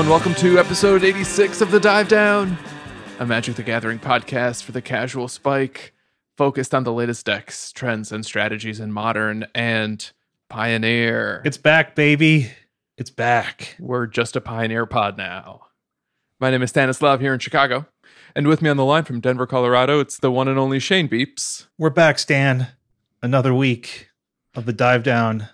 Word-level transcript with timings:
Hello 0.00 0.14
and 0.14 0.24
welcome 0.24 0.40
to 0.40 0.58
episode 0.58 1.04
86 1.04 1.60
of 1.60 1.70
The 1.70 1.78
Dive 1.78 2.08
Down, 2.08 2.56
a 3.18 3.26
Magic 3.26 3.56
the 3.56 3.62
Gathering 3.62 3.98
podcast 3.98 4.62
for 4.62 4.72
the 4.72 4.80
casual 4.80 5.28
spike, 5.28 5.92
focused 6.38 6.74
on 6.74 6.84
the 6.84 6.92
latest 6.92 7.26
decks, 7.26 7.70
trends, 7.70 8.10
and 8.10 8.24
strategies 8.24 8.80
in 8.80 8.92
modern 8.92 9.46
and 9.54 10.10
pioneer. 10.48 11.42
It's 11.44 11.58
back, 11.58 11.94
baby. 11.94 12.50
It's 12.96 13.10
back. 13.10 13.76
We're 13.78 14.06
just 14.06 14.36
a 14.36 14.40
pioneer 14.40 14.86
pod 14.86 15.18
now. 15.18 15.66
My 16.40 16.50
name 16.50 16.62
is 16.62 16.70
Stanislav 16.70 17.20
here 17.20 17.34
in 17.34 17.38
Chicago, 17.38 17.84
and 18.34 18.46
with 18.46 18.62
me 18.62 18.70
on 18.70 18.78
the 18.78 18.86
line 18.86 19.04
from 19.04 19.20
Denver, 19.20 19.46
Colorado, 19.46 20.00
it's 20.00 20.18
the 20.18 20.32
one 20.32 20.48
and 20.48 20.58
only 20.58 20.78
Shane 20.78 21.10
Beeps. 21.10 21.66
We're 21.76 21.90
back, 21.90 22.18
Stan. 22.18 22.68
Another 23.22 23.52
week 23.52 24.08
of 24.54 24.64
the 24.64 24.72
dive 24.72 25.02
down. 25.02 25.50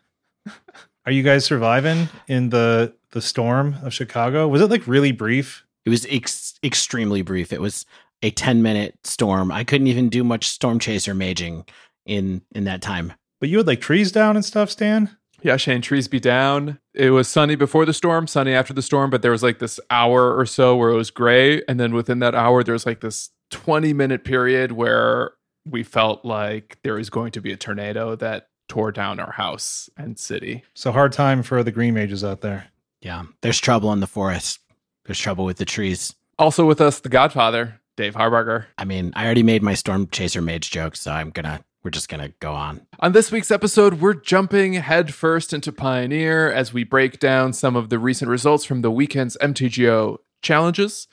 Are 1.05 1.11
you 1.11 1.25
guys 1.25 1.45
surviving 1.45 2.09
in 2.29 2.51
the 2.51 2.95
the 3.13 3.23
storm 3.23 3.77
of 3.83 3.95
Chicago? 3.95 4.49
Was 4.49 4.61
it 4.61 4.71
like 4.71 4.87
really 4.87 5.13
brief? 5.13 5.65
It 5.85 5.91
was 5.91 6.07
ex- 6.11 6.59
extremely 6.63 7.23
brief. 7.23 7.53
It 7.53 7.61
was 7.61 7.87
a 8.23 8.31
10 8.31 8.63
minute 8.63 8.99
storm. 9.05 9.53
I 9.53 9.65
couldn't 9.65 9.87
even 9.87 10.09
do 10.09 10.25
much 10.25 10.49
storm 10.49 10.79
chaser 10.79 11.15
maging 11.15 11.69
in 12.05 12.43
in 12.55 12.65
that 12.65 12.83
time. 12.83 13.13
But 13.41 13.49
you 13.49 13.59
had 13.59 13.67
like 13.67 13.81
trees 13.81 14.13
down 14.13 14.37
and 14.37 14.45
stuff, 14.45 14.71
Stan? 14.71 15.17
Yeah, 15.43 15.57
Shane, 15.59 15.83
trees 15.83 16.09
be 16.09 16.19
down. 16.19 16.79
It 16.95 17.11
was 17.11 17.29
sunny 17.29 17.57
before 17.57 17.85
the 17.85 17.93
storm, 17.93 18.27
sunny 18.27 18.53
after 18.53 18.73
the 18.73 18.83
storm, 18.83 19.11
but 19.11 19.23
there 19.23 19.31
was 19.31 19.43
like 19.43 19.59
this 19.59 19.79
hour 19.91 20.37
or 20.37 20.47
so 20.47 20.75
where 20.77 20.91
it 20.91 20.97
was 20.97 21.11
gray. 21.11 21.63
And 21.69 21.79
then 21.79 21.93
within 21.95 22.21
that 22.21 22.35
hour, 22.35 22.65
there 22.65 22.73
was 22.73 22.87
like 22.87 23.01
this 23.01 23.31
20 23.51 23.93
minute 23.93 24.25
period 24.25 24.73
where 24.73 25.33
we 25.65 25.83
felt 25.83 26.25
like 26.25 26.79
there 26.83 26.95
was 26.95 27.11
going 27.11 27.33
to 27.33 27.41
be 27.41 27.53
a 27.53 27.57
tornado 27.57 28.17
that 28.17 28.49
tore 28.69 28.93
down 28.93 29.21
our 29.21 29.33
house 29.33 29.91
and 29.97 30.19
city. 30.19 30.65
So 30.75 30.91
hard 30.91 31.13
time 31.13 31.43
for 31.43 31.63
the 31.63 31.71
green 31.71 31.95
mages 31.95 32.25
out 32.25 32.41
there. 32.41 32.69
Yeah. 33.07 33.23
There's 33.41 33.61
trouble 33.61 33.93
in 33.93 34.01
the 34.01 34.09
forest. 34.09 34.59
There's 35.05 35.21
trouble 35.21 35.45
with 35.45 35.59
the 35.59 35.65
trees. 35.65 36.13
Also 36.41 36.67
with 36.67 36.81
us, 36.81 36.99
the 36.99 37.09
Godfather, 37.09 37.81
Dave 37.97 38.17
Harbarger. 38.17 38.67
I 38.77 38.85
mean, 38.85 39.13
I 39.15 39.25
already 39.25 39.45
made 39.45 39.63
my 39.63 39.75
storm 39.75 40.09
chaser 40.09 40.43
mage 40.43 40.73
joke, 40.73 40.97
so 40.97 41.13
I'm 41.13 41.31
gonna 41.31 41.65
we're 41.85 41.93
just 41.93 42.09
gonna 42.09 42.31
go 42.41 42.53
on. 42.53 42.85
On 42.99 43.13
this 43.13 43.31
week's 43.31 43.53
episode, 43.53 44.01
we're 44.01 44.15
jumping 44.15 44.73
headfirst 44.73 45.53
into 45.53 45.71
Pioneer 45.71 46.51
as 46.51 46.73
we 46.73 46.83
break 46.83 47.21
down 47.21 47.53
some 47.53 47.77
of 47.77 47.91
the 47.91 48.01
recent 48.01 48.29
results 48.29 48.65
from 48.65 48.83
the 48.83 48.91
weekend's 48.91 49.37
MTGO 49.41 50.19
challenges, 50.43 51.07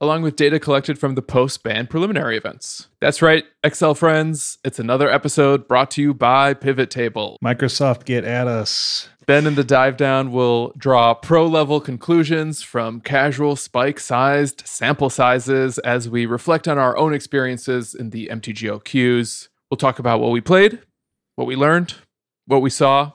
along 0.00 0.22
with 0.22 0.36
data 0.36 0.60
collected 0.60 0.96
from 0.96 1.16
the 1.16 1.22
post 1.22 1.64
ban 1.64 1.88
preliminary 1.88 2.36
events. 2.36 2.86
That's 3.00 3.20
right, 3.20 3.44
Excel 3.64 3.96
friends, 3.96 4.58
it's 4.64 4.78
another 4.78 5.10
episode 5.10 5.66
brought 5.66 5.90
to 5.92 6.02
you 6.02 6.14
by 6.14 6.54
Pivot 6.54 6.88
Table. 6.88 7.36
Microsoft 7.44 8.04
get 8.04 8.24
at 8.24 8.46
us. 8.46 9.08
Ben 9.26 9.46
and 9.46 9.56
the 9.56 9.64
dive 9.64 9.96
down 9.96 10.32
will 10.32 10.72
draw 10.76 11.14
pro 11.14 11.46
level 11.46 11.80
conclusions 11.80 12.62
from 12.62 13.00
casual 13.00 13.56
spike 13.56 14.00
sized 14.00 14.62
sample 14.66 15.10
sizes 15.10 15.78
as 15.78 16.08
we 16.08 16.26
reflect 16.26 16.66
on 16.66 16.78
our 16.78 16.96
own 16.96 17.14
experiences 17.14 17.94
in 17.94 18.10
the 18.10 18.28
MTGO 18.32 18.82
queues. 18.82 19.48
We'll 19.70 19.78
talk 19.78 19.98
about 19.98 20.20
what 20.20 20.32
we 20.32 20.40
played, 20.40 20.80
what 21.36 21.46
we 21.46 21.56
learned, 21.56 21.94
what 22.46 22.62
we 22.62 22.70
saw, 22.70 23.12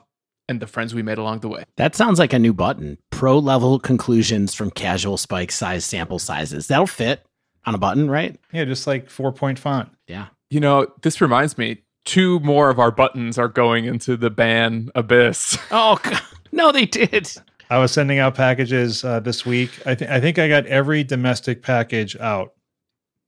and 0.48 0.60
the 0.60 0.66
friends 0.66 0.94
we 0.94 1.02
made 1.02 1.18
along 1.18 1.40
the 1.40 1.48
way. 1.48 1.64
That 1.76 1.94
sounds 1.94 2.18
like 2.18 2.32
a 2.32 2.38
new 2.38 2.54
button. 2.54 2.98
Pro 3.10 3.38
level 3.38 3.78
conclusions 3.78 4.54
from 4.54 4.70
casual 4.70 5.18
spike 5.18 5.52
size 5.52 5.84
sample 5.84 6.18
sizes. 6.18 6.68
That'll 6.68 6.86
fit 6.86 7.24
on 7.66 7.74
a 7.74 7.78
button, 7.78 8.10
right? 8.10 8.36
Yeah, 8.52 8.64
just 8.64 8.86
like 8.86 9.10
four 9.10 9.32
point 9.32 9.58
font. 9.58 9.90
Yeah. 10.06 10.28
You 10.50 10.60
know, 10.60 10.86
this 11.02 11.20
reminds 11.20 11.58
me, 11.58 11.82
two 12.08 12.40
more 12.40 12.70
of 12.70 12.78
our 12.78 12.90
buttons 12.90 13.36
are 13.38 13.48
going 13.48 13.84
into 13.84 14.16
the 14.16 14.30
ban 14.30 14.90
abyss. 14.94 15.58
Oh 15.70 16.00
God. 16.02 16.20
no, 16.50 16.72
they 16.72 16.86
did. 16.86 17.30
I 17.70 17.78
was 17.78 17.92
sending 17.92 18.18
out 18.18 18.34
packages 18.34 19.04
uh, 19.04 19.20
this 19.20 19.44
week. 19.44 19.70
I, 19.84 19.94
th- 19.94 20.10
I 20.10 20.18
think 20.18 20.38
I 20.38 20.48
got 20.48 20.64
every 20.66 21.04
domestic 21.04 21.62
package 21.62 22.16
out, 22.16 22.54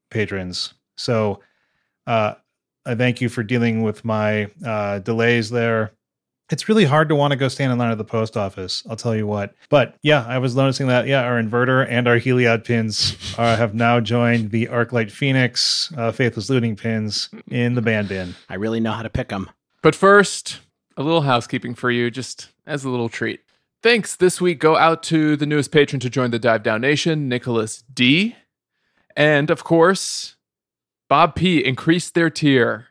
patrons. 0.09 0.73
So 0.97 1.41
uh, 2.07 2.33
I 2.87 2.95
thank 2.95 3.21
you 3.21 3.29
for 3.29 3.43
dealing 3.43 3.83
with 3.83 4.03
my 4.03 4.49
uh, 4.65 4.97
delays 4.99 5.51
there. 5.51 5.91
It's 6.51 6.67
really 6.67 6.83
hard 6.83 7.07
to 7.09 7.15
want 7.15 7.31
to 7.31 7.37
go 7.37 7.47
stand 7.47 7.71
in 7.71 7.79
line 7.79 7.91
at 7.91 7.97
the 7.97 8.03
post 8.03 8.35
office. 8.35 8.83
I'll 8.89 8.97
tell 8.97 9.15
you 9.15 9.25
what. 9.25 9.55
But 9.69 9.95
yeah, 10.03 10.25
I 10.27 10.37
was 10.37 10.55
noticing 10.55 10.87
that. 10.87 11.07
Yeah, 11.07 11.23
our 11.23 11.41
inverter 11.41 11.87
and 11.89 12.07
our 12.09 12.17
Heliod 12.17 12.65
pins 12.65 13.15
uh, 13.37 13.55
have 13.55 13.73
now 13.73 14.01
joined 14.01 14.51
the 14.51 14.67
Arclight 14.67 15.11
Phoenix 15.11 15.91
uh, 15.97 16.11
Faithless 16.11 16.49
Looting 16.49 16.75
pins 16.75 17.29
in 17.49 17.75
the 17.75 17.81
band 17.81 18.09
bin. 18.09 18.35
I 18.49 18.55
really 18.55 18.81
know 18.81 18.91
how 18.91 19.01
to 19.01 19.09
pick 19.09 19.29
them. 19.29 19.49
But 19.81 19.95
first, 19.95 20.59
a 20.97 21.03
little 21.03 21.21
housekeeping 21.21 21.73
for 21.73 21.89
you, 21.89 22.11
just 22.11 22.49
as 22.67 22.83
a 22.83 22.89
little 22.89 23.09
treat. 23.09 23.39
Thanks 23.81 24.15
this 24.15 24.39
week 24.39 24.59
go 24.59 24.77
out 24.77 25.01
to 25.03 25.35
the 25.35 25.45
newest 25.45 25.71
patron 25.71 25.99
to 26.01 26.09
join 26.09 26.31
the 26.31 26.37
Dive 26.37 26.63
Down 26.63 26.81
Nation, 26.81 27.29
Nicholas 27.29 27.83
D. 27.91 28.35
And 29.15 29.49
of 29.49 29.63
course, 29.63 30.35
Bob 31.09 31.35
P 31.35 31.63
increased 31.65 32.13
their 32.13 32.29
tier 32.29 32.87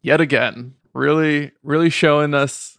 yet 0.00 0.20
again. 0.20 0.74
Really, 0.94 1.52
really 1.62 1.90
showing 1.90 2.32
us 2.32 2.71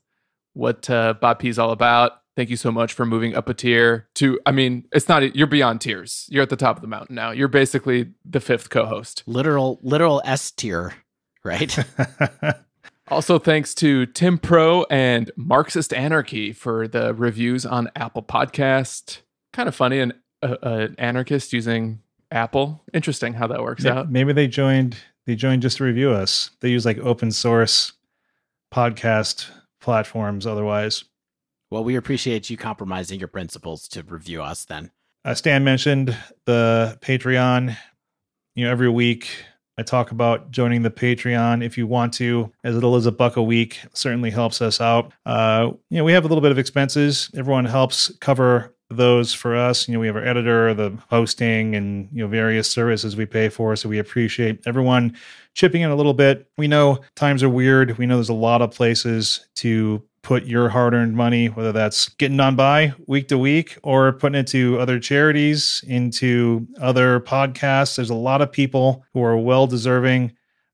what 0.53 0.89
uh, 0.89 1.13
Bob 1.19 1.39
P 1.39 1.49
is 1.49 1.59
all 1.59 1.71
about. 1.71 2.13
Thank 2.35 2.49
you 2.49 2.55
so 2.57 2.71
much 2.71 2.93
for 2.93 3.05
moving 3.05 3.35
up 3.35 3.47
a 3.47 3.53
tier 3.53 4.07
to, 4.15 4.39
I 4.45 4.51
mean, 4.51 4.85
it's 4.91 5.07
not, 5.07 5.35
you're 5.35 5.45
beyond 5.45 5.81
tiers. 5.81 6.25
You're 6.29 6.41
at 6.41 6.49
the 6.49 6.55
top 6.55 6.77
of 6.77 6.81
the 6.81 6.87
mountain 6.87 7.15
now. 7.15 7.29
You're 7.29 7.47
basically 7.47 8.11
the 8.25 8.39
fifth 8.39 8.71
co 8.71 8.85
host. 8.85 9.21
Literal 9.27 9.79
literal 9.83 10.21
S 10.25 10.49
tier, 10.51 10.93
right? 11.43 11.77
Also, 13.09 13.37
thanks 13.37 13.75
to 13.75 14.05
Tim 14.05 14.37
Pro 14.37 14.85
and 14.89 15.29
Marxist 15.35 15.93
Anarchy 15.93 16.53
for 16.53 16.87
the 16.87 17.13
reviews 17.13 17.65
on 17.65 17.91
Apple 17.97 18.23
Podcast. 18.23 19.19
Kind 19.51 19.67
of 19.67 19.75
funny, 19.75 19.99
an, 19.99 20.13
uh, 20.41 20.55
an 20.61 20.95
anarchist 20.97 21.51
using 21.51 21.99
Apple. 22.31 22.81
Interesting 22.93 23.33
how 23.33 23.47
that 23.47 23.61
works 23.61 23.83
Yeah, 23.83 23.99
out. 23.99 24.11
maybe 24.11 24.31
they 24.31 24.47
joined. 24.47 24.95
They 25.27 25.35
joined 25.35 25.61
just 25.63 25.77
to 25.77 25.83
review 25.83 26.11
us. 26.11 26.51
They 26.61 26.69
use 26.69 26.85
like 26.85 26.97
open 26.99 27.31
source 27.33 27.91
podcast 28.73 29.49
platforms. 29.83 30.47
Otherwise, 30.47 31.03
well, 31.69 31.83
we 31.83 31.95
appreciate 31.95 32.49
you 32.49 32.57
compromising 32.57 33.19
your 33.19 33.27
principles 33.27 33.87
to 33.89 34.03
review 34.03 34.41
us 34.41 34.65
then. 34.65 34.91
uh, 35.25 35.33
Stan 35.35 35.63
mentioned 35.63 36.17
the 36.45 36.97
Patreon. 37.01 37.75
You 38.55 38.65
know, 38.65 38.71
every 38.71 38.89
week 38.89 39.29
I 39.77 39.83
talk 39.83 40.11
about 40.11 40.51
joining 40.51 40.83
the 40.83 40.91
Patreon 40.91 41.63
if 41.65 41.77
you 41.77 41.87
want 41.87 42.13
to. 42.13 42.51
As 42.63 42.75
little 42.75 42.95
as 42.95 43.05
a 43.05 43.11
buck 43.11 43.37
a 43.37 43.43
week 43.43 43.79
certainly 43.93 44.29
helps 44.29 44.61
us 44.61 44.79
out. 44.79 45.11
Uh, 45.25 45.71
you 45.89 45.97
know, 45.97 46.03
we 46.03 46.13
have 46.13 46.25
a 46.25 46.27
little 46.27 46.41
bit 46.41 46.51
of 46.51 46.59
expenses. 46.59 47.31
Everyone 47.35 47.65
helps 47.65 48.11
cover 48.19 48.72
those 48.97 49.33
for 49.33 49.55
us. 49.55 49.87
You 49.87 49.93
know, 49.93 49.99
we 49.99 50.07
have 50.07 50.15
our 50.15 50.25
editor, 50.25 50.73
the 50.73 50.97
hosting, 51.09 51.75
and 51.75 52.09
you 52.11 52.23
know 52.23 52.27
various 52.27 52.69
services 52.69 53.15
we 53.15 53.25
pay 53.25 53.49
for. 53.49 53.75
So 53.75 53.89
we 53.89 53.99
appreciate 53.99 54.61
everyone 54.65 55.15
chipping 55.53 55.81
in 55.81 55.91
a 55.91 55.95
little 55.95 56.13
bit. 56.13 56.49
We 56.57 56.67
know 56.67 56.99
times 57.15 57.43
are 57.43 57.49
weird. 57.49 57.97
We 57.97 58.05
know 58.05 58.15
there's 58.15 58.29
a 58.29 58.33
lot 58.33 58.61
of 58.61 58.71
places 58.71 59.45
to 59.55 60.03
put 60.23 60.45
your 60.45 60.69
hard-earned 60.69 61.15
money, 61.15 61.47
whether 61.47 61.73
that's 61.73 62.07
getting 62.09 62.39
on 62.39 62.55
by 62.55 62.93
week 63.07 63.27
to 63.27 63.37
week 63.37 63.77
or 63.83 64.13
putting 64.13 64.39
it 64.39 64.47
to 64.47 64.79
other 64.79 64.97
charities, 64.97 65.83
into 65.85 66.65
other 66.81 67.19
podcasts. 67.19 67.97
There's 67.97 68.09
a 68.09 68.15
lot 68.15 68.41
of 68.41 68.51
people 68.51 69.05
who 69.13 69.21
are 69.21 69.37
well 69.37 69.67
deserving 69.67 70.31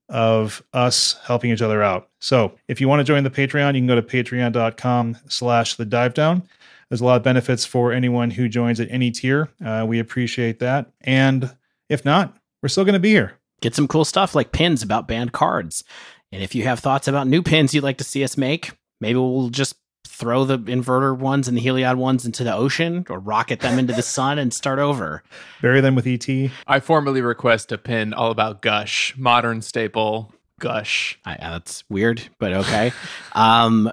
of 0.08 0.62
us 0.72 1.16
helping 1.24 1.50
each 1.50 1.62
other 1.62 1.82
out. 1.82 2.08
So 2.18 2.52
if 2.68 2.80
you 2.80 2.88
want 2.88 3.00
to 3.00 3.04
join 3.04 3.24
the 3.24 3.30
Patreon, 3.30 3.74
you 3.74 3.80
can 3.80 3.86
go 3.86 3.94
to 3.94 4.02
patreon.com 4.02 5.16
slash 5.28 5.76
the 5.76 5.84
dive 5.84 6.14
down. 6.14 6.42
There's 6.90 7.00
a 7.00 7.04
lot 7.04 7.16
of 7.16 7.22
benefits 7.22 7.64
for 7.64 7.92
anyone 7.92 8.32
who 8.32 8.48
joins 8.48 8.80
at 8.80 8.90
any 8.90 9.12
tier. 9.12 9.48
Uh, 9.64 9.86
we 9.88 10.00
appreciate 10.00 10.58
that. 10.58 10.90
And 11.00 11.54
if 11.88 12.04
not, 12.04 12.36
we're 12.62 12.68
still 12.68 12.84
going 12.84 12.94
to 12.94 12.98
be 12.98 13.10
here. 13.10 13.38
Get 13.60 13.74
some 13.74 13.88
cool 13.88 14.04
stuff 14.04 14.34
like 14.34 14.52
pins 14.52 14.82
about 14.82 15.06
banned 15.06 15.32
cards. 15.32 15.84
And 16.32 16.42
if 16.42 16.54
you 16.54 16.64
have 16.64 16.80
thoughts 16.80 17.06
about 17.06 17.28
new 17.28 17.42
pins 17.42 17.74
you'd 17.74 17.84
like 17.84 17.98
to 17.98 18.04
see 18.04 18.24
us 18.24 18.36
make, 18.36 18.72
maybe 19.00 19.18
we'll 19.18 19.50
just 19.50 19.76
throw 20.06 20.44
the 20.44 20.58
inverter 20.58 21.16
ones 21.16 21.48
and 21.48 21.56
the 21.56 21.64
Heliod 21.64 21.96
ones 21.96 22.26
into 22.26 22.44
the 22.44 22.54
ocean 22.54 23.06
or 23.08 23.18
rocket 23.18 23.60
them 23.60 23.78
into 23.78 23.92
the 23.92 24.02
sun 24.02 24.38
and 24.38 24.52
start 24.52 24.78
over. 24.78 25.22
Bury 25.62 25.80
them 25.80 25.94
with 25.94 26.06
ET. 26.06 26.28
I 26.66 26.80
formally 26.80 27.22
request 27.22 27.72
a 27.72 27.78
pin 27.78 28.12
all 28.12 28.30
about 28.30 28.62
Gush, 28.62 29.14
modern 29.16 29.62
staple 29.62 30.32
Gush. 30.60 31.18
I, 31.24 31.34
uh, 31.34 31.50
that's 31.50 31.82
weird, 31.90 32.22
but 32.38 32.52
okay. 32.52 32.92
um, 33.32 33.90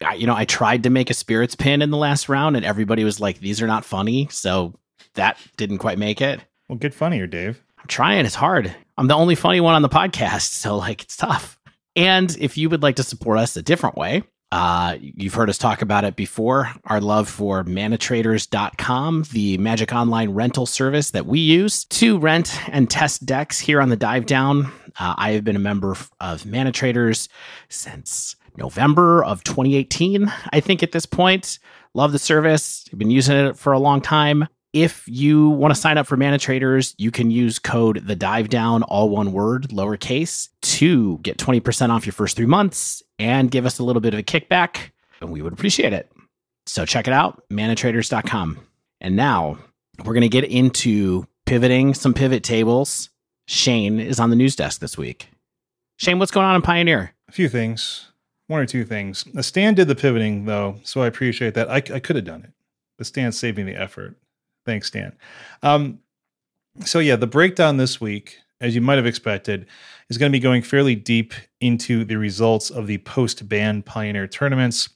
I, 0.00 0.14
you 0.14 0.26
know, 0.26 0.34
I 0.34 0.46
tried 0.46 0.84
to 0.84 0.90
make 0.90 1.10
a 1.10 1.14
spirits 1.14 1.54
pin 1.54 1.82
in 1.82 1.90
the 1.90 1.98
last 1.98 2.30
round, 2.30 2.56
and 2.56 2.64
everybody 2.64 3.04
was 3.04 3.20
like, 3.20 3.40
"These 3.40 3.60
are 3.60 3.66
not 3.66 3.84
funny," 3.84 4.28
so 4.30 4.72
that 5.14 5.38
didn't 5.58 5.78
quite 5.78 5.98
make 5.98 6.22
it. 6.22 6.40
Well, 6.68 6.78
get 6.78 6.94
funnier, 6.94 7.26
Dave. 7.26 7.62
I'm 7.78 7.86
trying. 7.86 8.24
It's 8.24 8.34
hard. 8.34 8.74
I'm 8.96 9.08
the 9.08 9.14
only 9.14 9.34
funny 9.34 9.60
one 9.60 9.74
on 9.74 9.82
the 9.82 9.88
podcast, 9.90 10.52
so 10.52 10.76
like 10.76 11.02
it's 11.02 11.16
tough. 11.16 11.58
And 11.94 12.34
if 12.38 12.56
you 12.56 12.68
would 12.70 12.82
like 12.82 12.96
to 12.96 13.02
support 13.02 13.38
us 13.38 13.56
a 13.56 13.62
different 13.62 13.96
way, 13.96 14.22
uh, 14.56 14.96
you've 14.98 15.34
heard 15.34 15.50
us 15.50 15.58
talk 15.58 15.82
about 15.82 16.04
it 16.04 16.16
before. 16.16 16.72
Our 16.84 16.98
love 16.98 17.28
for 17.28 17.62
manatraders.com, 17.62 19.24
the 19.30 19.58
Magic 19.58 19.92
Online 19.92 20.30
rental 20.30 20.64
service 20.64 21.10
that 21.10 21.26
we 21.26 21.40
use 21.40 21.84
to 21.84 22.18
rent 22.18 22.58
and 22.68 22.88
test 22.88 23.26
decks 23.26 23.60
here 23.60 23.82
on 23.82 23.90
the 23.90 23.96
Dive 23.96 24.24
Down. 24.24 24.72
Uh, 24.98 25.14
I 25.18 25.32
have 25.32 25.44
been 25.44 25.56
a 25.56 25.58
member 25.58 25.90
of 25.90 26.42
ManaTraders 26.44 27.28
since 27.68 28.34
November 28.56 29.22
of 29.22 29.44
2018, 29.44 30.32
I 30.54 30.60
think, 30.60 30.82
at 30.82 30.92
this 30.92 31.04
point. 31.04 31.58
Love 31.92 32.12
the 32.12 32.18
service. 32.18 32.86
I've 32.90 32.98
been 32.98 33.10
using 33.10 33.36
it 33.36 33.58
for 33.58 33.74
a 33.74 33.78
long 33.78 34.00
time. 34.00 34.48
If 34.76 35.08
you 35.08 35.48
want 35.48 35.74
to 35.74 35.80
sign 35.80 35.96
up 35.96 36.06
for 36.06 36.18
Mana 36.18 36.36
Traders, 36.36 36.94
you 36.98 37.10
can 37.10 37.30
use 37.30 37.58
code 37.58 38.06
the 38.06 38.14
dive 38.14 38.50
down, 38.50 38.82
all 38.82 39.08
one 39.08 39.32
word, 39.32 39.68
lowercase, 39.70 40.50
to 40.60 41.16
get 41.18 41.38
20% 41.38 41.88
off 41.88 42.04
your 42.04 42.12
first 42.12 42.36
three 42.36 42.44
months 42.44 43.02
and 43.18 43.50
give 43.50 43.64
us 43.64 43.78
a 43.78 43.82
little 43.82 44.02
bit 44.02 44.12
of 44.12 44.20
a 44.20 44.22
kickback. 44.22 44.90
And 45.22 45.30
we 45.30 45.40
would 45.40 45.54
appreciate 45.54 45.94
it. 45.94 46.12
So 46.66 46.84
check 46.84 47.08
it 47.08 47.14
out, 47.14 47.42
manatraders.com. 47.50 48.58
And 49.00 49.16
now 49.16 49.56
we're 50.04 50.12
going 50.12 50.20
to 50.20 50.28
get 50.28 50.44
into 50.44 51.26
pivoting 51.46 51.94
some 51.94 52.12
pivot 52.12 52.42
tables. 52.42 53.08
Shane 53.46 53.98
is 53.98 54.20
on 54.20 54.28
the 54.28 54.36
news 54.36 54.56
desk 54.56 54.82
this 54.82 54.98
week. 54.98 55.30
Shane, 55.96 56.18
what's 56.18 56.32
going 56.32 56.44
on 56.44 56.54
in 56.54 56.60
Pioneer? 56.60 57.14
A 57.30 57.32
few 57.32 57.48
things, 57.48 58.12
one 58.48 58.60
or 58.60 58.66
two 58.66 58.84
things. 58.84 59.24
Stan 59.40 59.72
did 59.72 59.88
the 59.88 59.94
pivoting 59.94 60.44
though, 60.44 60.80
so 60.82 61.00
I 61.00 61.06
appreciate 61.06 61.54
that. 61.54 61.70
I, 61.70 61.76
I 61.76 62.00
could 62.00 62.16
have 62.16 62.26
done 62.26 62.42
it. 62.44 62.50
The 62.98 63.06
Stan 63.06 63.32
saved 63.32 63.56
me 63.56 63.62
the 63.62 63.80
effort. 63.80 64.16
Thanks, 64.66 64.90
Dan. 64.90 65.16
Um, 65.62 66.00
so 66.84 66.98
yeah, 66.98 67.16
the 67.16 67.26
breakdown 67.26 67.76
this 67.76 68.00
week, 68.00 68.38
as 68.60 68.74
you 68.74 68.80
might 68.80 68.96
have 68.96 69.06
expected, 69.06 69.66
is 70.10 70.18
going 70.18 70.30
to 70.30 70.36
be 70.36 70.42
going 70.42 70.60
fairly 70.60 70.96
deep 70.96 71.32
into 71.60 72.04
the 72.04 72.16
results 72.16 72.68
of 72.68 72.88
the 72.88 72.98
post-ban 72.98 73.82
Pioneer 73.82 74.26
tournaments. 74.26 74.90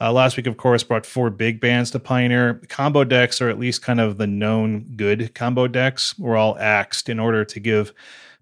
Uh, 0.00 0.12
last 0.12 0.36
week, 0.36 0.48
of 0.48 0.56
course, 0.56 0.82
brought 0.82 1.06
four 1.06 1.30
big 1.30 1.60
bans 1.60 1.92
to 1.92 2.00
Pioneer. 2.00 2.60
Combo 2.68 3.04
decks, 3.04 3.40
or 3.40 3.48
at 3.48 3.60
least 3.60 3.80
kind 3.80 4.00
of 4.00 4.18
the 4.18 4.26
known 4.26 4.84
good 4.96 5.32
combo 5.36 5.68
decks, 5.68 6.18
were 6.18 6.36
all 6.36 6.58
axed 6.58 7.08
in 7.08 7.20
order 7.20 7.44
to 7.44 7.60
give 7.60 7.92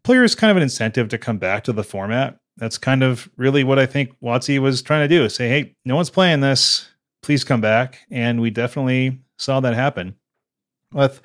players 0.03 0.35
kind 0.35 0.51
of 0.51 0.57
an 0.57 0.63
incentive 0.63 1.11
to 1.11 1.19
come 1.19 1.37
back 1.37 1.63
to 1.65 1.75
the 1.75 1.85
format. 1.85 2.39
That's 2.57 2.79
kind 2.79 3.03
of 3.03 3.29
really 3.37 3.65
what 3.65 3.79
I 3.79 3.85
think 3.85 4.19
WotC 4.23 4.59
was 4.61 4.81
trying 4.81 5.07
to 5.07 5.15
do: 5.15 5.29
say, 5.29 5.49
"Hey, 5.51 5.77
no 5.85 5.97
one's 5.97 6.09
playing 6.09 6.41
this. 6.41 6.89
Please 7.23 7.45
come 7.45 7.61
back." 7.61 7.99
And 8.11 8.41
we 8.41 8.49
definitely 8.49 9.21
saw 9.37 9.61
that 9.61 9.75
happen 9.75 10.15
with 10.93 11.21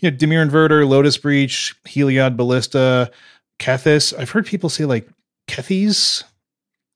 you 0.00 0.10
know 0.10 0.16
Dimir 0.16 0.48
Inverter, 0.48 0.88
Lotus 0.88 1.16
Breach, 1.18 1.74
Heliod 1.84 2.36
Ballista, 2.36 3.10
Kethis. 3.58 4.18
I've 4.18 4.30
heard 4.30 4.46
people 4.46 4.68
say 4.68 4.84
like 4.84 5.08
Kethis. 5.48 6.22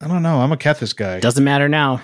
I 0.00 0.08
don't 0.08 0.22
know. 0.22 0.40
I'm 0.40 0.52
a 0.52 0.56
Kethis 0.56 0.96
guy. 0.96 1.20
Doesn't 1.20 1.44
matter 1.44 1.69
now. 1.69 2.00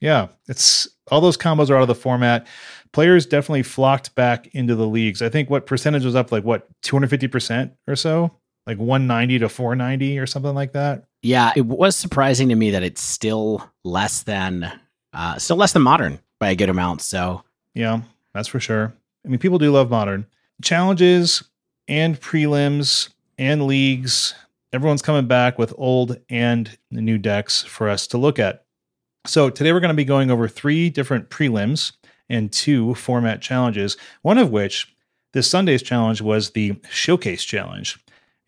Yeah, 0.00 0.28
it's 0.48 0.88
all 1.10 1.20
those 1.20 1.36
combos 1.36 1.70
are 1.70 1.76
out 1.76 1.82
of 1.82 1.88
the 1.88 1.94
format. 1.94 2.46
Players 2.92 3.24
definitely 3.24 3.62
flocked 3.62 4.14
back 4.14 4.48
into 4.54 4.74
the 4.74 4.86
leagues. 4.86 5.22
I 5.22 5.28
think 5.28 5.48
what 5.48 5.66
percentage 5.66 6.04
was 6.04 6.14
up 6.14 6.30
like 6.32 6.44
what 6.44 6.68
250% 6.82 7.70
or 7.86 7.96
so? 7.96 8.30
Like 8.66 8.78
190 8.78 9.40
to 9.40 9.48
490 9.48 10.18
or 10.18 10.26
something 10.26 10.54
like 10.54 10.72
that. 10.72 11.04
Yeah, 11.22 11.52
it 11.56 11.66
was 11.66 11.96
surprising 11.96 12.48
to 12.50 12.54
me 12.54 12.72
that 12.72 12.82
it's 12.82 13.02
still 13.02 13.68
less 13.84 14.24
than 14.24 14.70
uh 15.12 15.38
still 15.38 15.56
less 15.56 15.72
than 15.72 15.82
modern 15.82 16.18
by 16.38 16.50
a 16.50 16.54
good 16.54 16.68
amount. 16.68 17.00
So, 17.00 17.42
yeah, 17.74 18.02
that's 18.34 18.48
for 18.48 18.60
sure. 18.60 18.92
I 19.24 19.28
mean, 19.28 19.38
people 19.38 19.58
do 19.58 19.70
love 19.70 19.90
modern 19.90 20.26
challenges 20.62 21.42
and 21.88 22.20
prelims 22.20 23.10
and 23.38 23.66
leagues. 23.66 24.34
Everyone's 24.72 25.02
coming 25.02 25.26
back 25.26 25.58
with 25.58 25.74
old 25.76 26.18
and 26.28 26.76
new 26.90 27.18
decks 27.18 27.62
for 27.62 27.88
us 27.88 28.06
to 28.08 28.18
look 28.18 28.38
at. 28.38 28.64
So 29.26 29.50
today 29.50 29.72
we're 29.72 29.80
going 29.80 29.90
to 29.90 29.94
be 29.94 30.04
going 30.04 30.30
over 30.30 30.48
three 30.48 30.90
different 30.90 31.30
prelims 31.30 31.92
and 32.28 32.52
two 32.52 32.94
format 32.94 33.40
challenges, 33.40 33.96
one 34.22 34.38
of 34.38 34.50
which 34.50 34.94
this 35.32 35.48
Sunday's 35.48 35.82
challenge 35.82 36.20
was 36.20 36.50
the 36.50 36.80
Showcase 36.90 37.44
Challenge. 37.44 37.98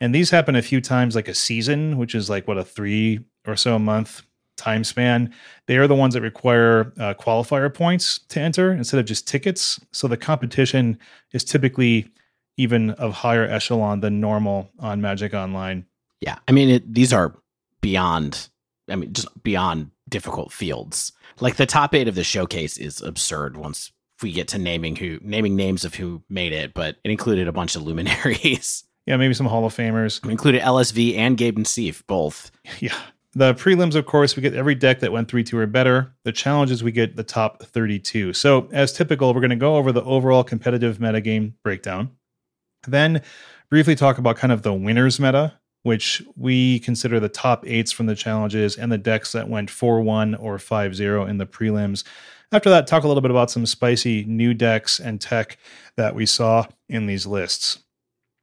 And 0.00 0.14
these 0.14 0.30
happen 0.30 0.56
a 0.56 0.62
few 0.62 0.80
times 0.80 1.14
like 1.14 1.28
a 1.28 1.34
season, 1.34 1.98
which 1.98 2.14
is 2.14 2.28
like 2.28 2.48
what 2.48 2.58
a 2.58 2.64
three 2.64 3.20
or 3.46 3.56
so 3.56 3.76
a 3.76 3.78
month 3.78 4.22
time 4.56 4.84
span. 4.84 5.32
They 5.66 5.76
are 5.76 5.86
the 5.86 5.94
ones 5.94 6.14
that 6.14 6.22
require 6.22 6.92
uh, 6.98 7.14
qualifier 7.14 7.72
points 7.72 8.18
to 8.28 8.40
enter 8.40 8.72
instead 8.72 9.00
of 9.00 9.06
just 9.06 9.26
tickets. 9.26 9.80
So 9.92 10.08
the 10.08 10.16
competition 10.16 10.98
is 11.32 11.44
typically 11.44 12.08
even 12.56 12.90
of 12.90 13.12
higher 13.12 13.44
echelon 13.44 14.00
than 14.00 14.20
normal 14.20 14.70
on 14.78 15.00
Magic 15.00 15.34
Online. 15.34 15.86
Yeah. 16.20 16.38
I 16.46 16.52
mean, 16.52 16.70
it, 16.70 16.94
these 16.94 17.12
are 17.12 17.34
beyond, 17.80 18.48
I 18.88 18.96
mean, 18.96 19.12
just 19.12 19.42
beyond 19.42 19.90
difficult 20.08 20.52
fields. 20.52 21.12
Like 21.40 21.56
the 21.56 21.66
top 21.66 21.94
eight 21.94 22.08
of 22.08 22.14
the 22.14 22.24
showcase 22.24 22.78
is 22.78 23.02
absurd 23.02 23.56
once 23.56 23.92
we 24.22 24.32
get 24.32 24.48
to 24.48 24.58
naming 24.58 24.96
who, 24.96 25.18
naming 25.22 25.56
names 25.56 25.84
of 25.84 25.94
who 25.94 26.22
made 26.28 26.52
it, 26.52 26.72
but 26.72 26.96
it 27.02 27.10
included 27.10 27.48
a 27.48 27.52
bunch 27.52 27.76
of 27.76 27.82
luminaries. 27.82 28.84
Yeah, 29.06 29.18
maybe 29.18 29.34
some 29.34 29.44
Hall 29.44 29.66
of 29.66 29.76
Famers. 29.76 30.24
It 30.24 30.30
included 30.30 30.62
LSV 30.62 31.18
and 31.18 31.36
Gabe 31.36 31.58
Nassif, 31.58 32.02
both. 32.06 32.50
Yeah. 32.80 32.96
The 33.36 33.54
prelims, 33.54 33.96
of 33.96 34.06
course, 34.06 34.36
we 34.36 34.42
get 34.42 34.54
every 34.54 34.76
deck 34.76 35.00
that 35.00 35.10
went 35.10 35.28
3 35.28 35.42
2 35.42 35.58
or 35.58 35.66
better. 35.66 36.14
The 36.24 36.32
challenges, 36.32 36.84
we 36.84 36.92
get 36.92 37.16
the 37.16 37.24
top 37.24 37.62
32. 37.64 38.32
So, 38.32 38.68
as 38.72 38.92
typical, 38.92 39.34
we're 39.34 39.40
going 39.40 39.50
to 39.50 39.56
go 39.56 39.76
over 39.76 39.90
the 39.90 40.04
overall 40.04 40.44
competitive 40.44 40.98
metagame 40.98 41.54
breakdown. 41.64 42.10
Then, 42.86 43.22
briefly 43.70 43.96
talk 43.96 44.18
about 44.18 44.36
kind 44.36 44.52
of 44.52 44.62
the 44.62 44.72
winners 44.72 45.18
meta, 45.18 45.54
which 45.82 46.22
we 46.36 46.78
consider 46.80 47.18
the 47.18 47.28
top 47.28 47.66
eights 47.66 47.90
from 47.90 48.06
the 48.06 48.14
challenges 48.14 48.76
and 48.76 48.92
the 48.92 48.98
decks 48.98 49.32
that 49.32 49.48
went 49.48 49.68
4 49.68 50.00
1 50.00 50.36
or 50.36 50.58
5 50.58 50.94
0 50.94 51.26
in 51.26 51.38
the 51.38 51.46
prelims. 51.46 52.04
After 52.52 52.70
that, 52.70 52.86
talk 52.86 53.02
a 53.02 53.08
little 53.08 53.20
bit 53.20 53.32
about 53.32 53.50
some 53.50 53.66
spicy 53.66 54.24
new 54.26 54.54
decks 54.54 55.00
and 55.00 55.20
tech 55.20 55.58
that 55.96 56.14
we 56.14 56.24
saw 56.24 56.66
in 56.88 57.06
these 57.06 57.26
lists. 57.26 57.83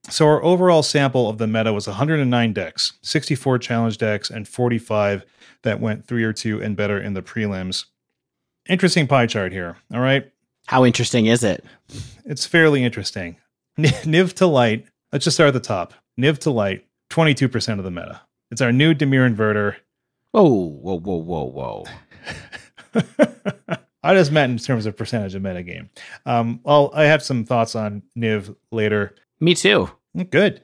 So 0.10 0.26
our 0.26 0.44
overall 0.44 0.84
sample 0.84 1.30
of 1.30 1.38
the 1.38 1.48
meta 1.48 1.72
was 1.74 1.88
109 1.88 2.54
decks, 2.54 2.94
64 3.02 3.60
challenge 3.60 3.98
decks, 3.98 4.30
and 4.30 4.48
45 4.48 5.26
that 5.64 5.80
went 5.80 6.06
three 6.06 6.24
or 6.24 6.34
two 6.34 6.62
and 6.62 6.76
better 6.76 7.00
in 7.00 7.14
the 7.14 7.22
prelims. 7.22 7.86
Interesting 8.68 9.08
pie 9.08 9.28
chart 9.28 9.52
here. 9.52 9.78
All 9.94 10.02
right. 10.02 10.32
How 10.68 10.86
interesting 10.86 11.28
is 11.28 11.44
it? 11.44 11.66
It's 12.26 12.46
fairly 12.46 12.84
interesting. 12.84 13.38
Niv 13.78 14.34
to 14.34 14.48
light. 14.48 14.86
Let's 15.12 15.26
just 15.26 15.38
start 15.38 15.50
at 15.50 15.54
the 15.54 15.60
top. 15.60 15.94
Niv 16.20 16.40
to 16.40 16.52
light, 16.52 16.86
22% 17.10 17.78
of 17.78 17.84
the 17.84 17.92
meta. 17.92 18.22
It's 18.52 18.62
our 18.62 18.72
new 18.72 18.94
Dimir 18.94 19.30
inverter. 19.34 19.76
Whoa, 20.32 20.44
whoa, 20.44 21.00
whoa, 21.00 21.16
whoa, 21.16 21.44
whoa. 21.44 21.86
I 24.04 24.14
just 24.16 24.32
meant 24.32 24.52
in 24.52 24.58
terms 24.58 24.86
of 24.86 24.98
percentage 24.98 25.36
of 25.36 25.44
metagame. 25.44 25.90
Um, 26.26 26.60
well, 26.64 26.92
I 26.94 27.04
have 27.04 27.22
some 27.22 27.46
thoughts 27.46 27.76
on 27.76 28.04
Niv 28.18 28.56
later. 28.72 29.16
Me 29.42 29.56
too. 29.56 29.90
Good. 30.30 30.64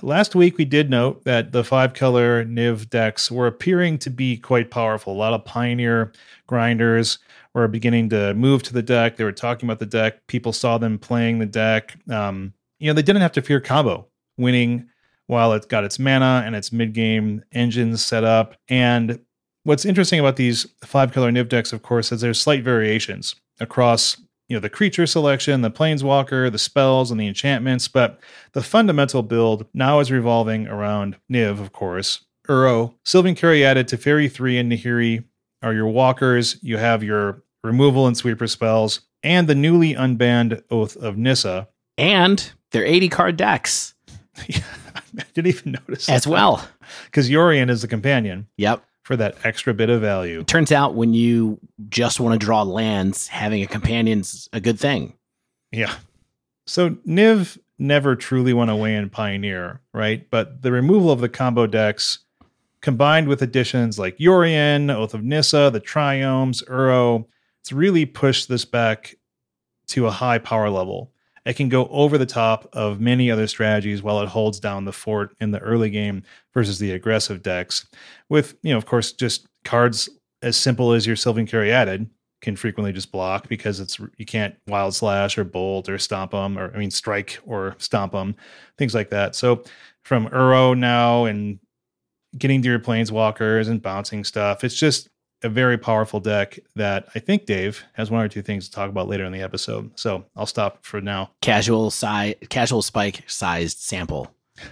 Last 0.00 0.34
week, 0.34 0.58
we 0.58 0.64
did 0.64 0.90
note 0.90 1.24
that 1.24 1.52
the 1.52 1.64
five 1.64 1.92
color 1.92 2.44
Niv 2.44 2.88
decks 2.88 3.30
were 3.30 3.46
appearing 3.46 3.98
to 3.98 4.10
be 4.10 4.36
quite 4.36 4.70
powerful. 4.70 5.12
A 5.12 5.16
lot 5.16 5.32
of 5.32 5.44
pioneer 5.44 6.12
grinders 6.46 7.18
were 7.54 7.66
beginning 7.66 8.08
to 8.10 8.34
move 8.34 8.62
to 8.64 8.72
the 8.72 8.82
deck. 8.82 9.16
They 9.16 9.24
were 9.24 9.32
talking 9.32 9.68
about 9.68 9.80
the 9.80 9.86
deck. 9.86 10.26
People 10.28 10.52
saw 10.52 10.78
them 10.78 10.98
playing 10.98 11.40
the 11.40 11.46
deck. 11.46 11.96
Um, 12.10 12.52
you 12.78 12.88
know, 12.88 12.94
they 12.94 13.02
didn't 13.02 13.22
have 13.22 13.32
to 13.32 13.42
fear 13.42 13.60
combo 13.60 14.06
winning 14.38 14.88
while 15.26 15.52
it 15.52 15.68
got 15.68 15.84
its 15.84 15.98
mana 15.98 16.42
and 16.46 16.54
its 16.54 16.72
mid 16.72 16.92
game 16.92 17.42
engines 17.52 18.04
set 18.04 18.22
up. 18.22 18.56
And 18.68 19.20
what's 19.64 19.84
interesting 19.84 20.20
about 20.20 20.36
these 20.36 20.66
five 20.84 21.12
color 21.12 21.30
Niv 21.32 21.48
decks, 21.48 21.72
of 21.72 21.82
course, 21.82 22.12
is 22.12 22.20
there's 22.20 22.40
slight 22.40 22.62
variations 22.62 23.34
across 23.58 24.16
you 24.48 24.56
know 24.56 24.60
the 24.60 24.70
creature 24.70 25.06
selection, 25.06 25.62
the 25.62 25.70
planeswalker, 25.70 26.50
the 26.50 26.58
spells, 26.58 27.10
and 27.10 27.20
the 27.20 27.26
enchantments. 27.26 27.88
But 27.88 28.20
the 28.52 28.62
fundamental 28.62 29.22
build 29.22 29.66
now 29.74 30.00
is 30.00 30.10
revolving 30.10 30.66
around 30.68 31.16
Niv, 31.30 31.60
of 31.60 31.72
course. 31.72 32.24
Uro, 32.48 32.94
Sylvan 33.04 33.34
Caryatid 33.34 33.84
Teferi 33.84 34.30
3 34.30 34.58
and 34.58 34.70
Nahiri 34.72 35.24
are 35.62 35.74
your 35.74 35.88
walkers. 35.88 36.58
You 36.62 36.76
have 36.78 37.02
your 37.02 37.42
removal 37.64 38.06
and 38.06 38.16
sweeper 38.16 38.46
spells, 38.46 39.00
and 39.22 39.48
the 39.48 39.54
newly 39.54 39.94
unbanned 39.94 40.62
Oath 40.70 40.96
of 40.96 41.16
Nissa. 41.16 41.68
And 41.98 42.52
they're 42.70 42.84
80 42.84 43.08
card 43.08 43.36
decks. 43.36 43.94
I 44.38 45.24
didn't 45.34 45.46
even 45.48 45.72
notice 45.72 46.08
as 46.08 46.24
that. 46.24 46.30
well. 46.30 46.66
Because 47.06 47.28
Yorion 47.28 47.68
is 47.68 47.82
the 47.82 47.88
companion. 47.88 48.46
Yep 48.58 48.80
for 49.06 49.16
that 49.16 49.36
extra 49.44 49.72
bit 49.72 49.88
of 49.88 50.00
value. 50.00 50.40
It 50.40 50.48
turns 50.48 50.72
out 50.72 50.96
when 50.96 51.14
you 51.14 51.60
just 51.88 52.18
want 52.18 52.32
to 52.40 52.44
draw 52.44 52.64
lands, 52.64 53.28
having 53.28 53.62
a 53.62 53.66
companion's 53.68 54.48
a 54.52 54.58
good 54.60 54.80
thing. 54.80 55.14
Yeah. 55.70 55.94
So 56.66 56.90
Niv 57.06 57.56
never 57.78 58.16
truly 58.16 58.52
went 58.52 58.72
away 58.72 58.96
in 58.96 59.08
Pioneer, 59.08 59.80
right? 59.94 60.28
But 60.28 60.62
the 60.62 60.72
removal 60.72 61.12
of 61.12 61.20
the 61.20 61.28
combo 61.28 61.68
decks 61.68 62.18
combined 62.80 63.28
with 63.28 63.42
additions 63.42 63.96
like 63.96 64.18
Yorion, 64.18 64.92
Oath 64.92 65.14
of 65.14 65.22
Nissa, 65.22 65.70
the 65.72 65.80
Triomes, 65.80 66.64
Uro, 66.64 67.26
it's 67.60 67.70
really 67.70 68.06
pushed 68.06 68.48
this 68.48 68.64
back 68.64 69.14
to 69.86 70.08
a 70.08 70.10
high 70.10 70.38
power 70.38 70.68
level. 70.68 71.12
It 71.46 71.54
can 71.54 71.68
go 71.68 71.86
over 71.86 72.18
the 72.18 72.26
top 72.26 72.68
of 72.72 73.00
many 73.00 73.30
other 73.30 73.46
strategies 73.46 74.02
while 74.02 74.20
it 74.20 74.28
holds 74.28 74.58
down 74.58 74.84
the 74.84 74.92
fort 74.92 75.34
in 75.40 75.52
the 75.52 75.60
early 75.60 75.90
game 75.90 76.24
versus 76.52 76.80
the 76.80 76.90
aggressive 76.90 77.42
decks. 77.42 77.86
With, 78.28 78.56
you 78.62 78.72
know, 78.72 78.78
of 78.78 78.84
course, 78.84 79.12
just 79.12 79.46
cards 79.64 80.08
as 80.42 80.56
simple 80.56 80.92
as 80.92 81.06
your 81.06 81.14
Sylvan 81.14 81.46
Caryatid 81.46 82.10
can 82.42 82.56
frequently 82.56 82.92
just 82.92 83.12
block 83.12 83.48
because 83.48 83.80
it's 83.80 83.98
you 84.18 84.26
can't 84.26 84.56
wild 84.66 84.94
slash 84.94 85.38
or 85.38 85.44
bolt 85.44 85.88
or 85.88 85.98
stomp 85.98 86.32
them 86.32 86.58
or 86.58 86.74
I 86.74 86.78
mean 86.78 86.90
strike 86.90 87.38
or 87.46 87.76
stomp 87.78 88.12
them, 88.12 88.34
things 88.76 88.94
like 88.94 89.10
that. 89.10 89.34
So 89.36 89.62
from 90.04 90.28
Uro 90.30 90.76
now 90.76 91.24
and 91.26 91.60
getting 92.36 92.60
to 92.62 92.68
your 92.68 92.78
planeswalkers 92.80 93.68
and 93.68 93.80
bouncing 93.80 94.24
stuff, 94.24 94.64
it's 94.64 94.74
just 94.74 95.08
a 95.46 95.48
very 95.48 95.78
powerful 95.78 96.20
deck 96.20 96.58
that 96.74 97.08
I 97.14 97.20
think 97.20 97.46
Dave 97.46 97.82
has 97.94 98.10
one 98.10 98.22
or 98.22 98.28
two 98.28 98.42
things 98.42 98.66
to 98.66 98.72
talk 98.72 98.90
about 98.90 99.08
later 99.08 99.24
in 99.24 99.32
the 99.32 99.40
episode. 99.40 99.98
So 99.98 100.26
I'll 100.36 100.44
stop 100.46 100.84
for 100.84 101.00
now. 101.00 101.30
Casual 101.40 101.90
size, 101.90 102.34
casual 102.50 102.82
spike 102.82 103.24
sized 103.26 103.78
sample. 103.78 104.30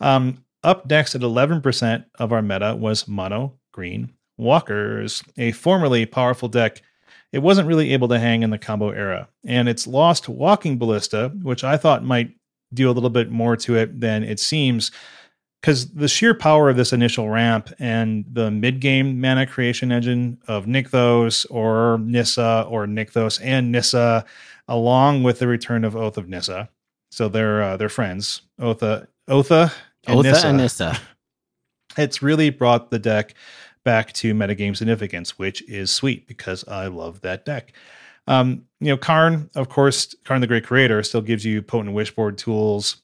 Um, 0.00 0.44
up 0.64 0.88
next 0.88 1.14
at 1.14 1.20
11% 1.20 2.04
of 2.18 2.32
our 2.32 2.40
meta 2.40 2.74
was 2.74 3.06
Mono 3.06 3.58
Green 3.72 4.14
Walkers, 4.38 5.22
a 5.36 5.52
formerly 5.52 6.06
powerful 6.06 6.48
deck. 6.48 6.80
It 7.32 7.40
wasn't 7.40 7.68
really 7.68 7.92
able 7.92 8.08
to 8.08 8.18
hang 8.18 8.42
in 8.42 8.48
the 8.48 8.56
combo 8.58 8.88
era, 8.88 9.28
and 9.44 9.68
it's 9.68 9.86
lost 9.86 10.28
Walking 10.28 10.78
Ballista, 10.78 11.28
which 11.42 11.62
I 11.64 11.76
thought 11.76 12.02
might 12.02 12.32
do 12.72 12.88
a 12.90 12.92
little 12.92 13.10
bit 13.10 13.30
more 13.30 13.56
to 13.58 13.76
it 13.76 14.00
than 14.00 14.22
it 14.22 14.40
seems 14.40 14.90
because 15.60 15.90
the 15.92 16.08
sheer 16.08 16.34
power 16.34 16.70
of 16.70 16.76
this 16.76 16.92
initial 16.92 17.28
ramp 17.28 17.72
and 17.78 18.24
the 18.30 18.50
mid 18.50 18.80
game 18.80 19.20
mana 19.20 19.46
creation 19.46 19.92
engine 19.92 20.38
of 20.48 20.66
Nykthos 20.66 21.46
or 21.50 21.98
Nissa 21.98 22.66
or 22.68 22.86
Nykthos 22.86 23.40
and 23.42 23.70
Nissa, 23.70 24.24
along 24.68 25.22
with 25.22 25.38
the 25.38 25.46
return 25.46 25.84
of 25.84 25.96
Oath 25.96 26.16
of 26.16 26.28
Nissa. 26.28 26.68
So 27.10 27.28
they're 27.28 27.62
uh, 27.62 27.76
they're 27.76 27.88
friends, 27.88 28.42
Otha, 28.60 29.08
Otha, 29.28 29.72
and 30.06 30.18
Otha 30.18 30.22
Nissa. 30.30 30.46
and 30.48 30.56
Nissa. 30.56 31.00
It's 31.98 32.22
really 32.22 32.50
brought 32.50 32.90
the 32.90 33.00
deck 33.00 33.34
back 33.84 34.12
to 34.12 34.32
metagame 34.32 34.76
significance, 34.76 35.36
which 35.38 35.68
is 35.68 35.90
sweet 35.90 36.28
because 36.28 36.66
I 36.68 36.86
love 36.86 37.22
that 37.22 37.44
deck. 37.44 37.72
Um, 38.28 38.64
you 38.78 38.88
know, 38.88 38.96
Karn, 38.96 39.50
of 39.56 39.68
course, 39.68 40.14
Karn 40.24 40.40
the 40.40 40.46
Great 40.46 40.64
Creator 40.64 41.02
still 41.02 41.20
gives 41.20 41.44
you 41.44 41.62
potent 41.62 41.96
wishboard 41.96 42.36
tools. 42.36 43.02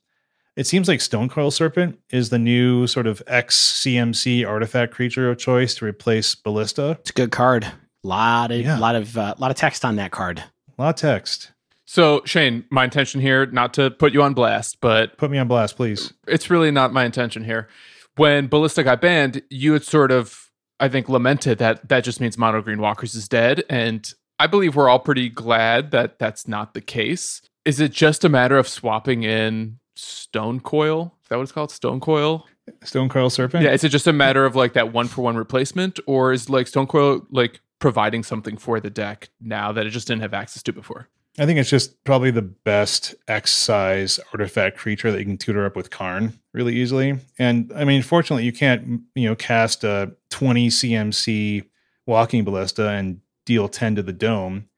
It 0.56 0.66
seems 0.66 0.88
like 0.88 1.00
Stonecoil 1.00 1.50
Serpent 1.50 1.98
is 2.10 2.30
the 2.30 2.38
new 2.38 2.86
sort 2.86 3.06
of 3.06 3.22
X 3.26 3.56
CMC 3.84 4.46
artifact 4.48 4.92
creature 4.92 5.30
of 5.30 5.36
choice 5.38 5.74
to 5.76 5.84
replace 5.84 6.34
Ballista. 6.34 6.92
It's 7.00 7.10
a 7.10 7.12
good 7.14 7.30
card. 7.30 7.66
Lot 8.02 8.50
of 8.52 8.60
Yeah. 8.60 8.78
lot 8.78 8.94
of 8.96 9.16
uh, 9.18 9.34
lot 9.38 9.50
of 9.50 9.56
text 9.56 9.84
on 9.84 9.96
that 9.96 10.12
card. 10.12 10.42
A 10.78 10.82
lot 10.82 10.88
of 10.90 10.96
text. 10.96 11.52
So, 11.88 12.22
Shane, 12.24 12.64
my 12.70 12.84
intention 12.84 13.20
here, 13.20 13.46
not 13.46 13.72
to 13.74 13.90
put 13.90 14.12
you 14.12 14.22
on 14.22 14.34
blast, 14.34 14.78
but 14.80 15.16
Put 15.18 15.30
me 15.30 15.38
on 15.38 15.46
blast, 15.46 15.76
please. 15.76 16.12
it's 16.26 16.50
really 16.50 16.70
not 16.72 16.92
my 16.92 17.04
intention 17.04 17.44
here. 17.44 17.68
When 18.16 18.48
Ballista 18.48 18.82
got 18.82 19.00
banned, 19.00 19.42
you 19.50 19.74
had 19.74 19.84
sort 19.84 20.10
of, 20.10 20.50
I 20.80 20.88
think, 20.88 21.08
lamented 21.08 21.58
that 21.58 21.88
that 21.90 22.02
just 22.02 22.20
means 22.20 22.36
Mono 22.38 22.60
Green 22.62 22.80
Walkers 22.80 23.14
is 23.14 23.28
dead. 23.28 23.62
And 23.70 24.10
I 24.40 24.46
believe 24.48 24.74
we're 24.74 24.88
all 24.88 24.98
pretty 24.98 25.28
glad 25.28 25.90
that 25.92 26.18
that's 26.18 26.48
not 26.48 26.74
the 26.74 26.80
case. 26.80 27.40
Is 27.64 27.78
it 27.78 27.92
just 27.92 28.24
a 28.24 28.28
matter 28.28 28.56
of 28.58 28.66
swapping 28.66 29.22
in 29.22 29.78
Stone 29.96 30.60
Coil? 30.60 31.14
Is 31.22 31.28
that 31.28 31.36
what 31.36 31.42
it's 31.42 31.52
called? 31.52 31.70
Stone 31.70 32.00
Coil? 32.00 32.46
Stonecoil 32.82 33.30
Serpent. 33.30 33.64
Yeah. 33.64 33.72
Is 33.72 33.84
it 33.84 33.90
just 33.90 34.06
a 34.06 34.12
matter 34.12 34.44
of 34.44 34.56
like 34.56 34.72
that 34.74 34.92
one 34.92 35.08
for 35.08 35.22
one 35.22 35.36
replacement? 35.36 35.98
Or 36.06 36.32
is 36.32 36.50
like 36.50 36.66
Stone 36.66 36.86
Coil 36.86 37.26
like 37.30 37.60
providing 37.78 38.22
something 38.22 38.56
for 38.56 38.80
the 38.80 38.90
deck 38.90 39.30
now 39.40 39.72
that 39.72 39.86
it 39.86 39.90
just 39.90 40.08
didn't 40.08 40.22
have 40.22 40.34
access 40.34 40.62
to 40.64 40.72
before? 40.72 41.08
I 41.38 41.44
think 41.44 41.58
it's 41.58 41.68
just 41.68 42.02
probably 42.04 42.30
the 42.30 42.42
best 42.42 43.14
X 43.28 43.52
size 43.52 44.18
artifact 44.32 44.78
creature 44.78 45.12
that 45.12 45.18
you 45.18 45.24
can 45.26 45.36
tutor 45.36 45.66
up 45.66 45.76
with 45.76 45.90
Karn 45.90 46.38
really 46.54 46.74
easily. 46.74 47.18
And 47.38 47.70
I 47.76 47.84
mean, 47.84 48.02
fortunately, 48.02 48.44
you 48.44 48.52
can't, 48.52 49.02
you 49.14 49.28
know, 49.28 49.34
cast 49.34 49.84
a 49.84 50.12
20 50.30 50.68
CMC 50.68 51.64
walking 52.06 52.44
ballista 52.44 52.88
and 52.88 53.20
deal 53.44 53.68
10 53.68 53.96
to 53.96 54.02
the 54.02 54.12
dome 54.12 54.68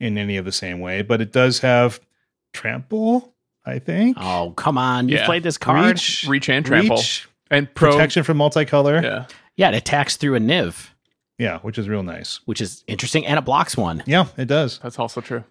in 0.00 0.18
any 0.18 0.36
of 0.36 0.44
the 0.44 0.52
same 0.52 0.80
way, 0.80 1.02
but 1.02 1.20
it 1.20 1.32
does 1.32 1.60
have 1.60 2.00
trample, 2.52 3.34
I 3.70 3.78
think. 3.78 4.16
Oh 4.20 4.52
come 4.56 4.76
on! 4.76 5.08
You 5.08 5.16
Yeah. 5.16 5.26
played 5.26 5.42
this 5.42 5.56
card. 5.58 5.86
Reach, 5.92 6.26
Reach 6.28 6.48
and 6.48 6.64
trample. 6.66 6.96
reach, 6.96 7.28
And 7.50 7.72
pro. 7.74 7.92
protection 7.92 8.22
from 8.24 8.38
multicolor. 8.38 9.02
Yeah. 9.02 9.26
Yeah, 9.56 9.68
it 9.70 9.74
attacks 9.74 10.16
through 10.16 10.36
a 10.36 10.40
Niv, 10.40 10.88
yeah, 11.38 11.58
which 11.58 11.78
is 11.78 11.88
real 11.88 12.02
nice. 12.02 12.40
which 12.46 12.60
is 12.60 12.82
interesting, 12.86 13.26
and 13.26 13.38
it 13.38 13.44
blocks 13.44 13.76
one. 13.76 14.02
Yeah, 14.06 14.26
it 14.36 14.46
does. 14.46 14.78
That's 14.82 14.98
also 14.98 15.20
true. 15.20 15.44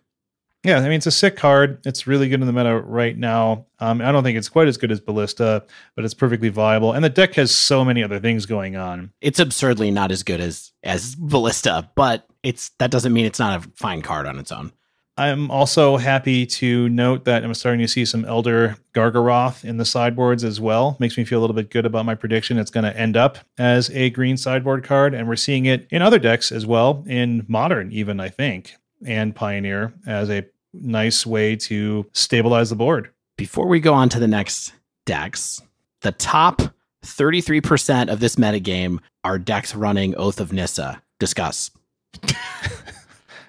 Yeah, 0.65 0.79
I 0.79 0.81
mean 0.83 0.93
it's 0.93 1.07
a 1.07 1.11
sick 1.11 1.37
card. 1.37 1.79
It's 1.85 2.05
really 2.05 2.27
good 2.27 2.41
in 2.41 2.47
the 2.47 2.51
meta 2.51 2.81
right 2.81 3.17
now. 3.17 3.65
Um, 3.79 4.01
I 4.01 4.11
don't 4.11 4.23
think 4.23 4.37
it's 4.37 4.49
quite 4.49 4.67
as 4.67 4.75
good 4.75 4.91
as 4.91 4.99
Ballista, 4.99 5.63
but 5.95 6.03
it's 6.03 6.13
perfectly 6.13 6.49
viable. 6.49 6.91
And 6.91 7.01
the 7.05 7.09
deck 7.09 7.35
has 7.35 7.49
so 7.55 7.85
many 7.85 8.03
other 8.03 8.19
things 8.19 8.45
going 8.45 8.75
on. 8.75 9.11
It's 9.21 9.39
absurdly 9.39 9.89
not 9.89 10.11
as 10.11 10.21
good 10.23 10.41
as 10.41 10.73
as 10.83 11.15
Ballista, 11.15 11.89
but 11.95 12.27
it's 12.43 12.71
that 12.79 12.91
doesn't 12.91 13.13
mean 13.13 13.25
it's 13.25 13.39
not 13.39 13.63
a 13.65 13.69
fine 13.77 14.01
card 14.01 14.25
on 14.27 14.37
its 14.37 14.51
own. 14.51 14.73
I'm 15.19 15.51
also 15.51 15.97
happy 15.97 16.45
to 16.45 16.87
note 16.87 17.25
that 17.25 17.43
I'm 17.43 17.53
starting 17.53 17.81
to 17.81 17.89
see 17.89 18.05
some 18.05 18.23
Elder 18.23 18.77
Gargaroth 18.93 19.65
in 19.65 19.75
the 19.75 19.83
sideboards 19.83 20.45
as 20.45 20.61
well. 20.61 20.95
Makes 20.97 21.17
me 21.17 21.25
feel 21.25 21.39
a 21.39 21.41
little 21.41 21.57
bit 21.57 21.71
good 21.71 21.85
about 21.85 22.05
my 22.05 22.15
prediction. 22.15 22.57
It's 22.57 22.71
going 22.71 22.85
to 22.85 22.97
end 22.97 23.17
up 23.17 23.37
as 23.57 23.89
a 23.89 24.11
green 24.11 24.37
sideboard 24.37 24.85
card, 24.85 25.13
and 25.13 25.27
we're 25.27 25.35
seeing 25.35 25.65
it 25.65 25.85
in 25.91 26.01
other 26.01 26.19
decks 26.19 26.53
as 26.53 26.65
well, 26.65 27.03
in 27.05 27.45
Modern, 27.49 27.91
even, 27.91 28.21
I 28.21 28.29
think, 28.29 28.75
and 29.05 29.35
Pioneer 29.35 29.93
as 30.07 30.29
a 30.29 30.45
nice 30.71 31.25
way 31.25 31.57
to 31.57 32.05
stabilize 32.13 32.69
the 32.69 32.77
board. 32.77 33.09
Before 33.35 33.67
we 33.67 33.81
go 33.81 33.93
on 33.93 34.07
to 34.09 34.19
the 34.19 34.27
next 34.27 34.71
decks, 35.05 35.61
the 35.99 36.13
top 36.13 36.61
33% 37.05 38.09
of 38.09 38.21
this 38.21 38.37
metagame 38.37 38.99
are 39.25 39.37
decks 39.37 39.75
running 39.75 40.15
Oath 40.15 40.39
of 40.39 40.53
Nissa. 40.53 41.01
Discuss. 41.19 41.71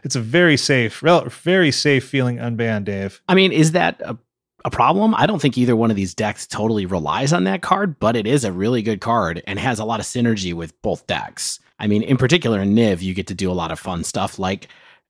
It's 0.05 0.17
a 0.17 0.21
very 0.21 0.57
safe, 0.57 1.03
rel- 1.03 1.27
very 1.27 1.71
safe 1.71 2.05
feeling 2.07 2.37
unbanned, 2.37 2.85
Dave. 2.85 3.21
I 3.29 3.35
mean, 3.35 3.53
is 3.53 3.73
that 3.73 4.01
a, 4.01 4.17
a 4.65 4.71
problem? 4.71 5.15
I 5.15 5.27
don't 5.27 5.41
think 5.41 5.57
either 5.59 5.77
one 5.77 5.91
of 5.91 5.97
these 5.97 6.15
decks 6.15 6.47
totally 6.47 6.87
relies 6.87 7.33
on 7.33 7.45
that 7.45 7.63
card, 7.63 7.99
but 7.99 8.17
it 8.17 8.27
is 8.27 8.45
a 8.45 8.53
really 8.53 8.83
good 8.83 9.01
card 9.01 9.43
and 9.47 9.59
has 9.59 9.79
a 9.79 9.85
lot 9.85 10.01
of 10.01 10.07
synergy 10.07 10.53
with 10.55 10.81
both 10.83 11.07
decks. 11.07 11.59
I 11.79 11.87
mean, 11.87 12.03
in 12.03 12.17
particular, 12.17 12.61
in 12.61 12.75
Niv, 12.75 13.01
you 13.03 13.15
get 13.15 13.27
to 13.29 13.35
do 13.35 13.51
a 13.51 13.55
lot 13.55 13.71
of 13.73 13.79
fun 13.79 14.05
stuff 14.05 14.39
like 14.39 14.69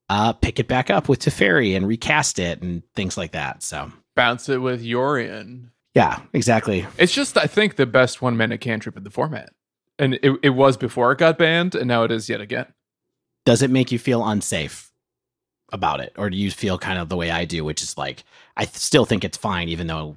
uh, 0.08 0.32
pick 0.32 0.58
it 0.58 0.66
back 0.68 0.90
up 0.90 1.08
with 1.08 1.20
Teferi 1.20 1.76
and 1.76 1.86
recast 1.86 2.38
it 2.38 2.62
and 2.62 2.82
things 2.94 3.16
like 3.16 3.32
that. 3.32 3.62
So, 3.62 3.92
Bounce 4.16 4.48
it 4.48 4.58
with 4.58 4.84
Yorion. 4.84 5.70
yeah, 5.94 6.20
exactly. 6.32 6.86
It's 6.98 7.12
just, 7.14 7.38
I 7.38 7.46
think, 7.46 7.76
the 7.76 7.86
best 7.86 8.20
one 8.20 8.36
mana 8.36 8.58
cantrip 8.58 8.96
in 8.96 9.04
the 9.04 9.10
format. 9.10 9.50
And 10.00 10.14
it, 10.14 10.38
it 10.42 10.50
was 10.50 10.76
before 10.76 11.12
it 11.12 11.18
got 11.18 11.38
banned, 11.38 11.74
and 11.74 11.86
now 11.86 12.02
it 12.04 12.10
is 12.10 12.28
yet 12.28 12.40
again. 12.40 12.66
Does 13.50 13.62
it 13.62 13.70
make 13.70 13.90
you 13.90 13.98
feel 13.98 14.24
unsafe 14.24 14.92
about 15.72 15.98
it? 15.98 16.12
Or 16.16 16.30
do 16.30 16.36
you 16.36 16.52
feel 16.52 16.78
kind 16.78 17.00
of 17.00 17.08
the 17.08 17.16
way 17.16 17.32
I 17.32 17.44
do, 17.44 17.64
which 17.64 17.82
is 17.82 17.98
like, 17.98 18.22
I 18.56 18.64
still 18.66 19.04
think 19.04 19.24
it's 19.24 19.36
fine, 19.36 19.68
even 19.68 19.88
though 19.88 20.16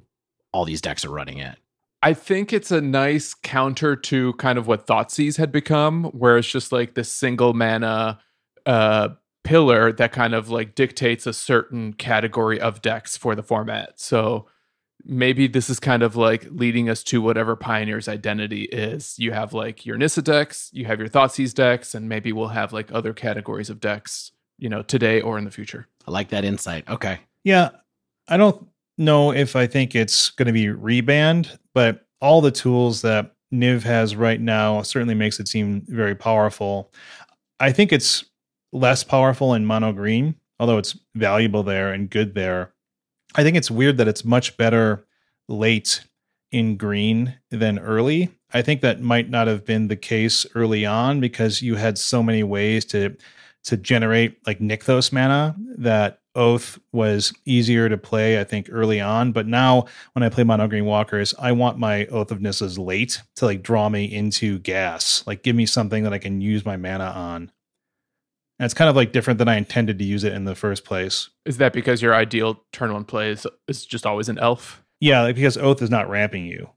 all 0.52 0.64
these 0.64 0.80
decks 0.80 1.04
are 1.04 1.10
running 1.10 1.38
it? 1.38 1.58
I 2.00 2.14
think 2.14 2.52
it's 2.52 2.70
a 2.70 2.80
nice 2.80 3.34
counter 3.34 3.96
to 3.96 4.34
kind 4.34 4.56
of 4.56 4.68
what 4.68 4.86
Thoughtseize 4.86 5.36
had 5.36 5.50
become, 5.50 6.04
where 6.12 6.38
it's 6.38 6.46
just 6.46 6.70
like 6.70 6.94
this 6.94 7.10
single 7.10 7.54
mana 7.54 8.20
uh, 8.66 9.08
pillar 9.42 9.90
that 9.90 10.12
kind 10.12 10.32
of 10.32 10.48
like 10.48 10.76
dictates 10.76 11.26
a 11.26 11.32
certain 11.32 11.92
category 11.94 12.60
of 12.60 12.82
decks 12.82 13.16
for 13.16 13.34
the 13.34 13.42
format. 13.42 13.98
So 13.98 14.46
maybe 15.04 15.46
this 15.46 15.68
is 15.68 15.78
kind 15.78 16.02
of 16.02 16.16
like 16.16 16.46
leading 16.50 16.88
us 16.88 17.02
to 17.04 17.20
whatever 17.20 17.56
Pioneer's 17.56 18.08
identity 18.08 18.64
is. 18.64 19.18
You 19.18 19.32
have 19.32 19.52
like 19.52 19.84
your 19.84 19.96
Nissa 19.96 20.22
decks, 20.22 20.70
you 20.72 20.86
have 20.86 20.98
your 20.98 21.08
Thoughtseize 21.08 21.54
decks, 21.54 21.94
and 21.94 22.08
maybe 22.08 22.32
we'll 22.32 22.48
have 22.48 22.72
like 22.72 22.92
other 22.92 23.12
categories 23.12 23.70
of 23.70 23.80
decks, 23.80 24.32
you 24.58 24.68
know, 24.68 24.82
today 24.82 25.20
or 25.20 25.38
in 25.38 25.44
the 25.44 25.50
future. 25.50 25.86
I 26.06 26.10
like 26.10 26.28
that 26.30 26.44
insight. 26.44 26.88
Okay. 26.88 27.20
Yeah, 27.44 27.70
I 28.28 28.36
don't 28.36 28.66
know 28.98 29.32
if 29.32 29.56
I 29.56 29.66
think 29.66 29.94
it's 29.94 30.30
going 30.30 30.46
to 30.46 30.52
be 30.52 30.66
rebanned, 30.66 31.58
but 31.74 32.06
all 32.20 32.40
the 32.40 32.50
tools 32.50 33.02
that 33.02 33.34
Niv 33.52 33.82
has 33.82 34.16
right 34.16 34.40
now 34.40 34.82
certainly 34.82 35.14
makes 35.14 35.38
it 35.38 35.48
seem 35.48 35.82
very 35.86 36.14
powerful. 36.14 36.92
I 37.60 37.72
think 37.72 37.92
it's 37.92 38.24
less 38.72 39.04
powerful 39.04 39.54
in 39.54 39.66
mono 39.66 39.92
green, 39.92 40.34
although 40.58 40.78
it's 40.78 40.98
valuable 41.14 41.62
there 41.62 41.92
and 41.92 42.10
good 42.10 42.34
there. 42.34 42.73
I 43.34 43.42
think 43.42 43.56
it's 43.56 43.70
weird 43.70 43.96
that 43.98 44.08
it's 44.08 44.24
much 44.24 44.56
better 44.56 45.04
late 45.48 46.04
in 46.52 46.76
green 46.76 47.34
than 47.50 47.78
early. 47.78 48.30
I 48.52 48.62
think 48.62 48.80
that 48.80 49.00
might 49.00 49.28
not 49.28 49.48
have 49.48 49.64
been 49.64 49.88
the 49.88 49.96
case 49.96 50.46
early 50.54 50.86
on 50.86 51.18
because 51.18 51.60
you 51.60 51.74
had 51.74 51.98
so 51.98 52.22
many 52.22 52.42
ways 52.42 52.84
to 52.86 53.16
to 53.64 53.76
generate 53.78 54.46
like 54.46 54.60
Nykthos 54.60 55.10
mana 55.10 55.56
that 55.78 56.20
Oath 56.34 56.78
was 56.92 57.32
easier 57.46 57.88
to 57.88 57.96
play, 57.96 58.38
I 58.38 58.44
think, 58.44 58.68
early 58.70 59.00
on. 59.00 59.32
But 59.32 59.46
now 59.46 59.86
when 60.12 60.22
I 60.22 60.28
play 60.28 60.44
Mono 60.44 60.68
Green 60.68 60.84
Walkers, 60.84 61.34
I 61.38 61.52
want 61.52 61.78
my 61.78 62.06
Oath 62.06 62.30
of 62.30 62.40
Nissas 62.40 62.78
late 62.78 63.22
to 63.36 63.46
like 63.46 63.62
draw 63.62 63.88
me 63.88 64.04
into 64.04 64.58
gas. 64.58 65.24
Like 65.26 65.42
give 65.42 65.56
me 65.56 65.66
something 65.66 66.04
that 66.04 66.12
I 66.12 66.18
can 66.18 66.40
use 66.40 66.64
my 66.64 66.76
mana 66.76 67.04
on. 67.04 67.50
And 68.58 68.64
it's 68.64 68.74
kind 68.74 68.88
of 68.88 68.94
like 68.96 69.12
different 69.12 69.38
than 69.38 69.48
I 69.48 69.56
intended 69.56 69.98
to 69.98 70.04
use 70.04 70.22
it 70.24 70.32
in 70.32 70.44
the 70.44 70.54
first 70.54 70.84
place. 70.84 71.28
Is 71.44 71.56
that 71.58 71.72
because 71.72 72.00
your 72.00 72.14
ideal 72.14 72.62
turn 72.72 72.92
one 72.92 73.04
play 73.04 73.30
is, 73.30 73.46
is 73.66 73.84
just 73.84 74.06
always 74.06 74.28
an 74.28 74.38
elf? 74.38 74.82
Yeah, 75.00 75.22
like 75.22 75.34
because 75.34 75.56
Oath 75.56 75.82
is 75.82 75.90
not 75.90 76.08
ramping 76.08 76.46
you. 76.46 76.70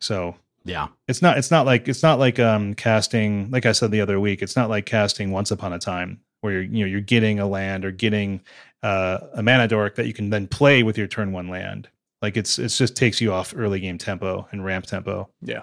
So 0.00 0.36
Yeah. 0.64 0.88
it's 1.08 1.20
not 1.22 1.36
it's 1.38 1.50
not 1.50 1.66
like 1.66 1.88
it's 1.88 2.02
not 2.02 2.18
like 2.18 2.38
um 2.38 2.74
casting 2.74 3.50
like 3.50 3.66
I 3.66 3.72
said 3.72 3.90
the 3.90 4.00
other 4.00 4.18
week, 4.18 4.40
it's 4.42 4.56
not 4.56 4.70
like 4.70 4.86
casting 4.86 5.30
once 5.30 5.50
upon 5.50 5.72
a 5.72 5.78
time 5.78 6.20
where 6.40 6.54
you're 6.54 6.62
you 6.62 6.80
know 6.80 6.86
you're 6.90 7.00
getting 7.02 7.38
a 7.38 7.46
land 7.46 7.84
or 7.84 7.90
getting 7.90 8.40
uh, 8.82 9.18
a 9.34 9.42
mana 9.42 9.68
dork 9.68 9.96
that 9.96 10.06
you 10.06 10.14
can 10.14 10.30
then 10.30 10.46
play 10.48 10.82
with 10.82 10.96
your 10.96 11.06
turn 11.06 11.32
one 11.32 11.48
land. 11.48 11.88
Like 12.22 12.38
it's 12.38 12.58
it's 12.58 12.78
just 12.78 12.96
takes 12.96 13.20
you 13.20 13.30
off 13.30 13.52
early 13.54 13.78
game 13.78 13.98
tempo 13.98 14.48
and 14.52 14.64
ramp 14.64 14.86
tempo. 14.86 15.28
Yeah. 15.42 15.62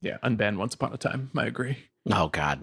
Yeah. 0.00 0.18
Unbanned 0.22 0.58
once 0.58 0.74
upon 0.74 0.92
a 0.92 0.96
time. 0.96 1.30
I 1.36 1.46
agree. 1.46 1.76
Oh 2.10 2.28
God, 2.28 2.60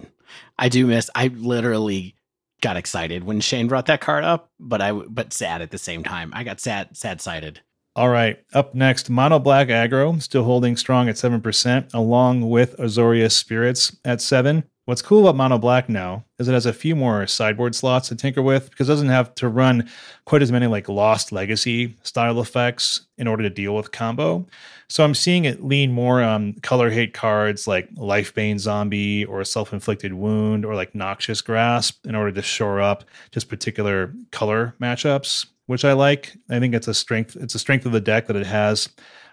I 0.58 0.70
do 0.70 0.88
miss. 0.88 1.10
I 1.16 1.28
literally 1.28 2.16
got 2.62 2.78
excited 2.78 3.24
when 3.24 3.40
Shane 3.40 3.68
brought 3.68 3.86
that 3.88 4.02
card 4.02 4.24
up, 4.24 4.52
but 4.60 4.82
I 4.82 4.92
but 4.92 5.34
sad 5.34 5.62
at 5.62 5.72
the 5.72 5.78
same 5.78 6.04
time. 6.04 6.32
I 6.34 6.44
got 6.44 6.60
sad 6.60 6.96
sad 6.96 7.22
sided. 7.22 7.62
All 7.96 8.10
right. 8.10 8.40
Up 8.54 8.74
next, 8.74 9.10
Mono 9.10 9.40
Black 9.40 9.68
Aggro, 9.68 10.22
still 10.22 10.44
holding 10.44 10.78
strong 10.78 11.10
at 11.10 11.16
7%, 11.16 11.94
along 11.94 12.50
with 12.50 12.78
Azorius 12.78 13.32
Spirits 13.32 13.98
at 14.06 14.22
7. 14.22 14.64
What's 14.86 15.02
cool 15.02 15.28
about 15.28 15.36
Mono 15.36 15.58
Black 15.58 15.90
now 15.90 16.24
is 16.40 16.48
it 16.48 16.54
has 16.54 16.66
a 16.66 16.74
few 16.74 16.96
more 16.96 17.28
sideboard 17.28 17.76
slots 17.76 18.08
to 18.10 18.16
tinker 18.16 18.42
with 18.42 18.70
because 18.70 18.90
it 18.90 18.94
doesn't 18.94 19.10
have 19.10 19.36
to 19.36 19.50
run 19.50 19.90
quite 20.26 20.42
as 20.42 20.52
many 20.52 20.66
like 20.66 20.88
Lost 20.88 21.32
Legacy 21.32 21.96
style 22.04 22.40
effects 22.40 23.02
in 23.18 23.28
order 23.28 23.44
to 23.44 23.50
deal 23.50 23.76
with 23.76 23.92
combo. 23.92 24.48
So 24.90 25.04
I'm 25.04 25.14
seeing 25.14 25.46
it 25.46 25.64
lean 25.64 25.92
more 25.92 26.22
on 26.22 26.54
color 26.62 26.90
hate 26.90 27.14
cards 27.14 27.68
like 27.68 27.94
Lifebane 27.96 28.60
Zombie 28.60 29.24
or 29.26 29.42
a 29.42 29.46
Self 29.46 29.72
Inflicted 29.72 30.14
Wound 30.14 30.66
or 30.66 30.76
like 30.76 30.96
Noxious 30.96 31.42
Grasp 31.42 32.06
in 32.06 32.16
order 32.16 32.32
to 32.32 32.42
shore 32.42 32.82
up 32.82 33.04
just 33.32 33.50
particular 33.50 34.14
color 34.32 34.76
matchups 34.82 35.46
which 35.70 35.86
I 35.86 35.94
like. 35.94 36.36
I 36.50 36.60
think 36.60 36.74
it's 36.74 36.88
a 36.88 36.96
strength. 36.96 37.36
It's 37.40 37.54
a 37.54 37.60
strength 37.60 37.86
of 37.86 37.92
the 37.92 38.02
deck 38.02 38.26
that 38.26 38.36
it 38.36 38.48
has 38.48 38.90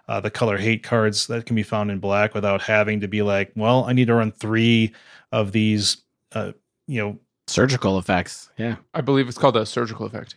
uh, 0.06 0.20
the 0.20 0.30
color 0.30 0.58
hate 0.58 0.82
cards 0.82 1.28
that 1.28 1.46
can 1.46 1.56
be 1.56 1.62
found 1.62 1.90
in 1.90 1.98
black 1.98 2.34
without 2.34 2.60
having 2.60 3.00
to 3.00 3.08
be 3.08 3.22
like, 3.22 3.52
well, 3.56 3.84
I 3.84 3.94
need 3.94 4.08
to 4.08 4.14
run 4.14 4.32
three 4.32 4.92
of 5.32 5.52
these. 5.52 5.96
Uh, 6.32 6.52
you 6.88 7.00
know, 7.00 7.18
surgical 7.46 7.98
effects. 7.98 8.50
Yeah, 8.58 8.76
I 8.92 9.00
believe 9.00 9.28
it's 9.28 9.38
called 9.38 9.56
a 9.56 9.64
surgical 9.64 10.04
effect. 10.04 10.36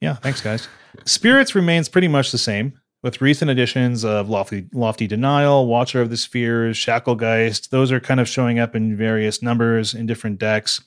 Yeah, 0.00 0.14
thanks, 0.14 0.40
guys. 0.40 0.68
Spirits 1.04 1.54
remains 1.54 1.88
pretty 1.88 2.08
much 2.08 2.32
the 2.32 2.38
same 2.38 2.80
with 3.06 3.20
recent 3.20 3.48
additions 3.48 4.04
of 4.04 4.28
Lofty, 4.28 4.66
Lofty 4.72 5.06
Denial, 5.06 5.68
Watcher 5.68 6.00
of 6.00 6.10
the 6.10 6.16
Spheres, 6.16 6.76
Shacklegeist. 6.76 7.68
Those 7.68 7.92
are 7.92 8.00
kind 8.00 8.18
of 8.18 8.28
showing 8.28 8.58
up 8.58 8.74
in 8.74 8.96
various 8.96 9.40
numbers 9.40 9.94
in 9.94 10.06
different 10.06 10.40
decks. 10.40 10.80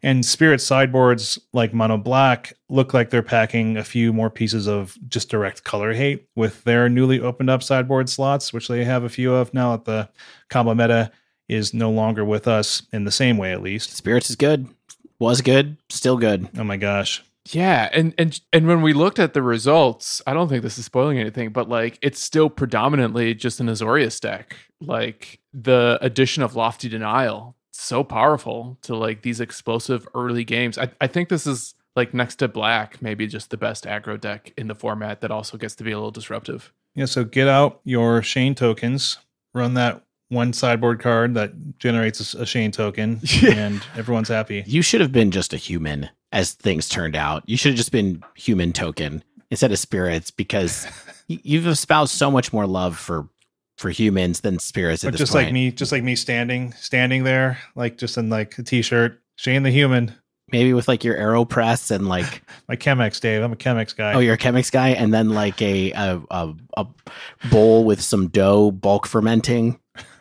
And 0.00 0.24
Spirit 0.24 0.60
sideboards 0.60 1.36
like 1.52 1.74
Mono 1.74 1.96
Black 1.98 2.52
look 2.68 2.94
like 2.94 3.10
they're 3.10 3.24
packing 3.24 3.76
a 3.76 3.82
few 3.82 4.12
more 4.12 4.30
pieces 4.30 4.68
of 4.68 4.96
just 5.08 5.30
direct 5.30 5.64
color 5.64 5.92
hate 5.92 6.28
with 6.36 6.62
their 6.62 6.88
newly 6.88 7.18
opened 7.18 7.50
up 7.50 7.60
sideboard 7.60 8.08
slots, 8.08 8.52
which 8.52 8.68
they 8.68 8.84
have 8.84 9.02
a 9.02 9.08
few 9.08 9.34
of 9.34 9.52
now 9.52 9.72
that 9.72 9.84
the 9.84 10.08
combo 10.50 10.76
meta 10.76 11.10
is 11.48 11.74
no 11.74 11.90
longer 11.90 12.24
with 12.24 12.46
us 12.46 12.84
in 12.92 13.02
the 13.02 13.10
same 13.10 13.36
way, 13.36 13.50
at 13.50 13.62
least. 13.62 13.96
Spirits 13.96 14.30
is 14.30 14.36
good, 14.36 14.68
was 15.18 15.40
good, 15.40 15.76
still 15.88 16.18
good. 16.18 16.48
Oh 16.56 16.62
my 16.62 16.76
gosh. 16.76 17.24
Yeah, 17.50 17.90
and 17.92 18.14
and 18.16 18.40
and 18.52 18.66
when 18.66 18.80
we 18.80 18.94
looked 18.94 19.18
at 19.18 19.34
the 19.34 19.42
results, 19.42 20.22
I 20.26 20.32
don't 20.32 20.48
think 20.48 20.62
this 20.62 20.78
is 20.78 20.86
spoiling 20.86 21.18
anything, 21.18 21.50
but 21.50 21.68
like 21.68 21.98
it's 22.00 22.20
still 22.20 22.48
predominantly 22.48 23.34
just 23.34 23.60
an 23.60 23.66
Azorius 23.66 24.18
deck. 24.18 24.56
Like 24.80 25.40
the 25.52 25.98
addition 26.00 26.42
of 26.42 26.56
Lofty 26.56 26.88
Denial 26.88 27.56
so 27.72 28.04
powerful 28.04 28.78
to 28.82 28.96
like 28.96 29.22
these 29.22 29.40
explosive 29.40 30.06
early 30.14 30.44
games. 30.44 30.78
I, 30.78 30.90
I 31.00 31.06
think 31.06 31.28
this 31.28 31.46
is 31.46 31.74
like 31.96 32.14
next 32.14 32.36
to 32.36 32.48
black, 32.48 33.02
maybe 33.02 33.26
just 33.26 33.50
the 33.50 33.56
best 33.56 33.84
aggro 33.84 34.20
deck 34.20 34.52
in 34.56 34.68
the 34.68 34.74
format 34.74 35.20
that 35.20 35.30
also 35.30 35.56
gets 35.56 35.74
to 35.76 35.84
be 35.84 35.92
a 35.92 35.96
little 35.96 36.10
disruptive. 36.10 36.72
Yeah, 36.94 37.06
so 37.06 37.24
get 37.24 37.48
out 37.48 37.80
your 37.84 38.22
Shane 38.22 38.54
tokens, 38.54 39.18
run 39.52 39.74
that 39.74 40.02
one 40.28 40.52
sideboard 40.52 41.00
card 41.00 41.34
that 41.34 41.78
generates 41.78 42.34
a 42.34 42.46
Shane 42.46 42.70
token, 42.70 43.20
yeah. 43.22 43.52
and 43.52 43.82
everyone's 43.96 44.28
happy. 44.28 44.64
You 44.66 44.82
should 44.82 45.00
have 45.00 45.12
been 45.12 45.30
just 45.30 45.52
a 45.52 45.56
human 45.56 46.08
as 46.34 46.52
things 46.52 46.88
turned 46.88 47.16
out. 47.16 47.44
You 47.46 47.56
should 47.56 47.70
have 47.70 47.78
just 47.78 47.92
been 47.92 48.22
human 48.34 48.72
token 48.72 49.22
instead 49.50 49.72
of 49.72 49.78
spirits 49.78 50.30
because 50.30 50.86
you've 51.28 51.66
espoused 51.66 52.12
so 52.12 52.30
much 52.30 52.52
more 52.52 52.66
love 52.66 52.98
for 52.98 53.28
for 53.78 53.90
humans 53.90 54.40
than 54.40 54.58
spirits. 54.58 55.04
At 55.04 55.14
just 55.14 55.32
point. 55.32 55.46
like 55.46 55.52
me, 55.52 55.70
just 55.70 55.92
like 55.92 56.02
me 56.02 56.14
standing, 56.14 56.72
standing 56.72 57.24
there, 57.24 57.58
like 57.74 57.96
just 57.96 58.18
in 58.18 58.30
like 58.30 58.58
a 58.58 58.62
t-shirt, 58.62 59.20
Shane 59.36 59.62
the 59.62 59.70
human. 59.70 60.14
Maybe 60.52 60.74
with 60.74 60.86
like 60.86 61.02
your 61.02 61.16
AeroPress 61.16 61.90
and 61.90 62.08
like 62.08 62.42
my 62.68 62.76
Chemex, 62.76 63.20
Dave. 63.20 63.42
I'm 63.42 63.52
a 63.52 63.56
Chemex 63.56 63.96
guy. 63.96 64.12
Oh, 64.12 64.18
you're 64.18 64.34
a 64.34 64.38
Chemex 64.38 64.70
guy, 64.70 64.90
and 64.90 65.14
then 65.14 65.30
like 65.30 65.62
a 65.62 65.92
a 65.92 66.20
a, 66.30 66.54
a 66.76 66.86
bowl 67.50 67.84
with 67.84 68.00
some 68.00 68.28
dough, 68.28 68.70
bulk 68.70 69.06
fermenting. 69.06 69.78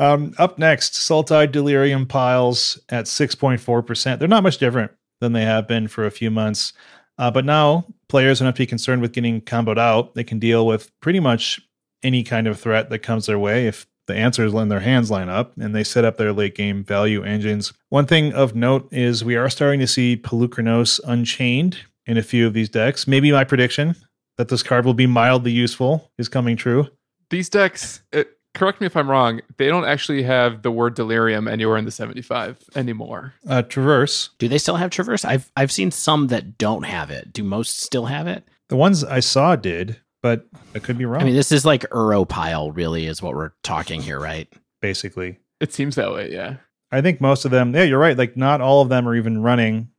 um, 0.00 0.34
up 0.38 0.58
next, 0.58 0.94
Sultai 0.94 1.50
Delirium 1.50 2.06
piles 2.06 2.80
at 2.88 3.04
6.4 3.04 3.86
percent. 3.86 4.18
They're 4.18 4.28
not 4.28 4.42
much 4.42 4.58
different 4.58 4.92
than 5.20 5.32
they 5.32 5.44
have 5.44 5.68
been 5.68 5.88
for 5.88 6.06
a 6.06 6.10
few 6.10 6.30
months. 6.30 6.72
Uh, 7.18 7.30
but 7.30 7.44
now 7.44 7.84
players 8.08 8.38
don't 8.38 8.46
have 8.46 8.54
to 8.54 8.62
be 8.62 8.66
concerned 8.66 9.02
with 9.02 9.12
getting 9.12 9.42
comboed 9.42 9.78
out. 9.78 10.14
They 10.14 10.24
can 10.24 10.38
deal 10.38 10.66
with 10.66 10.90
pretty 11.00 11.20
much 11.20 11.60
any 12.02 12.22
kind 12.22 12.46
of 12.46 12.58
threat 12.58 12.88
that 12.88 13.00
comes 13.00 13.26
their 13.26 13.38
way 13.38 13.66
if 13.66 13.86
the 14.06 14.14
answers 14.14 14.54
in 14.54 14.68
their 14.68 14.80
hands 14.80 15.10
line 15.10 15.28
up 15.28 15.52
and 15.58 15.74
they 15.74 15.84
set 15.84 16.04
up 16.04 16.16
their 16.16 16.32
late 16.32 16.54
game 16.54 16.82
value 16.82 17.22
engines. 17.22 17.72
One 17.90 18.06
thing 18.06 18.32
of 18.32 18.54
note 18.56 18.88
is 18.90 19.22
we 19.22 19.36
are 19.36 19.50
starting 19.50 19.80
to 19.80 19.86
see 19.86 20.16
Polukranos 20.16 20.98
Unchained 21.04 21.78
in 22.06 22.16
a 22.16 22.22
few 22.22 22.46
of 22.46 22.54
these 22.54 22.68
decks. 22.68 23.06
Maybe 23.06 23.30
my 23.30 23.44
prediction 23.44 23.94
that 24.38 24.48
this 24.48 24.62
card 24.62 24.86
will 24.86 24.94
be 24.94 25.06
mildly 25.06 25.52
useful 25.52 26.10
is 26.18 26.28
coming 26.28 26.56
true. 26.56 26.88
These 27.28 27.50
decks, 27.50 28.02
it, 28.12 28.39
correct 28.54 28.80
me 28.80 28.86
if 28.86 28.96
I'm 28.96 29.10
wrong, 29.10 29.40
they 29.56 29.68
don't 29.68 29.84
actually 29.84 30.22
have 30.22 30.62
the 30.62 30.70
word 30.70 30.94
delirium 30.94 31.48
anywhere 31.48 31.76
in 31.76 31.84
the 31.84 31.90
75 31.90 32.58
anymore. 32.74 33.34
Uh, 33.48 33.62
traverse. 33.62 34.30
Do 34.38 34.48
they 34.48 34.58
still 34.58 34.76
have 34.76 34.90
traverse? 34.90 35.24
I've 35.24 35.50
I've 35.56 35.72
seen 35.72 35.90
some 35.90 36.28
that 36.28 36.58
don't 36.58 36.84
have 36.84 37.10
it. 37.10 37.32
Do 37.32 37.42
most 37.42 37.80
still 37.80 38.06
have 38.06 38.26
it? 38.26 38.44
The 38.68 38.76
ones 38.76 39.02
I 39.02 39.20
saw 39.20 39.56
did, 39.56 40.00
but 40.22 40.46
I 40.74 40.78
could 40.78 40.98
be 40.98 41.04
wrong. 41.04 41.22
I 41.22 41.24
mean, 41.24 41.34
this 41.34 41.52
is 41.52 41.64
like 41.64 41.82
Uropile, 41.90 42.74
really, 42.74 43.06
is 43.06 43.22
what 43.22 43.34
we're 43.34 43.52
talking 43.62 44.00
here, 44.00 44.20
right? 44.20 44.48
Basically. 44.80 45.38
It 45.60 45.72
seems 45.72 45.96
that 45.96 46.12
way, 46.12 46.32
yeah. 46.32 46.56
I 46.92 47.00
think 47.00 47.20
most 47.20 47.44
of 47.44 47.50
them, 47.50 47.74
yeah, 47.74 47.82
you're 47.82 47.98
right. 47.98 48.16
Like, 48.16 48.36
not 48.36 48.60
all 48.60 48.80
of 48.82 48.88
them 48.88 49.08
are 49.08 49.14
even 49.14 49.42
running 49.42 49.90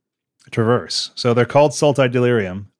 Traverse. 0.50 1.10
So 1.14 1.34
they're 1.34 1.44
called 1.44 1.70
Sultai 1.72 2.10
Delirium, 2.10 2.70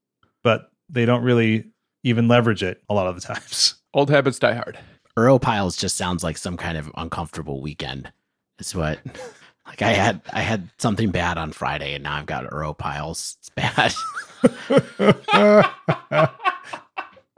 but 0.42 0.70
they 0.88 1.04
don't 1.04 1.22
really 1.22 1.66
even 2.02 2.26
leverage 2.26 2.62
it 2.62 2.82
a 2.88 2.94
lot 2.94 3.06
of 3.06 3.14
the 3.14 3.20
times. 3.34 3.74
Old 3.94 4.10
habits 4.10 4.38
die 4.38 4.54
hard. 4.54 4.78
Uropiles 5.16 5.76
just 5.76 5.96
sounds 5.96 6.24
like 6.24 6.36
some 6.36 6.56
kind 6.56 6.78
of 6.78 6.90
uncomfortable 6.96 7.60
weekend. 7.60 8.12
It's 8.58 8.74
what 8.74 8.98
like 9.66 9.82
I 9.82 9.92
had 9.92 10.22
I 10.32 10.40
had 10.40 10.70
something 10.78 11.10
bad 11.10 11.38
on 11.38 11.52
Friday 11.52 11.94
and 11.94 12.04
now 12.04 12.16
I've 12.16 12.26
got 12.26 12.44
Uropiles. 12.50 13.36
It's 13.38 13.50
bad. 13.50 13.94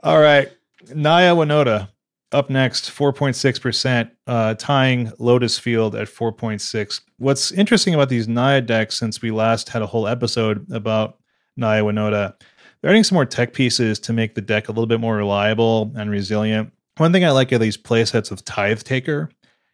All 0.02 0.20
right. 0.20 0.50
Naya 0.94 1.34
Winota 1.34 1.88
up 2.32 2.50
next, 2.50 2.90
4.6%, 2.90 4.10
uh, 4.26 4.54
tying 4.54 5.12
Lotus 5.18 5.58
Field 5.58 5.94
at 5.94 6.08
4.6. 6.08 7.00
What's 7.18 7.52
interesting 7.52 7.94
about 7.94 8.08
these 8.08 8.26
Naya 8.28 8.60
decks 8.60 8.98
since 8.98 9.22
we 9.22 9.30
last 9.30 9.68
had 9.68 9.82
a 9.82 9.86
whole 9.86 10.08
episode 10.08 10.70
about 10.72 11.18
Naya 11.56 11.84
Winota, 11.84 12.34
they're 12.80 12.90
adding 12.90 13.04
some 13.04 13.16
more 13.16 13.24
tech 13.24 13.52
pieces 13.52 13.98
to 14.00 14.12
make 14.12 14.34
the 14.34 14.40
deck 14.40 14.68
a 14.68 14.72
little 14.72 14.86
bit 14.86 15.00
more 15.00 15.16
reliable 15.16 15.92
and 15.96 16.10
resilient. 16.10 16.72
One 16.96 17.12
thing 17.12 17.24
I 17.24 17.30
like 17.30 17.52
are 17.52 17.58
these 17.58 17.76
playsets 17.76 18.30
of 18.30 18.44
Tithe 18.44 18.82
Taker 18.82 19.30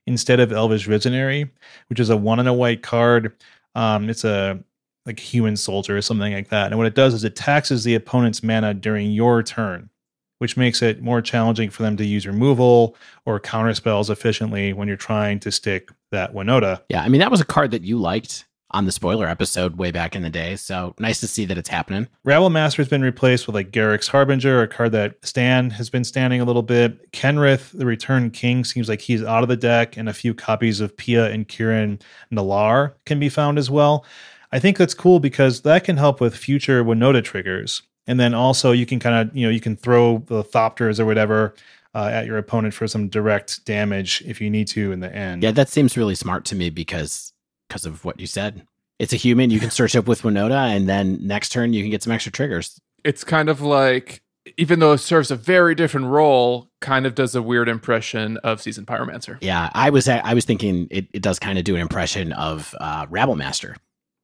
instead 0.07 0.41
of 0.41 0.53
Elvish 0.53 0.87
Visionary, 0.87 1.51
which 1.89 2.01
is 2.01 2.11
a 2.11 2.17
one 2.17 2.39
and 2.39 2.49
a 2.49 2.53
white 2.53 2.83
card. 2.83 3.35
Um, 3.75 4.09
it's 4.09 4.25
a 4.25 4.63
like 5.07 5.19
human 5.19 5.57
soldier 5.57 5.97
or 5.97 6.03
something 6.03 6.33
like 6.33 6.49
that. 6.49 6.69
And 6.69 6.79
what 6.79 6.87
it 6.87 6.95
does 6.95 7.15
is 7.15 7.25
it 7.25 7.37
taxes 7.37 7.85
the 7.85 7.95
opponent's 7.95 8.43
mana 8.43 8.75
during 8.75 9.11
your 9.11 9.43
turn, 9.43 9.91
which 10.39 10.57
makes 10.57 10.83
it 10.83 11.03
more 11.03 11.21
challenging 11.21 11.71
for 11.71 11.83
them 11.83 11.97
to 11.99 12.05
use 12.05 12.27
removal 12.27 12.97
or 13.27 13.39
counter 13.39 13.75
spells 13.75 14.09
efficiently 14.11 14.73
when 14.73 14.89
you're 14.89 14.97
trying 14.97 15.41
to 15.41 15.53
stick 15.53 15.91
that 16.11 16.35
Winota. 16.35 16.83
Yeah, 16.89 17.03
I 17.03 17.09
mean 17.09 17.21
that 17.21 17.31
was 17.31 17.41
a 17.41 17.47
card 17.47 17.71
that 17.73 17.83
you 17.83 17.99
liked 17.99 18.47
on 18.73 18.85
the 18.85 18.93
spoiler 18.93 19.27
episode 19.27 19.77
way 19.77 19.91
back 19.91 20.15
in 20.15 20.23
the 20.23 20.31
day. 20.31 20.57
So 20.57 20.95
nice 20.99 21.21
to 21.21 21.27
see 21.27 21.45
that 21.47 21.59
it's 21.59 21.69
happening. 21.69 22.09
Rabblemaster 22.27 22.79
has 22.79 22.89
been 22.89 23.03
replaced 23.03 23.47
with 23.47 23.55
like 23.55 23.71
Garruk's 23.71 24.09
Harbinger, 24.09 24.63
a 24.63 24.69
card 24.69 24.93
that 24.93 25.17
Stan 25.23 25.71
has 25.71 25.91
been 25.91 26.05
standing 26.05 26.41
a 26.41 26.45
little 26.45 26.63
bit. 26.63 27.11
Kenrith, 27.13 27.77
the 27.77 27.87
Return 27.87 28.31
King, 28.31 28.65
seems 28.65 28.89
like 28.89 29.01
he's 29.01 29.23
out 29.23 29.43
of 29.43 29.49
the 29.49 29.57
deck, 29.57 29.97
and 29.97 30.09
a 30.09 30.15
few 30.15 30.35
copies 30.35 30.81
of 30.81 30.97
Pia 30.97 31.31
and 31.31 31.49
Kiran 31.49 32.01
Nalaar 32.33 32.95
can 33.07 33.19
be 33.19 33.29
found 33.29 33.59
as 33.59 33.71
well. 33.71 34.05
I 34.53 34.59
think 34.59 34.77
that's 34.77 34.95
cool 34.95 35.21
because 35.21 35.63
that 35.63 35.85
can 35.85 35.97
help 35.97 36.21
with 36.21 36.37
future 36.37 36.85
Winota 36.85 37.23
triggers. 37.23 37.83
And 38.07 38.19
then 38.19 38.35
also 38.35 38.73
you 38.73 38.87
can 38.87 38.99
kind 38.99 39.29
of, 39.31 39.37
you 39.37 39.47
know, 39.47 39.51
you 39.53 39.61
can 39.61 39.77
throw 39.77 40.19
the 40.27 40.43
Thopters 40.43 40.99
or 40.99 41.07
whatever 41.07 41.55
uh, 41.95 42.09
at 42.13 42.27
your 42.27 42.39
opponent 42.39 42.75
for 42.75 42.87
some 42.87 43.09
direct 43.09 43.65
damage 43.65 44.23
if 44.27 44.41
you 44.41 44.51
need 44.51 44.67
to 44.69 44.93
in 44.93 45.01
the 45.01 45.15
end. 45.15 45.43
Yeah, 45.43 45.53
that 45.53 45.69
seems 45.69 45.97
really 45.97 46.15
smart 46.15 46.45
to 46.47 46.57
me 46.57 46.71
because 46.71 47.33
because 47.71 47.87
of 47.87 48.05
what 48.05 48.19
you 48.19 48.27
said. 48.27 48.67
It's 48.99 49.13
a 49.13 49.17
human. 49.17 49.51
You 49.51 49.61
can 49.61 49.71
search 49.71 49.97
up 49.97 50.07
with 50.07 50.23
Winota, 50.23 50.75
and 50.77 50.89
then 50.89 51.19
next 51.27 51.51
turn 51.51 51.73
you 51.73 51.83
can 51.83 51.91
get 51.91 52.03
some 52.03 52.13
extra 52.13 52.33
triggers. 52.33 52.79
It's 53.05 53.25
kind 53.25 53.49
of 53.49 53.63
like, 53.63 54.23
even 54.59 54.81
though 54.81 54.93
it 54.93 54.99
serves 54.99 55.31
a 55.31 55.37
very 55.37 55.75
different 55.75 56.09
role, 56.09 56.69
kind 56.81 57.07
of 57.07 57.15
does 57.15 57.35
a 57.35 57.41
weird 57.41 57.69
impression 57.69 58.37
of 58.39 58.61
Seasoned 58.61 58.89
Pyromancer. 58.89 59.39
Yeah, 59.41 59.71
I 59.73 59.89
was 59.89 60.07
I 60.09 60.35
was 60.35 60.45
thinking 60.45 60.89
it, 60.91 61.07
it 61.15 61.23
does 61.23 61.39
kind 61.39 61.59
of 61.59 61.65
do 61.65 61.77
an 61.77 61.81
impression 61.81 62.33
of 62.33 62.75
uh, 62.79 63.07
Rabblemaster, 63.07 63.77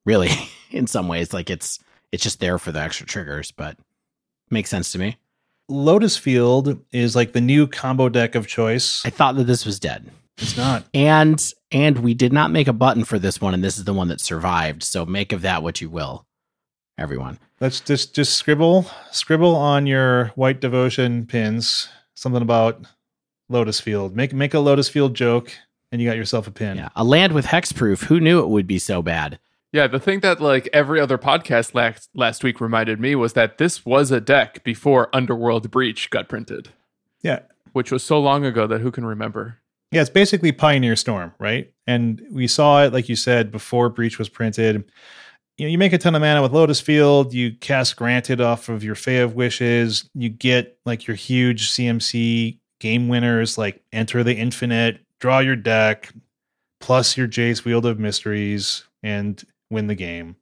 really, 0.04 0.30
in 0.70 0.86
some 0.86 1.08
ways. 1.08 1.32
Like 1.32 1.48
it's 1.48 1.78
it's 2.12 2.22
just 2.22 2.40
there 2.40 2.58
for 2.58 2.72
the 2.72 2.80
extra 2.80 3.06
triggers, 3.06 3.52
but 3.52 3.78
makes 4.50 4.68
sense 4.68 4.92
to 4.92 4.98
me. 4.98 5.16
Lotus 5.68 6.16
Field 6.16 6.80
is 6.92 7.16
like 7.16 7.32
the 7.32 7.40
new 7.40 7.66
combo 7.66 8.08
deck 8.08 8.34
of 8.34 8.46
choice. 8.46 9.04
I 9.06 9.10
thought 9.10 9.36
that 9.36 9.44
this 9.44 9.64
was 9.64 9.80
dead. 9.80 10.10
It's 10.38 10.56
not. 10.56 10.84
And 10.92 11.42
and 11.70 11.98
we 11.98 12.14
did 12.14 12.32
not 12.32 12.50
make 12.50 12.68
a 12.68 12.72
button 12.72 13.04
for 13.04 13.18
this 13.18 13.40
one, 13.40 13.54
and 13.54 13.62
this 13.62 13.78
is 13.78 13.84
the 13.84 13.92
one 13.92 14.08
that 14.08 14.20
survived. 14.20 14.82
So 14.82 15.04
make 15.04 15.32
of 15.32 15.42
that 15.42 15.62
what 15.62 15.80
you 15.80 15.90
will, 15.90 16.26
everyone. 16.98 17.38
Let's 17.60 17.80
just 17.80 18.14
just 18.14 18.36
scribble 18.36 18.86
scribble 19.10 19.56
on 19.56 19.86
your 19.86 20.26
white 20.28 20.60
devotion 20.60 21.26
pins 21.26 21.88
something 22.14 22.42
about 22.42 22.86
Lotus 23.48 23.80
Field. 23.80 24.14
Make 24.14 24.32
make 24.32 24.54
a 24.54 24.60
Lotus 24.60 24.88
Field 24.88 25.14
joke, 25.14 25.52
and 25.90 26.00
you 26.00 26.08
got 26.08 26.16
yourself 26.16 26.46
a 26.46 26.50
pin. 26.50 26.78
Yeah, 26.78 26.88
a 26.94 27.04
land 27.04 27.32
with 27.32 27.46
hexproof. 27.46 28.04
Who 28.04 28.20
knew 28.20 28.40
it 28.40 28.48
would 28.48 28.66
be 28.66 28.78
so 28.78 29.02
bad? 29.02 29.38
Yeah, 29.72 29.86
the 29.86 30.00
thing 30.00 30.20
that 30.20 30.40
like 30.40 30.68
every 30.72 31.00
other 31.00 31.18
podcast 31.18 31.74
last 31.74 32.08
last 32.14 32.44
week 32.44 32.60
reminded 32.60 33.00
me 33.00 33.14
was 33.14 33.34
that 33.34 33.58
this 33.58 33.84
was 33.84 34.10
a 34.10 34.20
deck 34.20 34.64
before 34.64 35.14
Underworld 35.14 35.70
Breach 35.70 36.10
got 36.10 36.28
printed. 36.28 36.70
Yeah. 37.22 37.40
Which 37.72 37.92
was 37.92 38.02
so 38.02 38.18
long 38.18 38.44
ago 38.44 38.66
that 38.66 38.80
who 38.80 38.90
can 38.90 39.04
remember? 39.04 39.58
Yeah, 39.92 40.00
it's 40.00 40.10
basically 40.10 40.52
Pioneer 40.52 40.96
Storm, 40.96 41.32
right? 41.38 41.72
And 41.86 42.20
we 42.30 42.48
saw 42.48 42.84
it, 42.84 42.92
like 42.92 43.08
you 43.08 43.16
said, 43.16 43.52
before 43.52 43.88
Breach 43.88 44.18
was 44.18 44.28
printed. 44.28 44.90
You 45.56 45.66
know, 45.66 45.70
you 45.70 45.78
make 45.78 45.92
a 45.92 45.98
ton 45.98 46.14
of 46.14 46.20
mana 46.20 46.42
with 46.42 46.52
Lotus 46.52 46.80
Field, 46.80 47.32
you 47.32 47.52
cast 47.52 47.96
Granted 47.96 48.40
off 48.40 48.68
of 48.68 48.84
your 48.84 48.94
Fae 48.94 49.12
of 49.12 49.34
Wishes, 49.34 50.08
you 50.14 50.28
get 50.28 50.78
like 50.84 51.06
your 51.06 51.16
huge 51.16 51.70
CMC 51.70 52.58
game 52.80 53.08
winners 53.08 53.56
like 53.56 53.82
Enter 53.92 54.22
the 54.22 54.34
Infinite, 54.34 55.00
draw 55.20 55.38
your 55.38 55.56
deck, 55.56 56.12
plus 56.80 57.16
your 57.16 57.28
Jace 57.28 57.64
Wielder 57.64 57.90
of 57.90 57.98
Mysteries, 57.98 58.84
and 59.02 59.42
win 59.70 59.86
the 59.86 59.94
game. 59.94 60.36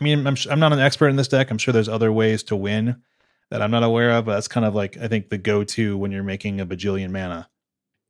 I 0.00 0.04
mean, 0.04 0.26
I'm, 0.26 0.36
I'm 0.50 0.60
not 0.60 0.72
an 0.72 0.80
expert 0.80 1.08
in 1.08 1.16
this 1.16 1.28
deck. 1.28 1.50
I'm 1.50 1.58
sure 1.58 1.72
there's 1.72 1.88
other 1.88 2.12
ways 2.12 2.42
to 2.44 2.56
win 2.56 3.02
that 3.50 3.60
I'm 3.60 3.70
not 3.70 3.82
aware 3.82 4.12
of, 4.12 4.24
but 4.24 4.34
that's 4.34 4.48
kind 4.48 4.64
of 4.64 4.74
like, 4.74 4.96
I 4.96 5.08
think, 5.08 5.28
the 5.28 5.36
go 5.36 5.62
to 5.64 5.98
when 5.98 6.10
you're 6.10 6.22
making 6.22 6.60
a 6.60 6.66
bajillion 6.66 7.10
mana. 7.10 7.50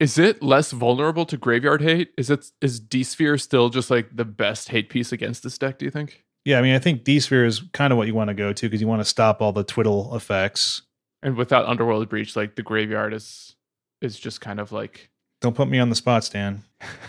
Is 0.02 0.18
it 0.18 0.42
less 0.42 0.72
vulnerable 0.72 1.24
to 1.26 1.36
graveyard 1.36 1.80
hate? 1.80 2.12
Is 2.18 2.28
it 2.28 2.50
is 2.60 2.80
D 2.80 3.04
Sphere 3.04 3.38
still 3.38 3.68
just 3.68 3.88
like 3.88 4.08
the 4.12 4.24
best 4.24 4.70
hate 4.70 4.88
piece 4.88 5.12
against 5.12 5.44
this 5.44 5.56
deck? 5.56 5.78
Do 5.78 5.84
you 5.84 5.92
think? 5.92 6.24
Yeah, 6.44 6.58
I 6.58 6.62
mean, 6.62 6.74
I 6.74 6.80
think 6.80 7.04
D 7.04 7.20
Sphere 7.20 7.44
is 7.44 7.62
kind 7.72 7.92
of 7.92 7.96
what 7.96 8.08
you 8.08 8.14
want 8.14 8.26
to 8.26 8.34
go 8.34 8.52
to 8.52 8.66
because 8.68 8.80
you 8.80 8.88
want 8.88 9.00
to 9.00 9.04
stop 9.04 9.40
all 9.40 9.52
the 9.52 9.62
twiddle 9.62 10.12
effects. 10.16 10.82
And 11.22 11.36
without 11.36 11.66
Underworld 11.66 12.08
Breach, 12.08 12.34
like 12.34 12.56
the 12.56 12.64
graveyard 12.64 13.14
is 13.14 13.54
is 14.00 14.18
just 14.18 14.40
kind 14.40 14.58
of 14.58 14.72
like. 14.72 15.08
Don't 15.40 15.54
put 15.54 15.68
me 15.68 15.78
on 15.78 15.88
the 15.88 15.94
spot, 15.94 16.24
Stan. 16.24 16.64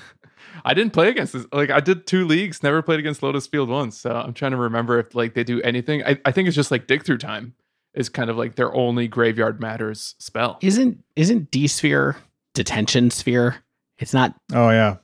I 0.64 0.76
didn't 0.76 0.94
play 0.94 1.10
against 1.10 1.34
this. 1.34 1.48
Like 1.52 1.72
I 1.72 1.80
did 1.80 2.06
two 2.06 2.28
leagues, 2.28 2.62
never 2.62 2.84
played 2.84 3.00
against 3.00 3.24
Lotus 3.24 3.48
Field 3.48 3.70
once. 3.70 3.98
So 3.98 4.12
I'm 4.12 4.34
trying 4.34 4.52
to 4.52 4.58
remember 4.58 5.00
if 5.00 5.16
like 5.16 5.34
they 5.34 5.44
do 5.44 5.60
anything. 5.64 6.04
I, 6.06 6.20
I 6.26 6.32
think 6.32 6.48
it's 6.48 6.56
just 6.56 6.70
like 6.70 6.86
dig 6.86 7.04
through 7.04 7.18
time 7.18 7.56
is 7.96 8.08
kind 8.08 8.30
of 8.30 8.38
like 8.38 8.54
their 8.54 8.72
only 8.76 9.08
graveyard 9.08 9.60
matters 9.60 10.14
spell. 10.20 10.60
Isn't 10.62 11.04
isn't 11.16 11.50
D 11.50 11.66
Sphere 11.66 12.18
detention 12.54 13.10
sphere. 13.12 13.58
It's 13.98 14.14
not. 14.14 14.36
Oh 14.54 14.70
yeah, 14.70 14.98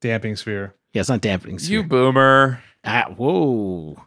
damping 0.00 0.36
sphere. 0.36 0.74
Yeah, 0.92 1.00
it's 1.00 1.08
not 1.08 1.20
dampening 1.20 1.58
sphere. 1.58 1.78
You 1.78 1.84
boomer. 1.84 2.62
Ah, 2.84 3.12
whoa. 3.16 4.02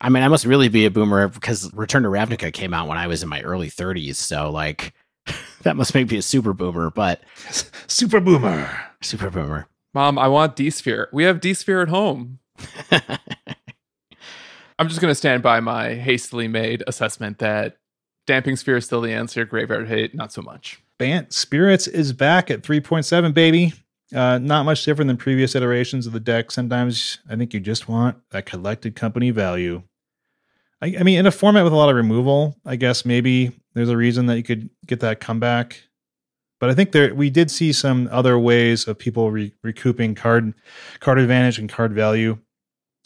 I 0.00 0.08
mean, 0.08 0.22
I 0.22 0.28
must 0.28 0.46
really 0.46 0.68
be 0.68 0.86
a 0.86 0.90
boomer 0.90 1.28
because 1.28 1.72
Return 1.74 2.04
to 2.04 2.08
Ravnica 2.08 2.52
came 2.52 2.72
out 2.72 2.88
when 2.88 2.96
I 2.96 3.06
was 3.06 3.22
in 3.22 3.28
my 3.28 3.42
early 3.42 3.68
30s. 3.68 4.14
So, 4.14 4.50
like, 4.50 4.94
that 5.62 5.76
must 5.76 5.94
make 5.94 6.10
me 6.10 6.16
a 6.16 6.22
super 6.22 6.54
boomer, 6.54 6.90
but 6.90 7.20
super 7.86 8.20
boomer. 8.20 8.70
Super 9.02 9.28
boomer. 9.30 9.68
Mom, 9.92 10.18
I 10.18 10.28
want 10.28 10.56
D 10.56 10.70
Sphere. 10.70 11.08
We 11.12 11.24
have 11.24 11.40
D 11.40 11.52
Sphere 11.52 11.82
at 11.82 11.88
home. 11.88 12.38
I'm 12.90 14.88
just 14.88 15.00
going 15.00 15.10
to 15.10 15.16
stand 15.16 15.42
by 15.42 15.60
my 15.60 15.94
hastily 15.94 16.48
made 16.48 16.82
assessment 16.86 17.38
that 17.38 17.76
Damping 18.26 18.56
Sphere 18.56 18.78
is 18.78 18.86
still 18.86 19.02
the 19.02 19.12
answer. 19.12 19.44
Graveyard 19.44 19.88
Hate, 19.88 20.14
not 20.14 20.32
so 20.32 20.40
much. 20.40 20.80
Bant 21.00 21.32
Spirits 21.32 21.86
is 21.86 22.12
back 22.12 22.50
at 22.50 22.60
3.7, 22.60 23.32
baby. 23.32 23.72
Uh, 24.14 24.36
not 24.36 24.64
much 24.64 24.84
different 24.84 25.08
than 25.08 25.16
previous 25.16 25.54
iterations 25.54 26.06
of 26.06 26.12
the 26.12 26.20
deck. 26.20 26.50
Sometimes 26.50 27.20
I 27.26 27.36
think 27.36 27.54
you 27.54 27.60
just 27.60 27.88
want 27.88 28.18
that 28.32 28.44
collected 28.44 28.94
company 28.94 29.30
value. 29.30 29.82
I, 30.82 30.96
I, 31.00 31.02
mean, 31.02 31.18
in 31.18 31.24
a 31.24 31.30
format 31.30 31.64
with 31.64 31.72
a 31.72 31.76
lot 31.76 31.88
of 31.88 31.96
removal, 31.96 32.54
I 32.66 32.76
guess 32.76 33.06
maybe 33.06 33.50
there's 33.72 33.88
a 33.88 33.96
reason 33.96 34.26
that 34.26 34.36
you 34.36 34.42
could 34.42 34.68
get 34.86 35.00
that 35.00 35.20
comeback. 35.20 35.84
But 36.58 36.68
I 36.68 36.74
think 36.74 36.92
there 36.92 37.14
we 37.14 37.30
did 37.30 37.50
see 37.50 37.72
some 37.72 38.06
other 38.12 38.38
ways 38.38 38.86
of 38.86 38.98
people 38.98 39.30
re- 39.30 39.54
recouping 39.62 40.14
card 40.14 40.52
card 41.00 41.18
advantage 41.18 41.58
and 41.58 41.70
card 41.70 41.94
value 41.94 42.36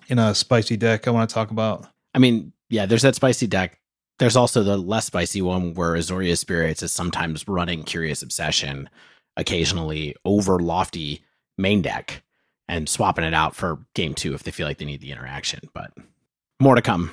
in 0.09 0.19
a 0.19 0.35
spicy 0.35 0.77
deck. 0.77 1.07
I 1.07 1.13
want 1.13 1.31
to 1.31 1.35
talk 1.35 1.53
about. 1.53 1.87
I 2.13 2.19
mean, 2.19 2.53
yeah, 2.71 2.87
there's 2.87 3.03
that 3.03 3.15
spicy 3.15 3.47
deck 3.47 3.79
there's 4.19 4.37
also 4.37 4.63
the 4.63 4.77
less 4.77 5.07
spicy 5.07 5.43
one 5.43 5.75
where 5.75 5.95
Azorius 5.95 6.39
Spirits 6.39 6.83
is 6.83 6.93
sometimes 6.93 7.47
running 7.49 7.83
Curious 7.83 8.23
Obsession, 8.23 8.89
occasionally 9.37 10.15
over 10.25 10.59
lofty 10.59 11.23
main 11.59 11.83
deck, 11.83 12.23
and 12.69 12.89
swapping 12.89 13.25
it 13.25 13.35
out 13.35 13.55
for 13.55 13.79
game 13.95 14.15
two 14.15 14.35
if 14.35 14.43
they 14.43 14.51
feel 14.51 14.67
like 14.67 14.79
they 14.79 14.85
need 14.85 15.01
the 15.01 15.13
interaction. 15.13 15.61
But 15.73 15.93
more 16.61 16.75
to 16.75 16.83
come. 16.83 17.11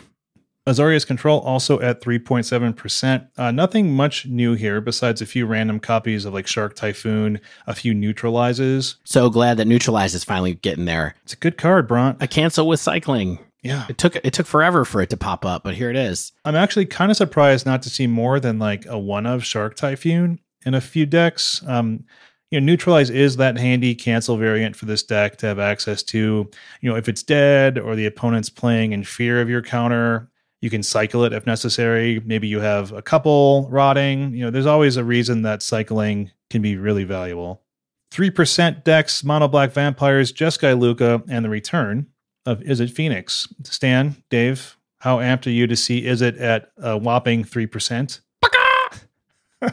Azorius 0.67 1.07
Control 1.07 1.39
also 1.39 1.79
at 1.79 2.01
3.7%. 2.01 3.27
Uh, 3.35 3.49
nothing 3.49 3.93
much 3.93 4.27
new 4.27 4.53
here 4.53 4.79
besides 4.79 5.19
a 5.19 5.25
few 5.25 5.47
random 5.47 5.79
copies 5.79 6.23
of 6.23 6.35
like 6.35 6.45
Shark 6.45 6.75
Typhoon, 6.75 7.41
a 7.65 7.73
few 7.73 7.95
neutralizes. 7.95 8.97
So 9.03 9.31
glad 9.31 9.57
that 9.57 9.65
Neutralize 9.65 10.13
is 10.13 10.23
finally 10.23 10.53
getting 10.53 10.85
there. 10.85 11.15
It's 11.23 11.33
a 11.33 11.37
good 11.37 11.57
card, 11.57 11.89
Bront. 11.89 12.21
A 12.21 12.27
cancel 12.27 12.67
with 12.67 12.79
cycling. 12.79 13.39
Yeah. 13.61 13.85
It 13.89 13.97
took 13.97 14.15
it 14.15 14.33
took 14.33 14.47
forever 14.47 14.85
for 14.85 15.01
it 15.01 15.09
to 15.11 15.17
pop 15.17 15.45
up, 15.45 15.63
but 15.63 15.75
here 15.75 15.89
it 15.89 15.95
is. 15.95 16.31
I'm 16.45 16.55
actually 16.55 16.87
kind 16.87 17.11
of 17.11 17.17
surprised 17.17 17.65
not 17.65 17.81
to 17.83 17.89
see 17.89 18.07
more 18.07 18.39
than 18.39 18.59
like 18.59 18.85
a 18.87 18.97
one 18.97 19.25
of 19.25 19.45
Shark 19.45 19.75
Typhoon 19.75 20.39
in 20.65 20.73
a 20.73 20.81
few 20.81 21.05
decks. 21.05 21.63
Um, 21.67 22.05
you 22.49 22.59
know, 22.59 22.65
neutralize 22.65 23.09
is 23.09 23.37
that 23.37 23.57
handy 23.57 23.95
cancel 23.95 24.35
variant 24.35 24.75
for 24.75 24.85
this 24.85 25.03
deck 25.03 25.37
to 25.37 25.45
have 25.45 25.59
access 25.59 26.03
to. 26.03 26.49
You 26.81 26.89
know, 26.89 26.95
if 26.95 27.07
it's 27.07 27.23
dead 27.23 27.77
or 27.77 27.95
the 27.95 28.07
opponent's 28.07 28.49
playing 28.49 28.93
in 28.93 29.03
fear 29.03 29.41
of 29.41 29.49
your 29.49 29.61
counter, 29.61 30.29
you 30.59 30.69
can 30.69 30.83
cycle 30.83 31.23
it 31.23 31.31
if 31.31 31.45
necessary. 31.45 32.19
Maybe 32.25 32.47
you 32.47 32.59
have 32.59 32.91
a 32.91 33.01
couple 33.01 33.69
rotting. 33.69 34.33
You 34.33 34.45
know, 34.45 34.51
there's 34.51 34.65
always 34.65 34.97
a 34.97 35.03
reason 35.03 35.43
that 35.43 35.61
cycling 35.61 36.31
can 36.49 36.61
be 36.61 36.77
really 36.77 37.03
valuable. 37.03 37.61
3% 38.11 38.83
decks, 38.83 39.23
mono 39.23 39.47
black 39.47 39.71
vampires, 39.71 40.33
Jeskai 40.33 40.77
Lukka, 40.77 41.23
and 41.29 41.45
the 41.45 41.49
return 41.49 42.07
of 42.45 42.59
Izzet 42.61 42.91
Phoenix. 42.91 43.47
Stan, 43.63 44.15
Dave, 44.29 44.77
how 44.99 45.17
amped 45.17 45.47
are 45.47 45.51
you 45.51 45.67
to 45.67 45.75
see 45.75 46.03
Izzet 46.03 46.39
at 46.39 46.71
a 46.77 46.97
whopping 46.97 47.43
3%? 47.43 48.21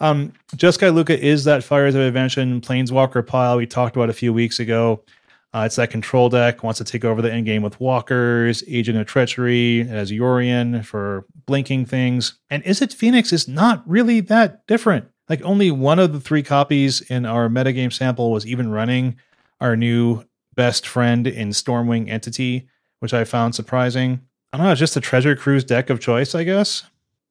um, 0.00 0.32
Jeskai 0.56 0.92
Lukka 0.92 1.16
is 1.16 1.44
that 1.44 1.64
Fires 1.64 1.94
of 1.94 2.00
Invention 2.00 2.60
Planeswalker 2.60 3.26
pile 3.26 3.56
we 3.56 3.66
talked 3.66 3.96
about 3.96 4.10
a 4.10 4.14
few 4.14 4.32
weeks 4.32 4.58
ago. 4.58 5.04
Uh, 5.52 5.64
it's 5.66 5.76
that 5.76 5.90
control 5.90 6.28
deck, 6.28 6.62
wants 6.62 6.78
to 6.78 6.84
take 6.84 7.04
over 7.04 7.20
the 7.20 7.32
end 7.32 7.44
game 7.44 7.62
with 7.62 7.80
walkers, 7.80 8.62
Agent 8.68 8.96
of 8.98 9.06
Treachery, 9.06 9.80
as 9.88 10.12
Yorion 10.12 10.84
for 10.84 11.26
blinking 11.46 11.86
things. 11.86 12.38
And 12.50 12.62
Izzet 12.62 12.94
Phoenix 12.94 13.32
is 13.32 13.48
not 13.48 13.82
really 13.86 14.20
that 14.20 14.64
different. 14.68 15.08
Like 15.28 15.42
only 15.42 15.70
one 15.70 15.98
of 15.98 16.12
the 16.12 16.20
three 16.20 16.42
copies 16.42 17.00
in 17.00 17.26
our 17.26 17.48
metagame 17.48 17.92
sample 17.92 18.30
was 18.30 18.46
even 18.46 18.70
running 18.70 19.16
our 19.60 19.76
new 19.76 20.24
best 20.60 20.86
friend 20.86 21.26
in 21.26 21.48
Stormwing 21.48 22.10
Entity, 22.10 22.68
which 22.98 23.14
I 23.14 23.24
found 23.24 23.54
surprising. 23.54 24.20
I 24.52 24.58
don't 24.58 24.66
know, 24.66 24.72
it's 24.72 24.78
just 24.78 24.94
a 24.94 25.00
Treasure 25.00 25.34
Cruise 25.34 25.64
deck 25.64 25.88
of 25.88 26.00
choice, 26.00 26.34
I 26.34 26.44
guess. 26.44 26.82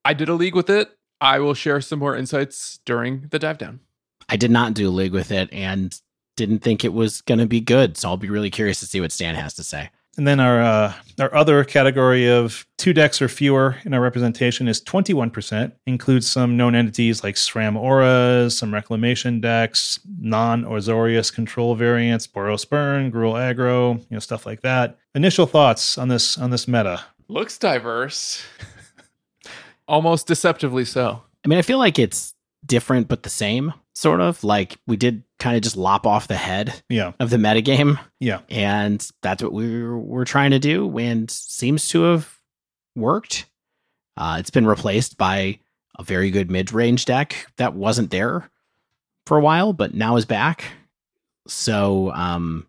I 0.03 0.15
did 0.15 0.29
a 0.29 0.33
league 0.33 0.55
with 0.55 0.67
it. 0.67 0.89
I 1.21 1.37
will 1.37 1.53
share 1.53 1.79
some 1.79 1.99
more 1.99 2.15
insights 2.15 2.79
during 2.85 3.27
the 3.29 3.37
dive 3.37 3.59
down. 3.59 3.81
I 4.29 4.35
did 4.35 4.49
not 4.49 4.73
do 4.73 4.89
a 4.89 4.89
league 4.89 5.13
with 5.13 5.31
it 5.31 5.47
and 5.53 5.95
didn't 6.37 6.63
think 6.63 6.83
it 6.83 6.91
was 6.91 7.21
going 7.21 7.37
to 7.37 7.45
be 7.45 7.61
good. 7.61 7.97
So 7.97 8.09
I'll 8.09 8.17
be 8.17 8.31
really 8.31 8.49
curious 8.49 8.79
to 8.79 8.87
see 8.87 8.99
what 8.99 9.11
Stan 9.11 9.35
has 9.35 9.53
to 9.53 9.63
say. 9.63 9.91
And 10.19 10.27
then 10.27 10.41
our 10.41 10.61
uh, 10.61 10.93
our 11.17 11.33
other 11.33 11.63
category 11.63 12.29
of 12.29 12.67
two 12.77 12.91
decks 12.91 13.21
or 13.21 13.29
fewer 13.29 13.77
in 13.85 13.93
our 13.93 14.01
representation 14.01 14.67
is 14.67 14.81
21%. 14.81 15.71
Includes 15.87 16.29
some 16.29 16.57
known 16.57 16.75
entities 16.75 17.23
like 17.23 17.35
SRAM 17.35 17.77
Auras, 17.77 18.57
some 18.57 18.73
Reclamation 18.73 19.39
decks, 19.39 19.97
non-Azorius 20.19 21.33
control 21.33 21.73
variants, 21.73 22.27
Boros 22.27 22.69
Burn, 22.69 23.13
Gruul 23.13 23.35
Aggro, 23.35 23.97
you 23.97 24.05
know, 24.09 24.19
stuff 24.19 24.45
like 24.45 24.59
that. 24.59 24.97
Initial 25.15 25.45
thoughts 25.45 25.97
on 25.97 26.09
this 26.09 26.37
on 26.37 26.49
this 26.49 26.67
meta. 26.67 27.01
Looks 27.29 27.57
diverse. 27.57 28.43
Almost 29.87 30.27
deceptively 30.27 30.83
so. 30.83 31.23
I 31.45 31.47
mean, 31.47 31.59
I 31.59 31.61
feel 31.61 31.77
like 31.77 31.97
it's 31.97 32.35
different 32.65 33.07
but 33.07 33.23
the 33.23 33.29
same, 33.29 33.73
sort 33.99 34.21
of. 34.21 34.43
Like 34.43 34.77
we 34.87 34.97
did 34.97 35.23
kind 35.39 35.55
of 35.55 35.61
just 35.61 35.77
lop 35.77 36.07
off 36.07 36.27
the 36.27 36.35
head 36.35 36.81
yeah. 36.89 37.13
of 37.19 37.29
the 37.29 37.37
metagame. 37.37 37.99
Yeah. 38.19 38.41
And 38.49 39.07
that's 39.21 39.43
what 39.43 39.53
we 39.53 39.83
were, 39.83 39.97
we're 39.97 40.25
trying 40.25 40.51
to 40.51 40.59
do 40.59 40.97
and 40.97 41.29
seems 41.29 41.89
to 41.89 42.03
have 42.03 42.37
worked. 42.95 43.45
Uh, 44.17 44.37
it's 44.39 44.49
been 44.49 44.65
replaced 44.65 45.17
by 45.17 45.59
a 45.97 46.03
very 46.03 46.31
good 46.31 46.49
mid 46.49 46.71
range 46.71 47.05
deck 47.05 47.47
that 47.57 47.73
wasn't 47.73 48.11
there 48.11 48.49
for 49.25 49.37
a 49.37 49.41
while, 49.41 49.73
but 49.73 49.93
now 49.93 50.15
is 50.15 50.25
back. 50.25 50.63
So 51.47 52.11
um, 52.11 52.67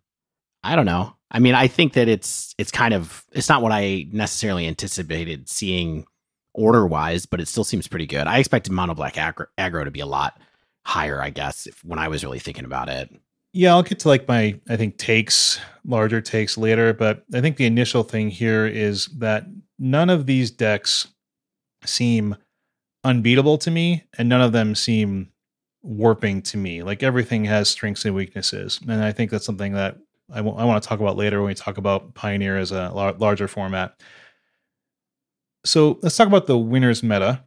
I 0.62 0.76
don't 0.76 0.86
know. 0.86 1.14
I 1.30 1.38
mean, 1.38 1.54
I 1.54 1.68
think 1.68 1.92
that 1.92 2.08
it's 2.08 2.54
it's 2.58 2.72
kind 2.72 2.92
of 2.92 3.24
it's 3.32 3.48
not 3.48 3.62
what 3.62 3.70
I 3.70 4.06
necessarily 4.10 4.66
anticipated 4.66 5.48
seeing 5.48 6.06
order 6.54 6.86
wise, 6.86 7.24
but 7.26 7.40
it 7.40 7.46
still 7.46 7.62
seems 7.62 7.86
pretty 7.86 8.06
good. 8.06 8.26
I 8.26 8.38
expected 8.38 8.72
mono 8.72 8.94
black 8.94 9.14
aggro, 9.14 9.46
aggro 9.56 9.84
to 9.84 9.92
be 9.92 10.00
a 10.00 10.06
lot 10.06 10.40
higher, 10.84 11.22
I 11.22 11.30
guess, 11.30 11.66
if, 11.66 11.84
when 11.84 11.98
I 11.98 12.08
was 12.08 12.24
really 12.24 12.38
thinking 12.38 12.64
about 12.64 12.88
it. 12.88 13.10
Yeah, 13.52 13.72
I'll 13.72 13.82
get 13.82 13.98
to 14.00 14.08
like 14.08 14.28
my 14.28 14.60
I 14.68 14.76
think 14.76 14.96
takes, 14.96 15.60
larger 15.84 16.20
takes 16.20 16.56
later, 16.56 16.92
but 16.92 17.24
I 17.34 17.40
think 17.40 17.56
the 17.56 17.66
initial 17.66 18.02
thing 18.02 18.30
here 18.30 18.66
is 18.66 19.06
that 19.18 19.44
none 19.78 20.10
of 20.10 20.26
these 20.26 20.50
decks 20.50 21.08
seem 21.84 22.36
unbeatable 23.02 23.58
to 23.58 23.70
me 23.70 24.04
and 24.18 24.28
none 24.28 24.42
of 24.42 24.52
them 24.52 24.74
seem 24.74 25.32
warping 25.82 26.42
to 26.42 26.56
me. 26.56 26.82
Like 26.82 27.02
everything 27.02 27.44
has 27.46 27.68
strengths 27.68 28.04
and 28.04 28.14
weaknesses. 28.14 28.78
And 28.88 29.02
I 29.02 29.12
think 29.12 29.30
that's 29.30 29.46
something 29.46 29.72
that 29.72 29.96
I, 30.32 30.36
w- 30.36 30.56
I 30.56 30.64
want 30.64 30.82
to 30.82 30.88
talk 30.88 31.00
about 31.00 31.16
later 31.16 31.40
when 31.40 31.48
we 31.48 31.54
talk 31.54 31.78
about 31.78 32.14
Pioneer 32.14 32.58
as 32.58 32.70
a 32.70 32.90
lar- 32.90 33.14
larger 33.14 33.48
format. 33.48 34.00
So 35.64 35.98
let's 36.02 36.16
talk 36.16 36.28
about 36.28 36.46
the 36.46 36.58
winners 36.58 37.02
meta. 37.02 37.44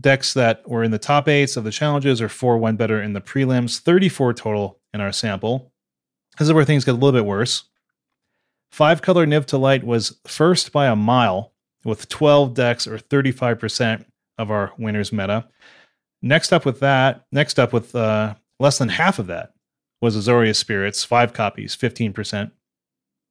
Decks 0.00 0.34
that 0.34 0.68
were 0.68 0.82
in 0.82 0.90
the 0.90 0.98
top 0.98 1.28
eights 1.28 1.56
of 1.56 1.64
the 1.64 1.70
challenges 1.70 2.20
or 2.20 2.28
four 2.28 2.58
went 2.58 2.78
better 2.78 3.00
in 3.00 3.12
the 3.12 3.20
prelims, 3.20 3.78
34 3.78 4.34
total 4.34 4.80
in 4.92 5.00
our 5.00 5.12
sample. 5.12 5.72
This 6.38 6.48
is 6.48 6.52
where 6.52 6.64
things 6.64 6.84
get 6.84 6.92
a 6.92 6.94
little 6.94 7.12
bit 7.12 7.26
worse. 7.26 7.64
Five 8.72 9.02
color 9.02 9.24
Niv 9.24 9.44
to 9.46 9.58
Light 9.58 9.84
was 9.84 10.18
first 10.26 10.72
by 10.72 10.86
a 10.86 10.96
mile 10.96 11.52
with 11.84 12.08
12 12.08 12.54
decks 12.54 12.86
or 12.86 12.98
35% 12.98 14.04
of 14.38 14.50
our 14.50 14.72
winners 14.78 15.12
meta. 15.12 15.46
Next 16.22 16.52
up 16.52 16.64
with 16.64 16.80
that, 16.80 17.24
next 17.30 17.60
up 17.60 17.72
with 17.72 17.94
uh, 17.94 18.34
less 18.58 18.78
than 18.78 18.88
half 18.88 19.18
of 19.18 19.28
that 19.28 19.52
was 20.00 20.16
Azorius 20.16 20.56
Spirits, 20.56 21.04
five 21.04 21.32
copies, 21.32 21.76
15%. 21.76 22.50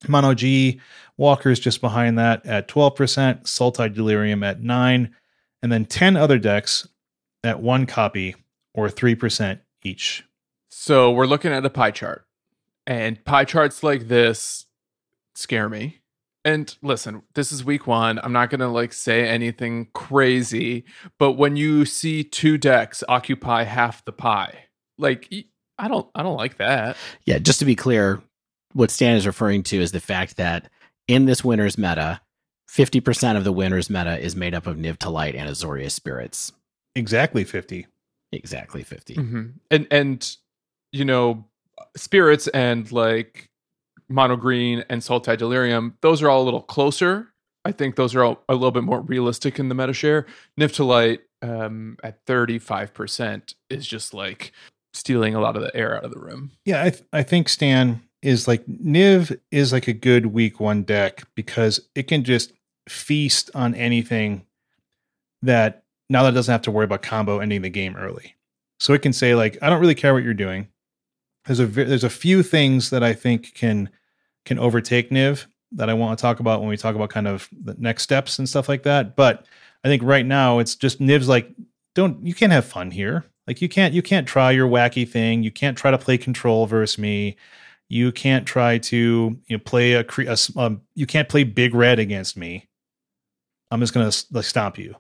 Mono 0.07 0.33
G, 0.33 0.79
Walker's 1.17 1.59
just 1.59 1.81
behind 1.81 2.17
that 2.17 2.45
at 2.45 2.67
12%, 2.67 3.43
Sultai 3.43 3.93
Delirium 3.93 4.43
at 4.43 4.61
9 4.61 5.13
and 5.63 5.71
then 5.71 5.85
10 5.85 6.17
other 6.17 6.37
decks 6.37 6.87
at 7.43 7.61
one 7.61 7.87
copy 7.87 8.35
or 8.75 8.89
3% 8.89 9.61
each. 9.81 10.23
So 10.69 11.11
we're 11.11 11.25
looking 11.25 11.53
at 11.53 11.65
a 11.65 11.69
pie 11.69 11.91
chart, 11.91 12.27
and 12.85 13.23
pie 13.23 13.45
charts 13.45 13.81
like 13.81 14.09
this 14.09 14.65
scare 15.33 15.69
me. 15.69 16.01
And 16.45 16.75
listen, 16.81 17.23
this 17.35 17.53
is 17.53 17.63
week 17.63 17.87
one. 17.87 18.19
I'm 18.21 18.33
not 18.33 18.49
gonna 18.49 18.67
like 18.67 18.91
say 18.91 19.25
anything 19.25 19.87
crazy, 19.93 20.83
but 21.17 21.33
when 21.33 21.55
you 21.55 21.85
see 21.85 22.23
two 22.23 22.57
decks 22.57 23.01
occupy 23.07 23.63
half 23.63 24.03
the 24.03 24.11
pie, 24.11 24.65
like 24.97 25.33
I 25.79 25.87
don't, 25.87 26.09
I 26.13 26.21
don't 26.21 26.35
like 26.35 26.57
that. 26.57 26.97
Yeah, 27.25 27.37
just 27.39 27.59
to 27.59 27.65
be 27.65 27.75
clear, 27.75 28.21
what 28.73 28.91
Stan 28.91 29.15
is 29.15 29.25
referring 29.25 29.63
to 29.63 29.77
is 29.77 29.93
the 29.93 30.01
fact 30.01 30.35
that 30.35 30.69
in 31.07 31.25
this 31.25 31.45
winner's 31.45 31.77
meta, 31.77 32.19
50% 32.73 33.37
of 33.37 33.43
the 33.43 33.51
winner's 33.51 33.89
meta 33.89 34.19
is 34.19 34.35
made 34.35 34.55
up 34.55 34.65
of 34.65 34.77
Niv 34.77 34.97
to 34.99 35.09
Light 35.09 35.35
and 35.35 35.47
Azorius 35.47 35.91
spirits. 35.91 36.51
Exactly 36.95 37.43
50. 37.43 37.85
Exactly 38.31 38.83
50. 38.83 39.15
Mm-hmm. 39.15 39.43
And 39.69 39.87
and 39.91 40.37
you 40.91 41.05
know, 41.05 41.45
spirits 41.95 42.47
and 42.47 42.91
like 42.91 43.49
mono 44.09 44.35
green 44.35 44.83
and 44.89 45.01
sultai 45.01 45.37
delirium, 45.37 45.97
those 46.01 46.21
are 46.21 46.29
all 46.29 46.41
a 46.41 46.45
little 46.45 46.61
closer. 46.61 47.29
I 47.63 47.71
think 47.71 47.95
those 47.95 48.15
are 48.15 48.23
all 48.23 48.43
a 48.49 48.53
little 48.53 48.71
bit 48.71 48.83
more 48.83 49.01
realistic 49.01 49.59
in 49.59 49.69
the 49.69 49.75
meta 49.75 49.93
share. 49.93 50.25
Niv 50.59 50.73
to 50.73 50.83
Light 50.83 51.21
um, 51.43 51.97
at 52.03 52.25
35% 52.25 53.53
is 53.69 53.85
just 53.85 54.13
like 54.13 54.51
stealing 54.93 55.35
a 55.35 55.39
lot 55.39 55.55
of 55.55 55.61
the 55.61 55.75
air 55.75 55.95
out 55.95 56.03
of 56.03 56.11
the 56.11 56.19
room. 56.19 56.51
Yeah, 56.65 56.83
I 56.83 56.89
th- 56.89 57.03
I 57.13 57.21
think 57.21 57.49
Stan 57.49 58.01
is 58.23 58.47
like 58.47 58.65
Niv 58.65 59.37
is 59.51 59.71
like 59.71 59.87
a 59.87 59.93
good 59.93 60.27
week 60.27 60.59
one 60.59 60.83
deck 60.83 61.23
because 61.35 61.79
it 61.93 62.07
can 62.07 62.23
just 62.23 62.53
feast 62.87 63.49
on 63.53 63.75
anything 63.75 64.45
that 65.41 65.83
now 66.09 66.23
that 66.23 66.33
doesn't 66.33 66.51
have 66.51 66.61
to 66.63 66.71
worry 66.71 66.85
about 66.85 67.01
combo 67.01 67.39
ending 67.39 67.61
the 67.61 67.69
game 67.69 67.95
early. 67.95 68.35
So 68.79 68.93
it 68.93 69.01
can 69.01 69.13
say 69.13 69.35
like 69.35 69.57
I 69.61 69.69
don't 69.69 69.79
really 69.79 69.95
care 69.95 70.13
what 70.13 70.23
you're 70.23 70.33
doing. 70.33 70.67
There's 71.45 71.59
a 71.59 71.65
there's 71.65 72.03
a 72.03 72.09
few 72.09 72.43
things 72.43 72.89
that 72.89 73.03
I 73.03 73.13
think 73.13 73.53
can 73.53 73.89
can 74.45 74.59
overtake 74.59 75.09
Niv 75.09 75.45
that 75.71 75.89
I 75.89 75.93
want 75.93 76.17
to 76.17 76.21
talk 76.21 76.39
about 76.39 76.59
when 76.59 76.69
we 76.69 76.77
talk 76.77 76.95
about 76.95 77.09
kind 77.09 77.27
of 77.27 77.49
the 77.51 77.75
next 77.77 78.03
steps 78.03 78.37
and 78.37 78.47
stuff 78.47 78.69
like 78.69 78.83
that. 78.83 79.15
But 79.15 79.45
I 79.83 79.87
think 79.87 80.03
right 80.03 80.25
now 80.25 80.59
it's 80.59 80.75
just 80.75 80.99
Niv's 80.99 81.27
like 81.27 81.49
don't 81.95 82.25
you 82.25 82.33
can't 82.33 82.51
have 82.51 82.65
fun 82.65 82.91
here. 82.91 83.25
Like 83.47 83.61
you 83.61 83.69
can't 83.69 83.93
you 83.93 84.01
can't 84.01 84.27
try 84.27 84.51
your 84.51 84.67
wacky 84.67 85.07
thing. 85.07 85.43
You 85.43 85.51
can't 85.51 85.77
try 85.77 85.91
to 85.91 85.97
play 85.97 86.17
control 86.17 86.65
versus 86.65 86.97
me. 86.97 87.35
You 87.89 88.11
can't 88.11 88.45
try 88.45 88.77
to 88.79 89.37
you 89.45 89.57
know 89.57 89.63
play 89.63 89.93
a, 89.93 90.05
a 90.27 90.37
um, 90.57 90.81
you 90.95 91.05
can't 91.05 91.29
play 91.29 91.43
big 91.43 91.75
red 91.75 91.99
against 91.99 92.37
me. 92.37 92.69
I'm 93.73 93.79
just 93.79 93.91
gonna 93.91 94.11
like 94.31 94.45
stomp 94.45 94.77
you. 94.77 94.95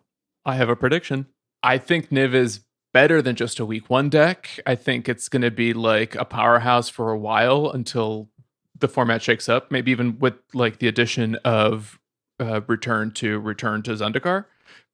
I 0.45 0.55
have 0.55 0.67
a 0.67 0.75
prediction. 0.75 1.27
I 1.61 1.77
think 1.77 2.09
Niv 2.09 2.33
is 2.33 2.61
better 2.91 3.21
than 3.21 3.35
just 3.35 3.59
a 3.59 3.65
week 3.65 3.87
one 3.87 4.09
deck. 4.09 4.49
I 4.65 4.73
think 4.73 5.07
it's 5.07 5.29
going 5.29 5.43
to 5.43 5.51
be 5.51 5.73
like 5.73 6.15
a 6.15 6.25
powerhouse 6.25 6.89
for 6.89 7.11
a 7.11 7.17
while 7.17 7.69
until 7.69 8.29
the 8.79 8.87
format 8.87 9.21
shakes 9.21 9.47
up. 9.47 9.71
Maybe 9.71 9.91
even 9.91 10.17
with 10.17 10.33
like 10.55 10.79
the 10.79 10.87
addition 10.87 11.35
of 11.45 11.99
uh, 12.39 12.61
return 12.65 13.11
to 13.11 13.39
return 13.39 13.83
to 13.83 13.91
Zendikar, 13.91 14.45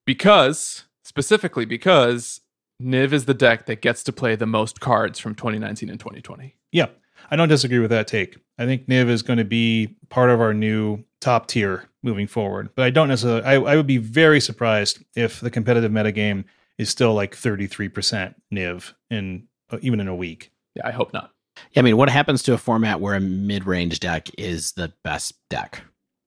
because 0.05 0.83
specifically 1.03 1.63
because 1.63 2.41
Niv 2.83 3.13
is 3.13 3.25
the 3.25 3.33
deck 3.33 3.65
that 3.65 3.81
gets 3.81 4.03
to 4.03 4.11
play 4.11 4.35
the 4.35 4.45
most 4.45 4.81
cards 4.81 5.19
from 5.19 5.35
2019 5.35 5.89
and 5.89 5.99
2020. 5.99 6.55
Yeah, 6.73 6.87
I 7.31 7.37
don't 7.37 7.49
disagree 7.49 7.79
with 7.79 7.91
that 7.91 8.07
take. 8.07 8.37
I 8.57 8.65
think 8.65 8.87
Niv 8.87 9.07
is 9.07 9.21
going 9.21 9.39
to 9.39 9.45
be 9.45 9.95
part 10.09 10.29
of 10.29 10.41
our 10.41 10.53
new 10.53 11.05
top 11.21 11.47
tier 11.47 11.89
moving 12.03 12.27
forward. 12.27 12.69
But 12.75 12.85
I 12.85 12.89
don't 12.89 13.07
necessarily. 13.07 13.43
I, 13.43 13.55
I 13.55 13.75
would 13.75 13.87
be 13.87 13.97
very 13.97 14.39
surprised 14.39 15.03
if 15.15 15.39
the 15.39 15.51
competitive 15.51 15.91
metagame 15.91 16.45
is 16.77 16.89
still 16.89 17.13
like 17.13 17.35
33% 17.35 18.35
Niv 18.53 18.93
in 19.09 19.47
uh, 19.69 19.77
even 19.81 19.99
in 19.99 20.07
a 20.07 20.15
week. 20.15 20.51
Yeah, 20.75 20.87
I 20.87 20.91
hope 20.91 21.13
not. 21.13 21.31
Yeah, 21.73 21.81
I 21.81 21.83
mean, 21.83 21.97
what 21.97 22.09
happens 22.09 22.41
to 22.43 22.53
a 22.53 22.57
format 22.57 23.01
where 23.01 23.15
a 23.15 23.19
mid-range 23.19 23.99
deck 23.99 24.29
is 24.37 24.71
the 24.73 24.93
best 25.03 25.33
deck, 25.49 25.81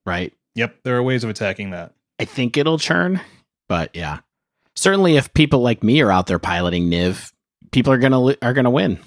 right? 0.05 0.31
Yep, 0.55 0.83
there 0.83 0.95
are 0.95 1.03
ways 1.03 1.23
of 1.23 1.29
attacking 1.29 1.71
that. 1.71 1.93
I 2.19 2.25
think 2.25 2.55
it'll 2.55 2.77
churn, 2.77 3.19
but 3.67 3.89
yeah, 3.95 4.19
certainly 4.75 5.17
if 5.17 5.33
people 5.33 5.61
like 5.61 5.83
me 5.83 6.01
are 6.01 6.11
out 6.11 6.27
there 6.27 6.39
piloting 6.39 6.89
Niv, 6.89 7.31
people 7.71 7.91
are 7.91 7.97
gonna 7.97 8.35
are 8.41 8.53
gonna 8.53 8.69
win. 8.69 8.99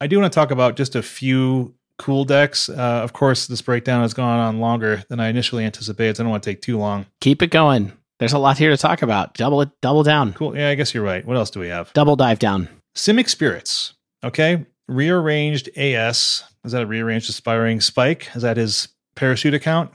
I 0.00 0.06
do 0.06 0.18
want 0.18 0.32
to 0.32 0.34
talk 0.34 0.50
about 0.50 0.76
just 0.76 0.96
a 0.96 1.02
few 1.02 1.74
cool 1.98 2.24
decks. 2.24 2.68
Uh, 2.68 2.72
of 3.02 3.12
course, 3.12 3.46
this 3.46 3.62
breakdown 3.62 4.02
has 4.02 4.14
gone 4.14 4.38
on 4.38 4.60
longer 4.60 5.04
than 5.08 5.20
I 5.20 5.28
initially 5.28 5.64
anticipated. 5.64 6.16
So 6.16 6.22
I 6.22 6.24
don't 6.24 6.30
want 6.30 6.42
to 6.42 6.50
take 6.50 6.62
too 6.62 6.78
long. 6.78 7.06
Keep 7.20 7.42
it 7.42 7.50
going. 7.50 7.92
There's 8.18 8.32
a 8.32 8.38
lot 8.38 8.58
here 8.58 8.70
to 8.70 8.76
talk 8.76 9.02
about. 9.02 9.34
Double 9.34 9.60
it, 9.62 9.70
double 9.80 10.02
down. 10.02 10.32
Cool. 10.34 10.56
Yeah, 10.56 10.70
I 10.70 10.74
guess 10.74 10.94
you're 10.94 11.02
right. 11.02 11.24
What 11.24 11.36
else 11.36 11.50
do 11.50 11.60
we 11.60 11.68
have? 11.68 11.92
Double 11.92 12.16
dive 12.16 12.38
down. 12.38 12.68
Simic 12.96 13.28
Spirits. 13.28 13.94
Okay. 14.22 14.64
Rearranged 14.88 15.68
AS. 15.76 16.44
Is 16.64 16.72
that 16.72 16.82
a 16.82 16.86
rearranged 16.86 17.28
aspiring 17.28 17.80
spike? 17.80 18.30
Is 18.34 18.42
that 18.42 18.56
his 18.56 18.88
parachute 19.16 19.54
account? 19.54 19.90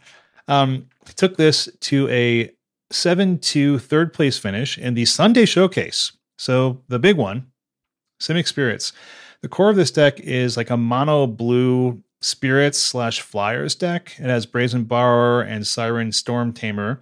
Um, 0.47 0.87
took 1.15 1.37
this 1.37 1.69
to 1.81 2.07
a 2.09 2.51
7 2.91 3.39
2 3.39 3.79
third 3.79 4.13
place 4.13 4.37
finish 4.37 4.77
in 4.77 4.93
the 4.93 5.05
Sunday 5.05 5.45
showcase. 5.45 6.11
So 6.37 6.81
the 6.87 6.99
big 6.99 7.17
one, 7.17 7.51
Simic 8.21 8.47
Spirits. 8.47 8.93
The 9.41 9.49
core 9.49 9.69
of 9.69 9.75
this 9.75 9.91
deck 9.91 10.19
is 10.19 10.57
like 10.57 10.69
a 10.69 10.77
mono 10.77 11.27
blue 11.27 12.03
spirits 12.21 12.77
slash 12.77 13.21
flyers 13.21 13.75
deck. 13.75 14.15
It 14.19 14.25
has 14.25 14.45
Brazen 14.45 14.83
Borrower 14.83 15.41
and 15.41 15.65
Siren 15.65 16.11
Storm 16.11 16.51
Tamer. 16.51 17.01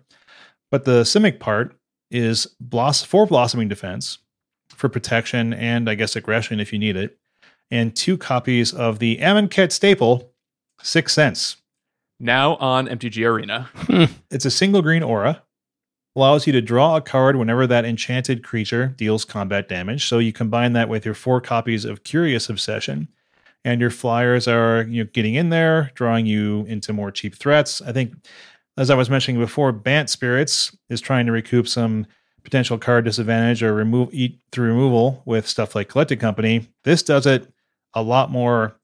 But 0.70 0.86
the 0.86 1.02
Simic 1.02 1.40
part 1.40 1.76
is 2.12 2.46
bloss- 2.60 3.04
four 3.04 3.26
blossoming 3.26 3.68
defense 3.68 4.20
for 4.70 4.90
protection 4.90 5.54
and 5.54 5.90
I 5.90 5.96
guess 5.96 6.16
aggression 6.16 6.60
if 6.60 6.72
you 6.72 6.78
need 6.78 6.96
it, 6.96 7.18
and 7.72 7.96
two 7.96 8.18
copies 8.18 8.74
of 8.74 9.00
the 9.00 9.18
Amonkhet 9.18 9.72
staple, 9.72 10.32
Sixth 10.82 11.16
Sense. 11.16 11.58
Now 12.20 12.56
on 12.58 12.88
MTG 12.88 13.28
Arena. 13.28 13.70
Hmm. 13.76 14.06
it's 14.30 14.46
a 14.46 14.52
single 14.52 14.82
green 14.82 15.04
aura 15.04 15.42
allows 16.18 16.48
you 16.48 16.54
to 16.54 16.62
draw 16.62 16.96
a 16.96 17.02
card 17.02 17.36
whenever 17.36 17.68
that 17.68 17.86
enchanted 17.86 18.44
creature 18.44 18.88
deals 18.98 19.24
combat 19.24 19.70
damage. 19.70 20.08
So 20.08 20.18
you 20.18 20.34
combine 20.34 20.74
that 20.74 20.90
with 20.90 21.06
your 21.06 21.14
four 21.14 21.40
copies 21.40 21.86
of 21.86 22.04
Curious 22.04 22.50
Obsession, 22.50 23.08
and 23.64 23.80
your 23.80 23.92
flyers 23.92 24.48
are 24.48 24.82
you 24.90 25.04
know 25.04 25.10
getting 25.14 25.36
in 25.36 25.50
there, 25.50 25.92
drawing 25.94 26.26
you 26.26 26.66
into 26.66 26.92
more 26.92 27.12
cheap 27.12 27.36
threats. 27.36 27.84
I 27.84 27.92
think, 27.92 28.16
as 28.78 28.90
I 28.90 28.96
was 28.96 29.12
mentioning 29.12 29.40
before, 29.40 29.72
Bant 29.72 30.10
Spirits 30.10 30.76
is 30.90 31.00
trying 31.00 31.28
to 31.28 31.32
recoup 31.32 31.68
some 31.68 32.08
potential 32.44 32.80
card 32.80 33.06
disadvantage 33.06 33.62
or 33.62 33.74
remove 33.74 34.10
eat 34.12 34.40
through 34.52 34.70
removal 34.70 35.22
with 35.26 35.48
stuff 35.48 35.76
like 35.76 35.90
Collected 35.90 36.20
Company. 36.20 36.68
This 36.84 37.04
does 37.04 37.28
it 37.28 37.48
a 37.94 38.02
lot 38.02 38.32
more 38.32 38.80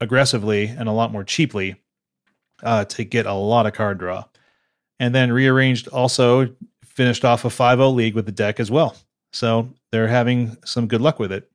aggressively 0.00 0.68
and 0.68 0.88
a 0.88 0.92
lot 0.92 1.12
more 1.12 1.24
cheaply 1.24 1.76
uh, 2.62 2.84
to 2.86 3.04
get 3.04 3.26
a 3.26 3.34
lot 3.34 3.66
of 3.66 3.74
card 3.74 3.98
draw. 3.98 4.24
And 5.00 5.14
then 5.14 5.32
rearranged 5.32 5.88
also 5.88 6.54
finished 6.98 7.24
off 7.24 7.44
a 7.44 7.48
5-0 7.48 7.94
league 7.94 8.16
with 8.16 8.26
the 8.26 8.32
deck 8.32 8.58
as 8.58 8.70
well. 8.70 8.96
So 9.32 9.70
they're 9.92 10.08
having 10.08 10.56
some 10.64 10.88
good 10.88 11.00
luck 11.00 11.20
with 11.20 11.30
it. 11.30 11.48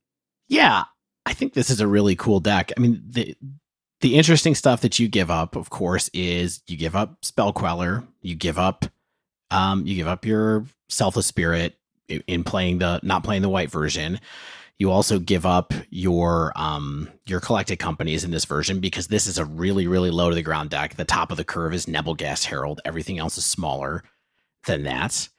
Yeah, 0.48 0.86
I 1.26 1.34
think 1.34 1.54
this 1.54 1.70
is 1.70 1.82
a 1.82 1.88
really 1.88 2.16
cool 2.16 2.40
deck. 2.40 2.72
I 2.78 2.80
mean, 2.80 3.04
the 3.06 3.36
the 4.00 4.16
interesting 4.16 4.56
stuff 4.56 4.82
that 4.82 5.00
you 5.00 5.08
give 5.08 5.30
up, 5.30 5.56
of 5.56 5.70
course, 5.70 6.10
is 6.14 6.62
you 6.68 6.78
give 6.78 6.96
up 6.96 7.24
Spell 7.24 7.54
Queller, 7.54 8.04
you 8.22 8.36
give 8.36 8.58
up 8.58 8.86
um, 9.52 9.86
you 9.86 9.96
give 9.96 10.08
up 10.08 10.26
your 10.26 10.66
Selfless 10.90 11.28
Spirit, 11.28 11.78
in 12.08 12.44
playing 12.44 12.80
the 12.80 13.00
not 13.04 13.24
playing 13.24 13.42
the 13.42 13.50
white 13.50 13.72
version. 13.72 14.20
You 14.80 14.92
also 14.92 15.20
give 15.20 15.46
up 15.46 15.74
your 15.90 16.52
um 16.56 17.10
your 17.26 17.40
collected 17.40 17.80
companies 17.80 18.24
in 18.24 18.32
this 18.32 18.46
version 18.46 18.80
because 18.80 19.08
this 19.08 19.28
is 19.28 19.38
a 19.38 19.46
really 19.46 19.88
really 19.88 20.12
low 20.12 20.30
to 20.30 20.36
the 20.36 20.42
ground 20.42 20.70
deck. 20.70 20.96
The 20.96 21.06
top 21.06 21.32
of 21.32 21.38
the 21.38 21.44
curve 21.44 21.74
is 21.74 21.86
Nebelgast 21.86 22.46
Herald. 22.46 22.82
Everything 22.86 23.20
else 23.20 23.38
is 23.38 23.46
smaller 23.46 24.04
than 24.66 24.84
that. 24.84 25.30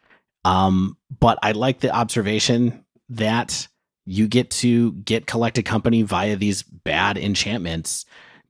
Um, 0.44 0.96
but 1.20 1.38
I 1.42 1.52
like 1.52 1.80
the 1.80 1.90
observation 1.90 2.84
that 3.10 3.68
you 4.06 4.28
get 4.28 4.50
to 4.50 4.92
get 4.92 5.26
collected 5.26 5.64
company 5.64 6.02
via 6.02 6.36
these 6.36 6.62
bad 6.62 7.16
enchantments. 7.16 8.04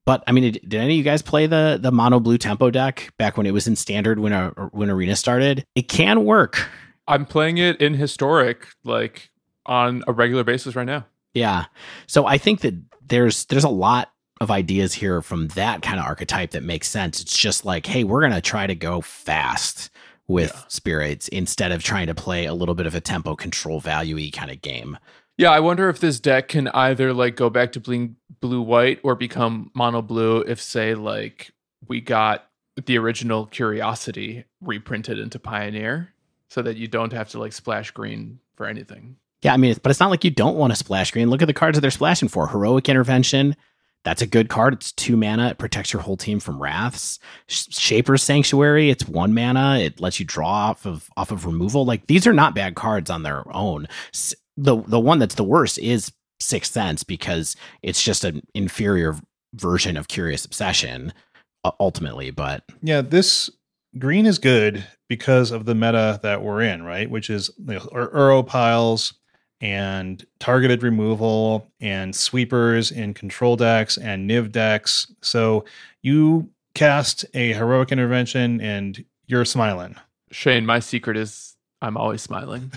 But 0.05 0.23
I 0.27 0.33
mean, 0.33 0.53
did, 0.53 0.69
did 0.69 0.81
any 0.81 0.95
of 0.95 0.99
you 0.99 1.03
guys 1.05 1.23
play 1.23 1.47
the 1.47 1.79
the 1.81 1.93
mono 1.93 2.21
blue 2.21 2.39
tempo 2.39 2.71
deck 2.71 3.13
back 3.19 3.37
when 3.37 3.47
it 3.47 3.53
was 3.53 3.67
in 3.67 3.77
standard 3.77 4.19
when 4.19 4.33
a, 4.33 4.49
when 4.73 4.91
arena 4.91 5.17
started? 5.17 5.65
It 5.75 5.89
can 5.89 6.25
work. 6.25 6.69
I'm 7.07 7.27
playing 7.27 7.59
it 7.59 7.81
in 7.81 7.95
historic, 7.95 8.69
like 8.85 9.31
on 9.67 10.03
a 10.07 10.13
regular 10.13 10.45
basis 10.45 10.75
right 10.75 10.87
now. 10.87 11.07
Yeah. 11.33 11.67
So 12.07 12.27
I 12.27 12.39
think 12.39 12.61
that 12.61 12.75
there's 13.07 13.45
there's 13.47 13.65
a 13.65 13.69
lot 13.69 14.11
of 14.41 14.51
ideas 14.51 14.93
here 14.93 15.23
from 15.23 15.49
that 15.49 15.81
kind 15.83 15.99
of 15.99 16.05
archetype 16.05 16.51
that 16.51 16.63
makes 16.63 16.89
sense. 16.89 17.21
It's 17.21 17.37
just 17.37 17.65
like, 17.65 17.87
hey, 17.87 18.05
we're 18.05 18.21
gonna 18.21 18.41
try 18.41 18.67
to 18.67 18.75
go 18.75 19.01
fast 19.01 19.91
with 20.27 20.53
yeah. 20.55 20.61
spirits 20.69 21.29
instead 21.29 21.73
of 21.73 21.83
trying 21.83 22.07
to 22.07 22.15
play 22.15 22.47
a 22.47 22.55
little 22.55 22.75
bit 22.75 22.87
of 22.87 22.95
a 22.95 23.01
tempo 23.01 23.37
control 23.37 23.81
value 23.81 24.31
kind 24.31 24.51
of 24.51 24.63
game. 24.63 24.99
Yeah, 25.37 25.51
I 25.51 25.61
wonder 25.61 25.89
if 25.89 25.99
this 25.99 26.21
deck 26.21 26.49
can 26.49 26.69
either 26.69 27.13
like 27.13 27.37
go 27.37 27.51
back 27.51 27.73
to 27.73 27.81
bling 27.81 28.17
blue 28.41 28.63
white 28.63 29.01
or 29.03 29.15
become 29.15 29.71
mono 29.75 30.01
blue 30.01 30.41
if 30.43 30.61
say 30.61 30.95
like 30.95 31.51
we 31.89 32.01
got 32.01 32.49
the 32.87 32.99
original 32.99 33.47
curiosity 33.47 34.45
reprinted 34.61 35.19
into 35.19 35.39
pioneer 35.39 36.13
so 36.49 36.63
that 36.63 36.77
you 36.77 36.87
don't 36.87 37.13
have 37.13 37.29
to 37.31 37.39
like 37.39 37.53
splash 37.53 37.91
green 37.91 38.39
for 38.55 38.67
anything. 38.67 39.17
Yeah, 39.43 39.53
I 39.53 39.57
mean, 39.57 39.77
but 39.83 39.91
it's 39.91 40.01
not 40.01 40.11
like 40.11 40.25
you 40.25 40.31
don't 40.31 40.57
want 40.57 40.73
to 40.73 40.77
splash 40.77 41.11
green. 41.11 41.29
Look 41.29 41.43
at 41.43 41.47
the 41.47 41.53
cards 41.53 41.77
that 41.77 41.83
they're 41.83 41.91
splashing 41.91 42.29
for. 42.29 42.49
Heroic 42.49 42.89
intervention, 42.89 43.57
that's 44.05 44.23
a 44.23 44.27
good 44.27 44.49
card. 44.49 44.75
It's 44.75 44.93
two 44.93 45.17
mana. 45.17 45.49
It 45.49 45.59
protects 45.59 45.93
your 45.93 46.03
whole 46.03 46.17
team 46.17 46.39
from 46.39 46.63
wraths. 46.63 47.19
Shaper's 47.49 48.23
Sanctuary. 48.23 48.91
It's 48.91 49.09
one 49.09 49.33
mana. 49.33 49.79
It 49.79 49.99
lets 49.99 50.21
you 50.21 50.27
draw 50.27 50.49
off 50.49 50.87
of 50.87 51.09
off 51.17 51.31
of 51.31 51.47
removal. 51.47 51.85
Like 51.85 52.07
these 52.07 52.27
are 52.27 52.33
not 52.33 52.55
bad 52.55 52.75
cards 52.75 53.11
on 53.11 53.23
their 53.23 53.45
own. 53.55 53.89
The 54.57 54.77
the 54.77 55.01
one 55.01 55.19
that's 55.19 55.35
the 55.35 55.45
worst 55.45 55.79
is 55.79 56.13
Sixth 56.39 56.73
Sense 56.73 57.03
because 57.03 57.57
it's 57.83 58.03
just 58.03 58.25
an 58.25 58.43
inferior 58.55 59.17
version 59.55 59.97
of 59.97 60.09
Curious 60.09 60.45
Obsession 60.45 61.13
ultimately. 61.81 62.31
But 62.31 62.65
yeah, 62.83 63.01
this 63.01 63.49
green 63.99 64.27
is 64.27 64.39
good 64.39 64.85
because 65.09 65.51
of 65.51 65.65
the 65.65 65.75
meta 65.75 66.21
that 66.23 66.43
we're 66.43 66.63
in, 66.63 66.83
right? 66.83 67.09
Which 67.09 67.31
is 67.31 67.51
you 67.59 67.75
know, 67.75 67.81
Uro 67.81 68.47
piles 68.47 69.15
and 69.65 70.27
targeted 70.41 70.83
removal 70.83 71.73
and 71.81 72.15
sweepers 72.15 72.91
in 72.91 73.15
control 73.15 73.57
decks 73.57 73.97
and 73.97 74.29
Niv 74.29 74.53
decks. 74.53 75.11
So 75.23 75.65
you 76.03 76.51
cast 76.75 77.25
a 77.33 77.55
heroic 77.55 77.91
intervention 77.91 78.61
and 78.61 79.03
you're 79.27 79.47
smiling. 79.47 79.97
Shane, 80.31 80.67
my 80.67 80.81
secret 80.81 81.17
is 81.17 81.57
I'm 81.81 81.97
always 81.97 82.21
smiling. 82.21 82.73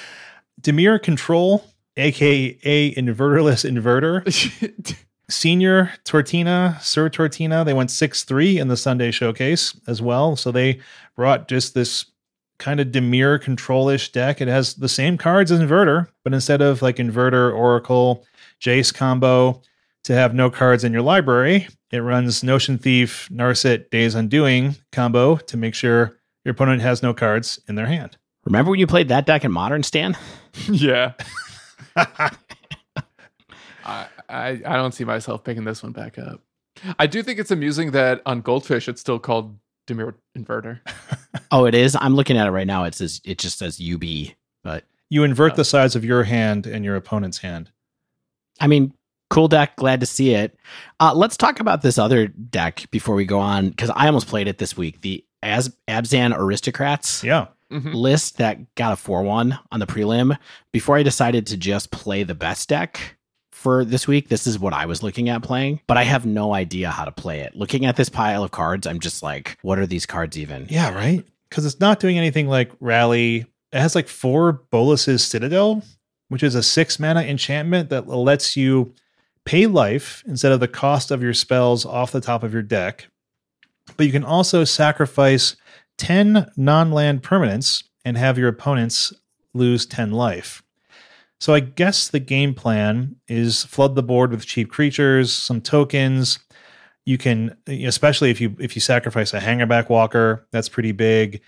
Dimir 0.60 1.00
Control, 1.00 1.64
aka 1.96 2.94
Inverterless 2.94 3.64
Inverter. 3.64 4.96
Senior 5.30 5.92
Tortina, 6.04 6.82
Sir 6.82 7.08
Tortina, 7.08 7.64
they 7.64 7.72
went 7.72 7.92
6 7.92 8.24
3 8.24 8.58
in 8.58 8.68
the 8.68 8.76
Sunday 8.76 9.12
showcase 9.12 9.78
as 9.86 10.02
well. 10.02 10.34
So 10.34 10.50
they 10.50 10.80
brought 11.14 11.46
just 11.46 11.74
this 11.74 12.06
kind 12.58 12.80
of 12.80 12.88
Dimir 12.88 13.40
control-ish 13.40 14.12
deck. 14.12 14.40
It 14.40 14.48
has 14.48 14.74
the 14.74 14.88
same 14.88 15.18
cards 15.18 15.50
as 15.50 15.60
Inverter, 15.60 16.08
but 16.22 16.32
instead 16.32 16.60
of 16.60 16.82
like 16.82 16.96
Inverter, 16.96 17.54
Oracle, 17.54 18.24
Jace 18.60 18.92
combo 18.92 19.60
to 20.04 20.14
have 20.14 20.34
no 20.34 20.50
cards 20.50 20.84
in 20.84 20.92
your 20.92 21.02
library, 21.02 21.68
it 21.90 21.98
runs 21.98 22.42
Notion 22.42 22.78
Thief, 22.78 23.28
Narset, 23.32 23.90
Days 23.90 24.14
Undoing 24.14 24.76
combo 24.92 25.36
to 25.36 25.56
make 25.56 25.74
sure 25.74 26.18
your 26.44 26.52
opponent 26.52 26.82
has 26.82 27.02
no 27.02 27.14
cards 27.14 27.60
in 27.68 27.74
their 27.74 27.86
hand. 27.86 28.16
Remember 28.44 28.70
when 28.70 28.80
you 28.80 28.86
played 28.86 29.08
that 29.08 29.26
deck 29.26 29.44
in 29.44 29.52
Modern, 29.52 29.82
Stan? 29.82 30.16
yeah. 30.70 31.12
I, 31.96 32.30
I 33.84 34.06
I 34.28 34.76
don't 34.76 34.92
see 34.92 35.04
myself 35.04 35.44
picking 35.44 35.64
this 35.64 35.82
one 35.82 35.92
back 35.92 36.18
up. 36.18 36.40
I 36.98 37.06
do 37.06 37.22
think 37.22 37.38
it's 37.38 37.50
amusing 37.50 37.92
that 37.92 38.20
on 38.26 38.40
Goldfish 38.40 38.88
it's 38.88 39.00
still 39.00 39.18
called 39.18 39.56
Dimir 39.86 40.14
Inverter. 40.36 40.80
oh, 41.50 41.64
it 41.66 41.74
is. 41.74 41.96
I'm 42.00 42.14
looking 42.14 42.36
at 42.36 42.46
it 42.46 42.50
right 42.50 42.66
now. 42.66 42.84
It 42.84 42.94
says 42.94 43.20
it 43.24 43.38
just 43.38 43.58
says 43.58 43.80
UB, 43.80 44.02
but 44.62 44.84
you 45.10 45.24
invert 45.24 45.52
oh. 45.52 45.56
the 45.56 45.64
size 45.64 45.96
of 45.96 46.04
your 46.04 46.24
hand 46.24 46.66
and 46.66 46.84
your 46.84 46.96
opponent's 46.96 47.38
hand. 47.38 47.70
I 48.60 48.66
mean, 48.66 48.94
cool 49.30 49.48
deck. 49.48 49.76
Glad 49.76 50.00
to 50.00 50.06
see 50.06 50.34
it. 50.34 50.56
Uh, 51.00 51.12
let's 51.14 51.36
talk 51.36 51.60
about 51.60 51.82
this 51.82 51.98
other 51.98 52.28
deck 52.28 52.84
before 52.90 53.14
we 53.14 53.24
go 53.24 53.38
on 53.38 53.70
because 53.70 53.90
I 53.90 54.06
almost 54.06 54.28
played 54.28 54.48
it 54.48 54.58
this 54.58 54.76
week. 54.76 55.00
The 55.00 55.24
As 55.42 55.74
Abzan 55.88 56.36
Aristocrats. 56.36 57.22
Yeah. 57.24 57.48
Mm-hmm. 57.72 57.92
List 57.92 58.38
that 58.38 58.74
got 58.76 58.92
a 58.92 58.96
4 58.96 59.22
1 59.22 59.58
on 59.72 59.80
the 59.80 59.86
prelim 59.86 60.38
before 60.72 60.96
I 60.96 61.02
decided 61.02 61.46
to 61.48 61.56
just 61.56 61.90
play 61.90 62.22
the 62.22 62.34
best 62.34 62.68
deck 62.68 63.13
for 63.64 63.82
this 63.82 64.06
week. 64.06 64.28
This 64.28 64.46
is 64.46 64.58
what 64.58 64.74
I 64.74 64.84
was 64.84 65.02
looking 65.02 65.30
at 65.30 65.42
playing, 65.42 65.80
but 65.86 65.96
I 65.96 66.04
have 66.04 66.26
no 66.26 66.52
idea 66.52 66.90
how 66.90 67.06
to 67.06 67.10
play 67.10 67.40
it. 67.40 67.56
Looking 67.56 67.86
at 67.86 67.96
this 67.96 68.10
pile 68.10 68.44
of 68.44 68.50
cards, 68.50 68.86
I'm 68.86 69.00
just 69.00 69.22
like, 69.22 69.56
what 69.62 69.78
are 69.78 69.86
these 69.86 70.04
cards 70.04 70.38
even? 70.38 70.66
Yeah, 70.68 70.94
right. 70.94 71.24
Because 71.48 71.64
it's 71.64 71.80
not 71.80 71.98
doing 71.98 72.18
anything 72.18 72.46
like 72.46 72.70
Rally. 72.78 73.46
It 73.72 73.80
has 73.80 73.94
like 73.94 74.06
four 74.06 74.52
Bolas's 74.70 75.24
Citadel, 75.24 75.82
which 76.28 76.42
is 76.42 76.54
a 76.54 76.62
six 76.62 77.00
mana 77.00 77.22
enchantment 77.22 77.88
that 77.88 78.06
lets 78.06 78.54
you 78.54 78.94
pay 79.46 79.66
life 79.66 80.22
instead 80.26 80.52
of 80.52 80.60
the 80.60 80.68
cost 80.68 81.10
of 81.10 81.22
your 81.22 81.34
spells 81.34 81.86
off 81.86 82.12
the 82.12 82.20
top 82.20 82.42
of 82.42 82.52
your 82.52 82.62
deck. 82.62 83.06
But 83.96 84.04
you 84.04 84.12
can 84.12 84.24
also 84.24 84.64
sacrifice 84.64 85.56
10 85.96 86.50
non 86.58 86.92
land 86.92 87.22
permanents 87.22 87.82
and 88.04 88.18
have 88.18 88.36
your 88.36 88.48
opponents 88.48 89.14
lose 89.54 89.86
10 89.86 90.10
life. 90.10 90.63
So 91.40 91.54
I 91.54 91.60
guess 91.60 92.08
the 92.08 92.20
game 92.20 92.54
plan 92.54 93.16
is 93.28 93.64
flood 93.64 93.94
the 93.94 94.02
board 94.02 94.30
with 94.30 94.46
cheap 94.46 94.70
creatures, 94.70 95.32
some 95.32 95.60
tokens. 95.60 96.38
You 97.04 97.18
can, 97.18 97.56
especially 97.66 98.30
if 98.30 98.40
you 98.40 98.56
if 98.58 98.74
you 98.74 98.80
sacrifice 98.80 99.34
a 99.34 99.40
hangarback 99.40 99.90
walker, 99.90 100.46
that's 100.52 100.68
pretty 100.68 100.92
big. 100.92 101.42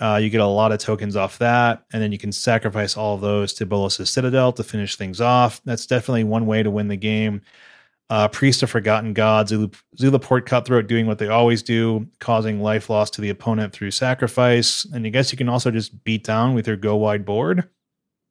Uh, 0.00 0.16
you 0.16 0.30
get 0.30 0.40
a 0.40 0.46
lot 0.46 0.72
of 0.72 0.78
tokens 0.78 1.14
off 1.16 1.38
that, 1.38 1.84
and 1.92 2.02
then 2.02 2.10
you 2.10 2.18
can 2.18 2.32
sacrifice 2.32 2.96
all 2.96 3.16
those 3.18 3.52
to 3.52 3.66
Bolas's 3.66 4.10
Citadel 4.10 4.52
to 4.52 4.64
finish 4.64 4.96
things 4.96 5.20
off. 5.20 5.60
That's 5.64 5.86
definitely 5.86 6.24
one 6.24 6.46
way 6.46 6.62
to 6.62 6.70
win 6.70 6.88
the 6.88 6.96
game. 6.96 7.42
Uh, 8.10 8.28
Priest 8.28 8.62
of 8.62 8.70
Forgotten 8.70 9.12
Gods, 9.12 9.52
Zulaport 9.52 10.44
Cutthroat 10.44 10.86
doing 10.86 11.06
what 11.06 11.18
they 11.18 11.28
always 11.28 11.62
do, 11.62 12.06
causing 12.18 12.60
life 12.60 12.90
loss 12.90 13.10
to 13.10 13.20
the 13.20 13.30
opponent 13.30 13.72
through 13.72 13.90
sacrifice. 13.92 14.84
And 14.86 15.06
I 15.06 15.10
guess 15.10 15.30
you 15.30 15.38
can 15.38 15.48
also 15.48 15.70
just 15.70 16.02
beat 16.04 16.24
down 16.24 16.54
with 16.54 16.66
your 16.66 16.76
go 16.76 16.96
wide 16.96 17.24
board. 17.24 17.68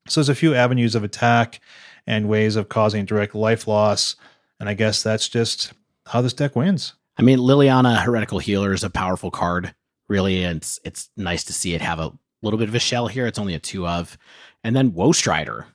So 0.07 0.19
there's 0.19 0.29
a 0.29 0.35
few 0.35 0.55
avenues 0.55 0.95
of 0.95 1.03
attack 1.03 1.59
and 2.07 2.27
ways 2.27 2.55
of 2.55 2.69
causing 2.69 3.05
direct 3.05 3.35
life 3.35 3.67
loss. 3.67 4.15
And 4.59 4.67
I 4.67 4.73
guess 4.73 5.03
that's 5.03 5.29
just 5.29 5.73
how 6.07 6.21
this 6.21 6.33
deck 6.33 6.55
wins. 6.55 6.93
I 7.17 7.21
mean, 7.21 7.39
Liliana 7.39 8.01
Heretical 8.01 8.39
Healer 8.39 8.73
is 8.73 8.83
a 8.83 8.89
powerful 8.89 9.31
card, 9.31 9.73
really. 10.07 10.43
And 10.43 10.57
it's, 10.57 10.79
it's 10.83 11.09
nice 11.17 11.43
to 11.45 11.53
see 11.53 11.73
it 11.73 11.81
have 11.81 11.99
a 11.99 12.11
little 12.41 12.57
bit 12.57 12.69
of 12.69 12.75
a 12.75 12.79
shell 12.79 13.07
here. 13.07 13.27
It's 13.27 13.39
only 13.39 13.53
a 13.53 13.59
two 13.59 13.87
of. 13.87 14.17
And 14.63 14.75
then 14.75 14.93
Woe 14.93 15.11
Strider 15.11 15.67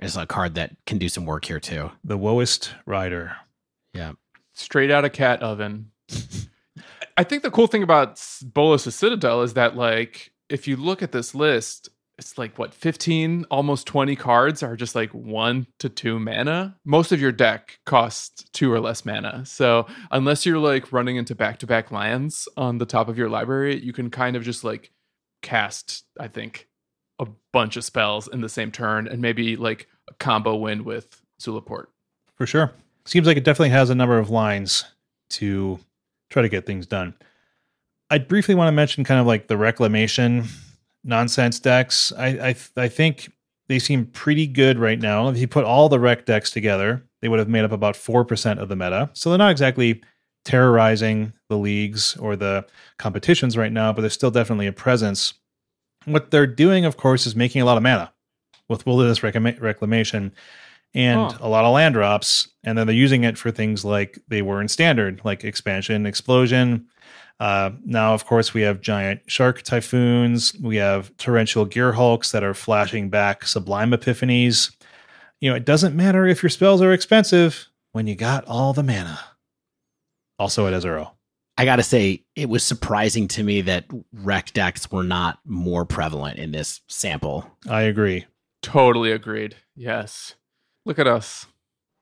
is 0.00 0.16
a 0.16 0.26
card 0.26 0.54
that 0.54 0.76
can 0.86 0.98
do 0.98 1.08
some 1.08 1.26
work 1.26 1.44
here 1.44 1.60
too. 1.60 1.90
The 2.04 2.18
Woest 2.18 2.70
Rider. 2.86 3.36
Yeah. 3.94 4.12
Straight 4.54 4.90
out 4.90 5.04
of 5.04 5.12
cat 5.12 5.42
oven. 5.42 5.90
I 7.16 7.24
think 7.24 7.42
the 7.42 7.50
cool 7.50 7.66
thing 7.66 7.82
about 7.82 8.22
Bolas' 8.42 8.94
Citadel 8.94 9.42
is 9.42 9.54
that, 9.54 9.76
like, 9.76 10.32
if 10.48 10.66
you 10.66 10.76
look 10.76 11.02
at 11.02 11.12
this 11.12 11.34
list, 11.34 11.90
it's 12.22 12.38
like 12.38 12.58
what 12.58 12.72
15 12.72 13.46
almost 13.50 13.86
20 13.86 14.16
cards 14.16 14.62
are 14.62 14.76
just 14.76 14.94
like 14.94 15.10
1 15.10 15.66
to 15.80 15.88
2 15.88 16.18
mana? 16.18 16.76
Most 16.84 17.12
of 17.12 17.20
your 17.20 17.32
deck 17.32 17.78
costs 17.84 18.44
2 18.52 18.72
or 18.72 18.80
less 18.80 19.04
mana. 19.04 19.44
So 19.44 19.86
unless 20.10 20.46
you're 20.46 20.58
like 20.58 20.92
running 20.92 21.16
into 21.16 21.34
back-to-back 21.34 21.90
lands 21.90 22.48
on 22.56 22.78
the 22.78 22.86
top 22.86 23.08
of 23.08 23.18
your 23.18 23.28
library 23.28 23.78
you 23.78 23.92
can 23.92 24.10
kind 24.10 24.36
of 24.36 24.42
just 24.42 24.64
like 24.64 24.90
cast 25.42 26.04
i 26.20 26.28
think 26.28 26.68
a 27.18 27.26
bunch 27.52 27.76
of 27.76 27.84
spells 27.84 28.28
in 28.28 28.40
the 28.40 28.48
same 28.48 28.70
turn 28.70 29.06
and 29.06 29.20
maybe 29.20 29.56
like 29.56 29.88
a 30.08 30.14
combo 30.14 30.56
win 30.56 30.84
with 30.84 31.22
zulaport. 31.40 31.86
For 32.34 32.46
sure. 32.46 32.72
Seems 33.04 33.26
like 33.26 33.36
it 33.36 33.44
definitely 33.44 33.70
has 33.70 33.90
a 33.90 33.94
number 33.94 34.18
of 34.18 34.30
lines 34.30 34.84
to 35.30 35.78
try 36.30 36.42
to 36.42 36.48
get 36.48 36.66
things 36.66 36.86
done. 36.86 37.14
I 38.10 38.18
briefly 38.18 38.54
want 38.54 38.68
to 38.68 38.72
mention 38.72 39.04
kind 39.04 39.20
of 39.20 39.26
like 39.26 39.48
the 39.48 39.56
reclamation 39.56 40.44
nonsense 41.04 41.58
decks. 41.60 42.12
I 42.16 42.26
I, 42.50 42.54
I 42.76 42.88
think 42.88 43.30
they 43.68 43.78
seem 43.78 44.06
pretty 44.06 44.46
good 44.46 44.78
right 44.78 44.98
now. 45.00 45.28
If 45.28 45.38
you 45.38 45.48
put 45.48 45.64
all 45.64 45.88
the 45.88 46.00
rec 46.00 46.26
decks 46.26 46.50
together, 46.50 47.04
they 47.20 47.28
would 47.28 47.38
have 47.38 47.48
made 47.48 47.64
up 47.64 47.72
about 47.72 47.96
four 47.96 48.24
percent 48.24 48.60
of 48.60 48.68
the 48.68 48.76
meta. 48.76 49.10
So 49.14 49.30
they're 49.30 49.38
not 49.38 49.50
exactly 49.50 50.02
terrorizing 50.44 51.32
the 51.48 51.56
leagues 51.56 52.16
or 52.16 52.34
the 52.36 52.66
competitions 52.98 53.56
right 53.56 53.72
now, 53.72 53.92
but 53.92 54.00
there's 54.02 54.12
still 54.12 54.30
definitely 54.30 54.66
a 54.66 54.72
presence. 54.72 55.34
What 56.04 56.30
they're 56.32 56.48
doing, 56.48 56.84
of 56.84 56.96
course, 56.96 57.26
is 57.26 57.36
making 57.36 57.62
a 57.62 57.64
lot 57.64 57.76
of 57.76 57.82
mana. 57.82 58.12
with 58.68 58.84
wilderness 58.86 59.20
reclama- 59.20 59.60
reclamation 59.60 60.32
and 60.94 61.20
a 61.40 61.48
lot 61.48 61.64
of 61.64 61.72
land 61.72 61.94
drops. 61.94 62.48
And 62.64 62.76
then 62.76 62.86
they're 62.86 62.96
using 62.96 63.22
it 63.24 63.38
for 63.38 63.50
things 63.50 63.84
like 63.84 64.18
they 64.28 64.42
were 64.42 64.60
in 64.60 64.68
standard, 64.68 65.20
like 65.24 65.44
expansion, 65.44 66.06
explosion. 66.06 66.86
Uh, 67.42 67.72
now, 67.84 68.14
of 68.14 68.24
course, 68.24 68.54
we 68.54 68.62
have 68.62 68.80
giant 68.80 69.20
shark 69.26 69.62
typhoons. 69.62 70.54
We 70.62 70.76
have 70.76 71.16
torrential 71.16 71.66
gearhulks 71.66 72.30
that 72.30 72.44
are 72.44 72.54
flashing 72.54 73.10
back 73.10 73.44
sublime 73.44 73.90
epiphanies. 73.90 74.72
You 75.40 75.50
know, 75.50 75.56
it 75.56 75.64
doesn't 75.64 75.96
matter 75.96 76.24
if 76.24 76.40
your 76.40 76.50
spells 76.50 76.80
are 76.80 76.92
expensive 76.92 77.66
when 77.90 78.06
you 78.06 78.14
got 78.14 78.44
all 78.44 78.72
the 78.72 78.84
mana. 78.84 79.18
Also 80.38 80.68
at 80.68 80.72
Ezero. 80.72 81.10
I 81.58 81.64
got 81.64 81.76
to 81.76 81.82
say, 81.82 82.22
it 82.36 82.48
was 82.48 82.62
surprising 82.62 83.26
to 83.28 83.42
me 83.42 83.60
that 83.62 83.86
wreck 84.12 84.52
decks 84.52 84.92
were 84.92 85.02
not 85.02 85.40
more 85.44 85.84
prevalent 85.84 86.38
in 86.38 86.52
this 86.52 86.80
sample. 86.86 87.50
I 87.68 87.82
agree. 87.82 88.24
Totally 88.62 89.10
agreed. 89.10 89.56
Yes. 89.74 90.36
Look 90.86 91.00
at 91.00 91.08
us 91.08 91.46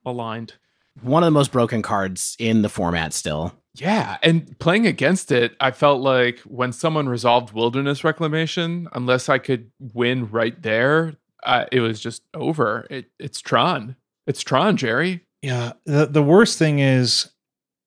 aligned. 0.05 0.57
One 1.01 1.22
of 1.22 1.28
the 1.28 1.30
most 1.30 1.51
broken 1.51 1.80
cards 1.80 2.36
in 2.38 2.61
the 2.61 2.68
format 2.68 3.14
still. 3.14 3.55
Yeah, 3.75 4.18
and 4.23 4.59
playing 4.59 4.87
against 4.87 5.31
it, 5.31 5.55
I 5.61 5.71
felt 5.71 6.01
like 6.01 6.41
when 6.41 6.73
someone 6.73 7.09
resolved 7.09 7.53
wilderness 7.53 8.03
reclamation, 8.03 8.89
unless 8.93 9.29
I 9.29 9.39
could 9.39 9.71
win 9.79 10.29
right 10.29 10.61
there, 10.61 11.14
uh, 11.45 11.66
it 11.71 11.81
was 11.81 12.01
just 12.01 12.23
over. 12.35 12.87
It, 12.91 13.11
it's 13.18 13.41
Tron. 13.41 13.97
It's 14.27 14.43
Tron, 14.43 14.77
Jerry. 14.77 15.21
Yeah. 15.43 15.73
The 15.87 16.07
the 16.07 16.23
worst 16.23 16.59
thing 16.59 16.81
is 16.81 17.31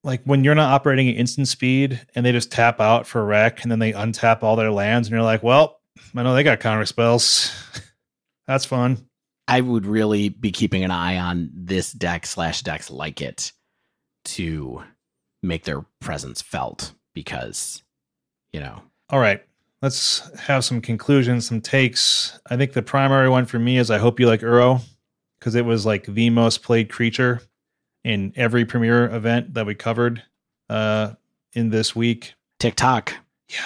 like 0.04 0.24
when 0.24 0.44
you're 0.44 0.56
not 0.56 0.74
operating 0.74 1.10
at 1.10 1.16
instant 1.16 1.48
speed 1.48 2.02
and 2.16 2.26
they 2.26 2.32
just 2.32 2.52
tap 2.52 2.80
out 2.80 3.08
for 3.08 3.24
wreck 3.24 3.62
and 3.62 3.72
then 3.72 3.80
they 3.80 3.94
untap 3.94 4.44
all 4.44 4.56
their 4.56 4.72
lands 4.72 5.08
and 5.08 5.14
you're 5.14 5.22
like, 5.24 5.44
well, 5.44 5.80
I 6.16 6.24
know 6.24 6.34
they 6.34 6.44
got 6.44 6.60
counter 6.60 6.86
spells. 6.86 7.54
That's 8.48 8.66
fun. 8.66 9.08
I 9.48 9.62
would 9.62 9.86
really 9.86 10.30
be 10.30 10.52
keeping 10.52 10.84
an 10.84 10.92
eye 10.92 11.18
on 11.18 11.52
this 11.54 11.92
deck 11.92 12.26
slash 12.26 12.62
decks 12.62 12.90
like 12.90 13.22
it 13.22 13.52
to 14.26 14.84
make 15.44 15.66
their 15.66 15.82
presence 16.00 16.42
felt 16.42 16.94
because, 17.14 17.84
you 18.52 18.60
know, 18.60 18.82
All 19.10 19.20
right. 19.20 19.44
Let's 19.82 20.32
have 20.40 20.64
some 20.64 20.80
conclusions, 20.80 21.48
some 21.48 21.60
takes. 21.60 22.40
I 22.50 22.56
think 22.56 22.72
the 22.72 22.82
primary 22.82 23.28
one 23.28 23.46
for 23.46 23.60
me 23.60 23.78
is 23.78 23.92
I 23.92 23.98
hope 23.98 24.18
you 24.18 24.28
like 24.28 24.40
Uro 24.40 24.82
because 25.38 25.56
it 25.56 25.66
was 25.66 25.86
like 25.86 26.06
the 26.06 26.30
most 26.30 26.64
played 26.64 26.90
creature 26.90 27.42
in 28.06 28.32
every 28.38 28.64
premiere 28.64 29.14
event 29.14 29.54
that 29.56 29.66
we 29.66 29.76
covered 29.76 30.24
uh, 30.70 31.12
in 31.52 31.70
this 31.70 31.94
week. 31.94 32.34
TikTok, 32.60 33.14
Yeah. 33.50 33.60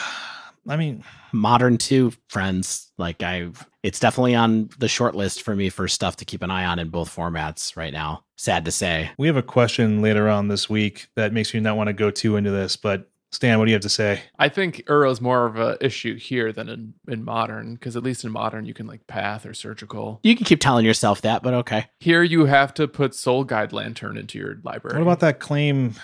I 0.67 0.75
mean, 0.75 1.03
modern 1.37 1.77
two 1.77 2.11
friends. 2.27 2.91
Like 2.97 3.23
I've, 3.23 3.65
it's 3.83 3.99
definitely 3.99 4.35
on 4.35 4.69
the 4.79 4.87
short 4.87 5.15
list 5.15 5.43
for 5.43 5.55
me 5.55 5.69
for 5.69 5.87
stuff 5.87 6.17
to 6.17 6.25
keep 6.25 6.41
an 6.41 6.51
eye 6.51 6.65
on 6.65 6.79
in 6.79 6.89
both 6.89 7.15
formats 7.15 7.77
right 7.77 7.93
now. 7.93 8.23
Sad 8.35 8.65
to 8.65 8.71
say. 8.71 9.09
we 9.17 9.27
have 9.27 9.37
a 9.37 9.43
question 9.43 10.01
later 10.01 10.29
on 10.29 10.47
this 10.47 10.69
week 10.69 11.07
that 11.15 11.33
makes 11.33 11.53
me 11.53 11.59
not 11.59 11.77
want 11.77 11.87
to 11.87 11.93
go 11.93 12.11
too 12.11 12.35
into 12.35 12.51
this, 12.51 12.75
but 12.75 13.09
Stan, 13.31 13.59
what 13.59 13.65
do 13.65 13.71
you 13.71 13.75
have 13.75 13.81
to 13.81 13.89
say? 13.89 14.21
I 14.39 14.47
think 14.47 14.83
Uro's 14.87 15.19
more 15.19 15.45
of 15.45 15.57
a 15.57 15.77
issue 15.81 16.15
here 16.17 16.53
than 16.53 16.69
in, 16.69 16.93
in 17.09 17.25
modern, 17.25 17.73
because 17.73 17.97
at 17.97 18.03
least 18.03 18.23
in 18.23 18.31
modern 18.31 18.65
you 18.65 18.73
can 18.73 18.87
like 18.87 19.05
path 19.05 19.45
or 19.45 19.53
surgical. 19.53 20.21
You 20.23 20.35
can 20.35 20.45
keep 20.45 20.61
telling 20.61 20.85
yourself 20.85 21.21
that, 21.21 21.43
but 21.43 21.53
okay. 21.53 21.87
Here 21.99 22.23
you 22.23 22.45
have 22.45 22.73
to 22.75 22.87
put 22.87 23.13
Soul 23.13 23.43
Guide 23.43 23.73
Lantern 23.73 24.17
into 24.17 24.39
your 24.39 24.59
library. 24.63 24.97
What 24.97 25.03
about 25.03 25.19
that 25.19 25.39
claim, 25.39 25.95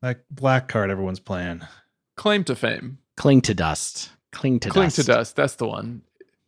that 0.00 0.24
black 0.30 0.68
card 0.68 0.90
everyone's 0.90 1.20
playing? 1.20 1.62
claim 2.16 2.44
to 2.44 2.54
fame? 2.54 2.98
Cling 3.16 3.42
to 3.42 3.54
dust. 3.54 4.10
Cling 4.32 4.60
to 4.60 4.70
Cling 4.70 4.86
dust. 4.86 4.96
to 4.96 5.02
dust. 5.04 5.36
That's 5.36 5.54
the 5.56 5.66
one. 5.66 6.02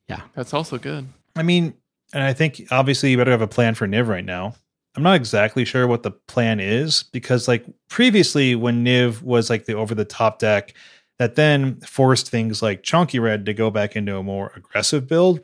Yeah. 0.08 0.22
That's 0.34 0.52
also 0.52 0.78
good. 0.78 1.06
I 1.36 1.42
mean, 1.42 1.74
and 2.12 2.22
I 2.22 2.32
think 2.32 2.66
obviously 2.70 3.10
you 3.10 3.16
better 3.16 3.30
have 3.30 3.42
a 3.42 3.48
plan 3.48 3.74
for 3.74 3.86
Niv 3.86 4.08
right 4.08 4.24
now. 4.24 4.54
I'm 4.96 5.02
not 5.02 5.16
exactly 5.16 5.64
sure 5.64 5.86
what 5.86 6.04
the 6.04 6.12
plan 6.12 6.60
is 6.60 7.02
because, 7.02 7.48
like, 7.48 7.64
previously 7.88 8.54
when 8.54 8.84
Niv 8.84 9.22
was 9.22 9.50
like 9.50 9.64
the 9.64 9.74
over 9.74 9.94
the 9.94 10.04
top 10.04 10.38
deck, 10.38 10.74
that 11.18 11.34
then 11.34 11.80
forced 11.80 12.30
things 12.30 12.62
like 12.62 12.82
Chunky 12.84 13.18
Red 13.18 13.46
to 13.46 13.54
go 13.54 13.70
back 13.70 13.96
into 13.96 14.16
a 14.16 14.22
more 14.22 14.52
aggressive 14.54 15.08
build. 15.08 15.40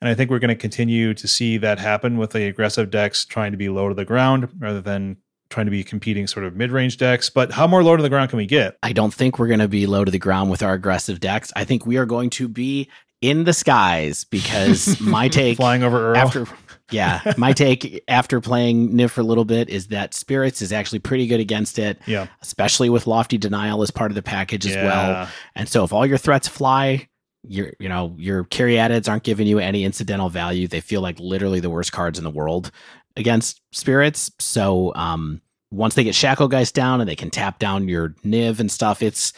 And 0.00 0.08
I 0.08 0.14
think 0.14 0.30
we're 0.30 0.38
going 0.38 0.48
to 0.48 0.54
continue 0.54 1.14
to 1.14 1.28
see 1.28 1.58
that 1.58 1.78
happen 1.78 2.16
with 2.18 2.30
the 2.30 2.46
aggressive 2.46 2.90
decks 2.90 3.24
trying 3.24 3.52
to 3.52 3.58
be 3.58 3.68
low 3.68 3.88
to 3.88 3.94
the 3.94 4.04
ground 4.04 4.48
rather 4.58 4.80
than 4.80 5.16
trying 5.50 5.66
to 5.66 5.70
be 5.70 5.84
competing 5.84 6.26
sort 6.26 6.44
of 6.44 6.56
mid 6.56 6.70
range 6.70 6.96
decks. 6.96 7.30
But 7.30 7.52
how 7.52 7.66
more 7.66 7.82
low 7.82 7.96
to 7.96 8.02
the 8.02 8.08
ground 8.08 8.30
can 8.30 8.36
we 8.36 8.46
get? 8.46 8.76
I 8.82 8.92
don't 8.92 9.12
think 9.14 9.38
we're 9.38 9.46
going 9.48 9.60
to 9.60 9.68
be 9.68 9.86
low 9.86 10.04
to 10.04 10.10
the 10.10 10.18
ground 10.18 10.50
with 10.50 10.62
our 10.62 10.74
aggressive 10.74 11.20
decks. 11.20 11.52
I 11.56 11.64
think 11.64 11.86
we 11.86 11.96
are 11.96 12.06
going 12.06 12.30
to 12.30 12.48
be 12.48 12.88
in 13.22 13.44
the 13.44 13.52
skies 13.52 14.24
because 14.24 15.00
my 15.00 15.28
take 15.28 15.56
Flying 15.56 15.82
over 15.82 16.10
Earl. 16.10 16.16
after 16.16 16.46
yeah, 16.90 17.20
my 17.36 17.52
take 17.52 18.02
after 18.06 18.40
playing 18.40 18.90
Niv 18.92 19.10
for 19.10 19.20
a 19.22 19.24
little 19.24 19.44
bit 19.44 19.68
is 19.68 19.88
that 19.88 20.14
Spirits 20.14 20.62
is 20.62 20.72
actually 20.72 21.00
pretty 21.00 21.26
good 21.26 21.40
against 21.40 21.78
it, 21.78 22.00
yeah. 22.06 22.26
especially 22.42 22.90
with 22.90 23.06
Lofty 23.06 23.38
Denial 23.38 23.82
as 23.82 23.90
part 23.90 24.10
of 24.10 24.14
the 24.14 24.22
package 24.22 24.66
as 24.66 24.74
Yeah. 24.74 24.84
well. 24.84 25.28
And 25.54 25.68
so 25.68 25.82
if 25.84 25.92
all 25.92 26.06
your 26.06 26.18
threats 26.18 26.46
fly, 26.46 27.08
your 27.48 27.72
you 27.80 27.88
know, 27.88 28.14
your 28.18 28.44
caryatids 28.44 29.08
aren't 29.08 29.22
giving 29.22 29.46
you 29.46 29.58
any 29.58 29.84
incidental 29.84 30.28
value. 30.28 30.68
They 30.68 30.80
feel 30.80 31.00
like 31.00 31.18
literally 31.18 31.60
the 31.60 31.70
worst 31.70 31.92
cards 31.92 32.18
in 32.18 32.24
the 32.24 32.30
world 32.30 32.70
against 33.16 33.60
spirits. 33.72 34.30
So 34.38 34.92
um 34.94 35.40
once 35.70 35.94
they 35.94 36.04
get 36.04 36.14
Shackle 36.14 36.48
Geist 36.48 36.74
down 36.74 37.00
and 37.00 37.08
they 37.08 37.16
can 37.16 37.30
tap 37.30 37.58
down 37.58 37.88
your 37.88 38.10
Niv 38.24 38.60
and 38.60 38.70
stuff, 38.70 39.02
it's 39.02 39.32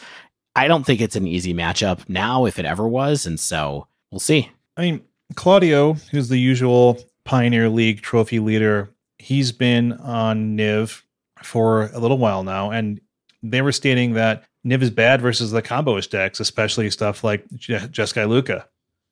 I 0.55 0.67
don't 0.67 0.85
think 0.85 1.01
it's 1.01 1.15
an 1.15 1.27
easy 1.27 1.53
matchup 1.53 2.07
now 2.07 2.45
if 2.45 2.59
it 2.59 2.65
ever 2.65 2.87
was. 2.87 3.25
And 3.25 3.39
so 3.39 3.87
we'll 4.11 4.19
see. 4.19 4.49
I 4.77 4.81
mean, 4.81 5.01
Claudio, 5.35 5.93
who's 6.11 6.29
the 6.29 6.37
usual 6.37 6.99
Pioneer 7.23 7.69
League 7.69 8.01
trophy 8.01 8.39
leader, 8.39 8.89
he's 9.19 9.51
been 9.51 9.93
on 9.93 10.57
Niv 10.57 11.01
for 11.43 11.89
a 11.93 11.99
little 11.99 12.17
while 12.17 12.43
now, 12.43 12.71
and 12.71 12.99
they 13.43 13.61
were 13.61 13.71
stating 13.71 14.13
that 14.13 14.43
Niv 14.65 14.81
is 14.81 14.89
bad 14.89 15.21
versus 15.21 15.51
the 15.51 15.61
comboish 15.61 16.09
decks, 16.09 16.39
especially 16.39 16.89
stuff 16.89 17.23
like 17.23 17.45
Je- 17.55 17.75
Jeskai 17.77 18.27
Lukka. 18.27 18.65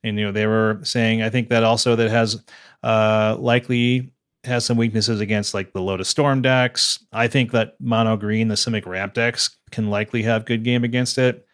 And 0.04 0.18
you 0.18 0.26
know, 0.26 0.32
they 0.32 0.48
were 0.48 0.80
saying 0.84 1.22
I 1.22 1.30
think 1.30 1.50
that 1.50 1.64
also 1.64 1.96
that 1.96 2.10
has 2.10 2.44
uh 2.84 3.36
likely 3.40 4.12
has 4.44 4.66
some 4.66 4.78
weaknesses 4.78 5.20
against 5.20 5.54
like 5.54 5.74
the 5.74 5.82
Lotus 5.82 6.10
Storm 6.10 6.42
decks. 6.42 7.04
I 7.12 7.28
think 7.28 7.52
that 7.52 7.76
mono 7.80 8.18
green, 8.18 8.48
the 8.48 8.56
Simic 8.56 8.86
Ramp 8.86 9.14
decks 9.14 9.58
can 9.72 9.90
likely 9.90 10.24
have 10.24 10.46
good 10.46 10.64
game 10.64 10.84
against 10.84 11.18
it 11.18 11.46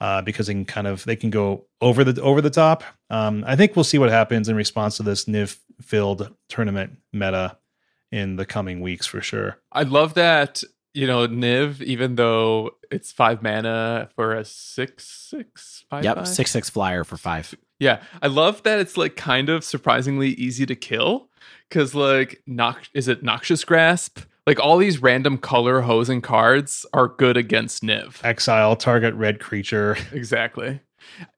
uh, 0.00 0.22
because 0.22 0.46
they 0.46 0.54
can 0.54 0.64
kind 0.64 0.86
of 0.86 1.04
they 1.04 1.16
can 1.16 1.30
go 1.30 1.66
over 1.80 2.04
the 2.04 2.20
over 2.22 2.40
the 2.40 2.50
top. 2.50 2.84
Um, 3.10 3.44
I 3.46 3.56
think 3.56 3.76
we'll 3.76 3.84
see 3.84 3.98
what 3.98 4.10
happens 4.10 4.48
in 4.48 4.56
response 4.56 4.96
to 4.96 5.02
this 5.02 5.24
Niv 5.26 5.58
filled 5.80 6.32
tournament 6.48 6.98
meta 7.12 7.58
in 8.10 8.36
the 8.36 8.46
coming 8.46 8.80
weeks 8.80 9.06
for 9.06 9.20
sure. 9.20 9.58
I 9.72 9.82
love 9.82 10.14
that, 10.14 10.62
you 10.94 11.06
know, 11.06 11.26
Niv, 11.28 11.82
even 11.82 12.14
though 12.14 12.72
it's 12.90 13.12
five 13.12 13.42
mana 13.42 14.08
for 14.14 14.34
a 14.34 14.44
six, 14.44 15.06
six, 15.06 15.84
five. 15.90 16.04
yep, 16.04 16.16
five? 16.16 16.28
six 16.28 16.50
six 16.50 16.70
flyer 16.70 17.04
for 17.04 17.16
five. 17.16 17.54
Yeah. 17.78 18.00
I 18.22 18.26
love 18.28 18.62
that 18.64 18.78
it's 18.78 18.96
like 18.96 19.14
kind 19.14 19.48
of 19.48 19.62
surprisingly 19.62 20.30
easy 20.30 20.66
to 20.66 20.74
kill. 20.74 21.27
Cause 21.70 21.94
like 21.94 22.42
nox 22.46 22.88
is 22.94 23.08
it 23.08 23.22
Noxious 23.22 23.64
Grasp? 23.64 24.20
Like 24.46 24.58
all 24.58 24.78
these 24.78 25.02
random 25.02 25.36
color 25.36 25.82
hosing 25.82 26.22
cards 26.22 26.86
are 26.94 27.08
good 27.08 27.36
against 27.36 27.82
Niv. 27.82 28.24
Exile 28.24 28.76
target 28.76 29.14
red 29.14 29.40
creature. 29.40 29.96
Exactly. 30.12 30.80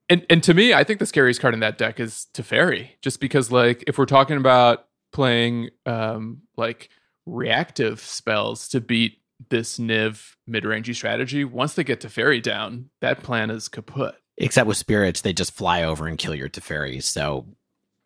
And 0.09 0.25
and 0.31 0.43
to 0.45 0.55
me, 0.55 0.75
I 0.75 0.85
think 0.85 0.99
the 0.99 1.07
scariest 1.07 1.41
card 1.41 1.55
in 1.55 1.61
that 1.61 1.79
deck 1.79 2.01
is 2.01 2.27
Teferi. 2.35 2.91
Just 3.03 3.21
because 3.21 3.51
like 3.51 3.85
if 3.87 3.99
we're 3.99 4.07
talking 4.07 4.37
about 4.37 4.87
playing 5.13 5.71
um 5.87 6.43
like 6.57 6.91
reactive 7.27 8.01
spells 8.01 8.69
to 8.69 8.81
beat 8.81 9.19
this 9.49 9.79
Niv 9.79 10.35
mid-rangey 10.47 10.95
strategy, 10.95 11.45
once 11.45 11.75
they 11.75 11.85
get 11.85 12.01
Teferi 12.01 12.43
down, 12.43 12.91
that 13.01 13.23
plan 13.23 13.51
is 13.51 13.69
kaput. 13.69 14.15
Except 14.37 14.67
with 14.67 14.77
spirits, 14.77 15.21
they 15.21 15.33
just 15.33 15.53
fly 15.53 15.83
over 15.83 16.07
and 16.07 16.17
kill 16.17 16.35
your 16.35 16.49
Teferi. 16.49 17.03
So 17.03 17.47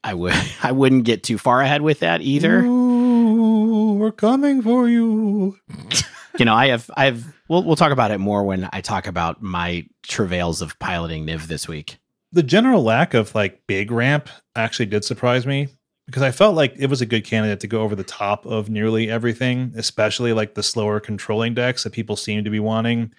I 0.05 0.15
would 0.15 0.35
I 0.63 0.71
wouldn't 0.71 1.05
get 1.05 1.25
too 1.25 1.39
far 1.39 1.61
ahead 1.63 1.83
with 1.83 2.01
that 2.01 2.21
either. 2.21 2.61
Ooh, 2.61 3.95
we're 3.95 4.13
coming 4.13 4.63
for 4.63 4.89
you. 4.89 5.59
you 6.39 6.45
know, 6.45 6.55
I 6.55 6.69
have 6.69 6.91
I 6.97 7.07
have 7.07 7.25
we'll 7.49 7.65
we'll 7.65 7.75
talk 7.75 7.91
about 7.91 8.11
it 8.11 8.19
more 8.19 8.45
when 8.45 8.69
I 8.73 8.81
talk 8.83 9.07
about 9.07 9.43
my 9.43 9.87
travails 10.03 10.63
of 10.63 10.79
piloting 10.79 11.27
Niv 11.27 11.47
this 11.47 11.67
week. 11.67 11.99
The 12.31 12.43
general 12.43 12.83
lack 12.83 13.15
of 13.15 13.35
like 13.35 13.67
big 13.67 13.91
ramp 13.91 14.29
actually 14.55 14.87
did 14.87 15.05
surprise 15.05 15.47
me 15.47 15.69
because 16.07 16.23
I 16.23 16.33
felt 16.33 16.55
like 16.55 16.75
it 16.77 16.89
was 16.89 17.01
a 17.01 17.07
good 17.07 17.25
candidate 17.25 17.61
to 17.61 17.67
go 17.67 17.81
over 17.81 17.95
the 17.95 18.05
top 18.05 18.45
of 18.45 18.69
nearly 18.69 19.11
everything, 19.11 19.73
especially 19.77 20.33
like 20.33 20.55
the 20.55 20.63
slower 20.63 21.01
controlling 21.01 21.55
decks 21.55 21.85
that 21.85 21.93
people 21.93 22.17
seem 22.17 22.45
to 22.45 22.51
be 22.51 22.61
wanting 22.61 23.13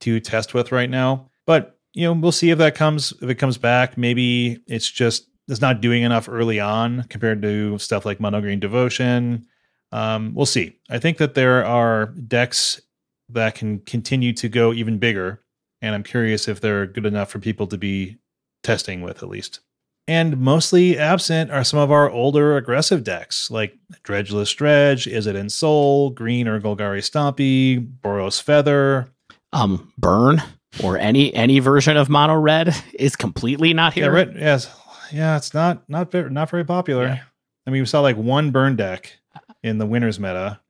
to 0.00 0.20
test 0.20 0.54
with 0.54 0.72
right 0.72 0.88
now. 0.88 1.28
But 1.46 1.76
you 1.92 2.04
know, 2.04 2.12
we'll 2.12 2.32
see 2.32 2.50
if 2.50 2.58
that 2.58 2.76
comes 2.76 3.12
if 3.20 3.28
it 3.28 3.34
comes 3.34 3.58
back. 3.58 3.98
Maybe 3.98 4.60
it's 4.66 4.90
just 4.90 5.26
it's 5.50 5.60
not 5.60 5.80
doing 5.80 6.02
enough 6.02 6.28
early 6.28 6.60
on 6.60 7.04
compared 7.04 7.42
to 7.42 7.78
stuff 7.78 8.06
like 8.06 8.20
Mono 8.20 8.40
Green 8.40 8.60
Devotion. 8.60 9.46
Um, 9.92 10.32
we'll 10.34 10.46
see. 10.46 10.76
I 10.88 10.98
think 10.98 11.18
that 11.18 11.34
there 11.34 11.64
are 11.64 12.06
decks 12.06 12.80
that 13.28 13.56
can 13.56 13.80
continue 13.80 14.32
to 14.34 14.48
go 14.48 14.72
even 14.72 14.98
bigger, 14.98 15.42
and 15.82 15.94
I'm 15.94 16.04
curious 16.04 16.48
if 16.48 16.60
they're 16.60 16.86
good 16.86 17.06
enough 17.06 17.30
for 17.30 17.38
people 17.38 17.66
to 17.68 17.78
be 17.78 18.18
testing 18.62 19.02
with 19.02 19.22
at 19.22 19.28
least. 19.28 19.60
And 20.06 20.38
mostly 20.38 20.98
absent 20.98 21.50
are 21.50 21.62
some 21.62 21.78
of 21.78 21.92
our 21.92 22.10
older 22.10 22.56
aggressive 22.56 23.04
decks, 23.04 23.50
like 23.50 23.76
Dredgeless 24.02 24.54
Dredge, 24.56 25.06
Izzet 25.06 25.36
Ensoul, 25.36 26.14
Green 26.14 26.48
or 26.48 26.60
Golgari 26.60 27.00
Stompy, 27.00 27.86
Boros 28.02 28.42
Feather. 28.42 29.08
Um, 29.52 29.92
Burn 29.98 30.42
or 30.82 30.96
any 30.96 31.34
any 31.34 31.58
version 31.58 31.96
of 31.96 32.08
Mono 32.08 32.34
Red 32.34 32.74
is 32.94 33.16
completely 33.16 33.74
not 33.74 33.92
here. 33.92 34.04
Yeah, 34.04 34.10
red, 34.10 34.36
yes, 34.38 34.79
yeah, 35.12 35.36
it's 35.36 35.54
not 35.54 35.88
not 35.88 36.10
very, 36.10 36.30
not 36.30 36.50
very 36.50 36.64
popular. 36.64 37.04
Yeah. 37.04 37.20
I 37.66 37.70
mean, 37.70 37.82
we 37.82 37.86
saw 37.86 38.00
like 38.00 38.16
one 38.16 38.50
burn 38.50 38.76
deck 38.76 39.18
in 39.62 39.78
the 39.78 39.86
winners 39.86 40.18
meta. 40.18 40.60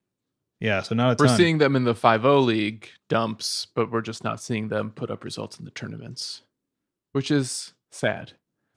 Yeah, 0.60 0.82
so 0.82 0.94
not 0.94 1.18
a 1.18 1.22
We're 1.22 1.28
ton. 1.28 1.36
seeing 1.38 1.58
them 1.58 1.74
in 1.74 1.84
the 1.84 1.94
5-0 1.94 2.44
league 2.44 2.88
dumps, 3.08 3.66
but 3.74 3.90
we're 3.90 4.02
just 4.02 4.22
not 4.22 4.42
seeing 4.42 4.68
them 4.68 4.90
put 4.90 5.10
up 5.10 5.24
results 5.24 5.58
in 5.58 5.64
the 5.64 5.70
tournaments, 5.70 6.42
which 7.12 7.30
is 7.30 7.72
sad. 7.90 8.32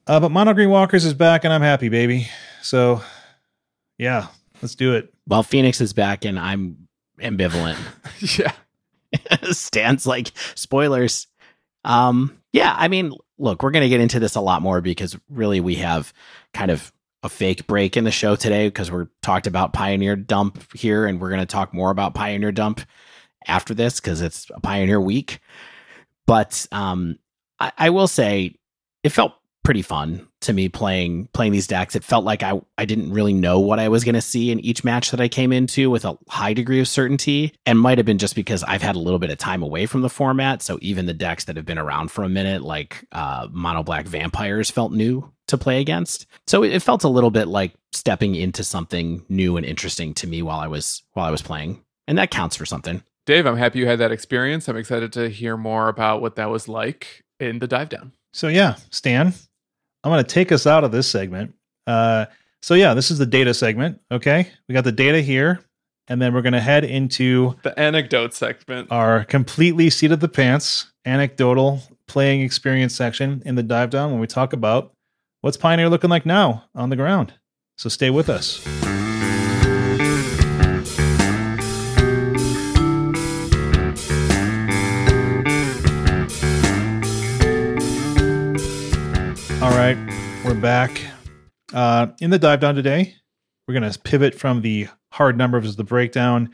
uh, 0.07 0.17
but 0.21 0.29
Mono 0.31 0.53
Green 0.53 0.69
Walkers 0.69 1.03
is 1.03 1.13
back, 1.13 1.43
and 1.43 1.51
I'm 1.51 1.61
happy, 1.61 1.89
baby. 1.89 2.29
So, 2.61 3.01
yeah, 3.97 4.27
let's 4.61 4.75
do 4.75 4.93
it. 4.95 5.13
Well, 5.27 5.43
Phoenix 5.43 5.81
is 5.81 5.91
back, 5.91 6.23
and 6.23 6.39
I'm 6.39 6.87
ambivalent. 7.19 7.77
yeah. 8.39 8.53
Stands 9.51 10.07
like 10.07 10.31
spoilers. 10.55 11.27
Um, 11.83 12.37
yeah, 12.53 12.73
I 12.77 12.87
mean, 12.87 13.11
look, 13.37 13.63
we're 13.63 13.71
gonna 13.71 13.89
get 13.89 14.01
into 14.01 14.19
this 14.19 14.35
a 14.35 14.41
lot 14.41 14.61
more 14.61 14.81
because 14.81 15.17
really 15.29 15.59
we 15.59 15.75
have 15.75 16.13
kind 16.53 16.71
of 16.71 16.91
a 17.23 17.29
fake 17.29 17.67
break 17.67 17.95
in 17.95 18.03
the 18.03 18.11
show 18.11 18.35
today 18.35 18.67
because 18.67 18.91
we're 18.91 19.07
talked 19.21 19.47
about 19.47 19.73
Pioneer 19.73 20.15
Dump 20.15 20.61
here, 20.73 21.05
and 21.05 21.19
we're 21.19 21.29
gonna 21.29 21.45
talk 21.45 21.73
more 21.73 21.91
about 21.91 22.13
Pioneer 22.13 22.51
Dump 22.51 22.81
after 23.47 23.73
this 23.73 23.99
because 23.99 24.21
it's 24.21 24.49
a 24.53 24.59
Pioneer 24.59 24.99
Week. 24.99 25.39
But 26.25 26.67
um, 26.71 27.17
I, 27.59 27.71
I 27.77 27.89
will 27.89 28.07
say 28.07 28.55
it 29.03 29.09
felt 29.09 29.33
pretty 29.63 29.81
fun 29.81 30.27
to 30.41 30.53
me 30.53 30.67
playing 30.67 31.29
playing 31.33 31.53
these 31.53 31.67
decks. 31.67 31.95
It 31.95 32.03
felt 32.03 32.25
like 32.25 32.43
I 32.43 32.59
I 32.77 32.85
didn't 32.85 33.11
really 33.11 33.33
know 33.33 33.59
what 33.59 33.79
I 33.79 33.87
was 33.87 34.03
going 34.03 34.15
to 34.15 34.21
see 34.21 34.51
in 34.51 34.59
each 34.59 34.83
match 34.83 35.11
that 35.11 35.21
I 35.21 35.27
came 35.27 35.51
into 35.51 35.89
with 35.89 36.05
a 36.05 36.17
high 36.27 36.53
degree 36.53 36.79
of 36.79 36.87
certainty, 36.87 37.53
and 37.65 37.79
might 37.79 37.97
have 37.97 38.05
been 38.05 38.17
just 38.17 38.35
because 38.35 38.63
I've 38.63 38.81
had 38.81 38.95
a 38.95 38.99
little 38.99 39.19
bit 39.19 39.29
of 39.29 39.37
time 39.37 39.63
away 39.63 39.85
from 39.85 40.01
the 40.01 40.09
format. 40.09 40.61
So 40.61 40.77
even 40.81 41.05
the 41.05 41.13
decks 41.13 41.45
that 41.45 41.55
have 41.55 41.65
been 41.65 41.79
around 41.79 42.11
for 42.11 42.23
a 42.23 42.29
minute, 42.29 42.61
like 42.61 43.05
uh, 43.11 43.47
Mono 43.51 43.83
Black 43.83 44.05
Vampires, 44.05 44.69
felt 44.69 44.91
new 44.91 45.31
to 45.47 45.57
play 45.57 45.81
against. 45.81 46.25
So 46.47 46.63
it, 46.63 46.73
it 46.73 46.81
felt 46.81 47.03
a 47.03 47.09
little 47.09 47.31
bit 47.31 47.47
like 47.47 47.73
stepping 47.91 48.35
into 48.35 48.63
something 48.63 49.25
new 49.29 49.57
and 49.57 49.65
interesting 49.65 50.13
to 50.15 50.27
me 50.27 50.41
while 50.41 50.59
I 50.59 50.67
was 50.67 51.03
while 51.13 51.25
I 51.25 51.31
was 51.31 51.41
playing, 51.41 51.83
and 52.07 52.17
that 52.17 52.31
counts 52.31 52.55
for 52.55 52.65
something. 52.65 53.03
Dave, 53.25 53.45
I'm 53.45 53.55
happy 53.55 53.79
you 53.79 53.87
had 53.87 53.99
that 53.99 54.11
experience. 54.11 54.67
I'm 54.67 54.75
excited 54.75 55.13
to 55.13 55.29
hear 55.29 55.55
more 55.55 55.87
about 55.87 56.21
what 56.21 56.35
that 56.35 56.49
was 56.49 56.67
like 56.67 57.23
in 57.39 57.59
the 57.59 57.67
dive 57.67 57.87
down. 57.87 58.11
So 58.33 58.49
yeah, 58.49 58.75
Stan, 58.89 59.33
I'm 60.03 60.11
going 60.11 60.23
to 60.23 60.29
take 60.29 60.51
us 60.51 60.67
out 60.67 60.83
of 60.83 60.91
this 60.91 61.07
segment. 61.07 61.53
Uh, 61.87 62.25
so 62.61 62.73
yeah, 62.73 62.93
this 62.93 63.11
is 63.11 63.17
the 63.17 63.25
data 63.25 63.53
segment. 63.53 64.01
Okay, 64.11 64.47
we 64.67 64.73
got 64.73 64.83
the 64.83 64.91
data 64.91 65.21
here, 65.21 65.61
and 66.07 66.21
then 66.21 66.33
we're 66.33 66.41
going 66.41 66.53
to 66.53 66.61
head 66.61 66.83
into 66.83 67.55
The 67.63 67.77
anecdote 67.79 68.33
segment. 68.33 68.91
our 68.91 69.23
completely 69.25 69.89
seat 69.89 70.11
of 70.11 70.19
the 70.19 70.29
pants 70.29 70.91
anecdotal 71.05 71.81
playing 72.07 72.41
experience 72.41 72.95
section 72.95 73.41
in 73.45 73.55
the 73.55 73.63
dive 73.63 73.89
down 73.89 74.11
when 74.11 74.19
we 74.19 74.27
talk 74.27 74.53
about 74.53 74.93
what's 75.41 75.57
Pioneer 75.57 75.89
looking 75.89 76.09
like 76.09 76.25
now 76.25 76.65
on 76.75 76.89
the 76.89 76.95
ground. 76.95 77.33
So 77.77 77.89
stay 77.89 78.09
with 78.09 78.29
us. 78.29 78.65
All 89.63 89.71
right, 89.71 89.97
we're 90.43 90.55
back. 90.55 91.01
Uh, 91.73 92.07
in 92.19 92.31
the 92.31 92.37
dive 92.37 92.59
down 92.59 92.75
today, 92.75 93.15
we're 93.65 93.79
going 93.79 93.89
to 93.89 93.97
pivot 93.97 94.35
from 94.35 94.61
the 94.61 94.89
hard 95.13 95.37
numbers 95.37 95.69
of 95.69 95.77
the 95.77 95.85
breakdown 95.85 96.49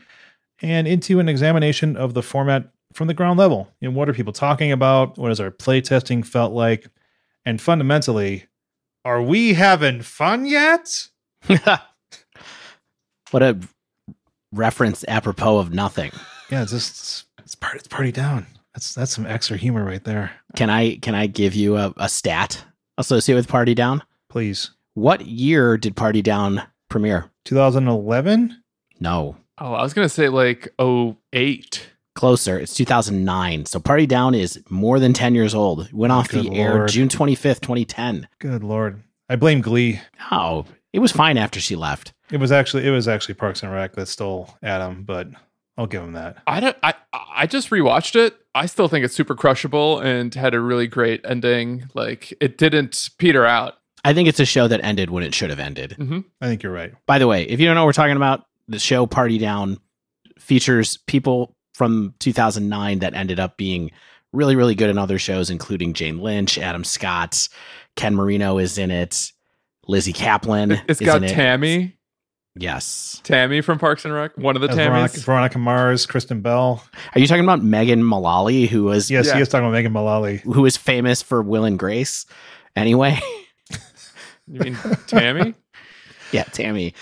and 0.62 0.86
into 0.86 1.18
an 1.18 1.28
examination 1.28 1.96
of 1.96 2.14
the 2.14 2.22
format 2.22 2.70
from 2.92 3.08
the 3.08 3.14
ground 3.14 3.36
level. 3.36 3.68
Know, 3.80 3.90
what 3.90 4.08
are 4.08 4.12
people 4.12 4.32
talking 4.32 4.70
about? 4.70 5.18
What 5.18 5.30
has 5.30 5.40
our 5.40 5.50
play 5.50 5.80
testing 5.80 6.22
felt 6.22 6.52
like? 6.52 6.86
And 7.44 7.60
fundamentally, 7.60 8.46
are 9.04 9.20
we 9.20 9.54
having 9.54 10.02
fun 10.02 10.46
yet? 10.46 11.08
what 13.32 13.42
a 13.42 13.58
reference 14.52 15.04
apropos 15.08 15.58
of 15.58 15.74
nothing. 15.74 16.12
Yeah, 16.48 16.62
it's 16.62 16.70
just 16.70 17.26
it's 17.40 17.56
part 17.56 17.74
it's 17.74 17.88
party 17.88 18.12
down. 18.12 18.46
That's 18.72 18.94
that's 18.94 19.10
some 19.12 19.26
extra 19.26 19.56
humor 19.56 19.84
right 19.84 20.04
there. 20.04 20.30
Can 20.54 20.70
I 20.70 20.94
can 20.98 21.16
I 21.16 21.26
give 21.26 21.56
you 21.56 21.76
a, 21.76 21.92
a 21.96 22.08
stat 22.08 22.64
associated 22.98 23.38
with 23.38 23.48
Party 23.48 23.74
Down? 23.74 24.02
Please. 24.28 24.70
What 24.94 25.26
year 25.26 25.76
did 25.76 25.96
Party 25.96 26.22
Down 26.22 26.62
premiere? 26.88 27.30
2011? 27.44 28.62
No, 29.00 29.36
Oh, 29.62 29.74
I 29.74 29.82
was 29.82 29.92
going 29.92 30.06
to 30.06 30.14
say 30.14 30.28
like 30.30 30.72
08. 30.80 31.90
closer. 32.14 32.58
It's 32.58 32.72
2009. 32.74 33.66
So 33.66 33.78
Party 33.78 34.06
Down 34.06 34.34
is 34.34 34.62
more 34.70 34.98
than 34.98 35.12
10 35.12 35.34
years 35.34 35.54
old. 35.54 35.86
It 35.86 35.92
went 35.92 36.12
off 36.12 36.30
Good 36.30 36.46
the 36.46 36.56
air 36.56 36.86
June 36.86 37.08
25th, 37.08 37.60
2010. 37.60 38.26
Good 38.38 38.64
lord. 38.64 39.02
I 39.28 39.36
blame 39.36 39.60
Glee. 39.60 40.00
Oh, 40.30 40.64
it 40.94 40.98
was 41.00 41.12
fine 41.12 41.36
after 41.36 41.60
she 41.60 41.76
left. 41.76 42.14
It 42.30 42.38
was 42.40 42.50
actually 42.52 42.86
it 42.86 42.90
was 42.90 43.06
actually 43.06 43.34
Parks 43.34 43.62
and 43.62 43.70
Rec 43.72 43.92
that 43.96 44.06
stole 44.06 44.56
Adam, 44.62 45.02
but 45.02 45.28
I'll 45.80 45.86
give 45.86 46.02
him 46.02 46.12
that. 46.12 46.36
I 46.46 46.60
don't. 46.60 46.76
I 46.82 46.92
I 47.12 47.46
just 47.46 47.70
rewatched 47.70 48.14
it. 48.14 48.36
I 48.54 48.66
still 48.66 48.86
think 48.86 49.02
it's 49.02 49.14
super 49.14 49.34
crushable 49.34 49.98
and 50.00 50.34
had 50.34 50.52
a 50.52 50.60
really 50.60 50.86
great 50.86 51.22
ending. 51.24 51.88
Like 51.94 52.34
it 52.38 52.58
didn't 52.58 53.08
peter 53.16 53.46
out. 53.46 53.78
I 54.04 54.12
think 54.12 54.28
it's 54.28 54.40
a 54.40 54.44
show 54.44 54.68
that 54.68 54.84
ended 54.84 55.08
when 55.08 55.22
it 55.22 55.34
should 55.34 55.48
have 55.48 55.58
ended. 55.58 55.92
hmm 55.92 56.20
I 56.42 56.48
think 56.48 56.62
you're 56.62 56.72
right. 56.72 56.92
By 57.06 57.18
the 57.18 57.26
way, 57.26 57.44
if 57.44 57.60
you 57.60 57.66
don't 57.66 57.76
know 57.76 57.80
what 57.82 57.86
we're 57.86 57.92
talking 57.94 58.16
about, 58.16 58.44
the 58.68 58.78
show 58.78 59.06
Party 59.06 59.38
Down 59.38 59.78
features 60.38 60.98
people 61.06 61.56
from 61.72 62.12
2009 62.18 62.98
that 62.98 63.14
ended 63.14 63.40
up 63.40 63.56
being 63.56 63.90
really, 64.34 64.56
really 64.56 64.74
good 64.74 64.90
in 64.90 64.98
other 64.98 65.18
shows, 65.18 65.48
including 65.48 65.94
Jane 65.94 66.18
Lynch, 66.18 66.58
Adam 66.58 66.84
Scott, 66.84 67.48
Ken 67.96 68.14
Marino 68.14 68.58
is 68.58 68.76
in 68.76 68.90
it, 68.90 69.32
Lizzie 69.86 70.12
Kaplan. 70.12 70.72
It's 70.88 71.00
is 71.00 71.06
got 71.06 71.16
in 71.18 71.24
it. 71.24 71.32
Tammy, 72.58 72.64
Yes. 72.64 73.20
Tammy 73.24 73.60
from 73.60 73.78
Parks 73.78 74.04
and 74.04 74.12
Rec, 74.14 74.36
one 74.36 74.56
of 74.56 74.62
the 74.62 74.68
uh, 74.68 74.72
As 74.72 74.76
Veronica, 74.76 75.16
Tammys. 75.18 75.24
Veronica 75.24 75.58
Mars, 75.58 76.06
Kristen 76.06 76.40
Bell. 76.40 76.82
Are 77.14 77.20
you 77.20 77.26
talking 77.26 77.44
about 77.44 77.62
Megan 77.62 78.02
Mullally, 78.02 78.66
who 78.66 78.84
was 78.84 79.10
Yes, 79.10 79.26
Yeah. 79.26 79.36
he 79.36 79.42
is 79.42 79.48
talking 79.48 79.64
about 79.66 79.72
Megan 79.72 79.92
Mullally. 79.92 80.38
who 80.38 80.62
was 80.62 80.76
famous 80.76 81.22
for 81.22 81.42
Will 81.42 81.64
and 81.64 81.78
Grace? 81.78 82.26
Anyway, 82.76 83.18
You 84.48 84.60
mean 84.60 84.76
Tammy? 85.06 85.54
yeah, 86.32 86.44
Tammy. 86.44 86.94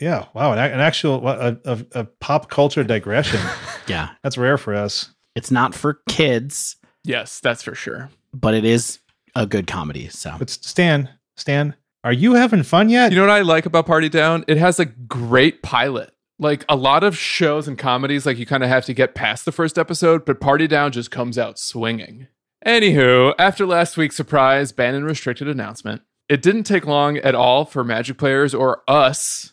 Yeah, 0.00 0.26
wow, 0.34 0.52
an, 0.52 0.58
an 0.58 0.80
actual 0.80 1.26
a, 1.28 1.56
a, 1.64 1.78
a 1.94 2.04
pop 2.04 2.48
culture 2.50 2.82
digression. 2.84 3.40
Yeah, 3.86 4.10
That's 4.22 4.38
rare 4.38 4.56
for 4.56 4.72
us. 4.74 5.10
it's 5.34 5.50
not 5.50 5.74
for 5.74 6.00
kids, 6.08 6.76
yes, 7.02 7.40
that's 7.40 7.64
for 7.64 7.74
sure. 7.74 8.08
but 8.32 8.54
it 8.54 8.64
is 8.64 9.00
a 9.34 9.44
good 9.44 9.66
comedy. 9.66 10.08
So 10.08 10.32
But 10.38 10.48
Stan, 10.48 11.08
Stan, 11.36 11.74
are 12.02 12.12
you 12.12 12.34
having 12.34 12.62
fun 12.62 12.88
yet? 12.88 13.12
You 13.12 13.16
know 13.16 13.26
what 13.26 13.30
I 13.30 13.42
like 13.42 13.66
about 13.66 13.86
Party 13.86 14.08
Down? 14.08 14.44
It 14.48 14.56
has 14.56 14.80
a 14.80 14.86
great 14.86 15.62
pilot. 15.62 16.14
Like 16.38 16.64
a 16.68 16.76
lot 16.76 17.04
of 17.04 17.18
shows 17.18 17.68
and 17.68 17.76
comedies, 17.76 18.24
like 18.24 18.38
you 18.38 18.46
kind 18.46 18.62
of 18.62 18.70
have 18.70 18.86
to 18.86 18.94
get 18.94 19.14
past 19.14 19.44
the 19.44 19.52
first 19.52 19.78
episode, 19.78 20.24
but 20.24 20.40
Party 20.40 20.66
Down 20.66 20.92
just 20.92 21.10
comes 21.10 21.36
out 21.36 21.58
swinging. 21.58 22.28
Anywho, 22.66 23.34
after 23.38 23.66
last 23.66 23.98
week's 23.98 24.16
surprise 24.16 24.72
ban 24.72 24.94
and 24.94 25.04
restricted 25.04 25.48
announcement, 25.48 26.00
it 26.30 26.40
didn't 26.40 26.64
take 26.64 26.86
long 26.86 27.18
at 27.18 27.34
all 27.34 27.66
for 27.66 27.84
Magic 27.84 28.16
players 28.16 28.54
or 28.54 28.82
us, 28.88 29.52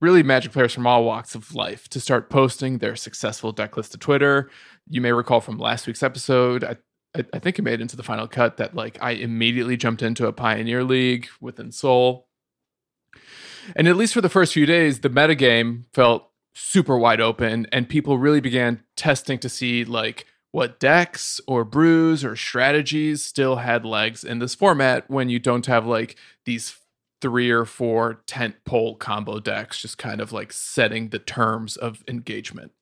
really 0.00 0.22
Magic 0.22 0.52
players 0.52 0.72
from 0.72 0.86
all 0.86 1.02
walks 1.02 1.34
of 1.34 1.54
life, 1.54 1.88
to 1.88 1.98
start 1.98 2.30
posting 2.30 2.78
their 2.78 2.94
successful 2.94 3.50
deck 3.50 3.76
list 3.76 3.90
to 3.92 3.98
Twitter. 3.98 4.48
You 4.88 5.00
may 5.00 5.10
recall 5.10 5.40
from 5.40 5.58
last 5.58 5.88
week's 5.88 6.02
episode, 6.04 6.62
I, 6.62 6.76
I, 7.16 7.24
I 7.32 7.38
think 7.38 7.58
it 7.58 7.62
made 7.62 7.80
into 7.80 7.96
the 7.96 8.02
final 8.02 8.28
cut 8.28 8.56
that 8.58 8.74
like 8.74 8.98
I 9.00 9.12
immediately 9.12 9.76
jumped 9.76 10.02
into 10.02 10.26
a 10.26 10.32
Pioneer 10.32 10.84
League 10.84 11.28
with 11.40 11.56
Ensoul. 11.56 12.24
And 13.74 13.88
at 13.88 13.96
least 13.96 14.14
for 14.14 14.20
the 14.20 14.28
first 14.28 14.52
few 14.52 14.66
days, 14.66 15.00
the 15.00 15.10
metagame 15.10 15.84
felt 15.92 16.30
super 16.54 16.96
wide 16.96 17.20
open, 17.20 17.66
and 17.72 17.88
people 17.88 18.18
really 18.18 18.40
began 18.40 18.82
testing 18.96 19.38
to 19.40 19.48
see 19.48 19.84
like 19.84 20.26
what 20.52 20.80
decks 20.80 21.40
or 21.46 21.64
brews 21.64 22.24
or 22.24 22.36
strategies 22.36 23.22
still 23.22 23.56
had 23.56 23.84
legs 23.84 24.24
in 24.24 24.38
this 24.38 24.54
format 24.54 25.10
when 25.10 25.28
you 25.28 25.38
don't 25.38 25.66
have 25.66 25.84
like 25.84 26.16
these 26.44 26.76
three 27.20 27.50
or 27.50 27.64
four 27.64 28.22
tent 28.26 28.54
pole 28.64 28.94
combo 28.94 29.40
decks 29.40 29.80
just 29.80 29.98
kind 29.98 30.20
of 30.20 30.32
like 30.32 30.52
setting 30.52 31.08
the 31.08 31.18
terms 31.18 31.76
of 31.76 32.04
engagement. 32.08 32.72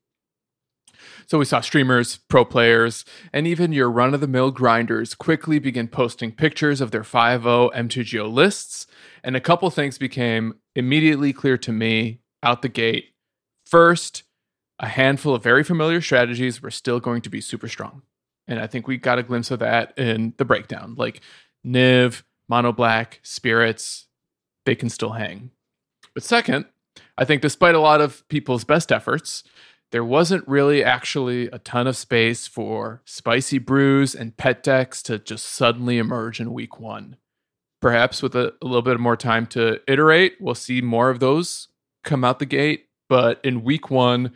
So 1.26 1.38
we 1.38 1.44
saw 1.44 1.60
streamers, 1.60 2.18
pro 2.28 2.44
players, 2.44 3.04
and 3.32 3.46
even 3.46 3.72
your 3.72 3.90
run 3.90 4.14
of 4.14 4.20
the 4.20 4.28
mill 4.28 4.50
grinders 4.50 5.14
quickly 5.14 5.58
begin 5.58 5.88
posting 5.88 6.32
pictures 6.32 6.80
of 6.80 6.90
their 6.90 7.02
5.0 7.02 7.72
MTGO 7.74 8.32
lists, 8.32 8.86
and 9.22 9.36
a 9.36 9.40
couple 9.40 9.70
things 9.70 9.98
became 9.98 10.54
immediately 10.74 11.32
clear 11.32 11.56
to 11.58 11.72
me 11.72 12.20
out 12.42 12.62
the 12.62 12.68
gate. 12.68 13.14
First, 13.66 14.24
a 14.78 14.88
handful 14.88 15.34
of 15.34 15.42
very 15.42 15.64
familiar 15.64 16.00
strategies 16.00 16.60
were 16.60 16.70
still 16.70 17.00
going 17.00 17.22
to 17.22 17.30
be 17.30 17.40
super 17.40 17.68
strong. 17.68 18.02
And 18.46 18.58
I 18.58 18.66
think 18.66 18.86
we 18.86 18.98
got 18.98 19.18
a 19.18 19.22
glimpse 19.22 19.50
of 19.50 19.60
that 19.60 19.96
in 19.98 20.34
the 20.36 20.44
breakdown, 20.44 20.94
like 20.96 21.20
Niv, 21.64 22.22
mono 22.48 22.72
black, 22.72 23.20
spirits, 23.22 24.06
they 24.66 24.74
can 24.74 24.90
still 24.90 25.12
hang. 25.12 25.50
But 26.12 26.22
second, 26.22 26.66
I 27.16 27.24
think 27.24 27.42
despite 27.42 27.74
a 27.74 27.80
lot 27.80 28.00
of 28.00 28.26
people's 28.28 28.64
best 28.64 28.92
efforts, 28.92 29.44
there 29.94 30.04
wasn't 30.04 30.48
really 30.48 30.82
actually 30.82 31.46
a 31.50 31.58
ton 31.60 31.86
of 31.86 31.96
space 31.96 32.48
for 32.48 33.00
spicy 33.04 33.58
brews 33.58 34.12
and 34.12 34.36
pet 34.36 34.60
decks 34.60 35.00
to 35.00 35.20
just 35.20 35.46
suddenly 35.46 35.98
emerge 35.98 36.40
in 36.40 36.52
week 36.52 36.80
one. 36.80 37.16
Perhaps 37.80 38.20
with 38.20 38.34
a, 38.34 38.52
a 38.60 38.66
little 38.66 38.82
bit 38.82 38.98
more 38.98 39.16
time 39.16 39.46
to 39.46 39.78
iterate, 39.86 40.34
we'll 40.40 40.56
see 40.56 40.80
more 40.80 41.10
of 41.10 41.20
those 41.20 41.68
come 42.02 42.24
out 42.24 42.40
the 42.40 42.44
gate. 42.44 42.86
But 43.08 43.38
in 43.44 43.62
week 43.62 43.88
one, 43.88 44.32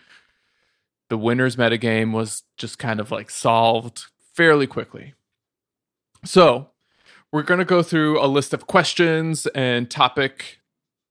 the 1.08 1.18
winner's 1.18 1.56
metagame 1.56 2.12
was 2.12 2.44
just 2.56 2.78
kind 2.78 3.00
of 3.00 3.10
like 3.10 3.28
solved 3.28 4.04
fairly 4.34 4.68
quickly. 4.68 5.14
So, 6.24 6.68
we're 7.32 7.42
going 7.42 7.58
to 7.58 7.64
go 7.64 7.82
through 7.82 8.24
a 8.24 8.28
list 8.28 8.54
of 8.54 8.68
questions 8.68 9.48
and 9.56 9.90
topic 9.90 10.60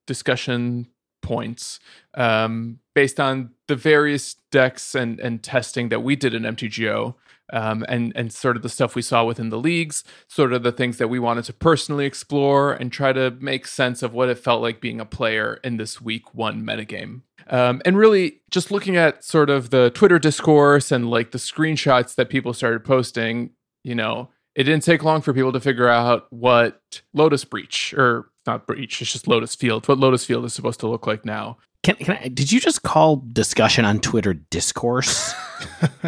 discussion 0.06 0.88
points 1.22 1.82
um, 2.14 2.80
based 2.95 3.20
on 3.20 3.52
the 3.68 3.76
various 3.76 4.36
decks 4.51 4.95
and, 4.95 5.20
and 5.20 5.43
testing 5.43 5.89
that 5.89 6.03
we 6.03 6.15
did 6.15 6.34
in 6.34 6.43
MTGO. 6.43 7.15
Um, 7.53 7.86
and 7.88 8.11
and 8.13 8.34
sort 8.34 8.57
of 8.57 8.61
the 8.61 8.68
stuff 8.68 8.93
we 8.93 9.01
saw 9.01 9.24
within 9.24 9.47
the 9.47 9.57
leagues, 9.57 10.03
sort 10.28 10.51
of 10.51 10.63
the 10.63 10.72
things 10.74 10.97
that 10.97 11.07
we 11.07 11.18
wanted 11.18 11.45
to 11.45 11.53
personally 11.53 12.05
explore 12.05 12.74
and 12.74 12.91
try 12.91 13.13
to 13.13 13.32
make 13.39 13.65
sense 13.68 14.03
of 14.03 14.13
what 14.13 14.28
it 14.28 14.38
felt 14.38 14.61
like 14.61 14.82
being 14.82 14.99
a 14.99 15.05
player 15.05 15.61
in 15.63 15.78
this 15.78 16.01
week 16.01 16.36
one 16.36 16.61
metagame. 16.63 17.22
Um, 17.49 17.82
and 17.86 17.97
really, 17.97 18.41
just 18.51 18.70
looking 18.70 18.97
at 18.97 19.24
sort 19.24 19.49
of 19.49 19.70
the 19.70 19.91
Twitter 19.91 20.20
discourse 20.20 20.91
and 20.91 21.09
like 21.09 21.32
the 21.32 21.38
screenshots 21.38 22.15
that 22.15 22.30
people 22.30 22.53
started 22.53 22.84
posting, 22.84 23.51
you 23.82 23.95
know, 23.95 24.30
it 24.55 24.63
didn't 24.63 24.84
take 24.84 25.03
long 25.03 25.22
for 25.22 25.34
people 25.34 25.53
to 25.53 25.59
figure 25.59 25.88
out 25.88 26.28
what 26.32 27.01
Lotus 27.13 27.45
Breach 27.45 27.93
or 27.93 28.30
not 28.45 28.65
Breach, 28.65 29.01
it's 29.01 29.13
just 29.13 29.28
Lotus 29.28 29.55
Field, 29.55 29.88
what 29.88 29.99
Lotus 29.99 30.26
Field 30.26 30.45
is 30.45 30.53
supposed 30.53 30.80
to 30.80 30.88
look 30.88 31.05
like 31.05 31.24
now. 31.26 31.57
Can, 31.88 31.96
can 31.96 32.18
I, 32.22 32.28
did 32.28 32.52
you 32.52 32.60
just 32.60 32.84
call 32.84 33.24
discussion 33.32 33.86
on 33.86 34.02
Twitter 34.02 34.34
discourse? 34.34 35.34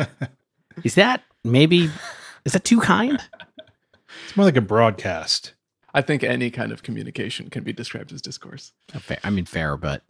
is 0.83 0.95
that 0.95 1.23
maybe 1.45 1.89
is 2.43 2.51
that 2.51 2.65
too 2.65 2.81
kind? 2.81 3.17
It's 4.25 4.35
more 4.35 4.45
like 4.45 4.57
a 4.57 4.61
broadcast. 4.61 5.53
I 5.93 6.01
think 6.01 6.21
any 6.21 6.51
kind 6.51 6.73
of 6.73 6.83
communication 6.83 7.49
can 7.49 7.63
be 7.63 7.71
described 7.71 8.11
as 8.11 8.21
discourse. 8.21 8.73
Fair, 8.89 9.19
I 9.23 9.29
mean, 9.29 9.45
fair, 9.45 9.77
but 9.77 10.03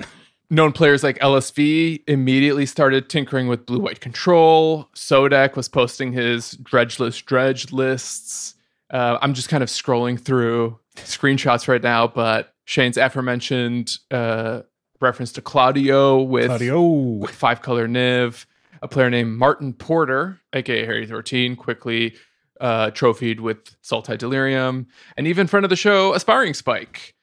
known 0.49 0.71
players 0.71 1.03
like 1.03 1.19
LSV 1.19 2.01
immediately 2.07 2.65
started 2.65 3.07
tinkering 3.07 3.47
with 3.47 3.67
blue 3.67 3.79
white 3.79 4.01
control. 4.01 4.89
Sodek 4.95 5.55
was 5.55 5.69
posting 5.69 6.13
his 6.13 6.55
dredgeless 6.63 7.23
dredge 7.23 7.71
lists. 7.71 8.55
Uh, 8.89 9.19
I'm 9.21 9.35
just 9.35 9.49
kind 9.49 9.61
of 9.61 9.69
scrolling 9.69 10.19
through 10.19 10.79
screenshots 10.95 11.67
right 11.67 11.83
now, 11.83 12.07
but 12.07 12.55
Shane's 12.65 12.97
aforementioned 12.97 13.99
uh, 14.09 14.61
reference 15.01 15.31
to 15.33 15.41
Claudio 15.41 16.21
with, 16.21 16.47
Claudio. 16.47 16.81
with 16.81 17.31
five 17.31 17.61
color 17.61 17.87
Niv, 17.87 18.45
a 18.81 18.87
player 18.87 19.09
named 19.09 19.37
Martin 19.37 19.73
Porter, 19.73 20.39
aka 20.53 20.85
Harry 20.85 21.05
13, 21.05 21.55
quickly 21.55 22.15
uh, 22.59 22.91
trophied 22.91 23.39
with 23.39 23.81
Sultai 23.81 24.17
Delirium, 24.17 24.87
and 25.17 25.27
even 25.27 25.47
friend 25.47 25.63
of 25.63 25.69
the 25.69 25.75
show, 25.75 26.13
Aspiring 26.13 26.53
Spike 26.53 27.15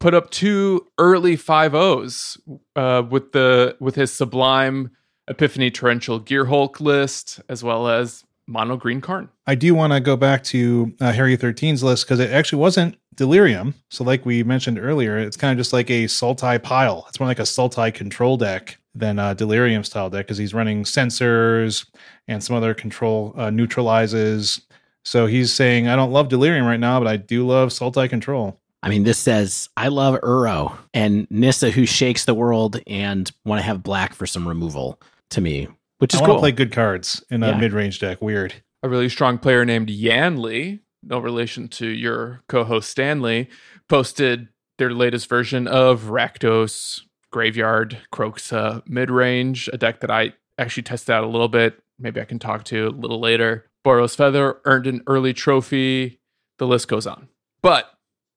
put 0.00 0.14
up 0.14 0.30
two 0.30 0.86
early 0.98 1.36
five 1.36 1.74
O's 1.74 2.38
uh, 2.74 3.02
with 3.08 3.32
the 3.32 3.76
with 3.78 3.94
his 3.94 4.12
sublime 4.12 4.90
Epiphany 5.28 5.70
Torrential 5.70 6.18
Gear 6.18 6.46
Hulk 6.46 6.80
list, 6.80 7.40
as 7.48 7.62
well 7.62 7.88
as 7.88 8.24
Mono 8.50 8.76
Green 8.76 9.00
Karn. 9.00 9.28
I 9.46 9.54
do 9.54 9.74
want 9.74 9.92
to 9.92 10.00
go 10.00 10.16
back 10.16 10.42
to 10.44 10.92
uh, 11.00 11.12
Harry 11.12 11.36
13's 11.36 11.82
list 11.82 12.04
because 12.04 12.20
it 12.20 12.30
actually 12.30 12.60
wasn't 12.60 12.96
Delirium. 13.14 13.74
So, 13.90 14.04
like 14.04 14.26
we 14.26 14.42
mentioned 14.42 14.78
earlier, 14.78 15.18
it's 15.18 15.36
kind 15.36 15.52
of 15.52 15.58
just 15.58 15.72
like 15.72 15.88
a 15.90 16.04
Sultai 16.04 16.62
pile. 16.62 17.06
It's 17.08 17.20
more 17.20 17.28
like 17.28 17.38
a 17.38 17.42
Sultai 17.42 17.94
control 17.94 18.36
deck 18.36 18.78
than 18.94 19.18
a 19.18 19.34
Delirium 19.34 19.84
style 19.84 20.10
deck 20.10 20.26
because 20.26 20.38
he's 20.38 20.52
running 20.52 20.84
sensors 20.84 21.86
and 22.28 22.42
some 22.42 22.56
other 22.56 22.74
control 22.74 23.34
uh, 23.36 23.50
neutralizes. 23.50 24.60
So 25.04 25.26
he's 25.26 25.52
saying, 25.52 25.88
I 25.88 25.96
don't 25.96 26.12
love 26.12 26.28
Delirium 26.28 26.66
right 26.66 26.80
now, 26.80 26.98
but 26.98 27.08
I 27.08 27.16
do 27.16 27.46
love 27.46 27.70
Sultai 27.70 28.08
control. 28.10 28.58
I 28.82 28.88
mean, 28.88 29.04
this 29.04 29.18
says, 29.18 29.68
I 29.76 29.88
love 29.88 30.18
Uro 30.22 30.76
and 30.94 31.26
Nissa 31.30 31.70
who 31.70 31.84
shakes 31.84 32.24
the 32.24 32.34
world 32.34 32.80
and 32.86 33.30
want 33.44 33.58
to 33.58 33.64
have 33.64 33.82
black 33.82 34.14
for 34.14 34.26
some 34.26 34.48
removal 34.48 34.98
to 35.30 35.40
me, 35.40 35.68
which 36.00 36.12
is 36.14 36.20
I 36.20 36.26
cool. 36.26 36.38
play 36.38 36.52
good 36.52 36.72
cards 36.72 37.24
in 37.30 37.42
a 37.42 37.50
Yeah. 37.50 37.58
mid 37.58 37.72
range 37.72 37.98
deck. 38.00 38.20
Weird. 38.20 38.54
A 38.82 38.88
really 38.88 39.08
strong 39.08 39.38
player 39.38 39.64
named 39.64 39.88
Yanli, 39.88 40.80
no 41.02 41.18
relation 41.18 41.68
to 41.68 41.86
your 41.86 42.42
co-host 42.48 42.90
Stanley, 42.90 43.48
posted 43.88 44.48
their 44.78 44.90
latest 44.92 45.28
version 45.28 45.66
of 45.68 46.04
Rakdos 46.04 47.02
Graveyard 47.30 47.98
Kroxa 48.12 48.76
uh, 48.78 48.80
mid-range, 48.86 49.68
a 49.72 49.78
deck 49.78 50.00
that 50.00 50.10
I 50.10 50.32
actually 50.58 50.82
tested 50.82 51.10
out 51.14 51.22
a 51.24 51.28
little 51.28 51.48
bit. 51.48 51.80
Maybe 51.98 52.20
I 52.20 52.24
can 52.24 52.38
talk 52.38 52.64
to 52.64 52.88
a 52.88 52.90
little 52.90 53.20
later. 53.20 53.66
Boros 53.84 54.16
Feather 54.16 54.58
earned 54.64 54.86
an 54.86 55.02
early 55.06 55.32
trophy. 55.32 56.18
The 56.58 56.66
list 56.66 56.88
goes 56.88 57.06
on. 57.06 57.28
But 57.62 57.92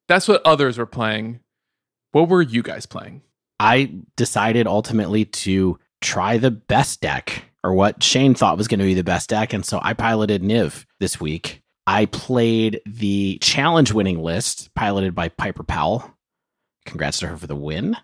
that's 0.07 0.28
what 0.28 0.41
others 0.45 0.78
were 0.78 0.86
playing. 0.86 1.39
What 2.11 2.30
were 2.30 2.41
you 2.41 2.61
guys 2.61 2.86
playing? 2.86 3.22
I 3.59 3.93
decided 4.18 4.68
ultimately 4.68 5.26
to 5.26 5.80
try 6.01 6.38
the 6.38 6.51
best 6.51 7.01
deck 7.01 7.45
or 7.64 7.74
what 7.74 8.03
Shane 8.03 8.36
thought 8.36 8.57
was 8.57 8.68
going 8.68 8.80
to 8.80 8.86
be 8.86 8.93
the 8.93 9.03
best 9.03 9.30
deck. 9.30 9.53
And 9.53 9.66
so 9.66 9.80
I 9.82 9.93
piloted 9.93 10.41
Niv 10.41 10.86
this 10.99 11.20
week. 11.20 11.61
I 11.88 12.05
played 12.05 12.82
the 12.86 13.38
challenge 13.41 13.91
winning 13.91 14.22
list 14.22 14.74
piloted 14.74 15.16
by 15.16 15.30
Piper 15.30 15.64
Powell. 15.64 16.09
Congrats 16.86 17.20
to 17.20 17.28
her 17.28 17.38
for 17.38 17.47
the 17.47 17.55
win. 17.55 17.97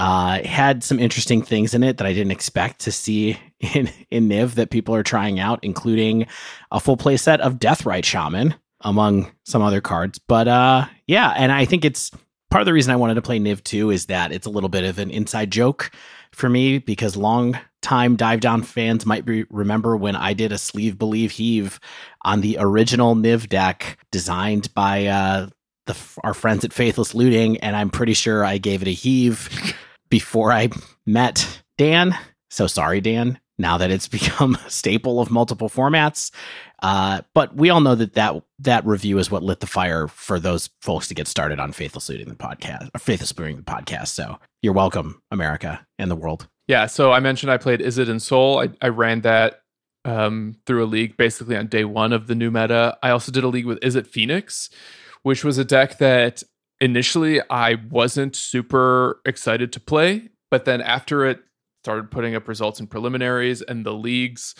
Uh, 0.00 0.42
had 0.42 0.82
some 0.82 0.98
interesting 0.98 1.40
things 1.40 1.72
in 1.72 1.82
it 1.82 1.98
that 1.98 2.06
I 2.06 2.12
didn't 2.12 2.32
expect 2.32 2.80
to 2.80 2.92
see 2.92 3.38
in, 3.60 3.90
in 4.10 4.28
Niv 4.28 4.54
that 4.54 4.70
people 4.70 4.94
are 4.94 5.02
trying 5.02 5.38
out, 5.38 5.60
including 5.62 6.26
a 6.70 6.80
full 6.80 6.96
play 6.96 7.16
set 7.16 7.40
of 7.40 7.58
Deathrite 7.58 8.04
Shaman, 8.04 8.54
among 8.80 9.30
some 9.44 9.62
other 9.62 9.80
cards. 9.80 10.18
But 10.18 10.48
uh, 10.48 10.86
yeah, 11.06 11.30
and 11.36 11.52
I 11.52 11.64
think 11.64 11.84
it's 11.84 12.10
part 12.50 12.60
of 12.60 12.66
the 12.66 12.72
reason 12.72 12.92
I 12.92 12.96
wanted 12.96 13.14
to 13.14 13.22
play 13.22 13.38
Niv 13.38 13.62
2 13.64 13.90
is 13.90 14.06
that 14.06 14.32
it's 14.32 14.46
a 14.46 14.50
little 14.50 14.68
bit 14.68 14.84
of 14.84 14.98
an 14.98 15.10
inside 15.10 15.50
joke 15.50 15.90
for 16.32 16.48
me 16.48 16.78
because 16.78 17.16
long 17.16 17.58
time 17.84 18.16
dive 18.16 18.40
down 18.40 18.62
fans 18.62 19.06
might 19.06 19.24
be, 19.24 19.44
remember 19.50 19.96
when 19.96 20.16
I 20.16 20.32
did 20.32 20.50
a 20.50 20.58
sleeve 20.58 20.98
believe 20.98 21.30
heave 21.30 21.78
on 22.22 22.40
the 22.40 22.56
original 22.58 23.14
Niv 23.14 23.48
deck 23.48 23.98
designed 24.10 24.72
by 24.74 25.06
uh, 25.06 25.48
the 25.86 25.96
our 26.24 26.34
friends 26.34 26.64
at 26.64 26.72
Faithless 26.72 27.14
Looting, 27.14 27.58
and 27.58 27.76
I'm 27.76 27.90
pretty 27.90 28.14
sure 28.14 28.44
I 28.44 28.58
gave 28.58 28.82
it 28.82 28.88
a 28.88 28.92
heave 28.92 29.74
before 30.08 30.50
I 30.50 30.70
met 31.06 31.62
Dan. 31.76 32.16
So 32.50 32.66
sorry, 32.66 33.00
Dan. 33.00 33.38
Now 33.58 33.76
that 33.78 33.90
it's 33.90 34.08
become 34.18 34.56
a 34.56 34.70
staple 34.70 35.20
of 35.20 35.30
multiple 35.30 35.68
formats, 35.68 36.32
uh, 36.82 37.20
but 37.34 37.54
we 37.54 37.70
all 37.70 37.80
know 37.80 37.94
that, 37.94 38.14
that 38.14 38.42
that 38.60 38.86
review 38.86 39.18
is 39.18 39.30
what 39.30 39.42
lit 39.42 39.60
the 39.60 39.66
fire 39.66 40.08
for 40.08 40.40
those 40.40 40.70
folks 40.80 41.08
to 41.08 41.14
get 41.14 41.28
started 41.28 41.60
on 41.60 41.72
Faithless 41.72 42.08
Looting 42.08 42.28
the 42.30 42.34
podcast, 42.34 42.88
or 42.94 42.98
Faithless 42.98 43.36
Looting 43.38 43.56
the 43.56 43.62
podcast. 43.62 44.08
So 44.08 44.38
you're 44.62 44.72
welcome, 44.72 45.22
America 45.30 45.86
and 45.98 46.10
the 46.10 46.16
world. 46.16 46.48
Yeah, 46.66 46.86
so 46.86 47.12
I 47.12 47.20
mentioned 47.20 47.52
I 47.52 47.58
played 47.58 47.80
Izzet 47.80 48.06
Ensoul. 48.06 48.66
I, 48.66 48.86
I 48.86 48.88
ran 48.88 49.20
that 49.22 49.60
um, 50.04 50.56
through 50.66 50.84
a 50.84 50.86
league 50.86 51.16
basically 51.16 51.56
on 51.56 51.66
day 51.66 51.84
one 51.84 52.12
of 52.12 52.26
the 52.26 52.34
new 52.34 52.50
meta. 52.50 52.96
I 53.02 53.10
also 53.10 53.32
did 53.32 53.44
a 53.44 53.48
league 53.48 53.66
with 53.66 53.80
Izzet 53.80 54.06
Phoenix, 54.06 54.70
which 55.22 55.44
was 55.44 55.58
a 55.58 55.64
deck 55.64 55.98
that 55.98 56.42
initially 56.80 57.40
I 57.50 57.76
wasn't 57.90 58.36
super 58.36 59.20
excited 59.24 59.72
to 59.72 59.80
play, 59.80 60.30
but 60.50 60.64
then 60.64 60.80
after 60.80 61.26
it 61.26 61.40
started 61.82 62.10
putting 62.10 62.34
up 62.34 62.48
results 62.48 62.80
in 62.80 62.86
preliminaries 62.86 63.62
and 63.62 63.84
the 63.84 63.92
leagues, 63.92 64.54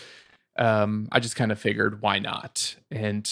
um, 0.59 1.09
I 1.11 1.21
just 1.21 1.37
kind 1.37 1.53
of 1.53 1.59
figured 1.59 2.03
why 2.03 2.19
not? 2.19 2.77
And 2.91 3.31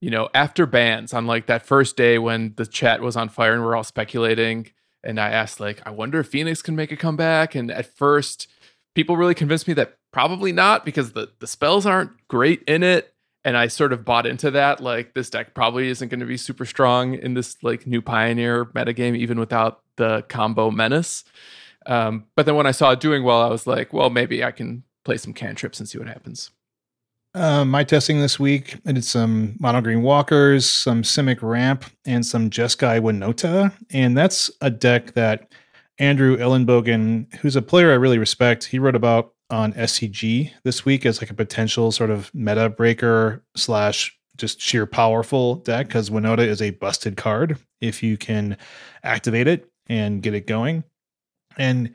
you 0.00 0.10
know, 0.10 0.28
after 0.34 0.66
bans 0.66 1.14
on 1.14 1.26
like 1.26 1.46
that 1.46 1.66
first 1.66 1.96
day 1.96 2.18
when 2.18 2.54
the 2.56 2.66
chat 2.66 3.00
was 3.00 3.16
on 3.16 3.28
fire 3.28 3.54
and 3.54 3.64
we're 3.64 3.76
all 3.76 3.84
speculating, 3.84 4.70
and 5.06 5.20
I 5.20 5.30
asked 5.30 5.60
like, 5.60 5.80
I 5.86 5.90
wonder 5.90 6.20
if 6.20 6.28
Phoenix 6.28 6.60
can 6.60 6.76
make 6.76 6.92
a 6.92 6.96
comeback. 6.96 7.54
And 7.54 7.70
at 7.70 7.86
first, 7.86 8.48
people 8.94 9.16
really 9.16 9.34
convinced 9.34 9.68
me 9.68 9.74
that 9.74 9.96
probably 10.12 10.52
not 10.52 10.84
because 10.84 11.12
the 11.12 11.30
the 11.38 11.46
spells 11.46 11.86
aren't 11.86 12.10
great 12.28 12.62
in 12.64 12.82
it. 12.82 13.14
And 13.44 13.56
I 13.56 13.68
sort 13.68 13.92
of 13.92 14.04
bought 14.04 14.26
into 14.26 14.50
that. 14.50 14.80
Like 14.80 15.14
this 15.14 15.30
deck 15.30 15.54
probably 15.54 15.88
isn't 15.88 16.08
going 16.08 16.20
to 16.20 16.26
be 16.26 16.36
super 16.36 16.64
strong 16.64 17.14
in 17.14 17.34
this 17.34 17.56
like 17.62 17.86
new 17.86 18.02
Pioneer 18.02 18.64
metagame, 18.64 19.16
even 19.16 19.38
without 19.38 19.82
the 19.96 20.22
combo 20.28 20.70
menace. 20.72 21.22
Um, 21.86 22.24
but 22.34 22.44
then 22.44 22.56
when 22.56 22.66
I 22.66 22.72
saw 22.72 22.90
it 22.90 23.00
doing 23.00 23.22
well, 23.22 23.40
I 23.40 23.48
was 23.48 23.66
like, 23.66 23.92
well, 23.92 24.10
maybe 24.10 24.42
I 24.42 24.50
can 24.50 24.82
play 25.04 25.16
some 25.16 25.32
cantrips 25.32 25.78
and 25.78 25.88
see 25.88 25.98
what 25.98 26.08
happens. 26.08 26.50
Uh, 27.36 27.66
my 27.66 27.84
testing 27.84 28.18
this 28.22 28.40
week, 28.40 28.76
I 28.86 28.92
did 28.92 29.04
some 29.04 29.56
mono 29.60 29.82
green 29.82 30.00
walkers, 30.00 30.64
some 30.64 31.02
Simic 31.02 31.42
ramp, 31.42 31.84
and 32.06 32.24
some 32.24 32.48
Jeskai 32.48 32.98
Winota. 32.98 33.74
And 33.90 34.16
that's 34.16 34.50
a 34.62 34.70
deck 34.70 35.12
that 35.12 35.52
Andrew 35.98 36.38
Elenbogen, 36.38 37.34
who's 37.34 37.54
a 37.54 37.60
player 37.60 37.90
I 37.90 37.96
really 37.96 38.16
respect, 38.16 38.64
he 38.64 38.78
wrote 38.78 38.96
about 38.96 39.34
on 39.50 39.74
SCG 39.74 40.50
this 40.64 40.86
week 40.86 41.04
as 41.04 41.20
like 41.20 41.28
a 41.28 41.34
potential 41.34 41.92
sort 41.92 42.08
of 42.08 42.34
meta 42.34 42.70
breaker 42.70 43.44
slash 43.54 44.18
just 44.38 44.58
sheer 44.58 44.86
powerful 44.86 45.56
deck 45.56 45.88
because 45.88 46.08
Winota 46.08 46.38
is 46.46 46.62
a 46.62 46.70
busted 46.70 47.18
card 47.18 47.58
if 47.82 48.02
you 48.02 48.16
can 48.16 48.56
activate 49.02 49.46
it 49.46 49.70
and 49.90 50.22
get 50.22 50.32
it 50.32 50.46
going. 50.46 50.84
And 51.58 51.92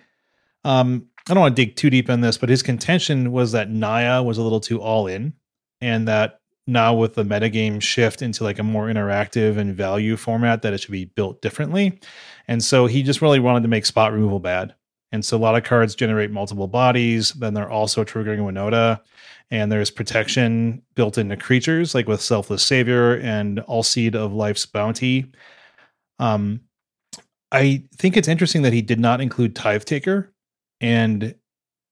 um, 0.63 1.07
I 1.29 1.33
don't 1.33 1.41
want 1.41 1.55
to 1.55 1.65
dig 1.65 1.75
too 1.75 1.89
deep 1.89 2.09
on 2.09 2.21
this, 2.21 2.37
but 2.37 2.49
his 2.49 2.63
contention 2.63 3.31
was 3.31 3.51
that 3.51 3.69
Naya 3.69 4.23
was 4.23 4.37
a 4.37 4.43
little 4.43 4.59
too 4.59 4.81
all 4.81 5.07
in, 5.07 5.33
and 5.79 6.07
that 6.07 6.39
now 6.67 6.93
with 6.93 7.15
the 7.15 7.23
metagame 7.23 7.81
shift 7.81 8.21
into 8.21 8.43
like 8.43 8.59
a 8.59 8.63
more 8.63 8.87
interactive 8.87 9.57
and 9.57 9.75
value 9.75 10.15
format, 10.15 10.61
that 10.61 10.73
it 10.73 10.79
should 10.79 10.91
be 10.91 11.05
built 11.05 11.41
differently. 11.41 11.99
And 12.47 12.63
so 12.63 12.85
he 12.85 13.03
just 13.03 13.21
really 13.21 13.39
wanted 13.39 13.63
to 13.63 13.67
make 13.67 13.85
spot 13.85 14.13
removal 14.13 14.39
bad. 14.39 14.75
And 15.11 15.25
so 15.25 15.35
a 15.35 15.39
lot 15.39 15.55
of 15.55 15.63
cards 15.63 15.95
generate 15.95 16.31
multiple 16.31 16.67
bodies. 16.67 17.31
Then 17.33 17.53
they're 17.53 17.69
also 17.69 18.03
triggering 18.03 18.39
Winota. 18.39 19.01
And 19.49 19.69
there's 19.69 19.91
protection 19.91 20.81
built 20.95 21.17
into 21.17 21.35
creatures, 21.35 21.93
like 21.93 22.07
with 22.07 22.21
Selfless 22.21 22.63
Savior 22.63 23.17
and 23.17 23.57
Alseid 23.67 24.15
of 24.15 24.31
Life's 24.31 24.65
Bounty. 24.65 25.29
Um, 26.19 26.61
I 27.51 27.83
think 27.97 28.15
it's 28.15 28.29
interesting 28.29 28.61
that 28.61 28.71
he 28.71 28.81
did 28.81 28.99
not 28.99 29.19
include 29.19 29.55
Tithe 29.55 29.83
Taker. 29.83 30.30
And 30.81 31.35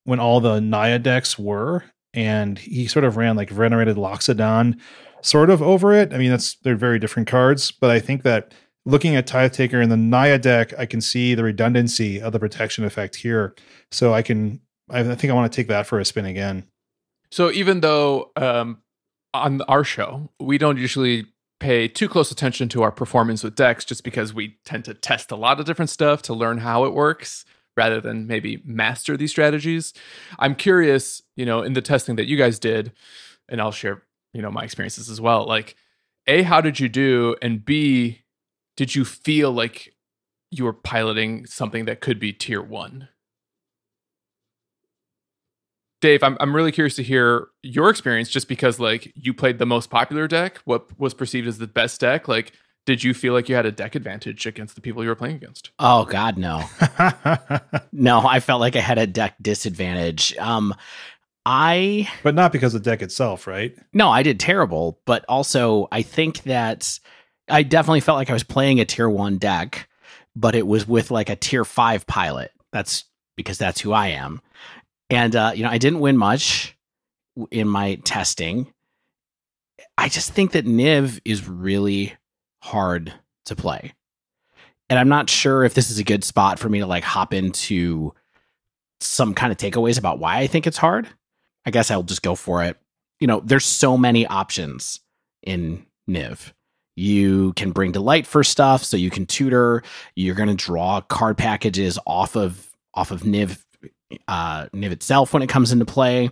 when 0.03 0.19
all 0.19 0.41
the 0.41 0.59
Naya 0.59 0.99
decks 0.99 1.39
were, 1.39 1.85
and 2.13 2.57
he 2.57 2.87
sort 2.87 3.05
of 3.05 3.17
ran 3.17 3.35
like 3.35 3.49
Venerated 3.49 3.95
Loxodon 3.95 4.79
sort 5.21 5.49
of 5.49 5.61
over 5.61 5.93
it. 5.93 6.13
I 6.13 6.17
mean, 6.17 6.31
that's 6.31 6.55
they're 6.63 6.75
very 6.75 6.99
different 6.99 7.27
cards, 7.27 7.71
but 7.71 7.89
I 7.89 7.99
think 7.99 8.23
that 8.23 8.53
looking 8.85 9.15
at 9.15 9.27
Tithe 9.27 9.53
Taker 9.53 9.81
in 9.81 9.89
the 9.89 9.97
Naya 9.97 10.39
deck, 10.39 10.73
I 10.77 10.85
can 10.85 11.01
see 11.01 11.35
the 11.35 11.43
redundancy 11.43 12.21
of 12.21 12.33
the 12.33 12.39
protection 12.39 12.83
effect 12.83 13.17
here. 13.17 13.53
So 13.91 14.13
I 14.13 14.21
can, 14.21 14.61
I 14.89 15.03
think 15.03 15.31
I 15.31 15.35
want 15.35 15.51
to 15.51 15.55
take 15.55 15.67
that 15.67 15.85
for 15.85 15.99
a 15.99 16.05
spin 16.05 16.25
again. 16.25 16.65
So 17.31 17.51
even 17.51 17.81
though 17.81 18.31
um, 18.35 18.79
on 19.33 19.61
our 19.63 19.83
show 19.83 20.29
we 20.39 20.57
don't 20.57 20.77
usually 20.77 21.27
pay 21.59 21.87
too 21.87 22.07
close 22.07 22.31
attention 22.31 22.69
to 22.69 22.81
our 22.81 22.91
performance 22.91 23.43
with 23.43 23.53
decks, 23.53 23.85
just 23.85 24.03
because 24.03 24.33
we 24.33 24.57
tend 24.65 24.85
to 24.85 24.93
test 24.93 25.29
a 25.29 25.35
lot 25.35 25.59
of 25.59 25.65
different 25.65 25.89
stuff 25.89 26.21
to 26.23 26.33
learn 26.33 26.59
how 26.59 26.85
it 26.85 26.93
works 26.93 27.45
rather 27.79 28.01
than 28.01 28.27
maybe 28.27 28.61
master 28.65 29.15
these 29.15 29.31
strategies. 29.31 29.93
I'm 30.37 30.53
curious, 30.53 31.21
you 31.37 31.45
know, 31.45 31.61
in 31.61 31.71
the 31.71 31.81
testing 31.81 32.17
that 32.17 32.27
you 32.27 32.35
guys 32.35 32.59
did, 32.59 32.91
and 33.47 33.61
I'll 33.61 33.71
share, 33.71 34.03
you 34.33 34.41
know, 34.41 34.51
my 34.51 34.65
experiences 34.65 35.09
as 35.09 35.21
well. 35.21 35.47
Like, 35.47 35.77
A, 36.27 36.43
how 36.43 36.59
did 36.59 36.81
you 36.81 36.89
do? 36.89 37.37
And 37.41 37.63
B, 37.63 38.23
did 38.75 38.95
you 38.95 39.05
feel 39.05 39.53
like 39.53 39.95
you 40.51 40.65
were 40.65 40.73
piloting 40.73 41.45
something 41.45 41.85
that 41.85 42.01
could 42.01 42.19
be 42.19 42.33
tier 42.33 42.61
one? 42.61 43.07
Dave, 46.01 46.21
I'm 46.21 46.35
I'm 46.41 46.53
really 46.53 46.73
curious 46.73 46.95
to 46.97 47.03
hear 47.03 47.47
your 47.63 47.89
experience 47.89 48.29
just 48.29 48.49
because 48.49 48.77
like 48.77 49.13
you 49.15 49.33
played 49.33 49.57
the 49.57 49.65
most 49.65 49.89
popular 49.89 50.27
deck, 50.27 50.57
what 50.65 50.99
was 50.99 51.13
perceived 51.13 51.47
as 51.47 51.59
the 51.59 51.67
best 51.67 52.01
deck. 52.01 52.27
Like 52.27 52.51
did 52.85 53.03
you 53.03 53.13
feel 53.13 53.33
like 53.33 53.47
you 53.49 53.55
had 53.55 53.65
a 53.65 53.71
deck 53.71 53.95
advantage 53.95 54.45
against 54.45 54.75
the 54.75 54.81
people 54.81 55.03
you 55.03 55.09
were 55.09 55.15
playing 55.15 55.35
against? 55.35 55.71
Oh 55.77 56.05
God, 56.05 56.37
no. 56.37 56.63
no, 57.91 58.25
I 58.25 58.39
felt 58.39 58.61
like 58.61 58.75
I 58.75 58.79
had 58.79 58.97
a 58.97 59.07
deck 59.07 59.35
disadvantage. 59.41 60.35
Um 60.37 60.73
I 61.45 62.09
But 62.23 62.35
not 62.35 62.51
because 62.51 62.73
of 62.73 62.83
the 62.83 62.89
deck 62.89 63.01
itself, 63.01 63.47
right? 63.47 63.75
No, 63.93 64.09
I 64.09 64.23
did 64.23 64.39
terrible, 64.39 64.99
but 65.05 65.23
also 65.29 65.87
I 65.91 66.01
think 66.01 66.43
that 66.43 66.99
I 67.49 67.63
definitely 67.63 68.01
felt 68.01 68.17
like 68.17 68.29
I 68.29 68.33
was 68.33 68.43
playing 68.43 68.79
a 68.79 68.85
tier 68.85 69.09
1 69.09 69.37
deck, 69.37 69.87
but 70.35 70.55
it 70.55 70.67
was 70.67 70.87
with 70.87 71.11
like 71.11 71.29
a 71.29 71.35
tier 71.35 71.65
5 71.65 72.07
pilot. 72.07 72.51
That's 72.71 73.05
because 73.35 73.57
that's 73.57 73.81
who 73.81 73.93
I 73.93 74.07
am. 74.07 74.41
And 75.09 75.35
uh 75.35 75.51
you 75.55 75.63
know, 75.63 75.69
I 75.69 75.77
didn't 75.77 75.99
win 75.99 76.17
much 76.17 76.75
in 77.51 77.67
my 77.67 77.95
testing. 78.03 78.73
I 79.97 80.09
just 80.09 80.31
think 80.31 80.51
that 80.51 80.65
Niv 80.65 81.19
is 81.25 81.47
really 81.47 82.15
hard 82.61 83.13
to 83.45 83.55
play. 83.55 83.93
And 84.89 84.97
I'm 84.97 85.09
not 85.09 85.29
sure 85.29 85.63
if 85.63 85.73
this 85.73 85.91
is 85.91 85.99
a 85.99 86.03
good 86.03 86.23
spot 86.23 86.59
for 86.59 86.69
me 86.69 86.79
to 86.79 86.87
like 86.87 87.03
hop 87.03 87.33
into 87.33 88.13
some 89.01 89.33
kind 89.33 89.51
of 89.51 89.57
takeaways 89.57 89.99
about 89.99 90.19
why 90.19 90.37
I 90.37 90.47
think 90.47 90.67
it's 90.67 90.77
hard. 90.77 91.07
I 91.65 91.71
guess 91.71 91.91
I'll 91.91 92.03
just 92.03 92.21
go 92.23 92.35
for 92.35 92.63
it. 92.63 92.77
You 93.19 93.27
know, 93.27 93.41
there's 93.43 93.65
so 93.65 93.97
many 93.97 94.25
options 94.25 95.01
in 95.43 95.85
Niv. 96.09 96.53
You 96.95 97.53
can 97.53 97.71
bring 97.71 97.91
delight 97.91 98.25
for 98.25 98.43
stuff, 98.43 98.83
so 98.83 98.97
you 98.97 99.09
can 99.09 99.25
tutor. 99.25 99.83
You're 100.15 100.35
going 100.35 100.49
to 100.49 100.55
draw 100.55 101.01
card 101.01 101.37
packages 101.37 101.99
off 102.05 102.35
of 102.35 102.69
off 102.93 103.11
of 103.11 103.21
Niv 103.21 103.63
uh, 104.27 104.65
Niv 104.73 104.91
itself 104.91 105.33
when 105.33 105.43
it 105.43 105.47
comes 105.47 105.71
into 105.71 105.85
play 105.85 106.31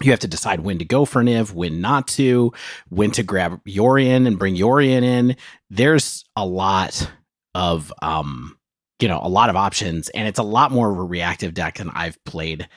you 0.00 0.10
have 0.10 0.20
to 0.20 0.28
decide 0.28 0.60
when 0.60 0.78
to 0.78 0.84
go 0.84 1.04
for 1.04 1.22
Niv, 1.22 1.52
when 1.52 1.80
not 1.80 2.08
to, 2.08 2.52
when 2.88 3.10
to 3.12 3.22
grab 3.22 3.60
Yorion 3.64 4.26
and 4.26 4.38
bring 4.38 4.56
Yorion 4.56 5.02
in. 5.02 5.36
There's 5.70 6.24
a 6.36 6.46
lot 6.46 7.10
of 7.54 7.92
um, 8.02 8.58
you 9.00 9.08
know, 9.08 9.20
a 9.22 9.28
lot 9.28 9.50
of 9.50 9.56
options, 9.56 10.08
and 10.10 10.26
it's 10.26 10.38
a 10.38 10.44
lot 10.44 10.72
more 10.72 10.90
of 10.90 10.98
a 10.98 11.02
reactive 11.02 11.54
deck 11.54 11.78
than 11.78 11.90
I've 11.90 12.22
played 12.24 12.68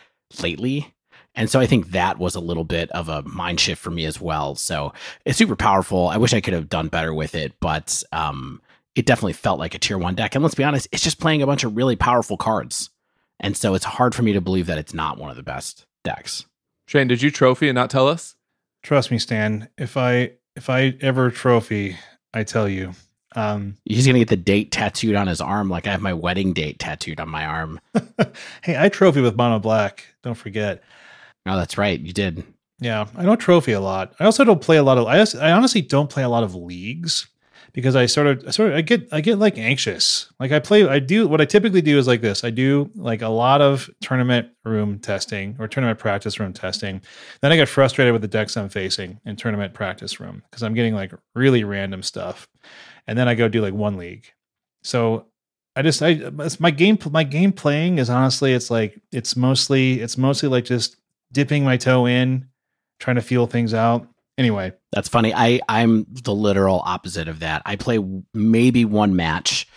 lately. 0.41 0.93
And 1.33 1.49
so 1.49 1.59
I 1.59 1.65
think 1.65 1.91
that 1.91 2.19
was 2.19 2.35
a 2.35 2.41
little 2.41 2.65
bit 2.65 2.91
of 2.91 3.07
a 3.07 3.21
mind 3.23 3.59
shift 3.59 3.81
for 3.81 3.89
me 3.89 4.05
as 4.05 4.19
well. 4.19 4.55
So 4.55 4.93
it's 5.25 5.37
super 5.37 5.55
powerful. 5.55 6.09
I 6.09 6.17
wish 6.17 6.33
I 6.33 6.41
could 6.41 6.53
have 6.53 6.69
done 6.69 6.89
better 6.89 7.13
with 7.13 7.35
it, 7.35 7.53
but 7.61 8.03
um, 8.11 8.61
it 8.95 9.05
definitely 9.05 9.33
felt 9.33 9.59
like 9.59 9.73
a 9.73 9.79
tier 9.79 9.97
one 9.97 10.15
deck. 10.15 10.35
And 10.35 10.43
let's 10.43 10.55
be 10.55 10.63
honest, 10.63 10.89
it's 10.91 11.03
just 11.03 11.21
playing 11.21 11.41
a 11.41 11.47
bunch 11.47 11.63
of 11.63 11.75
really 11.75 11.95
powerful 11.95 12.37
cards. 12.37 12.89
And 13.39 13.55
so 13.55 13.73
it's 13.73 13.85
hard 13.85 14.13
for 14.13 14.23
me 14.23 14.33
to 14.33 14.41
believe 14.41 14.67
that 14.67 14.77
it's 14.77 14.93
not 14.93 15.17
one 15.17 15.29
of 15.29 15.37
the 15.37 15.43
best 15.43 15.85
decks. 16.03 16.45
Shane, 16.91 17.07
did 17.07 17.21
you 17.21 17.31
trophy 17.31 17.69
and 17.69 17.75
not 17.75 17.89
tell 17.89 18.09
us? 18.09 18.35
Trust 18.83 19.11
me, 19.11 19.17
Stan. 19.17 19.69
If 19.77 19.95
I 19.95 20.31
if 20.57 20.69
I 20.69 20.93
ever 20.99 21.31
trophy, 21.31 21.95
I 22.33 22.43
tell 22.43 22.67
you. 22.67 22.91
Um, 23.33 23.77
He's 23.85 24.05
gonna 24.05 24.19
get 24.19 24.27
the 24.27 24.35
date 24.35 24.73
tattooed 24.73 25.15
on 25.15 25.27
his 25.27 25.39
arm, 25.39 25.69
like 25.69 25.87
I 25.87 25.91
have 25.91 26.01
my 26.01 26.11
wedding 26.11 26.51
date 26.51 26.79
tattooed 26.79 27.21
on 27.21 27.29
my 27.29 27.45
arm. 27.45 27.79
hey, 28.61 28.75
I 28.77 28.89
trophy 28.89 29.21
with 29.21 29.37
mono 29.37 29.57
black. 29.57 30.03
Don't 30.21 30.35
forget. 30.35 30.83
Oh, 31.45 31.55
that's 31.55 31.77
right, 31.77 31.97
you 31.97 32.11
did. 32.11 32.43
Yeah, 32.81 33.07
I 33.15 33.23
don't 33.23 33.37
trophy 33.37 33.71
a 33.71 33.79
lot. 33.79 34.13
I 34.19 34.25
also 34.25 34.43
don't 34.43 34.61
play 34.61 34.75
a 34.75 34.83
lot 34.83 34.97
of. 34.97 35.07
I, 35.07 35.23
I 35.47 35.53
honestly 35.53 35.81
don't 35.81 36.09
play 36.09 36.23
a 36.23 36.29
lot 36.29 36.43
of 36.43 36.55
leagues 36.55 37.29
because 37.73 37.95
I 37.95 38.05
sort 38.05 38.27
of, 38.27 38.43
I 38.47 38.51
sort 38.51 38.71
of, 38.71 38.77
I 38.77 38.81
get, 38.81 39.07
I 39.11 39.21
get 39.21 39.39
like 39.39 39.57
anxious. 39.57 40.31
Like 40.39 40.51
I 40.51 40.59
play, 40.59 40.87
I 40.87 40.99
do 40.99 41.27
what 41.27 41.41
I 41.41 41.45
typically 41.45 41.81
do 41.81 41.97
is 41.97 42.07
like 42.07 42.21
this. 42.21 42.43
I 42.43 42.49
do 42.49 42.89
like 42.95 43.21
a 43.21 43.29
lot 43.29 43.61
of 43.61 43.89
tournament 44.01 44.49
room 44.65 44.99
testing 44.99 45.55
or 45.59 45.67
tournament 45.67 45.99
practice 45.99 46.39
room 46.39 46.53
testing. 46.53 47.01
Then 47.41 47.51
I 47.51 47.55
get 47.55 47.69
frustrated 47.69 48.13
with 48.13 48.21
the 48.21 48.27
decks 48.27 48.57
I'm 48.57 48.69
facing 48.69 49.19
in 49.25 49.35
tournament 49.35 49.73
practice 49.73 50.19
room 50.19 50.43
because 50.49 50.63
I'm 50.63 50.73
getting 50.73 50.93
like 50.93 51.13
really 51.33 51.63
random 51.63 52.03
stuff, 52.03 52.47
and 53.07 53.17
then 53.17 53.27
I 53.27 53.35
go 53.35 53.47
do 53.47 53.61
like 53.61 53.73
one 53.73 53.97
league. 53.97 54.31
So 54.83 55.27
I 55.75 55.81
just, 55.81 56.01
I, 56.01 56.31
my 56.59 56.71
game, 56.71 56.97
my 57.11 57.23
game 57.23 57.53
playing 57.53 57.99
is 57.99 58.09
honestly, 58.09 58.53
it's 58.53 58.69
like 58.69 58.99
it's 59.11 59.35
mostly, 59.37 60.01
it's 60.01 60.17
mostly 60.17 60.49
like 60.49 60.65
just 60.65 60.97
dipping 61.31 61.63
my 61.63 61.77
toe 61.77 62.05
in, 62.05 62.47
trying 62.99 63.15
to 63.15 63.21
feel 63.21 63.47
things 63.47 63.73
out 63.73 64.07
Anyway, 64.37 64.73
that's 64.91 65.09
funny. 65.09 65.33
I 65.33 65.59
I'm 65.67 66.05
the 66.09 66.33
literal 66.33 66.81
opposite 66.85 67.27
of 67.27 67.39
that. 67.39 67.61
I 67.65 67.75
play 67.75 67.99
maybe 68.33 68.85
one 68.85 69.15
match 69.15 69.67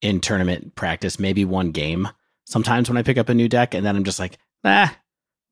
in 0.00 0.20
tournament 0.20 0.74
practice, 0.74 1.18
maybe 1.18 1.44
one 1.44 1.72
game. 1.72 2.08
Sometimes 2.44 2.88
when 2.88 2.96
I 2.96 3.02
pick 3.02 3.18
up 3.18 3.28
a 3.28 3.34
new 3.34 3.48
deck, 3.48 3.74
and 3.74 3.84
then 3.84 3.96
I'm 3.96 4.04
just 4.04 4.20
like, 4.20 4.38
ah, 4.64 4.96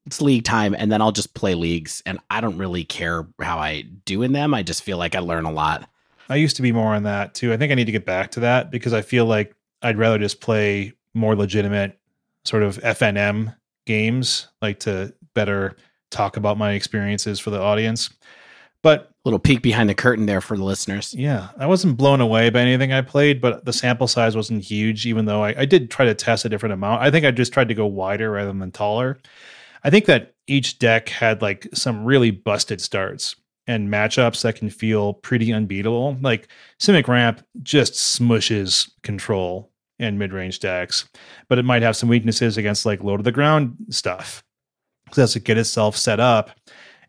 it's 0.07 0.21
league 0.21 0.45
time, 0.45 0.75
and 0.79 0.93
then 0.93 1.03
I'll 1.03 1.13
just 1.13 1.35
play 1.35 1.55
leagues, 1.55 2.03
and 2.07 2.21
I 2.31 2.41
don't 2.41 2.59
really 2.59 2.85
care 2.85 3.27
how 3.41 3.59
I 3.59 3.83
do 3.83 4.23
in 4.23 4.33
them. 4.33 4.55
I 4.55 4.63
just 4.63 4.83
feel 4.83 4.99
like 4.99 5.15
I 5.15 5.21
learn 5.21 5.45
a 5.45 5.53
lot. 5.53 5.89
I 6.29 6.37
used 6.37 6.57
to 6.57 6.63
be 6.63 6.73
more 6.73 6.95
on 6.95 7.03
that 7.03 7.35
too. 7.35 7.53
I 7.53 7.57
think 7.57 7.73
I 7.73 7.75
need 7.75 7.87
to 7.87 7.93
get 7.93 8.07
back 8.07 8.31
to 8.33 8.41
that 8.41 8.71
because 8.71 8.93
I 8.93 9.03
feel 9.03 9.27
like 9.27 9.55
I'd 9.83 9.99
rather 9.99 10.19
just 10.19 10.41
play 10.41 10.95
more 11.13 11.37
legitimate 11.37 11.99
sort 12.45 12.63
of 12.63 12.79
FNM 12.79 13.55
games, 13.87 14.49
like 14.63 14.81
to 14.81 15.15
better 15.35 15.77
talk 16.11 16.37
about 16.37 16.59
my 16.59 16.73
experiences 16.73 17.41
for 17.41 17.51
the 17.51 17.61
audience. 17.61 18.11
But 18.85 19.11
little 19.25 19.39
peek 19.39 19.63
behind 19.63 19.89
the 19.89 19.95
curtain 19.95 20.27
there 20.27 20.43
for 20.43 20.59
the 20.59 20.63
listeners. 20.63 21.15
Yeah, 21.15 21.49
I 21.59 21.65
wasn't 21.65 21.97
blown 21.97 22.21
away 22.21 22.51
by 22.51 22.61
anything 22.61 22.93
I 22.93 23.01
played, 23.01 23.41
but 23.41 23.65
the 23.65 23.73
sample 23.73 24.07
size 24.07 24.37
wasn't 24.37 24.63
huge, 24.63 25.07
even 25.07 25.25
though 25.25 25.43
I, 25.43 25.63
I 25.63 25.65
did 25.65 25.91
try 25.91 26.05
to 26.05 26.15
test 26.15 26.45
a 26.45 26.51
different 26.51 26.75
amount. 26.75 27.01
I 27.01 27.11
think 27.11 27.25
I 27.25 27.31
just 27.31 27.51
tried 27.51 27.69
to 27.69 27.75
go 27.75 27.87
wider 27.87 28.31
rather 28.31 28.53
than 28.53 28.71
taller. 28.73 29.17
I 29.85 29.89
think 29.89 30.05
that 30.05 30.35
each 30.47 30.79
deck 30.79 31.09
had 31.09 31.41
like 31.41 31.67
some 31.73 32.05
really 32.05 32.31
busted 32.31 32.79
starts 32.83 33.37
and 33.67 33.89
matchups 33.89 34.43
that 34.43 34.57
can 34.57 34.69
feel 34.69 35.15
pretty 35.15 35.51
unbeatable. 35.51 36.19
Like 36.21 36.49
Simic 36.79 37.09
Ramp 37.09 37.43
just 37.63 37.95
smushes 37.95 38.91
control 39.03 39.71
and 39.99 40.19
mid 40.19 40.35
range 40.35 40.61
decks, 40.61 41.09
but 41.49 41.59
it 41.59 41.65
might 41.65 41.81
have 41.81 41.97
some 41.97 42.11
weaknesses 42.11 42.59
against 42.59 42.85
like 42.85 43.03
low 43.03 43.17
to 43.17 43.23
the 43.23 43.33
ground 43.33 43.77
stuff. 43.89 44.45
So 45.13 45.23
has 45.23 45.33
to 45.33 45.41
get 45.41 45.57
itself 45.57 45.97
set 45.97 46.21
up 46.21 46.51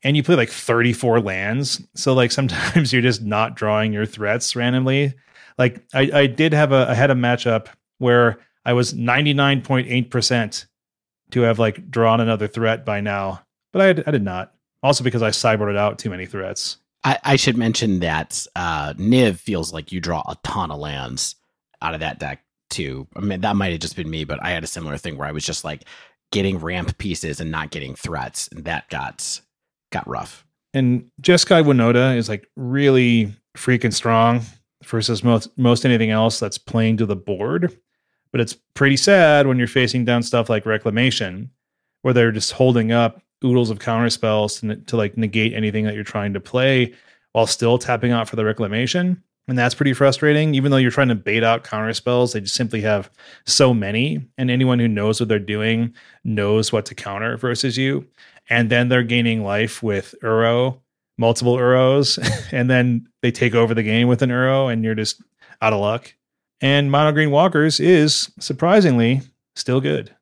and 0.06 0.16
you 0.16 0.22
play 0.22 0.36
like 0.36 0.52
34 0.52 1.20
lands. 1.20 1.82
So 1.96 2.14
like 2.14 2.32
sometimes 2.32 2.94
you're 2.94 3.02
just 3.02 3.24
not 3.24 3.56
drawing 3.56 3.92
your 3.92 4.06
threats 4.06 4.56
randomly. 4.56 5.16
Like 5.58 5.84
I, 5.94 6.10
I 6.14 6.28
did 6.28 6.54
have 6.54 6.72
a 6.72 6.86
I 6.88 6.94
had 6.94 7.12
a 7.12 7.16
matchup 7.16 7.68
where 7.98 8.38
I 8.66 8.74
was 8.74 8.94
99.8% 8.94 10.66
to 11.32 11.42
have 11.42 11.60
like 11.60 11.90
drawn 11.90 12.22
another 12.22 12.48
threat 12.48 12.86
by 12.86 13.02
now, 13.02 13.42
but 13.74 13.82
I, 13.82 14.04
I 14.08 14.12
did 14.12 14.24
not. 14.24 14.54
Also 14.84 15.04
because 15.04 15.24
I 15.24 15.32
cyborged 15.32 15.78
out 15.78 15.98
too 15.98 16.12
many 16.12 16.28
threats. 16.28 16.78
I, 17.04 17.18
I 17.24 17.36
should 17.36 17.58
mention 17.58 18.00
that 18.00 18.46
uh, 18.56 18.94
Niv 18.94 19.38
feels 19.38 19.74
like 19.74 19.92
you 19.92 20.00
draw 20.00 20.22
a 20.28 20.38
ton 20.44 20.72
of 20.72 20.80
lands 20.80 21.36
out 21.82 21.96
of 21.96 22.00
that 22.02 22.20
deck 22.20 22.44
too. 22.70 23.08
I 23.16 23.22
mean, 23.22 23.42
that 23.42 23.56
might 23.56 23.72
have 23.72 23.82
just 23.82 23.96
been 23.96 24.10
me, 24.10 24.24
but 24.24 24.44
I 24.44 24.52
had 24.52 24.64
a 24.64 24.68
similar 24.68 24.98
thing 24.98 25.18
where 25.18 25.28
I 25.28 25.32
was 25.32 25.46
just 25.46 25.64
like 25.64 25.84
getting 26.32 26.60
ramp 26.60 26.98
pieces 26.98 27.40
and 27.40 27.50
not 27.50 27.72
getting 27.72 27.96
threats, 27.96 28.48
and 28.50 28.66
that 28.66 28.90
got 28.90 29.40
got 29.96 30.08
rough. 30.08 30.46
And 30.74 31.10
Jeskai 31.22 31.64
Winota 31.64 32.18
is 32.18 32.28
like 32.28 32.48
really 32.58 33.34
freaking 33.58 33.94
strong 33.94 34.42
versus 34.84 35.24
most 35.24 35.58
most 35.58 35.86
anything 35.86 36.12
else 36.12 36.40
that's 36.40 36.58
playing 36.58 36.98
to 36.98 37.06
the 37.06 37.16
board. 37.16 37.78
But 38.32 38.42
it's 38.42 38.58
pretty 38.74 38.98
sad 38.98 39.48
when 39.48 39.58
you're 39.58 39.68
facing 39.68 40.04
down 40.04 40.22
stuff 40.22 40.50
like 40.50 40.66
Reclamation, 40.66 41.50
where 42.02 42.14
they're 42.14 42.34
just 42.34 42.52
holding 42.52 42.92
up 42.92 43.22
oodles 43.44 43.70
of 43.70 43.80
counter 43.80 44.10
spells 44.10 44.60
to, 44.60 44.76
to 44.76 44.98
like 44.98 45.18
negate 45.18 45.54
anything 45.54 45.86
that 45.86 45.96
you're 45.96 46.04
trying 46.04 46.34
to 46.34 46.42
play 46.42 46.94
while 47.32 47.48
still 47.48 47.78
tapping 47.78 48.12
out 48.12 48.28
for 48.28 48.36
the 48.36 48.44
Reclamation. 48.44 49.24
And 49.48 49.58
that's 49.58 49.76
pretty 49.76 49.94
frustrating. 49.94 50.56
Even 50.56 50.72
though 50.72 50.78
you're 50.78 50.92
trying 50.92 51.10
to 51.10 51.16
bait 51.16 51.44
out 51.44 51.64
counter 51.64 51.94
spells, 51.94 52.34
they 52.34 52.42
just 52.42 52.56
simply 52.56 52.82
have 52.82 53.12
so 53.46 53.74
many. 53.74 54.26
And 54.38 54.50
anyone 54.50 54.80
who 54.80 54.88
knows 54.88 55.20
what 55.20 55.30
they're 55.30 55.40
doing 55.40 55.94
knows 56.24 56.74
what 56.74 56.86
to 56.88 56.96
counter 56.96 57.38
versus 57.38 57.78
you. 57.78 58.08
And 58.50 58.70
then 58.70 58.90
they're 58.90 59.04
gaining 59.04 59.44
life 59.44 59.82
with 59.82 60.16
Uro, 60.22 60.80
multiple 61.18 61.58
Uros. 61.58 62.20
and 62.52 62.70
then 62.70 63.08
they 63.22 63.32
take 63.32 63.56
over 63.56 63.74
the 63.74 63.84
game 63.84 64.08
with 64.08 64.22
an 64.22 64.30
Uro, 64.30 64.72
and 64.72 64.84
you're 64.84 64.96
just 64.96 65.22
out 65.62 65.74
of 65.74 65.80
luck. 65.80 66.14
And 66.62 66.92
Mono 66.92 67.12
Green 67.12 67.32
Walkers 67.32 67.80
is 67.80 68.32
surprisingly 68.40 69.22
still 69.56 69.82
good. 69.82 70.16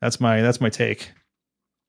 That's 0.00 0.20
my 0.20 0.42
that's 0.42 0.60
my 0.60 0.70
take. 0.70 1.10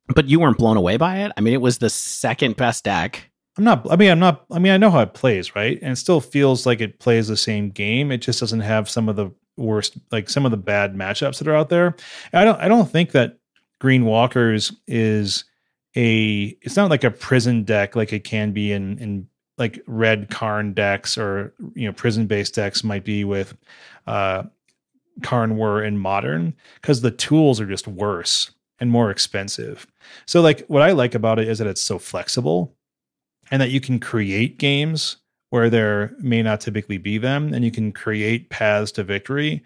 But 0.07 0.27
you 0.27 0.39
weren't 0.39 0.57
blown 0.57 0.77
away 0.77 0.97
by 0.97 1.19
it. 1.19 1.31
I 1.35 1.41
mean, 1.41 1.53
it 1.53 1.61
was 1.61 1.79
the 1.79 1.89
second 1.89 2.57
best 2.57 2.83
deck 2.83 3.29
I'm 3.57 3.63
not. 3.63 3.89
I 3.89 3.95
mean, 3.95 4.11
I'm 4.11 4.19
not. 4.19 4.45
I 4.51 4.59
mean, 4.59 4.73
I 4.73 4.77
know 4.77 4.91
how 4.91 4.99
it 4.99 5.13
plays, 5.13 5.55
right? 5.55 5.79
And 5.81 5.93
it 5.93 5.95
still 5.95 6.19
feels 6.19 6.65
like 6.65 6.81
it 6.81 6.99
plays 6.99 7.27
the 7.27 7.37
same 7.37 7.69
game. 7.69 8.11
It 8.11 8.17
just 8.17 8.39
doesn't 8.39 8.59
have 8.59 8.89
some 8.89 9.07
of 9.07 9.15
the 9.15 9.31
worst, 9.55 9.97
like 10.11 10.29
some 10.29 10.45
of 10.45 10.51
the 10.51 10.57
bad 10.57 10.93
matchups 10.93 11.39
that 11.39 11.47
are 11.47 11.55
out 11.55 11.69
there. 11.69 11.95
And 12.33 12.41
I 12.41 12.45
don't. 12.45 12.59
I 12.59 12.67
don't 12.67 12.89
think 12.89 13.11
that 13.11 13.37
Green 13.85 14.05
Walkers 14.05 14.73
is 14.87 15.43
a. 15.95 16.57
It's 16.63 16.75
not 16.75 16.89
like 16.89 17.03
a 17.03 17.11
prison 17.11 17.63
deck 17.63 17.95
like 17.95 18.11
it 18.11 18.23
can 18.23 18.51
be 18.51 18.71
in 18.71 18.97
in 18.97 19.27
like 19.59 19.79
red 19.85 20.31
Karn 20.31 20.73
decks 20.73 21.19
or 21.19 21.53
you 21.75 21.85
know 21.85 21.93
prison 21.93 22.25
based 22.25 22.55
decks 22.55 22.83
might 22.83 23.05
be 23.05 23.23
with 23.23 23.55
uh 24.07 24.41
Karn 25.21 25.55
were 25.55 25.83
in 25.83 25.99
modern 25.99 26.55
because 26.81 27.01
the 27.01 27.11
tools 27.11 27.61
are 27.61 27.67
just 27.67 27.87
worse 27.87 28.49
and 28.79 28.89
more 28.89 29.11
expensive. 29.11 29.85
So 30.25 30.41
like 30.41 30.65
what 30.65 30.81
I 30.81 30.93
like 30.93 31.13
about 31.13 31.37
it 31.37 31.47
is 31.47 31.59
that 31.59 31.67
it's 31.67 31.79
so 31.79 31.99
flexible 31.99 32.75
and 33.51 33.61
that 33.61 33.69
you 33.69 33.79
can 33.79 33.99
create 33.99 34.57
games 34.57 35.17
where 35.51 35.69
there 35.69 36.15
may 36.17 36.41
not 36.41 36.59
typically 36.59 36.97
be 36.97 37.19
them, 37.19 37.53
and 37.53 37.63
you 37.63 37.69
can 37.69 37.91
create 37.91 38.49
paths 38.49 38.91
to 38.93 39.03
victory 39.03 39.63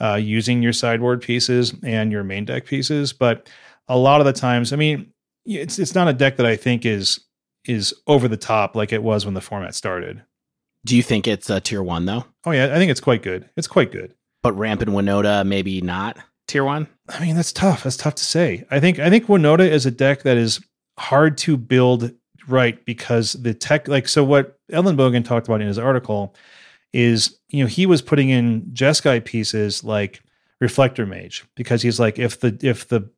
uh, 0.00 0.14
using 0.14 0.62
your 0.62 0.72
sideboard 0.72 1.22
pieces 1.22 1.74
and 1.82 2.12
your 2.12 2.24
main 2.24 2.44
deck 2.44 2.66
pieces. 2.66 3.12
But 3.12 3.48
a 3.88 3.96
lot 3.96 4.20
of 4.20 4.26
the 4.26 4.32
times, 4.32 4.72
I 4.72 4.76
mean, 4.76 5.12
it's 5.44 5.78
it's 5.78 5.94
not 5.94 6.08
a 6.08 6.12
deck 6.12 6.36
that 6.36 6.46
I 6.46 6.56
think 6.56 6.84
is 6.84 7.20
is 7.64 7.94
over 8.06 8.28
the 8.28 8.36
top 8.36 8.76
like 8.76 8.92
it 8.92 9.02
was 9.02 9.24
when 9.24 9.34
the 9.34 9.40
format 9.40 9.74
started. 9.74 10.22
Do 10.84 10.96
you 10.96 11.02
think 11.02 11.26
it's 11.26 11.50
a 11.50 11.60
tier 11.60 11.82
one 11.82 12.06
though? 12.06 12.24
Oh 12.44 12.50
yeah, 12.50 12.66
I 12.66 12.76
think 12.76 12.90
it's 12.90 13.00
quite 13.00 13.22
good. 13.22 13.48
It's 13.56 13.66
quite 13.66 13.92
good. 13.92 14.14
But 14.42 14.56
Ramp 14.56 14.82
and 14.82 14.92
Winota 14.92 15.44
maybe 15.46 15.80
not 15.80 16.18
tier 16.46 16.64
one. 16.64 16.88
I 17.08 17.20
mean, 17.20 17.36
that's 17.36 17.52
tough. 17.52 17.84
That's 17.84 17.96
tough 17.96 18.14
to 18.16 18.24
say. 18.24 18.64
I 18.70 18.80
think 18.80 18.98
I 18.98 19.10
think 19.10 19.26
Winota 19.26 19.68
is 19.68 19.86
a 19.86 19.90
deck 19.90 20.22
that 20.22 20.36
is 20.36 20.60
hard 20.98 21.38
to 21.38 21.56
build 21.56 22.12
right 22.48 22.84
because 22.84 23.34
the 23.34 23.54
tech 23.54 23.88
like 23.88 24.08
so 24.08 24.24
what 24.24 24.58
Elenbogen 24.72 25.24
talked 25.24 25.46
about 25.46 25.60
in 25.60 25.68
his 25.68 25.78
article 25.78 26.34
is 26.92 27.38
you 27.48 27.62
know 27.62 27.68
he 27.68 27.86
was 27.86 28.02
putting 28.02 28.30
in 28.30 28.62
Jeskai 28.72 29.24
pieces 29.24 29.84
like 29.84 30.22
reflector 30.60 31.06
mage 31.06 31.44
because 31.54 31.82
he's 31.82 32.00
like 32.00 32.18
if 32.18 32.40
the 32.40 32.58
if 32.62 32.88
the 32.88 33.08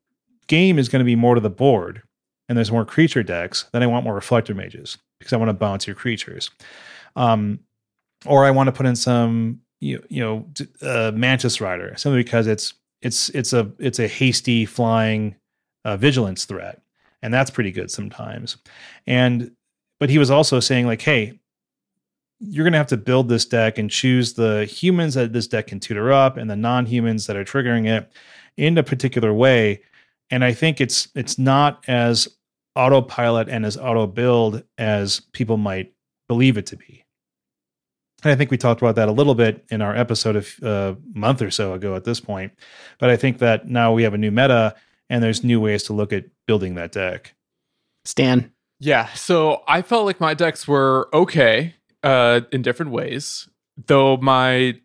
game 0.47 0.77
is 0.77 0.89
going 0.89 0.99
to 0.99 1.05
be 1.05 1.15
more 1.15 1.35
to 1.35 1.41
the 1.41 1.49
board 1.49 2.01
and 2.49 2.57
there's 2.57 2.71
more 2.71 2.85
creature 2.85 3.23
decks 3.23 3.65
then 3.71 3.81
I 3.81 3.87
want 3.87 4.03
more 4.03 4.13
reflector 4.13 4.53
mages 4.53 4.97
because 5.19 5.33
I 5.33 5.37
want 5.37 5.49
to 5.49 5.53
bounce 5.53 5.87
your 5.87 5.95
creatures 5.95 6.51
um 7.15 7.59
or 8.25 8.45
I 8.45 8.51
want 8.51 8.67
to 8.67 8.71
put 8.71 8.85
in 8.85 8.95
some 8.95 9.61
you, 9.79 10.03
you 10.09 10.21
know 10.21 10.47
uh, 10.81 11.11
mantis 11.15 11.61
rider 11.61 11.93
simply 11.97 12.21
because 12.21 12.47
it's 12.47 12.73
it's 13.01 13.29
it's 13.29 13.53
a 13.53 13.71
it's 13.79 13.99
a 13.99 14.07
hasty 14.07 14.65
flying 14.65 15.35
uh, 15.85 15.97
vigilance 15.97 16.45
threat 16.45 16.81
and 17.21 17.33
that's 17.33 17.51
pretty 17.51 17.71
good 17.71 17.91
sometimes. 17.91 18.57
And 19.07 19.51
but 19.99 20.09
he 20.09 20.17
was 20.17 20.31
also 20.31 20.59
saying 20.59 20.87
like, 20.87 21.01
hey, 21.01 21.39
you're 22.41 22.63
going 22.63 22.73
to 22.73 22.77
have 22.77 22.87
to 22.87 22.97
build 22.97 23.29
this 23.29 23.45
deck 23.45 23.77
and 23.77 23.89
choose 23.89 24.33
the 24.33 24.65
humans 24.65 25.13
that 25.13 25.31
this 25.31 25.47
deck 25.47 25.67
can 25.67 25.79
tutor 25.79 26.11
up 26.11 26.37
and 26.37 26.49
the 26.49 26.55
non-humans 26.55 27.27
that 27.27 27.35
are 27.35 27.45
triggering 27.45 27.87
it 27.87 28.11
in 28.57 28.77
a 28.77 28.83
particular 28.83 29.33
way. 29.33 29.81
And 30.31 30.43
I 30.43 30.53
think 30.53 30.81
it's 30.81 31.09
it's 31.13 31.37
not 31.37 31.83
as 31.87 32.27
autopilot 32.75 33.49
and 33.49 33.65
as 33.65 33.77
auto 33.77 34.07
build 34.07 34.63
as 34.77 35.19
people 35.33 35.57
might 35.57 35.93
believe 36.27 36.57
it 36.57 36.65
to 36.67 36.77
be. 36.77 37.05
And 38.23 38.31
I 38.31 38.35
think 38.35 38.49
we 38.49 38.57
talked 38.57 38.81
about 38.81 38.95
that 38.95 39.09
a 39.09 39.11
little 39.11 39.35
bit 39.35 39.65
in 39.69 39.81
our 39.81 39.95
episode 39.95 40.35
of 40.35 40.55
a 40.61 40.67
uh, 40.67 40.95
month 41.13 41.41
or 41.41 41.51
so 41.51 41.73
ago 41.73 41.95
at 41.95 42.05
this 42.05 42.19
point. 42.19 42.53
But 42.99 43.09
I 43.09 43.17
think 43.17 43.39
that 43.39 43.67
now 43.67 43.93
we 43.93 44.03
have 44.03 44.13
a 44.13 44.17
new 44.17 44.31
meta 44.31 44.75
and 45.09 45.23
there's 45.23 45.43
new 45.43 45.59
ways 45.59 45.83
to 45.83 45.93
look 45.93 46.13
at 46.13 46.25
building 46.47 46.75
that 46.75 46.91
deck. 46.91 47.35
Stan. 48.05 48.51
Yeah, 48.79 49.11
so 49.13 49.63
I 49.67 49.81
felt 49.83 50.05
like 50.05 50.19
my 50.19 50.33
decks 50.33 50.67
were 50.67 51.09
okay 51.13 51.75
uh, 52.03 52.41
in 52.51 52.61
different 52.61 52.91
ways, 52.91 53.49
though 53.87 54.17
my 54.17 54.79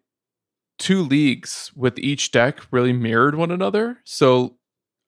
two 0.78 1.02
leagues 1.02 1.72
with 1.74 1.98
each 1.98 2.30
deck 2.30 2.60
really 2.70 2.92
mirrored 2.92 3.34
one 3.34 3.50
another. 3.50 3.98
So 4.04 4.56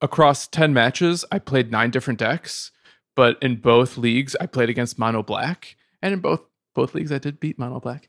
across 0.00 0.46
10 0.46 0.72
matches, 0.72 1.24
I 1.30 1.38
played 1.38 1.70
nine 1.70 1.90
different 1.90 2.18
decks, 2.18 2.70
but 3.14 3.36
in 3.42 3.56
both 3.56 3.98
leagues, 3.98 4.36
I 4.40 4.46
played 4.46 4.70
against 4.70 4.98
mono 4.98 5.22
black, 5.22 5.76
and 6.00 6.14
in 6.14 6.20
both 6.20 6.40
both 6.74 6.94
leagues, 6.94 7.12
I 7.12 7.18
did 7.18 7.40
beat 7.40 7.58
mono 7.58 7.80
black. 7.80 8.08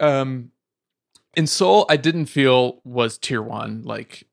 Um, 0.00 0.50
Ensoul, 1.36 1.86
I 1.88 1.96
didn't 1.96 2.26
feel 2.26 2.80
was 2.84 3.18
tier 3.18 3.42
one 3.42 3.82
like 3.82 4.26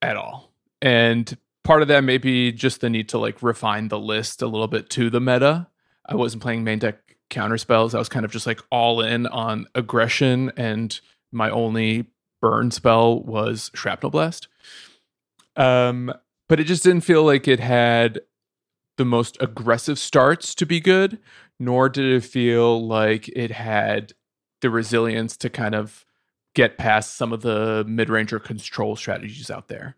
at 0.00 0.16
all. 0.16 0.52
And 0.80 1.36
part 1.64 1.82
of 1.82 1.88
that 1.88 2.04
may 2.04 2.18
be 2.18 2.52
just 2.52 2.80
the 2.80 2.88
need 2.88 3.08
to 3.10 3.18
like 3.18 3.42
refine 3.42 3.88
the 3.88 3.98
list 3.98 4.40
a 4.40 4.46
little 4.46 4.68
bit 4.68 4.88
to 4.90 5.10
the 5.10 5.20
meta. 5.20 5.68
I 6.06 6.14
wasn't 6.14 6.42
playing 6.42 6.64
main 6.64 6.78
deck 6.78 7.05
counter 7.30 7.58
spells. 7.58 7.94
I 7.94 7.98
was 7.98 8.08
kind 8.08 8.24
of 8.24 8.30
just 8.30 8.46
like 8.46 8.60
all 8.70 9.00
in 9.00 9.26
on 9.26 9.66
aggression, 9.74 10.52
and 10.56 10.98
my 11.32 11.50
only 11.50 12.06
burn 12.40 12.70
spell 12.70 13.22
was 13.22 13.70
Shrapnel 13.74 14.10
Blast. 14.10 14.48
Um, 15.56 16.12
but 16.48 16.60
it 16.60 16.64
just 16.64 16.84
didn't 16.84 17.02
feel 17.02 17.24
like 17.24 17.48
it 17.48 17.60
had 17.60 18.20
the 18.98 19.04
most 19.04 19.36
aggressive 19.40 19.98
starts 19.98 20.54
to 20.54 20.66
be 20.66 20.80
good, 20.80 21.18
nor 21.58 21.88
did 21.88 22.04
it 22.04 22.24
feel 22.24 22.86
like 22.86 23.28
it 23.28 23.50
had 23.50 24.12
the 24.60 24.70
resilience 24.70 25.36
to 25.38 25.50
kind 25.50 25.74
of 25.74 26.04
get 26.54 26.78
past 26.78 27.16
some 27.16 27.32
of 27.32 27.42
the 27.42 27.84
mid-ranger 27.86 28.38
control 28.38 28.96
strategies 28.96 29.50
out 29.50 29.68
there 29.68 29.96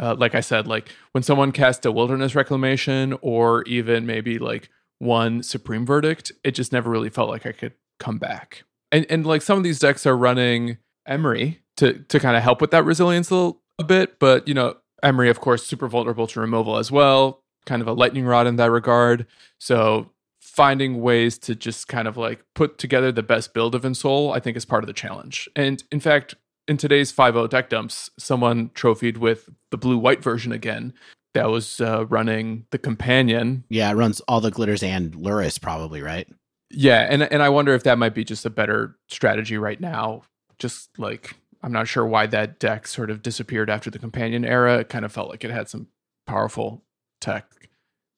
uh, 0.00 0.14
like 0.18 0.34
I 0.34 0.40
said, 0.40 0.66
like 0.66 0.88
when 1.12 1.22
someone 1.22 1.52
casts 1.52 1.84
a 1.84 1.92
wilderness 1.92 2.34
reclamation 2.34 3.16
or 3.20 3.62
even 3.64 4.06
maybe 4.06 4.38
like 4.38 4.70
one 5.00 5.42
supreme 5.42 5.84
verdict, 5.84 6.30
it 6.44 6.52
just 6.52 6.72
never 6.72 6.88
really 6.88 7.10
felt 7.10 7.28
like 7.28 7.46
I 7.46 7.52
could 7.52 7.72
come 7.98 8.18
back. 8.18 8.62
And 8.92 9.06
and 9.10 9.26
like 9.26 9.42
some 9.42 9.58
of 9.58 9.64
these 9.64 9.80
decks 9.80 10.06
are 10.06 10.16
running 10.16 10.78
Emry 11.08 11.58
to 11.78 11.94
to 11.94 12.20
kind 12.20 12.36
of 12.36 12.42
help 12.42 12.60
with 12.60 12.70
that 12.70 12.84
resilience 12.84 13.32
a, 13.32 13.52
a 13.78 13.84
bit, 13.84 14.18
but 14.20 14.46
you 14.46 14.54
know 14.54 14.76
Emry, 15.02 15.30
of 15.30 15.40
course, 15.40 15.66
super 15.66 15.88
vulnerable 15.88 16.26
to 16.28 16.40
removal 16.40 16.76
as 16.76 16.92
well. 16.92 17.42
Kind 17.66 17.82
of 17.82 17.88
a 17.88 17.92
lightning 17.92 18.24
rod 18.24 18.46
in 18.46 18.56
that 18.56 18.70
regard. 18.70 19.26
So 19.58 20.10
finding 20.40 21.00
ways 21.00 21.38
to 21.38 21.54
just 21.54 21.88
kind 21.88 22.08
of 22.08 22.16
like 22.16 22.44
put 22.54 22.78
together 22.78 23.12
the 23.12 23.22
best 23.22 23.54
build 23.54 23.74
of 23.74 23.82
Ensoul, 23.82 24.34
I 24.34 24.40
think 24.40 24.56
is 24.56 24.64
part 24.64 24.82
of 24.82 24.88
the 24.88 24.92
challenge. 24.92 25.48
And 25.54 25.82
in 25.92 26.00
fact, 26.00 26.34
in 26.68 26.76
today's 26.76 27.12
5.0 27.12 27.48
deck 27.48 27.68
dumps, 27.68 28.10
someone 28.18 28.70
trophied 28.74 29.18
with 29.18 29.48
the 29.70 29.78
blue 29.78 29.98
white 29.98 30.22
version 30.22 30.52
again 30.52 30.92
that 31.34 31.50
was 31.50 31.80
uh, 31.80 32.06
running 32.06 32.66
the 32.70 32.78
companion. 32.78 33.64
Yeah, 33.68 33.90
it 33.90 33.94
runs 33.94 34.20
all 34.22 34.40
the 34.40 34.50
glitters 34.50 34.82
and 34.82 35.12
Lurrus, 35.14 35.60
probably, 35.60 36.02
right? 36.02 36.28
Yeah, 36.70 37.06
and 37.10 37.22
and 37.22 37.42
I 37.42 37.48
wonder 37.48 37.74
if 37.74 37.82
that 37.84 37.98
might 37.98 38.14
be 38.14 38.24
just 38.24 38.46
a 38.46 38.50
better 38.50 38.96
strategy 39.08 39.58
right 39.58 39.80
now. 39.80 40.22
Just 40.58 40.98
like 40.98 41.36
I'm 41.62 41.72
not 41.72 41.88
sure 41.88 42.06
why 42.06 42.26
that 42.28 42.58
deck 42.58 42.86
sort 42.86 43.10
of 43.10 43.22
disappeared 43.22 43.70
after 43.70 43.90
the 43.90 43.98
companion 43.98 44.44
era. 44.44 44.78
It 44.78 44.88
kind 44.88 45.04
of 45.04 45.12
felt 45.12 45.30
like 45.30 45.44
it 45.44 45.50
had 45.50 45.68
some 45.68 45.88
powerful 46.26 46.84
tech 47.20 47.46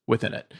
within 0.06 0.34
it. 0.34 0.52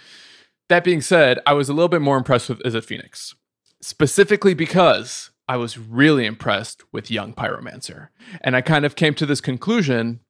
That 0.69 0.85
being 0.85 1.03
said, 1.03 1.39
I 1.47 1.53
was 1.53 1.69
a 1.69 1.75
little 1.75 1.89
bit 1.89 2.01
more 2.01 2.17
impressed 2.17 2.49
with 2.49 2.63
Izzet 2.63 2.85
Phoenix, 2.85 3.35
specifically 3.83 4.55
because 4.55 5.31
I 5.49 5.57
was 5.57 5.77
really 5.77 6.25
impressed 6.25 6.83
with 6.93 7.11
Young 7.11 7.35
Pyromancer. 7.35 8.09
And 8.41 8.57
I 8.57 8.63
kind 8.63 8.87
of 8.87 8.97
came 8.97 9.15
to 9.15 9.27
this 9.27 9.41
conclusion 9.41 10.21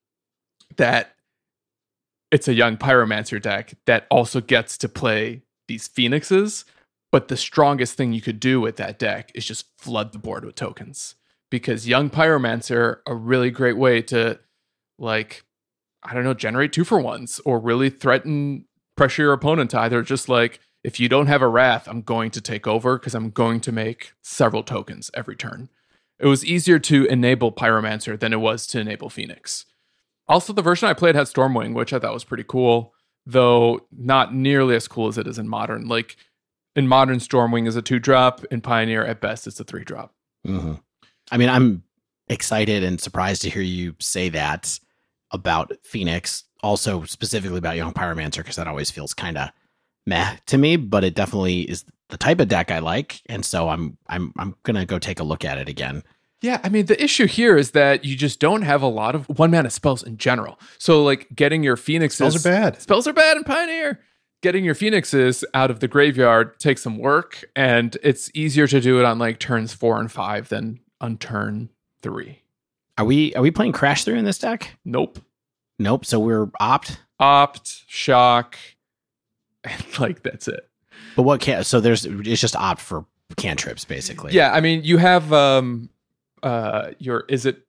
that 0.77 1.15
it's 2.33 2.49
a 2.49 2.55
Young 2.55 2.77
Pyromancer 2.77 3.41
deck 3.41 3.75
that 3.87 4.07
also 4.11 4.41
gets 4.41 4.77
to 4.79 4.89
play 4.89 5.43
these 5.69 5.87
Phoenixes, 5.87 6.65
But 7.13 7.29
the 7.29 7.37
strongest 7.37 7.95
thing 7.95 8.15
you 8.15 8.23
could 8.23 8.41
do 8.41 8.61
with 8.61 8.77
that 8.77 8.99
deck 8.99 9.31
is 9.35 9.45
just 9.45 9.67
flood 9.79 10.13
the 10.13 10.19
board 10.19 10.45
with 10.45 10.55
tokens. 10.55 11.15
Because 11.51 11.87
Young 11.87 12.09
Pyromancer, 12.09 13.01
a 13.07 13.15
really 13.15 13.51
great 13.51 13.77
way 13.77 14.01
to 14.03 14.41
like, 14.99 15.45
I 16.03 16.15
don't 16.15 16.25
know, 16.25 16.33
generate 16.33 16.73
two 16.73 16.85
for 16.85 16.99
ones 16.99 17.39
or 17.45 17.61
really 17.61 17.91
threaten 17.91 18.65
pressure 18.97 19.25
your 19.25 19.33
opponent 19.35 19.71
to 19.73 19.81
either 19.81 20.03
just 20.03 20.29
like, 20.31 20.59
if 20.83 20.99
you 20.99 21.09
don't 21.09 21.27
have 21.27 21.43
a 21.43 21.49
wrath, 21.49 21.87
I'm 21.87 22.01
going 22.01 22.31
to 22.31 22.41
take 22.41 22.67
over 22.67 22.99
because 22.99 23.15
I'm 23.15 23.31
going 23.31 23.61
to 23.61 23.73
make 23.73 24.15
several 24.23 24.63
tokens 24.63 25.11
every 25.13 25.37
turn. 25.37 25.69
It 26.19 26.27
was 26.27 26.45
easier 26.45 26.79
to 26.79 27.05
enable 27.07 27.53
Pyromancer 27.53 28.19
than 28.19 28.33
it 28.33 28.41
was 28.41 28.67
to 28.69 28.81
enable 28.81 29.11
Phoenix. 29.11 29.67
Also, 30.29 30.53
the 30.53 30.63
version 30.63 30.89
I 30.89 30.95
played 30.95 31.15
had 31.15 31.27
Stormwing, 31.27 31.75
which 31.75 31.93
I 31.93 31.99
thought 31.99 32.15
was 32.15 32.25
pretty 32.25 32.45
cool, 32.47 32.95
though 33.27 33.81
not 33.97 34.35
nearly 34.35 34.75
as 34.77 34.89
cool 34.89 35.09
as 35.09 35.19
it 35.19 35.27
is 35.27 35.39
in 35.39 35.49
modern. 35.49 35.89
Like 35.89 36.17
in 36.75 36.89
modern, 36.89 37.19
Stormwing 37.19 37.67
is 37.67 37.77
a 37.77 37.83
two 37.83 37.99
drop. 37.99 38.45
In 38.47 38.61
Pioneer, 38.61 39.05
at 39.05 39.21
best, 39.21 39.47
it's 39.47 39.61
a 39.61 39.65
three 39.65 39.85
drop. 39.85 40.15
Mm-hmm. 40.47 40.75
I 41.31 41.37
mean, 41.37 41.49
I'm 41.49 41.83
excited 42.29 42.83
and 42.83 43.01
surprised 43.01 43.43
to 43.43 43.51
hear 43.51 43.63
you 43.63 43.95
say 44.01 44.29
that 44.31 44.79
about 45.31 45.73
Phoenix. 45.83 46.45
Also, 46.63 47.05
specifically 47.05 47.59
about 47.59 47.77
Young 47.77 47.93
Pyromancer, 47.93 48.39
because 48.39 48.57
that 48.57 48.69
always 48.69 48.91
feels 48.91 49.15
kind 49.15 49.37
of 49.37 49.51
meh 50.07 50.37
to 50.47 50.57
me. 50.57 50.77
But 50.77 51.05
it 51.05 51.15
definitely 51.15 51.63
is 51.63 51.85
the 52.09 52.17
type 52.17 52.41
of 52.41 52.49
deck 52.49 52.71
I 52.71 52.79
like, 52.79 53.21
and 53.27 53.45
so 53.45 53.69
I'm 53.69 53.99
I'm 54.07 54.33
I'm 54.39 54.55
gonna 54.63 54.87
go 54.87 54.99
take 54.99 55.19
a 55.19 55.25
look 55.25 55.45
at 55.45 55.59
it 55.59 55.69
again. 55.69 56.05
Yeah, 56.43 56.61
I 56.65 56.69
mean, 56.69 56.87
the 56.87 57.03
issue 57.03 57.27
here 57.27 57.57
is 57.57 57.71
that 57.71 58.05
you 58.05 58.17
just 58.17 58.41
don't 58.41 58.63
have 58.63 58.83
a 58.83 58.89
lot 58.89 59.15
of 59.15 59.27
one 59.39 59.53
mana 59.53 59.71
spells 59.71 60.03
in 60.03 60.19
general. 60.19 60.59
So, 60.77 61.03
like, 61.03 61.29
getting 61.35 61.63
your 61.63 61.77
phoenixes. 61.77 62.17
Spells 62.17 62.45
are 62.45 62.51
bad. 62.51 62.83
Spells 62.83 63.07
are 63.07 63.13
bad 63.13 63.37
in 63.37 63.45
Pioneer. 63.45 64.01
Getting 64.43 64.65
your 64.65 64.75
phoenixes 64.75 65.45
out 65.55 65.71
of 65.71 65.79
the 65.79 65.87
graveyard 65.87 66.59
takes 66.59 66.83
some 66.83 66.99
work, 66.99 67.45
and 67.55 67.97
it's 68.03 68.29
easier 68.35 68.67
to 68.67 68.81
do 68.81 68.99
it 68.99 69.05
on 69.05 69.21
like 69.21 69.39
turns 69.39 69.73
four 69.73 70.01
and 70.01 70.11
five 70.11 70.49
than 70.49 70.81
on 71.01 71.17
turn 71.17 71.71
three. 72.03 72.43
Are 72.99 73.05
we 73.05 73.33
are 73.37 73.43
we 73.43 73.53
playing 73.53 73.73
Crash 73.73 74.05
through 74.05 74.17
in 74.17 74.25
this 74.25 74.39
deck? 74.39 74.77
Nope. 74.85 75.21
Nope. 75.79 76.05
So 76.05 76.19
we're 76.19 76.51
opt. 76.59 77.01
Opt, 77.21 77.85
shock, 77.87 78.59
and 79.65 79.99
like 80.01 80.25
that's 80.25 80.49
it. 80.49 80.69
But 81.15 81.23
what 81.23 81.41
can 81.41 81.63
so 81.63 81.79
there's 81.79 82.05
it's 82.05 82.41
just 82.41 82.57
opt 82.57 82.81
for 82.81 83.07
cantrips 83.37 83.85
basically. 83.85 84.33
Yeah, 84.33 84.53
I 84.53 84.61
mean, 84.61 84.83
you 84.83 84.99
have 84.99 85.33
um 85.33 85.89
uh 86.43 86.91
your 86.99 87.25
is 87.29 87.47
it 87.47 87.67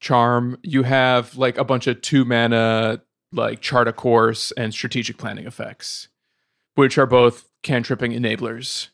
charm? 0.00 0.58
You 0.62 0.82
have 0.82 1.36
like 1.36 1.58
a 1.58 1.64
bunch 1.64 1.86
of 1.86 2.00
two 2.02 2.24
mana 2.24 3.02
like 3.32 3.60
chart 3.60 3.88
a 3.88 3.92
course 3.92 4.52
and 4.52 4.72
strategic 4.72 5.18
planning 5.18 5.46
effects 5.46 6.08
which 6.74 6.98
are 6.98 7.06
both 7.06 7.48
cantripping 7.62 8.12
enablers. 8.12 8.88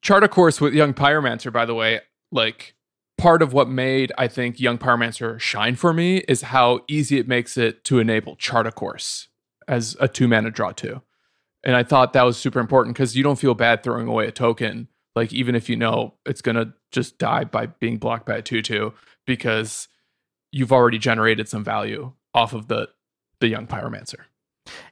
Chart 0.00 0.24
a 0.24 0.28
course 0.28 0.60
with 0.60 0.74
young 0.74 0.94
pyromancer 0.94 1.52
by 1.52 1.64
the 1.64 1.74
way 1.74 2.00
like 2.32 2.74
part 3.18 3.42
of 3.42 3.52
what 3.52 3.68
made 3.68 4.12
i 4.16 4.28
think 4.28 4.60
young 4.60 4.78
pyromancer 4.78 5.38
shine 5.40 5.74
for 5.74 5.92
me 5.92 6.18
is 6.28 6.42
how 6.42 6.80
easy 6.88 7.18
it 7.18 7.28
makes 7.28 7.58
it 7.58 7.84
to 7.84 7.98
enable 7.98 8.36
chart 8.36 8.66
a 8.66 8.72
course 8.72 9.28
as 9.66 9.96
a 10.00 10.08
two 10.08 10.28
mana 10.28 10.50
draw 10.50 10.70
two 10.70 11.02
and 11.64 11.74
i 11.74 11.82
thought 11.82 12.12
that 12.12 12.22
was 12.22 12.36
super 12.36 12.60
important 12.60 12.94
because 12.94 13.16
you 13.16 13.22
don't 13.22 13.38
feel 13.38 13.54
bad 13.54 13.82
throwing 13.82 14.06
away 14.06 14.26
a 14.26 14.32
token 14.32 14.88
like 15.16 15.32
even 15.32 15.54
if 15.54 15.68
you 15.68 15.76
know 15.76 16.14
it's 16.26 16.40
gonna 16.42 16.74
just 16.92 17.18
die 17.18 17.44
by 17.44 17.66
being 17.66 17.98
blocked 17.98 18.26
by 18.26 18.36
a 18.36 18.42
two-two 18.42 18.92
because 19.26 19.88
you've 20.52 20.72
already 20.72 20.98
generated 20.98 21.48
some 21.48 21.64
value 21.64 22.12
off 22.34 22.52
of 22.54 22.68
the 22.68 22.88
the 23.40 23.48
young 23.48 23.66
pyromancer. 23.66 24.20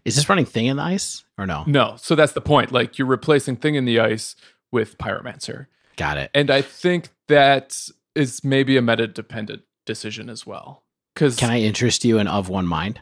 Is 0.04 0.16
this 0.16 0.28
running 0.28 0.46
thing 0.46 0.66
in 0.66 0.76
the 0.76 0.82
ice 0.82 1.24
or 1.36 1.46
no? 1.46 1.64
No, 1.66 1.96
so 1.98 2.14
that's 2.14 2.32
the 2.32 2.40
point. 2.40 2.72
Like 2.72 2.98
you're 2.98 3.06
replacing 3.08 3.56
thing 3.56 3.74
in 3.74 3.84
the 3.84 4.00
ice 4.00 4.36
with 4.72 4.96
pyromancer, 4.98 5.66
Got 5.96 6.16
it. 6.18 6.30
and 6.34 6.50
I 6.50 6.62
think 6.62 7.08
that 7.28 7.78
is 8.14 8.42
maybe 8.42 8.76
a 8.76 8.82
meta 8.82 9.06
dependent 9.06 9.62
decision 9.84 10.28
as 10.30 10.46
well. 10.46 10.82
Because 11.14 11.36
Can 11.36 11.50
I 11.50 11.60
interest 11.60 12.04
you 12.04 12.18
in 12.18 12.26
of 12.28 12.48
one 12.48 12.66
mind? 12.66 13.00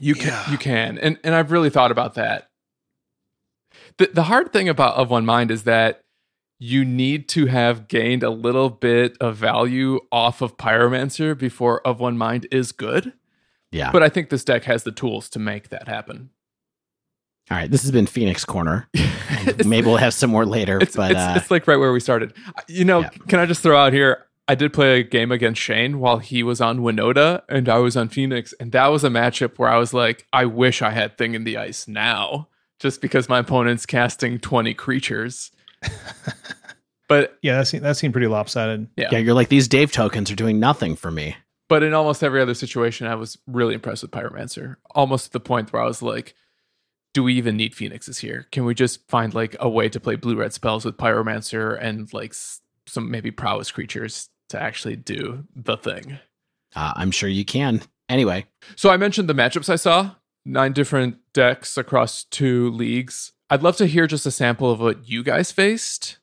You 0.00 0.14
can, 0.14 0.28
Yeah. 0.28 0.50
you 0.50 0.58
can, 0.58 0.98
and 0.98 1.18
and 1.24 1.34
I've 1.34 1.50
really 1.52 1.70
thought 1.70 1.90
about 1.92 2.14
that. 2.14 2.48
The 3.98 4.06
the 4.12 4.24
hard 4.24 4.52
thing 4.52 4.68
about 4.68 4.96
of 4.96 5.10
one 5.10 5.24
mind 5.26 5.50
is 5.50 5.64
that 5.64 6.01
you 6.64 6.84
need 6.84 7.28
to 7.28 7.46
have 7.46 7.88
gained 7.88 8.22
a 8.22 8.30
little 8.30 8.70
bit 8.70 9.16
of 9.20 9.34
value 9.34 9.98
off 10.12 10.40
of 10.40 10.56
Pyromancer 10.56 11.36
before 11.36 11.84
of 11.84 11.98
one 11.98 12.16
mind 12.16 12.46
is 12.52 12.70
good. 12.70 13.12
Yeah. 13.72 13.90
But 13.90 14.04
I 14.04 14.08
think 14.08 14.30
this 14.30 14.44
deck 14.44 14.62
has 14.64 14.84
the 14.84 14.92
tools 14.92 15.28
to 15.30 15.40
make 15.40 15.70
that 15.70 15.88
happen. 15.88 16.30
All 17.50 17.56
right. 17.56 17.68
This 17.68 17.82
has 17.82 17.90
been 17.90 18.06
Phoenix 18.06 18.44
Corner. 18.44 18.88
Maybe 19.66 19.88
we'll 19.88 19.96
have 19.96 20.14
some 20.14 20.30
more 20.30 20.46
later. 20.46 20.78
it's, 20.80 20.94
but 20.94 21.10
it's, 21.10 21.18
uh, 21.20 21.34
it's 21.36 21.50
like 21.50 21.66
right 21.66 21.78
where 21.78 21.92
we 21.92 21.98
started. 21.98 22.32
You 22.68 22.84
know, 22.84 23.00
Yeah. 23.00 23.08
can 23.26 23.40
I 23.40 23.46
just 23.46 23.60
throw 23.60 23.76
out 23.76 23.92
here? 23.92 24.26
I 24.46 24.54
did 24.54 24.72
play 24.72 25.00
a 25.00 25.02
game 25.02 25.32
against 25.32 25.60
Shane 25.60 25.98
while 25.98 26.18
he 26.18 26.44
was 26.44 26.60
on 26.60 26.78
Winota 26.78 27.42
and 27.48 27.68
I 27.68 27.78
was 27.78 27.96
on 27.96 28.08
Phoenix, 28.08 28.52
and 28.60 28.70
that 28.70 28.86
was 28.86 29.02
a 29.02 29.08
matchup 29.08 29.58
where 29.58 29.68
I 29.68 29.78
was 29.78 29.92
like, 29.92 30.26
I 30.32 30.44
wish 30.44 30.80
I 30.80 30.90
had 30.90 31.18
Thing 31.18 31.34
in 31.34 31.42
the 31.42 31.56
Ice 31.56 31.88
now, 31.88 32.48
just 32.78 33.00
because 33.00 33.28
my 33.28 33.38
opponent's 33.40 33.84
casting 33.84 34.38
20 34.38 34.74
creatures. 34.74 35.50
but 37.08 37.38
Yeah, 37.42 37.56
that 37.58 37.66
seemed, 37.68 37.84
that 37.84 37.96
seemed 37.96 38.14
pretty 38.14 38.26
lopsided. 38.28 38.88
yeah, 38.96 39.08
yeah, 39.12 39.18
you're 39.18 39.34
like 39.34 39.48
these 39.48 39.68
Dave 39.68 39.92
tokens 39.92 40.30
are 40.30 40.36
doing 40.36 40.58
nothing 40.60 40.96
for 40.96 41.10
me. 41.10 41.36
but 41.68 41.82
in 41.82 41.94
almost 41.94 42.22
every 42.22 42.40
other 42.40 42.54
situation, 42.54 43.06
I 43.06 43.14
was 43.14 43.38
really 43.46 43.74
impressed 43.74 44.02
with 44.02 44.10
Pyromancer, 44.10 44.76
almost 44.94 45.26
to 45.26 45.32
the 45.32 45.40
point 45.40 45.72
where 45.72 45.82
I 45.82 45.86
was 45.86 46.02
like, 46.02 46.34
do 47.14 47.22
we 47.22 47.34
even 47.34 47.56
need 47.56 47.74
Phoenixes 47.74 48.18
here? 48.18 48.46
Can 48.52 48.64
we 48.64 48.74
just 48.74 49.06
find 49.08 49.34
like 49.34 49.54
a 49.60 49.68
way 49.68 49.88
to 49.90 50.00
play 50.00 50.16
blue 50.16 50.36
red 50.36 50.52
spells 50.54 50.84
with 50.84 50.96
Pyromancer 50.96 51.78
and 51.80 52.10
like 52.14 52.32
some 52.86 53.10
maybe 53.10 53.30
prowess 53.30 53.70
creatures 53.70 54.28
to 54.48 54.60
actually 54.60 54.96
do 54.96 55.44
the 55.54 55.76
thing? 55.76 56.18
Uh, 56.74 56.92
I'm 56.96 57.10
sure 57.10 57.28
you 57.28 57.44
can. 57.44 57.82
Anyway, 58.08 58.46
So 58.76 58.88
I 58.90 58.96
mentioned 58.96 59.28
the 59.28 59.34
matchups 59.34 59.68
I 59.70 59.76
saw, 59.76 60.12
nine 60.46 60.72
different 60.72 61.16
decks 61.34 61.76
across 61.76 62.24
two 62.24 62.70
leagues. 62.70 63.32
I'd 63.52 63.62
love 63.62 63.76
to 63.76 63.86
hear 63.86 64.06
just 64.06 64.24
a 64.24 64.30
sample 64.30 64.70
of 64.70 64.80
what 64.80 65.06
you 65.06 65.22
guys 65.22 65.52
faced, 65.52 66.16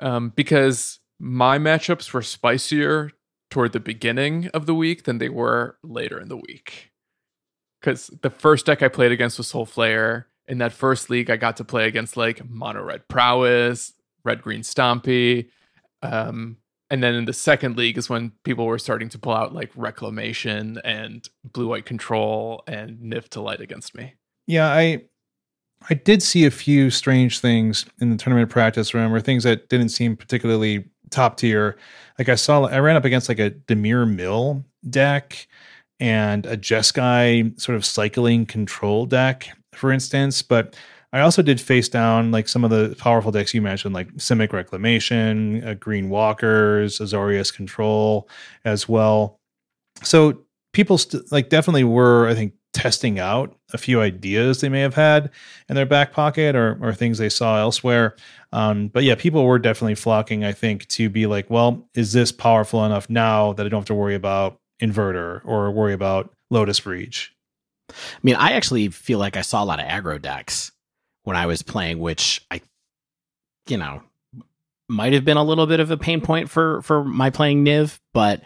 um, 0.00 0.30
because 0.30 0.98
my 1.20 1.56
matchups 1.56 2.12
were 2.12 2.20
spicier 2.20 3.12
toward 3.48 3.72
the 3.72 3.78
beginning 3.78 4.48
of 4.48 4.66
the 4.66 4.74
week 4.74 5.04
than 5.04 5.18
they 5.18 5.28
were 5.28 5.78
later 5.84 6.18
in 6.18 6.28
the 6.28 6.36
week. 6.36 6.90
Because 7.80 8.08
the 8.22 8.30
first 8.30 8.66
deck 8.66 8.82
I 8.82 8.88
played 8.88 9.12
against 9.12 9.38
was 9.38 9.46
Soul 9.46 9.66
Flayer. 9.66 10.24
In 10.48 10.58
that 10.58 10.72
first 10.72 11.10
league, 11.10 11.30
I 11.30 11.36
got 11.36 11.58
to 11.58 11.64
play 11.64 11.86
against 11.86 12.16
like 12.16 12.44
Mono 12.50 12.82
Red 12.82 13.06
Prowess, 13.06 13.92
Red 14.24 14.42
Green 14.42 14.62
Stompy. 14.62 15.50
Um, 16.02 16.56
and 16.90 17.04
then 17.04 17.14
in 17.14 17.24
the 17.24 17.32
second 17.32 17.76
league 17.76 17.98
is 17.98 18.10
when 18.10 18.32
people 18.42 18.66
were 18.66 18.80
starting 18.80 19.10
to 19.10 19.18
pull 19.20 19.32
out 19.32 19.54
like 19.54 19.70
Reclamation 19.76 20.80
and 20.82 21.28
Blue 21.44 21.68
White 21.68 21.86
Control 21.86 22.64
and 22.66 22.98
Niv 22.98 23.28
to 23.28 23.40
light 23.40 23.60
against 23.60 23.94
me. 23.94 24.14
Yeah, 24.48 24.66
I 24.66 25.04
I 25.90 25.94
did 25.94 26.22
see 26.22 26.46
a 26.46 26.50
few 26.50 26.90
strange 26.90 27.40
things 27.40 27.84
in 28.00 28.10
the 28.10 28.16
tournament 28.16 28.50
practice 28.50 28.94
room, 28.94 29.12
or 29.12 29.20
things 29.20 29.44
that 29.44 29.68
didn't 29.68 29.90
seem 29.90 30.16
particularly 30.16 30.84
top 31.10 31.36
tier. 31.36 31.76
Like 32.18 32.28
I 32.28 32.34
saw, 32.34 32.64
I 32.64 32.78
ran 32.78 32.96
up 32.96 33.04
against 33.04 33.28
like 33.28 33.38
a 33.38 33.50
Dimir 33.50 34.12
Mill 34.12 34.64
deck 34.88 35.46
and 36.00 36.46
a 36.46 36.56
Jeskai 36.56 37.58
sort 37.60 37.76
of 37.76 37.84
cycling 37.84 38.46
control 38.46 39.06
deck, 39.06 39.48
for 39.72 39.92
instance. 39.92 40.42
But 40.42 40.76
I 41.12 41.20
also 41.20 41.42
did 41.42 41.60
face 41.60 41.88
down 41.88 42.32
like 42.32 42.48
some 42.48 42.64
of 42.64 42.70
the 42.70 42.96
powerful 42.98 43.30
decks 43.30 43.54
you 43.54 43.62
mentioned, 43.62 43.94
like 43.94 44.12
Simic 44.14 44.52
Reclamation, 44.52 45.62
uh, 45.66 45.74
Green 45.74 46.08
Walkers, 46.08 46.98
Azorius 46.98 47.54
Control 47.54 48.28
as 48.64 48.88
well. 48.88 49.38
So 50.02 50.40
people 50.72 50.98
st- 50.98 51.30
like 51.30 51.50
definitely 51.50 51.84
were, 51.84 52.26
I 52.26 52.34
think, 52.34 52.54
testing 52.74 53.18
out 53.18 53.56
a 53.72 53.78
few 53.78 54.00
ideas 54.00 54.60
they 54.60 54.68
may 54.68 54.80
have 54.80 54.94
had 54.94 55.30
in 55.68 55.76
their 55.76 55.86
back 55.86 56.12
pocket 56.12 56.54
or 56.54 56.78
or 56.82 56.92
things 56.92 57.18
they 57.18 57.28
saw 57.28 57.58
elsewhere. 57.58 58.16
Um, 58.52 58.88
but 58.88 59.04
yeah, 59.04 59.14
people 59.14 59.44
were 59.44 59.58
definitely 59.58 59.94
flocking, 59.94 60.44
I 60.44 60.52
think, 60.52 60.86
to 60.88 61.08
be 61.08 61.26
like, 61.26 61.48
well, 61.48 61.88
is 61.94 62.12
this 62.12 62.30
powerful 62.30 62.84
enough 62.84 63.08
now 63.08 63.52
that 63.54 63.64
I 63.64 63.68
don't 63.68 63.80
have 63.80 63.86
to 63.86 63.94
worry 63.94 64.14
about 64.14 64.60
inverter 64.82 65.40
or 65.44 65.70
worry 65.70 65.94
about 65.94 66.32
Lotus 66.50 66.80
Breach? 66.80 67.34
I 67.90 67.94
mean, 68.22 68.36
I 68.36 68.52
actually 68.52 68.88
feel 68.88 69.18
like 69.18 69.36
I 69.36 69.42
saw 69.42 69.62
a 69.62 69.66
lot 69.66 69.80
of 69.80 69.86
aggro 69.86 70.20
decks 70.20 70.72
when 71.24 71.36
I 71.36 71.46
was 71.46 71.62
playing, 71.62 71.98
which 71.98 72.44
I, 72.50 72.60
you 73.68 73.76
know, 73.76 74.02
might 74.88 75.12
have 75.12 75.24
been 75.24 75.36
a 75.36 75.44
little 75.44 75.66
bit 75.66 75.80
of 75.80 75.90
a 75.90 75.96
pain 75.96 76.20
point 76.20 76.50
for 76.50 76.82
for 76.82 77.04
my 77.04 77.30
playing 77.30 77.64
Niv, 77.64 77.98
but 78.12 78.42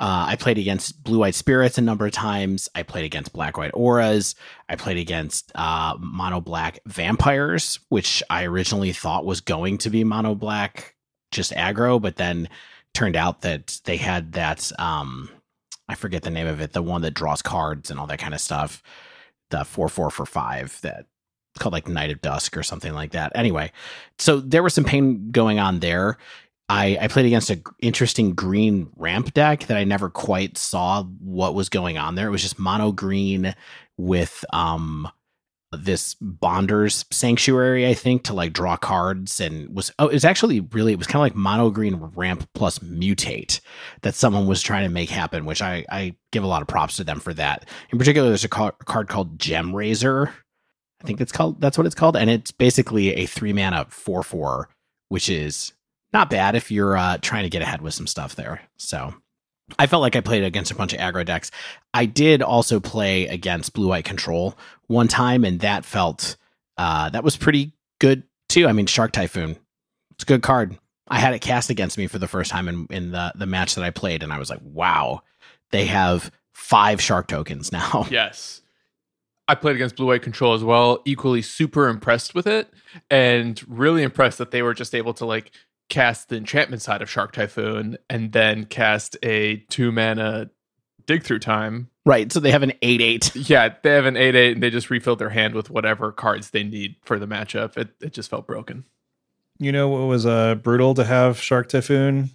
uh, 0.00 0.26
I 0.28 0.36
played 0.36 0.58
against 0.58 1.02
Blue 1.02 1.18
White 1.18 1.34
Spirits 1.34 1.78
a 1.78 1.82
number 1.82 2.06
of 2.06 2.12
times. 2.12 2.68
I 2.74 2.84
played 2.84 3.04
against 3.04 3.32
Black 3.32 3.56
White 3.56 3.72
Auras. 3.74 4.36
I 4.68 4.76
played 4.76 4.96
against 4.96 5.50
uh, 5.54 5.96
Mono 5.98 6.40
Black 6.40 6.78
Vampires, 6.86 7.80
which 7.88 8.22
I 8.30 8.44
originally 8.44 8.92
thought 8.92 9.24
was 9.24 9.40
going 9.40 9.78
to 9.78 9.90
be 9.90 10.04
Mono 10.04 10.34
Black 10.34 10.94
just 11.32 11.52
aggro, 11.52 12.00
but 12.00 12.16
then 12.16 12.48
turned 12.94 13.16
out 13.16 13.42
that 13.42 13.80
they 13.84 13.96
had 13.96 14.32
that 14.32 14.70
um, 14.78 15.28
I 15.88 15.94
forget 15.94 16.22
the 16.22 16.30
name 16.30 16.46
of 16.46 16.60
it, 16.60 16.72
the 16.72 16.82
one 16.82 17.02
that 17.02 17.14
draws 17.14 17.42
cards 17.42 17.90
and 17.90 17.98
all 17.98 18.06
that 18.06 18.18
kind 18.18 18.34
of 18.34 18.40
stuff. 18.40 18.82
The 19.50 19.64
four 19.64 19.88
four 19.88 20.10
for 20.10 20.26
five 20.26 20.78
that 20.82 21.06
called 21.58 21.72
like 21.72 21.88
Night 21.88 22.10
of 22.10 22.20
Dusk 22.20 22.56
or 22.56 22.62
something 22.62 22.92
like 22.92 23.12
that. 23.12 23.32
Anyway, 23.34 23.72
so 24.18 24.40
there 24.40 24.62
was 24.62 24.74
some 24.74 24.84
pain 24.84 25.30
going 25.30 25.58
on 25.58 25.80
there. 25.80 26.18
I, 26.68 26.98
I 27.00 27.08
played 27.08 27.26
against 27.26 27.50
an 27.50 27.62
interesting 27.80 28.34
green 28.34 28.90
ramp 28.96 29.32
deck 29.32 29.66
that 29.66 29.76
I 29.76 29.84
never 29.84 30.10
quite 30.10 30.58
saw 30.58 31.02
what 31.02 31.54
was 31.54 31.68
going 31.68 31.96
on 31.96 32.14
there. 32.14 32.28
It 32.28 32.30
was 32.30 32.42
just 32.42 32.58
mono 32.58 32.92
green 32.92 33.54
with 33.96 34.44
um 34.52 35.08
this 35.72 36.14
Bonders 36.20 37.04
Sanctuary, 37.10 37.86
I 37.86 37.92
think, 37.92 38.24
to 38.24 38.32
like 38.32 38.54
draw 38.54 38.76
cards 38.76 39.40
and 39.40 39.74
was 39.74 39.92
oh, 39.98 40.08
it 40.08 40.14
was 40.14 40.24
actually 40.24 40.60
really 40.60 40.92
it 40.92 40.98
was 40.98 41.06
kind 41.06 41.16
of 41.16 41.22
like 41.22 41.34
mono 41.34 41.70
green 41.70 41.96
ramp 41.96 42.48
plus 42.54 42.78
mutate 42.78 43.60
that 44.02 44.14
someone 44.14 44.46
was 44.46 44.62
trying 44.62 44.84
to 44.84 44.92
make 44.92 45.10
happen, 45.10 45.44
which 45.44 45.60
I 45.60 45.84
I 45.90 46.14
give 46.32 46.42
a 46.42 46.46
lot 46.46 46.62
of 46.62 46.68
props 46.68 46.96
to 46.96 47.04
them 47.04 47.20
for 47.20 47.34
that. 47.34 47.68
In 47.90 47.98
particular, 47.98 48.28
there's 48.28 48.44
a 48.44 48.48
car- 48.48 48.76
card 48.84 49.08
called 49.08 49.38
Gemrazor. 49.38 50.32
I 51.02 51.06
think 51.06 51.18
that's 51.18 51.32
called 51.32 51.60
that's 51.60 51.76
what 51.76 51.86
it's 51.86 51.94
called, 51.94 52.16
and 52.16 52.30
it's 52.30 52.50
basically 52.50 53.14
a 53.14 53.26
three 53.26 53.52
mana 53.52 53.86
four 53.90 54.22
four, 54.22 54.70
which 55.08 55.28
is 55.28 55.72
not 56.12 56.30
bad 56.30 56.54
if 56.54 56.70
you're 56.70 56.96
uh, 56.96 57.18
trying 57.20 57.44
to 57.44 57.50
get 57.50 57.62
ahead 57.62 57.82
with 57.82 57.94
some 57.94 58.06
stuff 58.06 58.34
there. 58.34 58.62
So 58.76 59.14
I 59.78 59.86
felt 59.86 60.00
like 60.00 60.16
I 60.16 60.20
played 60.20 60.44
against 60.44 60.70
a 60.70 60.74
bunch 60.74 60.92
of 60.92 61.00
aggro 61.00 61.24
decks. 61.24 61.50
I 61.92 62.06
did 62.06 62.42
also 62.42 62.80
play 62.80 63.26
against 63.26 63.74
blue 63.74 63.88
white 63.88 64.04
control 64.04 64.56
one 64.86 65.08
time, 65.08 65.44
and 65.44 65.60
that 65.60 65.84
felt 65.84 66.36
uh, 66.76 67.10
that 67.10 67.24
was 67.24 67.36
pretty 67.36 67.72
good 67.98 68.22
too. 68.48 68.66
I 68.66 68.72
mean, 68.72 68.86
Shark 68.86 69.12
Typhoon, 69.12 69.56
it's 70.12 70.24
a 70.24 70.26
good 70.26 70.42
card. 70.42 70.78
I 71.08 71.18
had 71.18 71.34
it 71.34 71.40
cast 71.40 71.70
against 71.70 71.98
me 71.98 72.06
for 72.06 72.18
the 72.18 72.28
first 72.28 72.50
time 72.50 72.68
in, 72.68 72.86
in 72.90 73.10
the 73.10 73.32
the 73.34 73.46
match 73.46 73.74
that 73.74 73.84
I 73.84 73.90
played, 73.90 74.22
and 74.22 74.32
I 74.32 74.38
was 74.38 74.50
like, 74.50 74.60
wow, 74.62 75.22
they 75.70 75.86
have 75.86 76.30
five 76.52 77.00
shark 77.00 77.28
tokens 77.28 77.72
now. 77.72 78.06
Yes. 78.10 78.62
I 79.50 79.54
played 79.54 79.76
against 79.76 79.96
Blue 79.96 80.08
White 80.08 80.20
Control 80.20 80.52
as 80.52 80.62
well. 80.62 81.00
Equally 81.06 81.40
super 81.40 81.88
impressed 81.88 82.34
with 82.34 82.46
it 82.46 82.70
and 83.10 83.58
really 83.66 84.02
impressed 84.02 84.36
that 84.36 84.50
they 84.50 84.60
were 84.60 84.74
just 84.74 84.94
able 84.94 85.14
to 85.14 85.24
like 85.24 85.52
cast 85.88 86.28
the 86.28 86.36
enchantment 86.36 86.82
side 86.82 87.02
of 87.02 87.10
Shark 87.10 87.32
Typhoon 87.32 87.96
and 88.10 88.32
then 88.32 88.64
cast 88.64 89.16
a 89.22 89.56
two 89.68 89.90
mana 89.90 90.50
dig 91.06 91.24
through 91.24 91.40
time. 91.40 91.90
Right. 92.04 92.30
So 92.32 92.38
they 92.40 92.52
have 92.52 92.62
an 92.62 92.72
8 92.80 93.00
8. 93.00 93.36
Yeah, 93.36 93.74
they 93.82 93.90
have 93.90 94.06
an 94.06 94.16
8 94.16 94.34
8 94.34 94.52
and 94.52 94.62
they 94.62 94.70
just 94.70 94.90
refilled 94.90 95.18
their 95.18 95.30
hand 95.30 95.54
with 95.54 95.70
whatever 95.70 96.12
cards 96.12 96.50
they 96.50 96.62
need 96.62 96.96
for 97.02 97.18
the 97.18 97.26
matchup. 97.26 97.76
It, 97.76 97.88
it 98.00 98.12
just 98.12 98.30
felt 98.30 98.46
broken. 98.46 98.84
You 99.58 99.72
know 99.72 99.88
what 99.88 100.06
was 100.06 100.24
uh, 100.24 100.54
brutal 100.56 100.94
to 100.94 101.04
have 101.04 101.40
Shark 101.40 101.68
Typhoon 101.68 102.30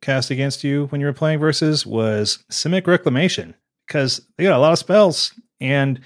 cast 0.00 0.30
against 0.30 0.62
you 0.62 0.86
when 0.86 1.00
you 1.00 1.08
were 1.08 1.12
playing 1.12 1.40
versus 1.40 1.84
was 1.84 2.44
Simic 2.52 2.86
Reclamation 2.86 3.54
because 3.86 4.20
they 4.36 4.44
got 4.44 4.56
a 4.56 4.60
lot 4.60 4.72
of 4.72 4.78
spells. 4.78 5.34
And 5.60 6.00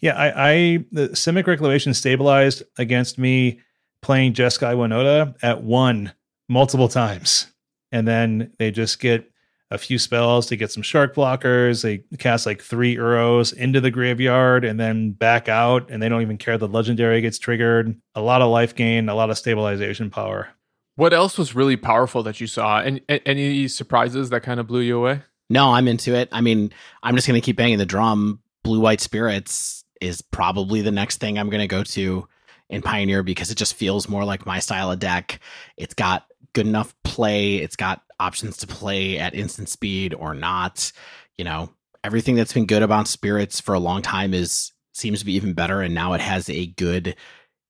yeah, 0.00 0.16
I, 0.16 0.50
I 0.50 0.84
the 0.90 1.08
Simic 1.10 1.46
Reclamation 1.46 1.94
stabilized 1.94 2.64
against 2.78 3.18
me 3.18 3.60
playing 4.02 4.32
Jeskai 4.32 4.74
Winota 4.74 5.36
at 5.42 5.62
one 5.62 6.12
multiple 6.48 6.88
times. 6.88 7.46
And 7.92 8.06
then 8.06 8.52
they 8.58 8.70
just 8.70 9.00
get 9.00 9.30
a 9.70 9.78
few 9.78 9.98
spells 9.98 10.46
to 10.46 10.56
get 10.56 10.70
some 10.70 10.82
shark 10.82 11.14
blockers. 11.14 11.82
They 11.82 11.98
cast 12.16 12.46
like 12.46 12.62
three 12.62 12.96
Uros 12.96 13.52
into 13.52 13.80
the 13.80 13.90
graveyard 13.90 14.64
and 14.64 14.80
then 14.80 15.12
back 15.12 15.48
out, 15.48 15.90
and 15.90 16.02
they 16.02 16.08
don't 16.08 16.22
even 16.22 16.38
care 16.38 16.56
the 16.56 16.68
legendary 16.68 17.20
gets 17.20 17.38
triggered. 17.38 17.94
A 18.14 18.22
lot 18.22 18.42
of 18.42 18.50
life 18.50 18.74
gain, 18.74 19.08
a 19.08 19.14
lot 19.14 19.30
of 19.30 19.38
stabilization 19.38 20.10
power. 20.10 20.48
What 20.96 21.12
else 21.12 21.38
was 21.38 21.54
really 21.54 21.76
powerful 21.76 22.22
that 22.24 22.40
you 22.40 22.46
saw? 22.46 22.80
And 22.80 23.00
any 23.08 23.68
surprises 23.68 24.30
that 24.30 24.42
kind 24.42 24.58
of 24.58 24.66
blew 24.66 24.80
you 24.80 24.98
away? 24.98 25.22
No, 25.50 25.72
I'm 25.72 25.86
into 25.86 26.14
it. 26.14 26.28
I 26.32 26.40
mean, 26.40 26.72
I'm 27.02 27.14
just 27.14 27.28
going 27.28 27.40
to 27.40 27.44
keep 27.44 27.56
banging 27.56 27.78
the 27.78 27.86
drum. 27.86 28.40
Blue 28.64 28.80
White 28.80 29.00
Spirits 29.00 29.84
is 30.00 30.20
probably 30.22 30.80
the 30.80 30.90
next 30.90 31.18
thing 31.18 31.38
I'm 31.38 31.50
going 31.50 31.60
to 31.60 31.68
go 31.68 31.82
to 31.84 32.26
in 32.68 32.82
Pioneer 32.82 33.22
because 33.22 33.50
it 33.50 33.56
just 33.56 33.74
feels 33.74 34.08
more 34.08 34.24
like 34.24 34.44
my 34.44 34.58
style 34.58 34.90
of 34.90 34.98
deck. 34.98 35.40
It's 35.76 35.94
got 35.94 36.26
good 36.52 36.66
enough 36.66 36.94
play. 37.04 37.56
It's 37.56 37.76
got 37.76 38.02
options 38.20 38.56
to 38.58 38.66
play 38.66 39.18
at 39.18 39.34
instant 39.34 39.68
speed 39.68 40.14
or 40.14 40.34
not. 40.34 40.92
You 41.36 41.44
know, 41.44 41.70
everything 42.04 42.34
that's 42.34 42.52
been 42.52 42.66
good 42.66 42.82
about 42.82 43.08
spirits 43.08 43.60
for 43.60 43.74
a 43.74 43.78
long 43.80 44.02
time 44.02 44.34
is 44.34 44.72
seems 44.92 45.20
to 45.20 45.26
be 45.26 45.34
even 45.34 45.52
better. 45.52 45.80
And 45.80 45.94
now 45.94 46.12
it 46.14 46.20
has 46.20 46.50
a 46.50 46.66
good, 46.66 47.14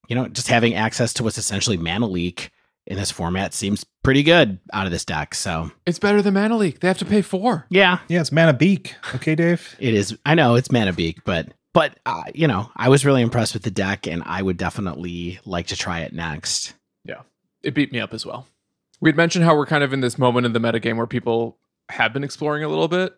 you 0.07 0.15
know, 0.15 0.27
just 0.27 0.47
having 0.47 0.73
access 0.73 1.13
to 1.13 1.23
what's 1.23 1.37
essentially 1.37 1.77
mana 1.77 2.07
leak 2.07 2.51
in 2.87 2.97
this 2.97 3.11
format 3.11 3.53
seems 3.53 3.85
pretty 4.03 4.23
good 4.23 4.59
out 4.73 4.85
of 4.87 4.91
this 4.91 5.05
deck. 5.05 5.35
So 5.35 5.71
it's 5.85 5.99
better 5.99 6.21
than 6.21 6.33
mana 6.33 6.57
leak. 6.57 6.79
They 6.79 6.87
have 6.87 6.97
to 6.99 7.05
pay 7.05 7.21
four. 7.21 7.65
Yeah, 7.69 7.99
yeah, 8.07 8.21
it's 8.21 8.31
mana 8.31 8.53
beak. 8.53 8.95
Okay, 9.15 9.35
Dave. 9.35 9.75
it 9.79 9.93
is. 9.93 10.17
I 10.25 10.35
know 10.35 10.55
it's 10.55 10.71
mana 10.71 10.93
beak, 10.93 11.23
but 11.23 11.49
but 11.73 11.99
uh, 12.05 12.23
you 12.33 12.47
know, 12.47 12.71
I 12.75 12.89
was 12.89 13.05
really 13.05 13.21
impressed 13.21 13.53
with 13.53 13.63
the 13.63 13.71
deck, 13.71 14.07
and 14.07 14.23
I 14.25 14.41
would 14.41 14.57
definitely 14.57 15.39
like 15.45 15.67
to 15.67 15.75
try 15.75 15.99
it 15.99 16.13
next. 16.13 16.73
Yeah, 17.05 17.21
it 17.61 17.75
beat 17.75 17.91
me 17.91 17.99
up 17.99 18.13
as 18.13 18.25
well. 18.25 18.47
We'd 19.01 19.15
mentioned 19.15 19.45
how 19.45 19.55
we're 19.55 19.65
kind 19.65 19.83
of 19.83 19.93
in 19.93 20.01
this 20.01 20.17
moment 20.17 20.45
in 20.45 20.53
the 20.53 20.59
metagame 20.59 20.97
where 20.97 21.07
people 21.07 21.57
have 21.89 22.13
been 22.13 22.23
exploring 22.23 22.63
a 22.63 22.69
little 22.69 22.87
bit. 22.87 23.15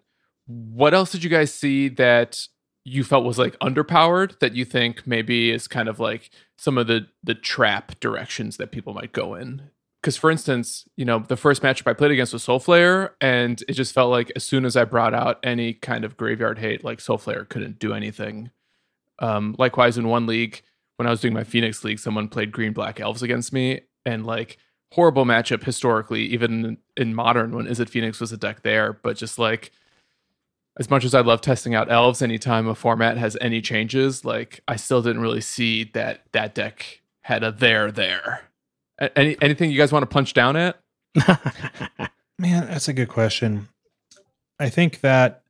What 0.48 0.94
else 0.94 1.12
did 1.12 1.24
you 1.24 1.30
guys 1.30 1.54
see 1.54 1.90
that 1.90 2.48
you 2.84 3.04
felt 3.04 3.26
was 3.26 3.38
like 3.38 3.58
underpowered 3.60 4.40
that 4.40 4.56
you 4.56 4.66
think 4.66 5.06
maybe 5.06 5.52
is 5.52 5.68
kind 5.68 5.88
of 5.88 6.00
like 6.00 6.32
some 6.58 6.78
of 6.78 6.88
the 6.88 7.08
the 7.24 7.36
trap 7.36 8.00
directions 8.00 8.58
that 8.58 8.72
people 8.72 8.94
might 8.94 9.14
go 9.14 9.36
in? 9.36 9.70
Because 10.02 10.18
for 10.18 10.32
instance, 10.32 10.86
you 10.98 11.06
know, 11.06 11.20
the 11.20 11.38
first 11.38 11.62
matchup 11.62 11.90
I 11.90 11.94
played 11.94 12.12
against 12.12 12.34
was 12.34 12.46
Soulflayer, 12.46 13.12
and 13.22 13.64
it 13.68 13.74
just 13.74 13.94
felt 13.94 14.10
like 14.10 14.32
as 14.36 14.44
soon 14.44 14.66
as 14.66 14.76
I 14.76 14.84
brought 14.84 15.14
out 15.14 15.40
any 15.44 15.74
kind 15.74 16.04
of 16.04 16.18
graveyard 16.18 16.58
hate, 16.58 16.84
like 16.84 17.00
Soul 17.00 17.20
Soulflayer 17.20 17.48
couldn't 17.48 17.78
do 17.78 17.94
anything. 17.94 18.50
Um, 19.20 19.56
likewise, 19.60 20.00
in 20.00 20.08
one 20.08 20.26
league, 20.26 20.64
when 20.98 21.06
I 21.06 21.12
was 21.12 21.22
doing 21.22 21.36
my 21.36 21.44
Phoenix 21.44 21.84
League, 21.84 22.00
someone 22.00 22.30
played 22.30 22.52
green 22.52 22.74
black 22.74 23.00
elves 23.00 23.22
against 23.22 23.54
me, 23.54 23.82
and 24.04 24.26
like 24.26 24.58
horrible 24.92 25.26
matchup 25.26 25.64
historically, 25.64 26.24
even 26.24 26.78
in 26.98 27.16
modern 27.16 27.56
when 27.56 27.66
Izzet 27.66 27.90
Phoenix 27.90 28.20
was 28.20 28.32
a 28.32 28.38
deck 28.38 28.62
there. 28.64 28.94
But 28.94 29.18
just 29.18 29.40
like 29.40 29.72
as 30.80 30.90
much 30.90 31.04
as 31.04 31.14
I 31.14 31.22
love 31.22 31.42
testing 31.42 31.76
out 31.76 31.92
elves, 31.92 32.22
anytime 32.22 32.68
a 32.68 32.76
format 32.76 33.18
has 33.18 33.38
any 33.42 33.62
changes, 33.62 34.24
like 34.24 34.62
I 34.68 34.76
still 34.76 35.02
didn't 35.02 35.22
really 35.22 35.42
see 35.42 35.86
that 35.94 36.22
that 36.32 36.56
deck 36.56 37.02
had 37.22 37.44
a 37.44 37.52
there 37.52 37.92
there. 37.92 38.42
Any 39.16 39.36
anything 39.42 39.72
you 39.72 39.78
guys 39.78 39.92
want 39.92 40.04
to 40.04 40.08
punch 40.08 40.34
down 40.34 40.56
at? 40.56 40.80
Man, 42.40 42.68
that's 42.68 42.88
a 42.88 42.94
good 42.94 43.10
question. 43.10 43.68
I 44.60 44.70
think 44.70 45.02
that 45.02 45.44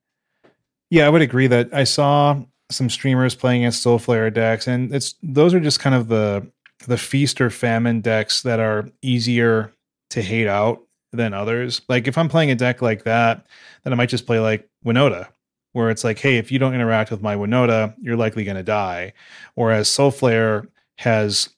yeah, 0.89 1.05
I 1.05 1.09
would 1.09 1.21
agree 1.21 1.47
that 1.47 1.73
I 1.73 1.83
saw 1.83 2.41
some 2.69 2.89
streamers 2.89 3.35
playing 3.35 3.63
against 3.63 3.85
Soulflayer 3.85 4.33
decks, 4.33 4.67
and 4.67 4.93
it's 4.93 5.15
those 5.21 5.53
are 5.53 5.59
just 5.59 5.79
kind 5.79 5.95
of 5.95 6.07
the 6.07 6.47
the 6.85 6.97
feast 6.97 7.41
or 7.41 7.49
famine 7.49 8.01
decks 8.01 8.41
that 8.41 8.59
are 8.59 8.89
easier 9.01 9.73
to 10.09 10.21
hate 10.21 10.47
out 10.47 10.81
than 11.11 11.33
others. 11.33 11.81
Like 11.89 12.07
if 12.07 12.17
I'm 12.17 12.29
playing 12.29 12.51
a 12.51 12.55
deck 12.55 12.81
like 12.81 13.03
that, 13.03 13.45
then 13.83 13.93
I 13.93 13.95
might 13.95 14.09
just 14.09 14.25
play 14.25 14.39
like 14.39 14.67
Winota, 14.85 15.27
where 15.73 15.89
it's 15.89 16.03
like, 16.03 16.19
hey, 16.19 16.37
if 16.37 16.51
you 16.51 16.59
don't 16.59 16.73
interact 16.73 17.11
with 17.11 17.21
my 17.21 17.35
Winota, 17.35 17.93
you're 18.01 18.17
likely 18.17 18.43
going 18.43 18.57
to 18.57 18.63
die. 18.63 19.13
Whereas 19.55 19.89
Soulflayer 19.89 20.67
has 20.97 21.49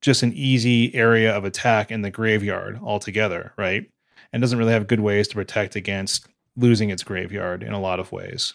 just 0.00 0.22
an 0.22 0.32
easy 0.34 0.94
area 0.94 1.34
of 1.34 1.44
attack 1.44 1.90
in 1.90 2.02
the 2.02 2.10
graveyard 2.10 2.78
altogether, 2.82 3.52
right? 3.56 3.90
And 4.32 4.40
doesn't 4.40 4.58
really 4.58 4.72
have 4.72 4.86
good 4.86 5.00
ways 5.00 5.28
to 5.28 5.34
protect 5.34 5.76
against 5.76 6.28
losing 6.56 6.90
its 6.90 7.02
graveyard 7.02 7.62
in 7.62 7.72
a 7.72 7.80
lot 7.80 8.00
of 8.00 8.12
ways. 8.12 8.54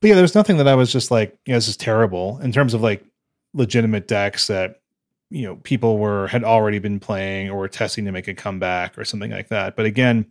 But 0.00 0.08
yeah, 0.08 0.14
there's 0.14 0.34
nothing 0.34 0.56
that 0.56 0.68
I 0.68 0.74
was 0.74 0.90
just 0.90 1.10
like, 1.10 1.36
know, 1.52 1.56
this 1.56 1.68
is 1.68 1.76
terrible 1.76 2.38
in 2.40 2.52
terms 2.52 2.74
of 2.74 2.80
like 2.80 3.04
legitimate 3.54 4.08
decks 4.08 4.46
that 4.46 4.80
you 5.30 5.42
know 5.42 5.56
people 5.56 5.98
were 5.98 6.26
had 6.28 6.44
already 6.44 6.78
been 6.78 7.00
playing 7.00 7.48
or 7.48 7.56
were 7.56 7.68
testing 7.68 8.04
to 8.04 8.12
make 8.12 8.28
a 8.28 8.34
comeback 8.34 8.98
or 8.98 9.04
something 9.04 9.30
like 9.30 9.48
that. 9.48 9.76
But 9.76 9.86
again, 9.86 10.26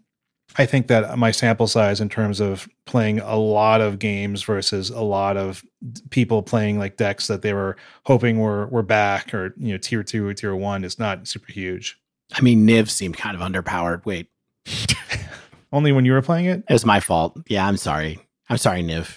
I 0.58 0.66
think 0.66 0.88
that 0.88 1.18
my 1.18 1.32
sample 1.32 1.68
size 1.68 2.02
in 2.02 2.10
terms 2.10 2.40
of 2.40 2.68
playing 2.86 3.20
a 3.20 3.36
lot 3.36 3.82
of 3.82 4.00
games 4.00 4.44
versus 4.44 4.90
a 4.90 5.02
lot 5.02 5.38
of 5.38 5.64
people 6.10 6.41
playing 6.41 6.80
like 6.80 6.98
decks 6.98 7.28
that 7.28 7.41
they 7.41 7.54
were 7.54 7.78
hoping 8.06 8.40
were 8.40 8.68
were 8.68 8.84
back 8.84 9.34
or 9.34 9.54
you 9.58 9.72
know 9.72 9.78
tier 9.78 10.04
two 10.04 10.28
or 10.28 10.34
tier 10.34 10.56
one 10.56 10.84
is 10.84 10.98
not 10.98 11.28
super 11.28 11.52
huge. 11.52 12.00
I 12.34 12.41
mean, 12.41 12.68
Niv 12.68 12.90
seemed 12.90 13.18
kind 13.18 13.40
of 13.40 13.41
underpowered. 13.41 14.06
Wait, 14.06 14.28
only 15.72 15.91
when 15.91 16.06
you 16.06 16.14
were 16.14 16.22
playing 16.22 16.46
it. 16.46 16.64
It 16.68 16.74
was 16.74 16.86
my 16.86 17.00
fault. 17.00 17.38
Yeah, 17.48 17.68
I'm 17.68 17.78
sorry. 17.78 18.20
I'm 18.50 18.58
sorry, 18.58 18.84
Niv. 18.84 19.16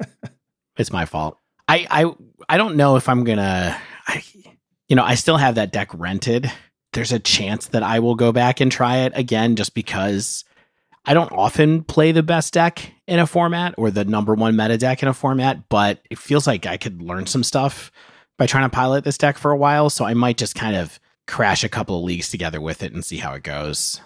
it's 0.76 0.92
my 0.92 1.04
fault. 1.04 1.38
I 1.66 1.86
I 1.90 2.14
I 2.48 2.56
don't 2.56 2.76
know 2.76 2.96
if 2.96 3.08
I'm 3.08 3.24
gonna. 3.24 3.76
I, 4.06 4.22
you 4.88 4.96
know, 4.96 5.04
I 5.04 5.14
still 5.14 5.36
have 5.36 5.56
that 5.56 5.72
deck 5.72 5.88
rented. 5.94 6.50
There's 6.92 7.12
a 7.12 7.18
chance 7.18 7.66
that 7.68 7.82
I 7.82 8.00
will 8.00 8.14
go 8.14 8.32
back 8.32 8.60
and 8.60 8.72
try 8.72 8.98
it 8.98 9.12
again, 9.14 9.56
just 9.56 9.74
because 9.74 10.44
I 11.04 11.14
don't 11.14 11.32
often 11.32 11.84
play 11.84 12.12
the 12.12 12.22
best 12.22 12.52
deck 12.54 12.92
in 13.06 13.18
a 13.18 13.26
format 13.26 13.74
or 13.78 13.90
the 13.90 14.04
number 14.04 14.34
one 14.34 14.56
meta 14.56 14.78
deck 14.78 15.02
in 15.02 15.08
a 15.08 15.14
format. 15.14 15.68
But 15.68 16.00
it 16.10 16.18
feels 16.18 16.46
like 16.46 16.66
I 16.66 16.76
could 16.76 17.02
learn 17.02 17.26
some 17.26 17.44
stuff 17.44 17.90
by 18.38 18.46
trying 18.46 18.64
to 18.64 18.74
pilot 18.74 19.04
this 19.04 19.18
deck 19.18 19.36
for 19.36 19.50
a 19.50 19.56
while. 19.56 19.90
So 19.90 20.04
I 20.04 20.14
might 20.14 20.38
just 20.38 20.54
kind 20.54 20.76
of 20.76 20.98
crash 21.26 21.64
a 21.64 21.68
couple 21.68 21.98
of 21.98 22.04
leagues 22.04 22.30
together 22.30 22.60
with 22.60 22.82
it 22.82 22.92
and 22.92 23.04
see 23.04 23.18
how 23.18 23.34
it 23.34 23.42
goes. 23.42 24.00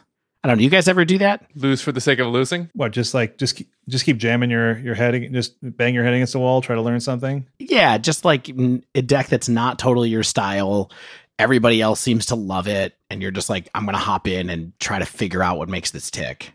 I 0.44 0.48
don't 0.48 0.56
know. 0.56 0.58
Do 0.58 0.64
you 0.64 0.70
guys 0.70 0.88
ever 0.88 1.04
do 1.04 1.18
that? 1.18 1.46
Lose 1.54 1.80
for 1.80 1.92
the 1.92 2.00
sake 2.00 2.18
of 2.18 2.26
losing? 2.26 2.68
What, 2.74 2.90
just 2.90 3.14
like 3.14 3.38
just 3.38 3.54
keep, 3.54 3.70
just 3.88 4.04
keep 4.04 4.16
jamming 4.16 4.50
your 4.50 4.78
your 4.78 4.94
head, 4.94 5.28
just 5.32 5.54
bang 5.62 5.94
your 5.94 6.02
head 6.04 6.14
against 6.14 6.32
the 6.32 6.40
wall, 6.40 6.60
try 6.60 6.74
to 6.74 6.82
learn 6.82 7.00
something. 7.00 7.46
Yeah, 7.58 7.98
just 7.98 8.24
like 8.24 8.48
a 8.48 9.02
deck 9.02 9.28
that's 9.28 9.48
not 9.48 9.78
totally 9.78 10.08
your 10.08 10.24
style. 10.24 10.90
Everybody 11.38 11.80
else 11.80 12.00
seems 12.00 12.26
to 12.26 12.34
love 12.34 12.68
it, 12.68 12.96
and 13.08 13.22
you're 13.22 13.30
just 13.30 13.50
like, 13.50 13.68
I'm 13.74 13.84
gonna 13.84 13.98
hop 13.98 14.26
in 14.26 14.50
and 14.50 14.72
try 14.80 14.98
to 14.98 15.06
figure 15.06 15.42
out 15.42 15.58
what 15.58 15.68
makes 15.68 15.92
this 15.92 16.10
tick. 16.10 16.52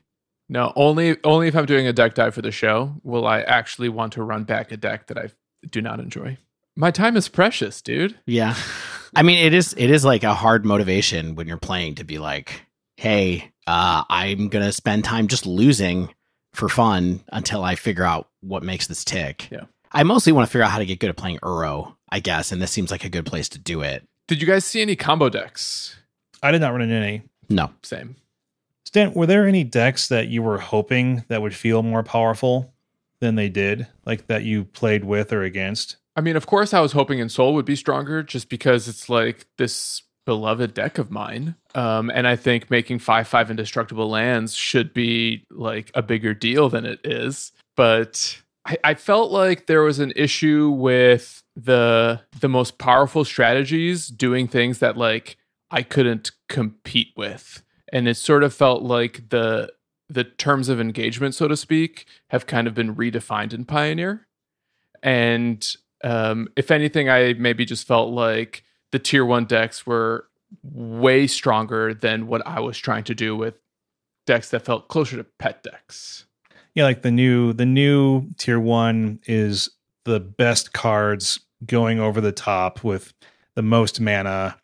No, 0.49 0.73
only 0.75 1.17
only 1.23 1.47
if 1.47 1.55
I'm 1.55 1.65
doing 1.65 1.87
a 1.87 1.93
deck 1.93 2.13
dive 2.13 2.33
for 2.33 2.41
the 2.41 2.51
show 2.51 2.93
will 3.03 3.25
I 3.25 3.41
actually 3.41 3.89
want 3.89 4.13
to 4.13 4.23
run 4.23 4.43
back 4.43 4.71
a 4.71 4.77
deck 4.77 5.07
that 5.07 5.17
I 5.17 5.29
do 5.69 5.81
not 5.81 5.99
enjoy. 5.99 6.37
My 6.75 6.91
time 6.91 7.17
is 7.17 7.27
precious, 7.27 7.81
dude. 7.81 8.17
Yeah, 8.25 8.55
I 9.15 9.23
mean, 9.23 9.39
it 9.39 9.53
is 9.53 9.73
it 9.77 9.89
is 9.89 10.03
like 10.05 10.23
a 10.23 10.33
hard 10.33 10.65
motivation 10.65 11.35
when 11.35 11.47
you're 11.47 11.57
playing 11.57 11.95
to 11.95 12.03
be 12.03 12.19
like, 12.19 12.61
hey, 12.97 13.51
uh, 13.67 14.03
I'm 14.09 14.47
gonna 14.47 14.71
spend 14.71 15.03
time 15.03 15.27
just 15.27 15.45
losing 15.45 16.13
for 16.53 16.69
fun 16.69 17.23
until 17.31 17.63
I 17.63 17.75
figure 17.75 18.03
out 18.03 18.29
what 18.41 18.63
makes 18.63 18.87
this 18.87 19.05
tick. 19.05 19.49
Yeah. 19.51 19.65
I 19.91 20.03
mostly 20.03 20.33
want 20.33 20.47
to 20.47 20.51
figure 20.51 20.63
out 20.63 20.71
how 20.71 20.79
to 20.79 20.85
get 20.85 20.99
good 20.99 21.09
at 21.09 21.17
playing 21.17 21.39
Uro, 21.39 21.95
I 22.09 22.19
guess, 22.19 22.51
and 22.51 22.61
this 22.61 22.71
seems 22.71 22.91
like 22.91 23.05
a 23.05 23.09
good 23.09 23.25
place 23.25 23.47
to 23.49 23.59
do 23.59 23.81
it. 23.81 24.07
Did 24.27 24.41
you 24.41 24.47
guys 24.47 24.65
see 24.65 24.81
any 24.81 24.95
combo 24.95 25.29
decks? 25.29 25.95
I 26.43 26.51
did 26.51 26.61
not 26.61 26.71
run 26.71 26.81
into 26.81 26.95
any. 26.95 27.21
No, 27.49 27.71
Same. 27.83 28.15
Stan, 28.85 29.13
were 29.13 29.25
there 29.25 29.45
any 29.45 29.63
decks 29.65 30.07
that 30.07 30.29
you 30.29 30.41
were 30.41 30.57
hoping 30.57 31.25
that 31.27 31.41
would 31.41 31.53
feel 31.53 31.83
more 31.83 32.03
powerful 32.03 32.73
than 33.19 33.35
they 33.35 33.49
did, 33.49 33.85
like 34.05 34.27
that 34.27 34.43
you 34.43 34.63
played 34.63 35.03
with 35.03 35.33
or 35.33 35.43
against? 35.43 35.97
I 36.15 36.21
mean, 36.21 36.35
of 36.35 36.47
course, 36.47 36.73
I 36.73 36.79
was 36.79 36.93
hoping 36.93 37.19
Ensoul 37.19 37.53
would 37.53 37.65
be 37.65 37.75
stronger 37.75 38.23
just 38.23 38.49
because 38.49 38.87
it's 38.87 39.09
like 39.09 39.45
this 39.57 40.03
beloved 40.27 40.73
deck 40.73 40.97
of 40.97 41.09
mine. 41.09 41.55
Um, 41.73 42.11
and 42.13 42.27
I 42.27 42.35
think 42.35 42.69
making 42.69 42.99
5 42.99 43.27
5 43.27 43.49
indestructible 43.49 44.09
lands 44.09 44.53
should 44.53 44.93
be 44.93 45.45
like 45.49 45.89
a 45.95 46.01
bigger 46.01 46.33
deal 46.33 46.69
than 46.69 46.85
it 46.85 46.99
is. 47.05 47.53
But 47.77 48.41
I, 48.65 48.77
I 48.83 48.93
felt 48.93 49.31
like 49.31 49.67
there 49.67 49.81
was 49.81 49.99
an 49.99 50.11
issue 50.17 50.69
with 50.69 51.43
the 51.55 52.21
the 52.41 52.49
most 52.49 52.77
powerful 52.77 53.23
strategies 53.23 54.09
doing 54.09 54.49
things 54.49 54.79
that 54.79 54.97
like 54.97 55.37
I 55.71 55.81
couldn't 55.81 56.31
compete 56.49 57.13
with. 57.15 57.63
And 57.93 58.05
it 58.05 58.15
sort 58.15 58.43
of 58.43 58.53
felt 58.53 58.83
like 58.83 59.29
the 59.29 59.71
the 60.09 60.25
terms 60.25 60.67
of 60.67 60.81
engagement, 60.81 61.35
so 61.35 61.47
to 61.47 61.55
speak, 61.55 62.05
have 62.31 62.45
kind 62.45 62.67
of 62.67 62.73
been 62.73 62.95
redefined 62.95 63.53
in 63.53 63.63
Pioneer. 63.63 64.27
And 65.01 65.65
um, 66.03 66.49
if 66.57 66.69
anything, 66.69 67.09
I 67.09 67.33
maybe 67.33 67.63
just 67.63 67.87
felt 67.87 68.11
like 68.11 68.65
the 68.91 68.99
tier 68.99 69.25
one 69.25 69.45
decks 69.45 69.85
were 69.85 70.27
way 70.63 71.27
stronger 71.27 71.93
than 71.93 72.27
what 72.27 72.45
I 72.47 72.59
was 72.59 72.77
trying 72.77 73.03
to 73.05 73.15
do 73.15 73.35
with 73.35 73.55
decks 74.25 74.49
that 74.51 74.63
felt 74.65 74.87
closer 74.87 75.17
to 75.17 75.23
pet 75.23 75.63
decks. 75.63 76.25
Yeah, 76.73 76.83
like 76.83 77.01
the 77.01 77.11
new 77.11 77.53
the 77.53 77.65
new 77.65 78.27
tier 78.37 78.59
one 78.59 79.19
is 79.25 79.69
the 80.05 80.19
best 80.19 80.73
cards 80.73 81.39
going 81.65 81.99
over 81.99 82.21
the 82.21 82.31
top 82.31 82.83
with 82.83 83.13
the 83.55 83.61
most 83.63 83.99
mana 83.99 84.57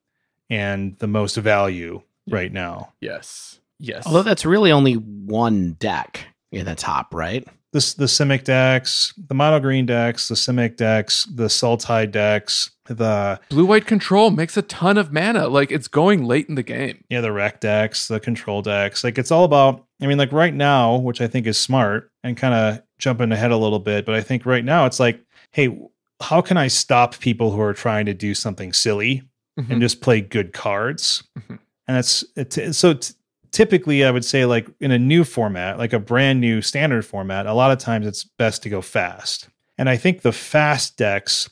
and 0.50 0.98
the 1.00 1.08
most 1.08 1.36
value 1.38 2.02
Yeah. 2.26 2.36
right 2.36 2.54
now. 2.54 2.94
Yes. 3.02 3.60
Yes. 3.80 4.06
although 4.06 4.22
that's 4.24 4.46
really 4.46 4.72
only 4.72 4.94
one 4.94 5.74
deck 5.74 6.26
in 6.52 6.66
the 6.66 6.76
top, 6.76 7.14
right? 7.14 7.46
This 7.74 7.96
the 7.96 8.06
Simic 8.06 8.44
decks, 8.44 9.14
the 9.18 9.34
mono 9.34 9.60
green 9.60 9.86
decks, 9.88 10.28
the 10.28 10.36
Simic 10.36 10.78
decks, 10.78 11.26
the 11.26 11.46
Sultai 11.48 12.10
decks, 12.10 12.70
the 12.86 13.40
Blue 13.50 13.66
white 13.66 13.86
control 13.86 14.30
makes 14.32 14.58
a 14.58 14.62
ton 14.62 14.98
of 14.98 15.12
mana. 15.14 15.48
Like 15.48 15.72
it's 15.72 15.88
going 15.88 16.24
late 16.26 16.50
in 16.50 16.56
the 16.56 16.64
game. 16.64 17.04
yeah, 17.10 17.22
the 17.22 17.32
rec 17.32 17.60
decks, 17.62 18.08
the 18.08 18.20
control 18.20 18.62
decks. 18.62 19.04
Like 19.04 19.18
it's 19.18 19.32
all 19.32 19.44
about 19.46 19.86
I 20.02 20.08
mean, 20.08 20.18
like 20.18 20.32
right 20.34 20.54
now, 20.54 20.98
which 20.98 21.22
I 21.22 21.28
think 21.28 21.48
is 21.48 21.58
smart 21.58 22.12
and 22.24 22.36
kind 22.36 22.54
of 22.54 22.84
jumping 23.00 23.32
ahead 23.32 23.52
a 23.52 23.58
little 23.58 23.80
bit, 23.80 24.06
but 24.06 24.16
I 24.16 24.22
think 24.22 24.46
right 24.46 24.66
now 24.66 24.86
it's 24.86 25.00
like, 25.00 25.22
hey, 25.52 25.78
how 26.22 26.42
can 26.42 26.58
I 26.58 26.68
stop 26.68 27.18
people 27.20 27.52
who 27.52 27.62
are 27.62 27.74
trying 27.74 28.06
to 28.08 28.14
do 28.14 28.34
something 28.34 28.74
silly 28.74 29.24
and 29.56 29.82
just 29.82 30.02
play 30.02 30.20
good 30.22 30.52
cards? 30.54 31.24
Mhm. 31.40 31.60
And 31.88 31.98
that's 31.98 32.24
it, 32.36 32.74
so 32.76 32.94
t- 32.96 33.14
typically 33.52 34.04
I 34.04 34.12
would 34.12 34.26
say 34.26 34.46
like 34.46 34.68
in 34.80 34.92
a 34.92 35.00
new 35.00 35.24
format, 35.24 35.78
like 35.78 35.94
a 35.94 36.00
brand 36.00 36.42
new 36.42 36.62
standard 36.62 37.06
format, 37.06 37.46
a 37.46 37.54
lot 37.54 37.72
of 37.72 37.78
times 37.78 38.08
it's 38.08 38.24
best 38.24 38.64
to 38.64 38.70
go 38.70 38.82
fast. 38.82 39.48
And 39.78 39.90
I 39.90 39.98
think 39.98 40.22
the 40.22 40.32
fast 40.32 40.98
decks 40.98 41.50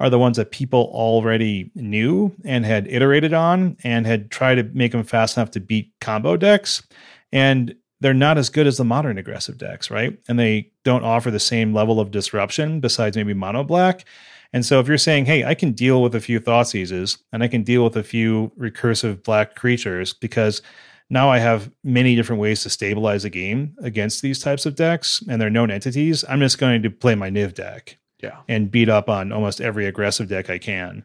are 0.00 0.10
the 0.10 0.18
ones 0.18 0.36
that 0.36 0.50
people 0.50 0.90
already 0.92 1.70
knew 1.74 2.34
and 2.44 2.64
had 2.64 2.86
iterated 2.88 3.32
on 3.32 3.76
and 3.84 4.06
had 4.06 4.30
tried 4.30 4.56
to 4.56 4.64
make 4.74 4.92
them 4.92 5.04
fast 5.04 5.36
enough 5.36 5.50
to 5.52 5.60
beat 5.60 5.92
combo 6.00 6.36
decks. 6.36 6.86
And 7.32 7.74
they're 8.00 8.12
not 8.12 8.36
as 8.36 8.50
good 8.50 8.66
as 8.66 8.76
the 8.76 8.84
modern 8.84 9.18
aggressive 9.18 9.56
decks, 9.56 9.90
right? 9.90 10.18
And 10.28 10.38
they 10.38 10.70
don't 10.82 11.04
offer 11.04 11.30
the 11.30 11.40
same 11.40 11.72
level 11.72 12.00
of 12.00 12.10
disruption 12.10 12.80
besides 12.80 13.16
maybe 13.16 13.34
mono 13.34 13.62
black. 13.62 14.04
And 14.52 14.64
so 14.66 14.78
if 14.78 14.88
you're 14.88 14.98
saying, 14.98 15.26
hey, 15.26 15.44
I 15.44 15.54
can 15.54 15.72
deal 15.72 16.02
with 16.02 16.14
a 16.14 16.20
few 16.20 16.40
Thoughtseizes 16.40 17.18
and 17.32 17.42
I 17.42 17.48
can 17.48 17.62
deal 17.62 17.82
with 17.82 17.96
a 17.96 18.04
few 18.04 18.52
recursive 18.58 19.22
black 19.22 19.54
creatures 19.54 20.12
because 20.12 20.60
now 21.08 21.30
I 21.30 21.38
have 21.38 21.70
many 21.82 22.14
different 22.14 22.40
ways 22.40 22.62
to 22.62 22.70
stabilize 22.70 23.24
a 23.24 23.30
game 23.30 23.74
against 23.82 24.22
these 24.22 24.38
types 24.38 24.66
of 24.66 24.74
decks 24.74 25.22
and 25.28 25.40
they're 25.40 25.50
known 25.50 25.70
entities, 25.70 26.24
I'm 26.28 26.40
just 26.40 26.58
going 26.58 26.82
to 26.82 26.90
play 26.90 27.14
my 27.14 27.30
Niv 27.30 27.54
deck 27.54 27.98
Yeah. 28.24 28.38
and 28.48 28.70
beat 28.70 28.88
up 28.88 29.08
on 29.08 29.32
almost 29.32 29.60
every 29.60 29.86
aggressive 29.86 30.28
deck 30.28 30.50
I 30.50 30.58
can. 30.58 31.04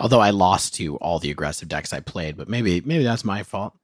Although 0.00 0.20
I 0.20 0.30
lost 0.30 0.74
to 0.76 0.96
all 0.96 1.18
the 1.18 1.30
aggressive 1.30 1.68
decks 1.68 1.92
I 1.92 2.00
played, 2.00 2.36
but 2.36 2.48
maybe 2.48 2.80
maybe 2.82 3.04
that's 3.04 3.24
my 3.24 3.42
fault. 3.42 3.74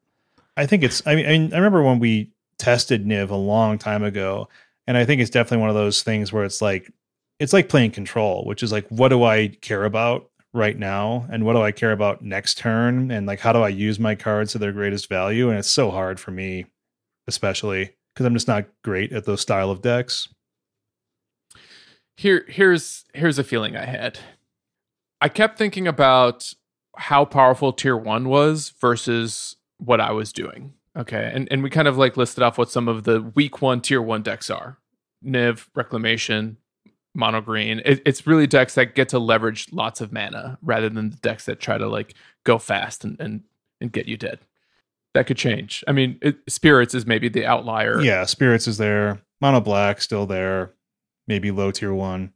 I 0.56 0.66
think 0.66 0.82
it's. 0.82 1.02
I 1.06 1.15
mean, 1.16 1.27
I, 1.27 1.28
mean, 1.31 1.52
I 1.52 1.56
remember 1.56 1.82
when 1.82 1.98
we 1.98 2.31
tested 2.59 3.05
Niv 3.05 3.31
a 3.31 3.35
long 3.35 3.78
time 3.78 4.02
ago, 4.05 4.48
and 4.86 4.97
I 4.97 5.05
think 5.05 5.20
it's 5.20 5.31
definitely 5.31 5.61
one 5.62 5.70
of 5.70 5.74
those 5.74 6.02
things 6.02 6.32
where 6.32 6.44
it's 6.44 6.62
like, 6.62 6.90
it's 7.40 7.52
like 7.52 7.69
playing 7.69 7.90
Control, 7.90 8.44
which 8.44 8.62
is 8.62 8.70
like, 8.70 8.86
what 8.89 9.09
do 9.09 9.24
I 9.24 9.48
care 9.61 9.85
about 9.85 10.31
right 10.52 10.78
now, 10.78 11.27
and 11.31 11.44
what 11.44 11.55
do 11.55 11.62
I 11.62 11.73
care 11.73 11.90
about 11.93 12.23
next 12.23 12.59
turn, 12.59 13.11
and 13.11 13.27
like, 13.27 13.40
how 13.40 13.52
do 13.52 13.62
I 13.62 13.69
use 13.69 13.98
my 13.98 14.15
cards 14.15 14.52
to 14.52 14.59
their 14.59 14.73
greatest 14.73 15.09
value? 15.09 15.48
And 15.51 15.59
it's 15.59 15.70
so 15.70 15.90
hard 15.90 16.20
for 16.20 16.31
me, 16.31 16.66
especially 17.27 17.90
because 18.15 18.24
I'm 18.24 18.35
just 18.35 18.47
not 18.47 18.66
great 18.85 19.12
at 19.12 19.24
those 19.24 19.40
style 19.40 19.70
of 19.70 19.82
decks. 19.82 20.28
Here 22.16 22.44
here's 22.48 23.04
here's 23.14 23.38
a 23.38 23.44
feeling 23.44 23.76
I 23.76 23.86
had. 23.86 24.18
I 25.20 25.28
kept 25.28 25.58
thinking 25.58 25.88
about 25.88 26.52
how 26.96 27.24
powerful 27.24 27.72
tier 27.72 27.96
1 27.96 28.28
was 28.28 28.72
versus 28.80 29.56
what 29.78 30.00
I 30.00 30.12
was 30.12 30.32
doing. 30.32 30.74
Okay. 30.96 31.30
And 31.34 31.48
and 31.50 31.62
we 31.62 31.70
kind 31.70 31.88
of 31.88 31.98
like 31.98 32.16
listed 32.16 32.42
off 32.42 32.58
what 32.58 32.70
some 32.70 32.88
of 32.88 33.04
the 33.04 33.22
week 33.34 33.60
1 33.60 33.80
tier 33.80 34.02
1 34.02 34.22
decks 34.22 34.50
are. 34.50 34.78
Niv, 35.24 35.66
Reclamation, 35.74 36.58
Mono 37.14 37.40
Green. 37.40 37.80
It, 37.84 38.02
it's 38.04 38.26
really 38.26 38.46
decks 38.46 38.74
that 38.74 38.94
get 38.94 39.08
to 39.10 39.18
leverage 39.18 39.72
lots 39.72 40.00
of 40.00 40.12
mana 40.12 40.58
rather 40.62 40.88
than 40.88 41.10
the 41.10 41.16
decks 41.16 41.46
that 41.46 41.60
try 41.60 41.78
to 41.78 41.88
like 41.88 42.14
go 42.44 42.58
fast 42.58 43.04
and 43.04 43.18
and, 43.18 43.42
and 43.80 43.90
get 43.90 44.06
you 44.06 44.16
dead. 44.16 44.40
That 45.14 45.26
could 45.26 45.36
change. 45.36 45.84
I 45.86 45.92
mean, 45.92 46.18
it, 46.22 46.38
Spirits 46.48 46.92
is 46.92 47.06
maybe 47.06 47.28
the 47.28 47.46
outlier. 47.46 48.00
Yeah, 48.00 48.24
Spirits 48.24 48.66
is 48.66 48.78
there, 48.78 49.20
Mono 49.40 49.60
Black 49.60 50.00
still 50.00 50.26
there, 50.26 50.74
maybe 51.26 51.51
low 51.51 51.70
tier 51.70 51.94
one. 51.94 52.32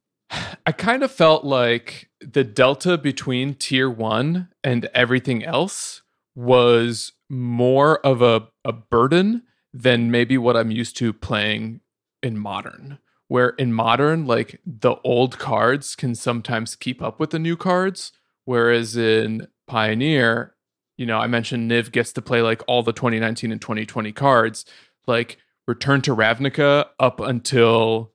I 0.66 0.72
kind 0.72 1.02
of 1.02 1.10
felt 1.10 1.44
like 1.44 2.10
the 2.20 2.44
delta 2.44 2.98
between 2.98 3.54
tier 3.54 3.88
one 3.88 4.48
and 4.62 4.88
everything 4.94 5.44
else 5.44 6.02
was 6.34 7.12
more 7.30 8.04
of 8.06 8.22
a, 8.22 8.48
a 8.64 8.72
burden 8.72 9.42
than 9.72 10.10
maybe 10.10 10.38
what 10.38 10.56
I'm 10.56 10.70
used 10.70 10.96
to 10.98 11.12
playing 11.12 11.80
in 12.22 12.38
modern. 12.38 12.98
Where 13.28 13.50
in 13.50 13.72
modern, 13.72 14.26
like 14.26 14.60
the 14.64 14.96
old 15.04 15.38
cards 15.38 15.94
can 15.94 16.14
sometimes 16.14 16.76
keep 16.76 17.02
up 17.02 17.20
with 17.20 17.30
the 17.30 17.38
new 17.38 17.56
cards. 17.56 18.12
Whereas 18.44 18.96
in 18.96 19.48
Pioneer, 19.66 20.54
you 20.96 21.04
know, 21.04 21.18
I 21.18 21.26
mentioned 21.26 21.70
Niv 21.70 21.92
gets 21.92 22.12
to 22.14 22.22
play 22.22 22.40
like 22.40 22.62
all 22.66 22.82
the 22.82 22.92
2019 22.92 23.52
and 23.52 23.60
2020 23.60 24.12
cards. 24.12 24.64
Like 25.06 25.36
Return 25.66 26.00
to 26.02 26.16
Ravnica 26.16 26.86
up 26.98 27.20
until 27.20 28.12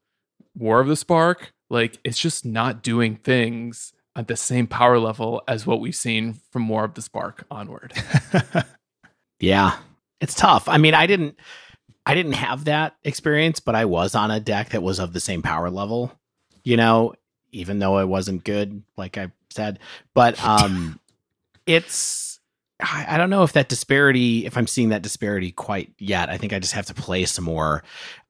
War 0.57 0.79
of 0.79 0.87
the 0.87 0.95
Spark, 0.95 1.53
like 1.69 1.99
it's 2.03 2.19
just 2.19 2.45
not 2.45 2.83
doing 2.83 3.15
things 3.15 3.93
at 4.15 4.27
the 4.27 4.35
same 4.35 4.67
power 4.67 4.99
level 4.99 5.41
as 5.47 5.65
what 5.65 5.79
we've 5.79 5.95
seen 5.95 6.39
from 6.51 6.69
War 6.69 6.85
of 6.85 6.93
the 6.93 7.01
Spark 7.01 7.45
onward. 7.49 7.93
Yeah. 9.43 9.75
It's 10.21 10.35
tough. 10.35 10.69
I 10.69 10.77
mean, 10.77 10.93
I 10.93 11.05
didn't 11.05 11.37
I 12.05 12.15
didn't 12.15 12.33
have 12.33 12.65
that 12.65 12.95
experience, 13.03 13.59
but 13.59 13.75
I 13.75 13.83
was 13.83 14.15
on 14.15 14.31
a 14.31 14.39
deck 14.39 14.69
that 14.69 14.81
was 14.81 14.99
of 14.99 15.11
the 15.11 15.19
same 15.19 15.41
power 15.41 15.69
level. 15.69 16.13
You 16.63 16.77
know, 16.77 17.13
even 17.51 17.79
though 17.79 17.99
it 17.99 18.07
wasn't 18.07 18.45
good, 18.45 18.83
like 18.95 19.17
I 19.17 19.31
said. 19.49 19.79
But 20.13 20.41
um 20.43 20.97
it's 21.65 22.39
I, 22.79 23.05
I 23.09 23.17
don't 23.17 23.29
know 23.29 23.43
if 23.43 23.51
that 23.53 23.67
disparity 23.67 24.45
if 24.45 24.57
I'm 24.57 24.67
seeing 24.67 24.89
that 24.89 25.01
disparity 25.01 25.51
quite 25.51 25.91
yet. 25.99 26.29
I 26.29 26.37
think 26.37 26.53
I 26.53 26.59
just 26.59 26.73
have 26.73 26.85
to 26.85 26.93
play 26.93 27.25
some 27.25 27.43
more. 27.43 27.83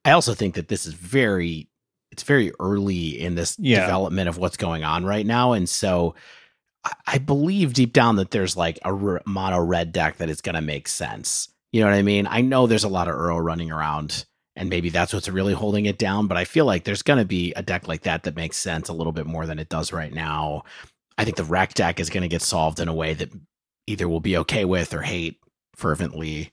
I 0.04 0.10
also 0.10 0.34
think 0.34 0.56
that 0.56 0.66
this 0.66 0.84
is 0.84 0.94
very 0.94 1.68
it's 2.14 2.22
very 2.22 2.52
early 2.60 3.20
in 3.20 3.34
this 3.34 3.56
Yeah. 3.58 3.80
development 3.80 4.28
of 4.28 4.38
what's 4.38 4.56
going 4.56 4.84
on 4.84 5.04
right 5.04 5.26
now. 5.26 5.52
And 5.52 5.68
so 5.68 6.14
I- 6.84 6.92
I 7.08 7.18
believe 7.18 7.72
deep 7.74 7.92
down 7.92 8.16
that 8.16 8.30
there's 8.30 8.56
like 8.56 8.78
a 8.84 8.88
r- 8.94 9.22
mono 9.26 9.58
red 9.58 9.90
deck 9.92 10.18
that 10.18 10.30
is 10.30 10.40
going 10.40 10.54
to 10.54 10.60
make 10.60 10.86
sense. 10.86 11.48
You 11.72 11.80
know 11.80 11.88
what 11.88 11.96
I 11.96 12.02
mean? 12.02 12.28
I 12.30 12.40
know 12.40 12.66
there's 12.68 12.84
a 12.84 12.88
lot 12.88 13.08
of 13.08 13.16
Uro 13.16 13.42
running 13.42 13.72
around, 13.72 14.26
and 14.54 14.70
maybe 14.70 14.90
that's 14.90 15.12
what's 15.12 15.28
really 15.28 15.54
holding 15.54 15.86
it 15.86 15.98
down. 15.98 16.28
But 16.28 16.36
I 16.36 16.44
feel 16.44 16.66
like 16.66 16.84
there's 16.84 17.02
going 17.02 17.18
to 17.18 17.24
be 17.24 17.52
a 17.54 17.62
deck 17.62 17.88
like 17.88 18.02
that 18.02 18.22
that 18.22 18.36
makes 18.36 18.58
sense 18.58 18.88
a 18.88 18.92
little 18.92 19.12
bit 19.12 19.26
more 19.26 19.44
than 19.44 19.58
it 19.58 19.68
does 19.68 19.92
right 19.92 20.12
now. 20.14 20.62
I 21.18 21.24
think 21.24 21.36
the 21.36 21.42
Rec 21.44 21.74
deck 21.74 21.98
is 21.98 22.10
going 22.10 22.22
to 22.22 22.28
get 22.28 22.42
solved 22.42 22.78
in 22.78 22.86
a 22.86 22.94
way 22.94 23.14
that 23.14 23.30
either 23.88 24.06
we'll 24.08 24.20
be 24.20 24.36
okay 24.38 24.64
with 24.64 24.94
or 24.94 25.02
hate 25.02 25.40
fervently. 25.74 26.52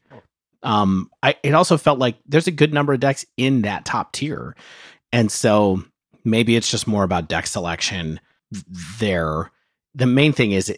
Um, 0.64 1.10
I 1.24 1.36
it 1.44 1.54
also 1.56 1.78
felt 1.78 1.98
like 2.00 2.18
there's 2.28 2.48
a 2.48 2.52
good 2.52 2.74
number 2.74 2.94
of 2.94 3.00
decks 3.00 3.26
in 3.38 3.64
that 3.64 3.84
top 3.86 4.12
tier, 4.14 4.56
and 5.12 5.32
so 5.32 5.84
maybe 6.24 6.56
it's 6.56 6.70
just 6.70 6.88
more 6.88 7.04
about 7.04 7.30
deck 7.30 7.48
selection 7.48 8.20
there. 9.00 9.52
The 9.96 10.06
main 10.06 10.34
thing 10.34 10.52
is 10.52 10.76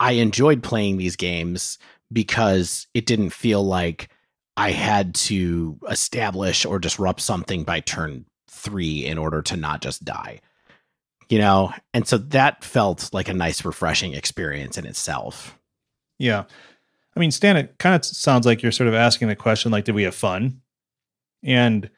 I 0.00 0.12
enjoyed 0.12 0.62
playing 0.62 0.96
these 0.96 1.16
games 1.16 1.78
because 2.12 2.86
it 2.94 3.06
didn't 3.06 3.30
feel 3.30 3.64
like 3.64 4.08
I 4.56 4.70
had 4.70 5.14
to 5.16 5.78
establish 5.90 6.64
or 6.64 6.78
disrupt 6.78 7.20
something 7.20 7.64
by 7.64 7.80
turn 7.80 8.24
three 8.48 9.04
in 9.04 9.18
order 9.18 9.42
to 9.42 9.56
not 9.56 9.82
just 9.82 10.04
die. 10.04 10.40
You 11.28 11.38
know, 11.38 11.72
and 11.92 12.06
so 12.06 12.18
that 12.18 12.62
felt 12.62 13.12
like 13.12 13.28
a 13.28 13.34
nice, 13.34 13.64
refreshing 13.64 14.14
experience 14.14 14.78
in 14.78 14.86
itself. 14.86 15.58
Yeah. 16.18 16.44
I 17.16 17.20
mean, 17.20 17.32
Stan, 17.32 17.56
it 17.56 17.78
kind 17.78 17.96
of 17.96 18.04
sounds 18.04 18.46
like 18.46 18.62
you're 18.62 18.72
sort 18.72 18.88
of 18.88 18.94
asking 18.94 19.28
the 19.28 19.36
question 19.36 19.72
like, 19.72 19.84
did 19.84 19.94
we 19.94 20.04
have 20.04 20.14
fun? 20.14 20.60
And 21.42 21.90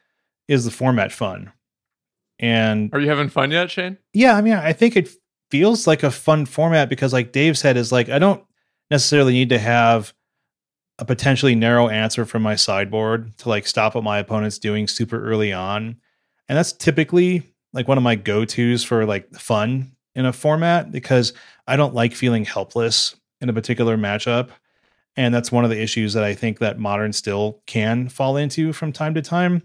is 0.47 0.65
the 0.65 0.71
format 0.71 1.11
fun? 1.11 1.51
And 2.39 2.93
are 2.93 2.99
you 2.99 3.09
having 3.09 3.29
fun 3.29 3.51
yet, 3.51 3.69
Shane? 3.69 3.97
Yeah, 4.13 4.35
I 4.35 4.41
mean, 4.41 4.53
I 4.53 4.73
think 4.73 4.95
it 4.95 5.09
feels 5.51 5.87
like 5.87 6.03
a 6.03 6.11
fun 6.11 6.45
format 6.45 6.89
because, 6.89 7.11
like 7.11 7.31
Dave 7.31 7.57
said, 7.57 7.77
is 7.77 7.91
like 7.91 8.09
I 8.09 8.19
don't 8.19 8.43
necessarily 8.89 9.33
need 9.33 9.49
to 9.49 9.59
have 9.59 10.13
a 10.99 11.05
potentially 11.05 11.55
narrow 11.55 11.87
answer 11.87 12.25
from 12.25 12.41
my 12.41 12.55
sideboard 12.55 13.37
to 13.37 13.49
like 13.49 13.65
stop 13.65 13.95
what 13.95 14.03
my 14.03 14.19
opponent's 14.19 14.59
doing 14.59 14.87
super 14.87 15.23
early 15.23 15.53
on. 15.53 15.97
And 16.47 16.57
that's 16.57 16.73
typically 16.73 17.43
like 17.71 17.87
one 17.87 17.97
of 17.97 18.03
my 18.03 18.15
go-tos 18.15 18.83
for 18.83 19.05
like 19.05 19.31
fun 19.33 19.93
in 20.15 20.25
a 20.25 20.33
format 20.33 20.91
because 20.91 21.33
I 21.67 21.77
don't 21.77 21.93
like 21.93 22.13
feeling 22.13 22.43
helpless 22.43 23.15
in 23.39 23.47
a 23.47 23.53
particular 23.53 23.97
matchup. 23.97 24.49
And 25.15 25.33
that's 25.33 25.51
one 25.51 25.63
of 25.63 25.69
the 25.69 25.81
issues 25.81 26.13
that 26.13 26.23
I 26.23 26.33
think 26.33 26.59
that 26.59 26.79
modern 26.79 27.13
still 27.13 27.61
can 27.65 28.09
fall 28.09 28.35
into 28.35 28.73
from 28.73 28.91
time 28.91 29.13
to 29.13 29.21
time. 29.21 29.63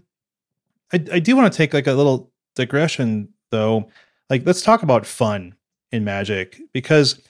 I, 0.93 1.03
I 1.11 1.19
do 1.19 1.35
want 1.35 1.51
to 1.51 1.57
take 1.57 1.73
like 1.73 1.87
a 1.87 1.93
little 1.93 2.31
digression 2.55 3.29
though. 3.51 3.89
Like, 4.29 4.45
let's 4.45 4.61
talk 4.61 4.83
about 4.83 5.05
fun 5.05 5.55
in 5.91 6.03
Magic 6.03 6.59
because 6.73 7.21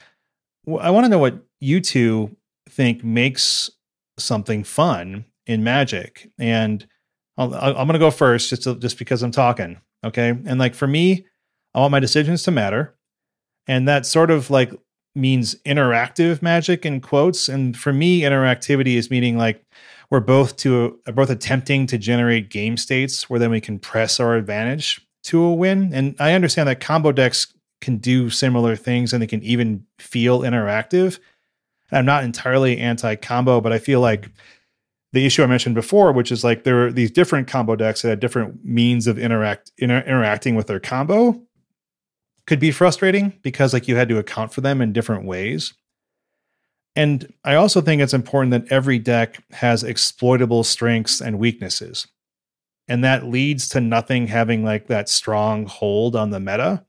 I 0.79 0.89
want 0.91 1.05
to 1.05 1.09
know 1.09 1.19
what 1.19 1.43
you 1.59 1.81
two 1.81 2.35
think 2.69 3.03
makes 3.03 3.69
something 4.17 4.63
fun 4.63 5.25
in 5.45 5.63
Magic. 5.63 6.29
And 6.39 6.85
i 7.37 7.43
am 7.43 7.73
going 7.73 7.93
to 7.93 7.99
go 7.99 8.11
first 8.11 8.49
just 8.49 8.63
to, 8.63 8.75
just 8.75 8.97
because 8.97 9.21
I'm 9.21 9.31
talking. 9.31 9.79
Okay. 10.05 10.29
And 10.29 10.57
like 10.57 10.73
for 10.73 10.87
me, 10.87 11.25
I 11.73 11.79
want 11.79 11.91
my 11.91 11.99
decisions 11.99 12.43
to 12.43 12.51
matter. 12.51 12.95
And 13.67 13.87
that 13.87 14.05
sort 14.05 14.31
of 14.31 14.49
like 14.49 14.71
means 15.15 15.55
interactive 15.65 16.41
magic 16.41 16.85
in 16.85 17.01
quotes. 17.01 17.49
And 17.49 17.75
for 17.75 17.91
me, 17.91 18.21
interactivity 18.21 18.95
is 18.95 19.09
meaning 19.09 19.37
like 19.37 19.63
we're 20.09 20.19
both 20.19 20.57
to 20.57 20.99
uh, 21.07 21.11
both 21.11 21.29
attempting 21.29 21.87
to 21.87 21.97
generate 21.97 22.49
game 22.49 22.77
states 22.77 23.29
where 23.29 23.39
then 23.39 23.51
we 23.51 23.61
can 23.61 23.79
press 23.79 24.19
our 24.19 24.35
advantage 24.35 25.04
to 25.25 25.41
a 25.41 25.53
win. 25.53 25.91
And 25.93 26.15
I 26.19 26.33
understand 26.33 26.69
that 26.69 26.79
combo 26.79 27.11
decks 27.11 27.53
can 27.81 27.97
do 27.97 28.29
similar 28.29 28.75
things 28.75 29.13
and 29.13 29.21
they 29.21 29.27
can 29.27 29.43
even 29.43 29.85
feel 29.99 30.41
interactive. 30.41 31.19
I'm 31.91 32.05
not 32.05 32.23
entirely 32.23 32.77
anti 32.77 33.15
combo, 33.15 33.61
but 33.61 33.71
I 33.71 33.79
feel 33.79 34.01
like 34.01 34.29
the 35.13 35.25
issue 35.25 35.43
I 35.43 35.47
mentioned 35.47 35.75
before, 35.75 36.11
which 36.11 36.31
is 36.31 36.43
like 36.43 36.63
there 36.63 36.87
are 36.87 36.91
these 36.91 37.11
different 37.11 37.47
combo 37.47 37.75
decks 37.75 38.01
that 38.01 38.09
have 38.09 38.19
different 38.19 38.65
means 38.65 39.07
of 39.07 39.17
interact 39.17 39.71
inter- 39.77 40.03
interacting 40.05 40.55
with 40.55 40.67
their 40.67 40.79
combo, 40.79 41.41
could 42.47 42.59
be 42.59 42.71
frustrating 42.71 43.33
because 43.41 43.73
like 43.73 43.87
you 43.87 43.95
had 43.95 44.09
to 44.09 44.17
account 44.17 44.53
for 44.53 44.61
them 44.61 44.81
in 44.81 44.93
different 44.93 45.25
ways. 45.25 45.73
And 46.95 47.33
I 47.43 47.55
also 47.55 47.81
think 47.81 48.01
it's 48.01 48.13
important 48.13 48.51
that 48.51 48.71
every 48.71 48.99
deck 48.99 49.43
has 49.51 49.83
exploitable 49.83 50.63
strengths 50.63 51.19
and 51.21 51.39
weaknesses. 51.39 52.07
And 52.87 53.03
that 53.03 53.25
leads 53.25 53.69
to 53.69 53.81
nothing 53.81 54.27
having 54.27 54.63
like 54.63 54.87
that 54.87 55.09
strong 55.09 55.65
hold 55.65 56.15
on 56.15 56.29
the 56.29 56.39
meta 56.39 56.85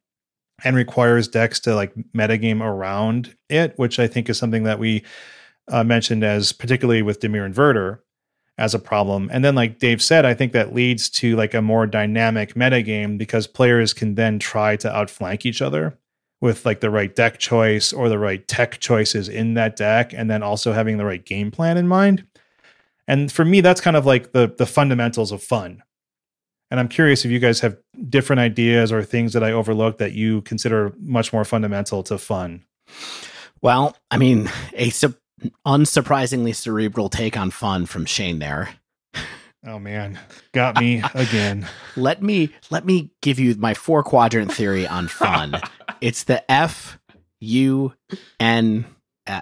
and 0.64 0.76
requires 0.76 1.28
decks 1.28 1.60
to 1.60 1.74
like 1.74 1.94
metagame 2.14 2.62
around 2.62 3.36
it, 3.48 3.78
which 3.78 3.98
I 3.98 4.06
think 4.06 4.28
is 4.28 4.38
something 4.38 4.64
that 4.64 4.78
we 4.78 5.04
uh, 5.68 5.84
mentioned 5.84 6.24
as 6.24 6.52
particularly 6.52 7.02
with 7.02 7.20
Dimir 7.20 7.50
Inverter 7.50 7.98
as 8.58 8.74
a 8.74 8.78
problem. 8.78 9.28
And 9.32 9.44
then, 9.44 9.54
like 9.54 9.78
Dave 9.78 10.02
said, 10.02 10.24
I 10.24 10.34
think 10.34 10.52
that 10.52 10.74
leads 10.74 11.10
to 11.10 11.36
like 11.36 11.54
a 11.54 11.62
more 11.62 11.86
dynamic 11.86 12.54
metagame 12.54 13.18
because 13.18 13.46
players 13.46 13.92
can 13.92 14.14
then 14.14 14.38
try 14.38 14.76
to 14.76 14.94
outflank 14.94 15.44
each 15.44 15.60
other 15.60 15.98
with 16.40 16.64
like 16.64 16.80
the 16.80 16.90
right 16.90 17.14
deck 17.14 17.38
choice 17.38 17.92
or 17.92 18.08
the 18.08 18.18
right 18.18 18.46
tech 18.46 18.78
choices 18.78 19.28
in 19.28 19.54
that 19.54 19.76
deck, 19.76 20.12
and 20.14 20.30
then 20.30 20.42
also 20.42 20.72
having 20.72 20.96
the 20.96 21.04
right 21.04 21.24
game 21.24 21.50
plan 21.50 21.76
in 21.76 21.88
mind. 21.88 22.26
And 23.08 23.30
for 23.30 23.44
me, 23.44 23.60
that's 23.60 23.80
kind 23.80 23.96
of 23.96 24.06
like 24.06 24.32
the 24.32 24.54
the 24.56 24.66
fundamentals 24.66 25.32
of 25.32 25.42
fun. 25.42 25.82
And 26.70 26.80
I'm 26.80 26.88
curious 26.88 27.24
if 27.24 27.30
you 27.30 27.38
guys 27.38 27.60
have 27.60 27.76
different 28.08 28.40
ideas 28.40 28.90
or 28.90 29.02
things 29.02 29.32
that 29.34 29.44
I 29.44 29.52
overlooked 29.52 29.98
that 29.98 30.12
you 30.12 30.42
consider 30.42 30.92
much 30.98 31.32
more 31.32 31.44
fundamental 31.44 32.02
to 32.04 32.18
fun. 32.18 32.64
Well, 33.62 33.96
I 34.10 34.18
mean, 34.18 34.50
a 34.74 34.90
unsurprisingly 35.66 36.54
cerebral 36.54 37.08
take 37.08 37.36
on 37.36 37.50
fun 37.50 37.86
from 37.86 38.04
Shane 38.04 38.38
there. 38.38 38.70
Oh 39.66 39.78
man, 39.78 40.18
got 40.52 40.78
me 40.78 41.02
again. 41.14 41.66
let 41.96 42.22
me 42.22 42.50
let 42.70 42.84
me 42.84 43.10
give 43.20 43.38
you 43.40 43.54
my 43.56 43.74
four 43.74 44.02
quadrant 44.04 44.52
theory 44.52 44.86
on 44.86 45.08
fun. 45.08 45.60
it's 46.00 46.24
the 46.24 46.48
F 46.50 46.98
U 47.40 47.92
N 48.38 48.86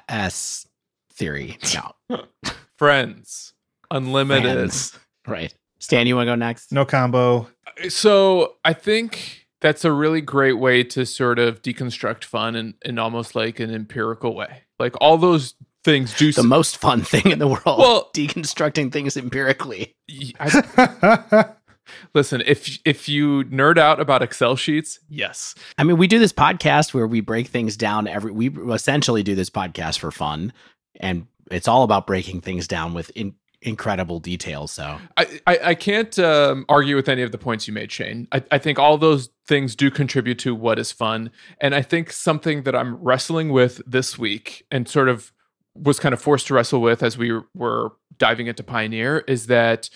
S 0.08 0.66
theory. 1.12 1.58
No. 1.74 2.22
Friends. 2.78 3.52
Unlimited. 3.90 4.52
Friends. 4.54 4.98
Right. 5.26 5.54
Stan, 5.84 6.06
you 6.06 6.16
want 6.16 6.26
to 6.26 6.32
go 6.32 6.34
next? 6.34 6.72
No 6.72 6.86
combo. 6.86 7.46
So 7.90 8.54
I 8.64 8.72
think 8.72 9.46
that's 9.60 9.84
a 9.84 9.92
really 9.92 10.22
great 10.22 10.54
way 10.54 10.82
to 10.84 11.04
sort 11.04 11.38
of 11.38 11.60
deconstruct 11.60 12.24
fun 12.24 12.56
in, 12.56 12.74
in 12.86 12.98
almost 12.98 13.34
like 13.34 13.60
an 13.60 13.70
empirical 13.72 14.34
way. 14.34 14.62
Like 14.78 14.94
all 15.02 15.18
those 15.18 15.54
things 15.84 16.14
do 16.16 16.32
the 16.32 16.40
s- 16.40 16.46
most 16.46 16.78
fun 16.78 17.02
thing 17.02 17.30
in 17.30 17.38
the 17.38 17.46
world. 17.46 17.78
Well, 17.78 18.10
deconstructing 18.14 18.92
things 18.92 19.18
empirically. 19.18 19.94
I, 20.40 21.50
listen, 22.14 22.42
if 22.46 22.78
if 22.86 23.06
you 23.06 23.44
nerd 23.44 23.76
out 23.76 24.00
about 24.00 24.22
Excel 24.22 24.56
sheets, 24.56 25.00
yes. 25.10 25.54
I 25.76 25.84
mean, 25.84 25.98
we 25.98 26.06
do 26.06 26.18
this 26.18 26.32
podcast 26.32 26.94
where 26.94 27.06
we 27.06 27.20
break 27.20 27.48
things 27.48 27.76
down. 27.76 28.08
Every 28.08 28.32
we 28.32 28.48
essentially 28.72 29.22
do 29.22 29.34
this 29.34 29.50
podcast 29.50 29.98
for 29.98 30.10
fun, 30.10 30.54
and 30.98 31.26
it's 31.50 31.68
all 31.68 31.82
about 31.82 32.06
breaking 32.06 32.40
things 32.40 32.66
down 32.66 32.94
with 32.94 33.10
in, 33.10 33.34
incredible 33.64 34.20
detail. 34.20 34.66
So 34.66 34.98
I 35.16 35.40
I, 35.46 35.58
I 35.64 35.74
can't 35.74 36.16
um, 36.18 36.64
argue 36.68 36.96
with 36.96 37.08
any 37.08 37.22
of 37.22 37.32
the 37.32 37.38
points 37.38 37.66
you 37.66 37.74
made, 37.74 37.90
Shane. 37.90 38.28
I, 38.30 38.42
I 38.52 38.58
think 38.58 38.78
all 38.78 38.96
those 38.96 39.30
things 39.46 39.74
do 39.74 39.90
contribute 39.90 40.38
to 40.40 40.54
what 40.54 40.78
is 40.78 40.92
fun, 40.92 41.30
and 41.60 41.74
I 41.74 41.82
think 41.82 42.12
something 42.12 42.62
that 42.62 42.76
I'm 42.76 42.96
wrestling 42.96 43.50
with 43.50 43.82
this 43.86 44.18
week 44.18 44.64
and 44.70 44.88
sort 44.88 45.08
of 45.08 45.32
was 45.74 45.98
kind 45.98 46.12
of 46.12 46.22
forced 46.22 46.46
to 46.46 46.54
wrestle 46.54 46.80
with 46.80 47.02
as 47.02 47.18
we 47.18 47.40
were 47.54 47.92
diving 48.16 48.46
into 48.46 48.62
Pioneer 48.62 49.24
is 49.26 49.48
that 49.48 49.90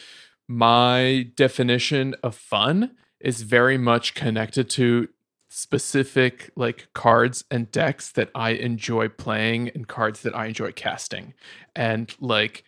my 0.48 1.30
definition 1.36 2.16
of 2.22 2.34
fun 2.34 2.96
is 3.20 3.42
very 3.42 3.78
much 3.78 4.14
connected 4.14 4.68
to 4.70 5.08
specific 5.48 6.50
like 6.56 6.88
cards 6.94 7.44
and 7.50 7.70
decks 7.70 8.12
that 8.12 8.30
I 8.34 8.50
enjoy 8.50 9.08
playing 9.08 9.70
and 9.70 9.88
cards 9.88 10.22
that 10.22 10.36
I 10.36 10.46
enjoy 10.46 10.72
casting. 10.72 11.34
And 11.74 12.14
like 12.20 12.64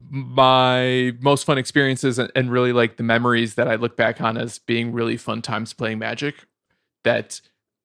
my 0.00 1.12
most 1.20 1.44
fun 1.44 1.58
experiences 1.58 2.18
and, 2.18 2.50
really 2.50 2.72
like 2.72 2.96
the 2.96 3.02
memories 3.02 3.54
that 3.54 3.68
I 3.68 3.76
look 3.76 3.96
back 3.96 4.20
on 4.20 4.36
as 4.36 4.58
being 4.58 4.92
really 4.92 5.16
fun 5.16 5.42
times 5.42 5.72
playing 5.72 5.98
Magic 5.98 6.46
that 7.04 7.40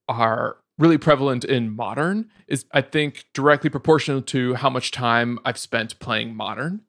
are 0.07 0.57
really 0.77 0.97
prevalent 0.97 1.45
in 1.45 1.75
modern 1.75 2.29
is 2.47 2.65
I 2.71 2.81
think 2.81 3.25
directly 3.33 3.69
proportional 3.69 4.21
to 4.23 4.55
how 4.55 4.69
much 4.69 4.91
time 4.91 5.39
I've 5.45 5.57
spent 5.57 5.99
playing 5.99 6.35
modern. 6.35 6.81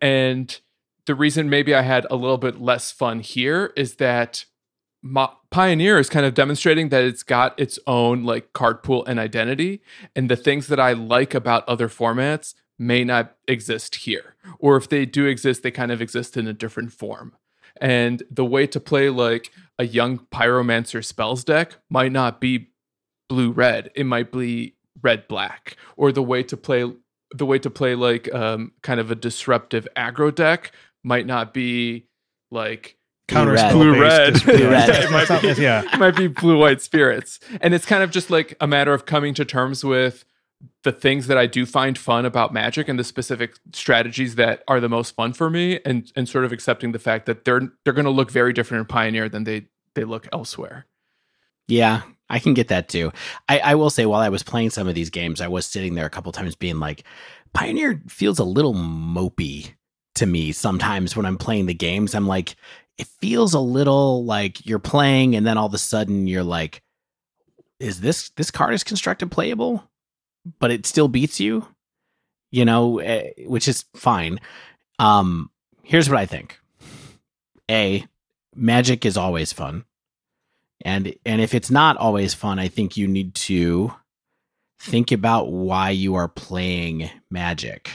And 0.00 0.58
the 1.06 1.14
reason 1.14 1.50
maybe 1.50 1.74
I 1.74 1.82
had 1.82 2.06
a 2.10 2.16
little 2.16 2.38
bit 2.38 2.60
less 2.60 2.90
fun 2.90 3.20
here 3.20 3.72
is 3.76 3.96
that 3.96 4.46
Pioneer 5.50 5.98
is 5.98 6.08
kind 6.08 6.24
of 6.24 6.32
demonstrating 6.32 6.88
that 6.88 7.04
it's 7.04 7.22
got 7.22 7.58
its 7.60 7.78
own 7.86 8.24
like 8.24 8.54
card 8.54 8.82
pool 8.82 9.04
and 9.04 9.18
identity 9.18 9.82
and 10.16 10.30
the 10.30 10.36
things 10.36 10.66
that 10.68 10.80
I 10.80 10.94
like 10.94 11.34
about 11.34 11.68
other 11.68 11.88
formats 11.88 12.54
may 12.78 13.04
not 13.04 13.36
exist 13.46 13.96
here 13.96 14.34
or 14.58 14.76
if 14.76 14.88
they 14.88 15.06
do 15.06 15.26
exist 15.26 15.62
they 15.62 15.70
kind 15.70 15.92
of 15.92 16.02
exist 16.02 16.36
in 16.36 16.46
a 16.46 16.52
different 16.52 16.92
form. 16.92 17.36
And 17.80 18.22
the 18.30 18.44
way 18.44 18.66
to 18.68 18.80
play 18.80 19.10
like 19.10 19.50
a 19.78 19.86
young 19.86 20.18
pyromancer 20.18 21.04
spells 21.04 21.44
deck 21.44 21.76
might 21.90 22.12
not 22.12 22.40
be 22.40 22.68
blue 23.28 23.50
red. 23.50 23.90
It 23.94 24.04
might 24.04 24.30
be 24.30 24.74
red 25.02 25.26
black. 25.26 25.76
Or 25.96 26.12
the 26.12 26.22
way 26.22 26.42
to 26.44 26.56
play 26.56 26.90
the 27.34 27.46
way 27.46 27.58
to 27.58 27.70
play 27.70 27.96
like 27.96 28.32
um, 28.32 28.72
kind 28.82 29.00
of 29.00 29.10
a 29.10 29.16
disruptive 29.16 29.88
aggro 29.96 30.32
deck 30.32 30.70
might 31.02 31.26
not 31.26 31.52
be 31.52 32.06
like 32.52 32.96
Blue 33.26 33.52
red. 33.52 33.72
Blue 33.72 34.00
red. 34.00 34.42
Blue 34.44 34.70
red. 34.70 34.88
it 34.90 35.10
might 35.10 35.42
be, 35.42 35.48
yeah. 35.62 35.82
it 35.92 35.98
might 35.98 36.14
be 36.16 36.26
blue 36.28 36.58
white 36.58 36.82
spirits. 36.82 37.40
And 37.60 37.72
it's 37.74 37.86
kind 37.86 38.02
of 38.02 38.10
just 38.10 38.30
like 38.30 38.54
a 38.60 38.66
matter 38.66 38.92
of 38.92 39.06
coming 39.06 39.34
to 39.34 39.44
terms 39.44 39.82
with 39.82 40.24
the 40.82 40.92
things 40.92 41.26
that 41.26 41.38
I 41.38 41.46
do 41.46 41.66
find 41.66 41.96
fun 41.96 42.24
about 42.24 42.52
magic 42.52 42.88
and 42.88 42.98
the 42.98 43.04
specific 43.04 43.56
strategies 43.72 44.34
that 44.36 44.62
are 44.68 44.80
the 44.80 44.88
most 44.88 45.14
fun 45.14 45.32
for 45.32 45.50
me 45.50 45.80
and 45.84 46.10
and 46.16 46.28
sort 46.28 46.44
of 46.44 46.52
accepting 46.52 46.92
the 46.92 46.98
fact 46.98 47.26
that 47.26 47.44
they're 47.44 47.72
they're 47.84 47.92
going 47.92 48.04
to 48.04 48.10
look 48.10 48.30
very 48.30 48.52
different 48.52 48.80
in 48.80 48.86
Pioneer 48.86 49.28
than 49.28 49.44
they 49.44 49.66
they 49.94 50.04
look 50.04 50.28
elsewhere. 50.32 50.86
Yeah, 51.68 52.02
I 52.28 52.38
can 52.38 52.54
get 52.54 52.68
that 52.68 52.88
too. 52.88 53.12
I, 53.48 53.58
I 53.60 53.74
will 53.74 53.90
say, 53.90 54.06
while 54.06 54.20
I 54.20 54.28
was 54.28 54.42
playing 54.42 54.70
some 54.70 54.88
of 54.88 54.94
these 54.94 55.10
games, 55.10 55.40
I 55.40 55.48
was 55.48 55.66
sitting 55.66 55.94
there 55.94 56.06
a 56.06 56.10
couple 56.10 56.32
times 56.32 56.56
being 56.56 56.78
like, 56.78 57.04
Pioneer 57.52 58.02
feels 58.08 58.38
a 58.38 58.44
little 58.44 58.74
mopey 58.74 59.74
to 60.16 60.26
me 60.26 60.52
sometimes 60.52 61.16
when 61.16 61.26
I'm 61.26 61.38
playing 61.38 61.66
the 61.66 61.74
games. 61.74 62.14
I'm 62.14 62.26
like, 62.26 62.56
it 62.98 63.06
feels 63.06 63.54
a 63.54 63.60
little 63.60 64.24
like 64.24 64.64
you're 64.66 64.78
playing 64.78 65.34
and 65.34 65.46
then 65.46 65.56
all 65.56 65.66
of 65.66 65.74
a 65.74 65.78
sudden 65.78 66.26
you're 66.26 66.44
like, 66.44 66.82
is 67.80 68.00
this 68.00 68.30
this 68.30 68.50
card 68.50 68.74
is 68.74 68.84
constructed 68.84 69.30
playable, 69.30 69.88
but 70.58 70.70
it 70.70 70.86
still 70.86 71.08
beats 71.08 71.40
you, 71.40 71.66
you 72.50 72.64
know, 72.64 72.98
eh, 72.98 73.30
which 73.46 73.68
is 73.68 73.84
fine. 73.94 74.40
Um, 74.98 75.50
here's 75.82 76.08
what 76.08 76.18
I 76.18 76.26
think. 76.26 76.58
A, 77.70 78.06
magic 78.54 79.04
is 79.04 79.16
always 79.16 79.52
fun. 79.52 79.84
And 80.84 81.14
and 81.24 81.40
if 81.40 81.54
it's 81.54 81.70
not 81.70 81.96
always 81.96 82.34
fun, 82.34 82.58
I 82.58 82.68
think 82.68 82.96
you 82.96 83.06
need 83.06 83.34
to 83.36 83.92
think 84.78 85.12
about 85.12 85.50
why 85.50 85.90
you 85.90 86.14
are 86.14 86.28
playing 86.28 87.10
magic. 87.30 87.90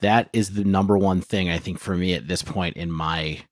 That 0.00 0.28
is 0.32 0.50
the 0.50 0.64
number 0.64 0.98
one 0.98 1.20
thing 1.20 1.48
I 1.48 1.58
think 1.58 1.78
for 1.78 1.96
me 1.96 2.14
at 2.14 2.28
this 2.28 2.42
point 2.42 2.76
in 2.76 2.90
my 2.90 3.42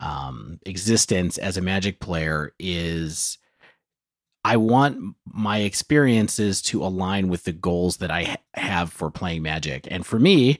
um, 0.00 0.58
existence 0.66 1.38
as 1.38 1.56
a 1.56 1.62
magic 1.62 1.98
player 1.98 2.52
is 2.58 3.38
I 4.44 4.56
want 4.56 5.16
my 5.26 5.58
experiences 5.58 6.60
to 6.62 6.84
align 6.84 7.28
with 7.28 7.44
the 7.44 7.52
goals 7.52 7.96
that 7.98 8.10
I 8.10 8.24
ha- 8.24 8.36
have 8.54 8.92
for 8.92 9.10
playing 9.10 9.42
magic. 9.42 9.88
And 9.90 10.04
for 10.04 10.18
me, 10.18 10.58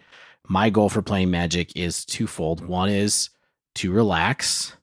my 0.48 0.70
goal 0.70 0.89
for 0.89 1.02
playing 1.02 1.31
magic 1.31 1.77
is 1.77 2.05
twofold. 2.05 2.66
One 2.66 2.89
is 2.89 3.31
to 3.77 3.93
relax 3.93 4.77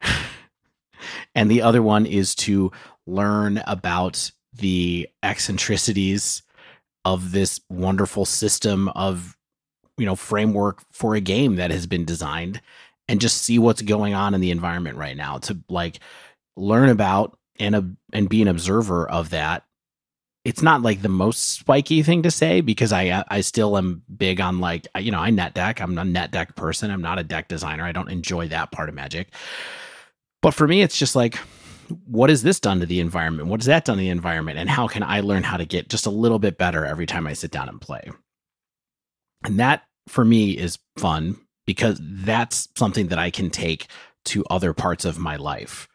and 1.34 1.50
the 1.50 1.62
other 1.62 1.82
one 1.82 2.06
is 2.06 2.34
to 2.34 2.72
learn 3.06 3.62
about 3.66 4.30
the 4.52 5.08
eccentricities 5.22 6.42
of 7.04 7.32
this 7.32 7.60
wonderful 7.68 8.24
system 8.24 8.88
of 8.90 9.36
you 9.96 10.06
know 10.06 10.16
framework 10.16 10.82
for 10.92 11.14
a 11.14 11.20
game 11.20 11.56
that 11.56 11.70
has 11.70 11.86
been 11.86 12.04
designed 12.04 12.60
and 13.08 13.20
just 13.20 13.42
see 13.42 13.58
what's 13.58 13.82
going 13.82 14.14
on 14.14 14.34
in 14.34 14.40
the 14.40 14.50
environment 14.50 14.96
right 14.96 15.16
now 15.16 15.38
to 15.38 15.58
like 15.68 16.00
learn 16.56 16.88
about 16.88 17.37
and 17.58 17.74
uh, 17.74 17.82
and 18.12 18.28
be 18.28 18.42
an 18.42 18.48
observer 18.48 19.08
of 19.08 19.30
that 19.30 19.64
it's 20.44 20.62
not 20.62 20.80
like 20.82 21.02
the 21.02 21.08
most 21.08 21.50
spiky 21.50 22.02
thing 22.02 22.22
to 22.22 22.30
say 22.30 22.60
because 22.60 22.92
I 22.92 23.24
I 23.28 23.40
still 23.40 23.76
am 23.76 24.02
big 24.14 24.40
on 24.40 24.60
like 24.60 24.86
you 24.98 25.10
know 25.10 25.20
I 25.20 25.30
net 25.30 25.54
deck 25.54 25.80
I'm 25.80 25.96
a 25.98 26.04
net 26.04 26.30
deck 26.30 26.56
person 26.56 26.90
I'm 26.90 27.02
not 27.02 27.18
a 27.18 27.24
deck 27.24 27.48
designer 27.48 27.84
I 27.84 27.92
don't 27.92 28.10
enjoy 28.10 28.48
that 28.48 28.72
part 28.72 28.88
of 28.88 28.94
Magic 28.94 29.28
but 30.42 30.54
for 30.54 30.68
me, 30.68 30.82
it's 30.82 30.98
just 30.98 31.16
like, 31.16 31.36
what 32.06 32.30
has 32.30 32.42
this 32.42 32.60
done 32.60 32.80
to 32.80 32.86
the 32.86 33.00
environment? 33.00 33.48
What 33.48 33.60
has 33.60 33.66
that 33.66 33.84
done 33.84 33.96
to 33.96 34.00
the 34.00 34.10
environment? 34.10 34.58
And 34.58 34.68
how 34.68 34.86
can 34.86 35.02
I 35.02 35.20
learn 35.20 35.42
how 35.42 35.56
to 35.56 35.64
get 35.64 35.88
just 35.88 36.06
a 36.06 36.10
little 36.10 36.38
bit 36.38 36.58
better 36.58 36.84
every 36.84 37.06
time 37.06 37.26
I 37.26 37.32
sit 37.32 37.50
down 37.50 37.68
and 37.68 37.80
play? 37.80 38.10
And 39.44 39.58
that 39.58 39.84
for 40.06 40.24
me 40.24 40.56
is 40.56 40.78
fun 40.96 41.36
because 41.66 41.98
that's 42.02 42.68
something 42.76 43.08
that 43.08 43.18
I 43.18 43.30
can 43.30 43.50
take 43.50 43.88
to 44.26 44.44
other 44.50 44.74
parts 44.74 45.04
of 45.04 45.18
my 45.18 45.36
life. 45.36 45.88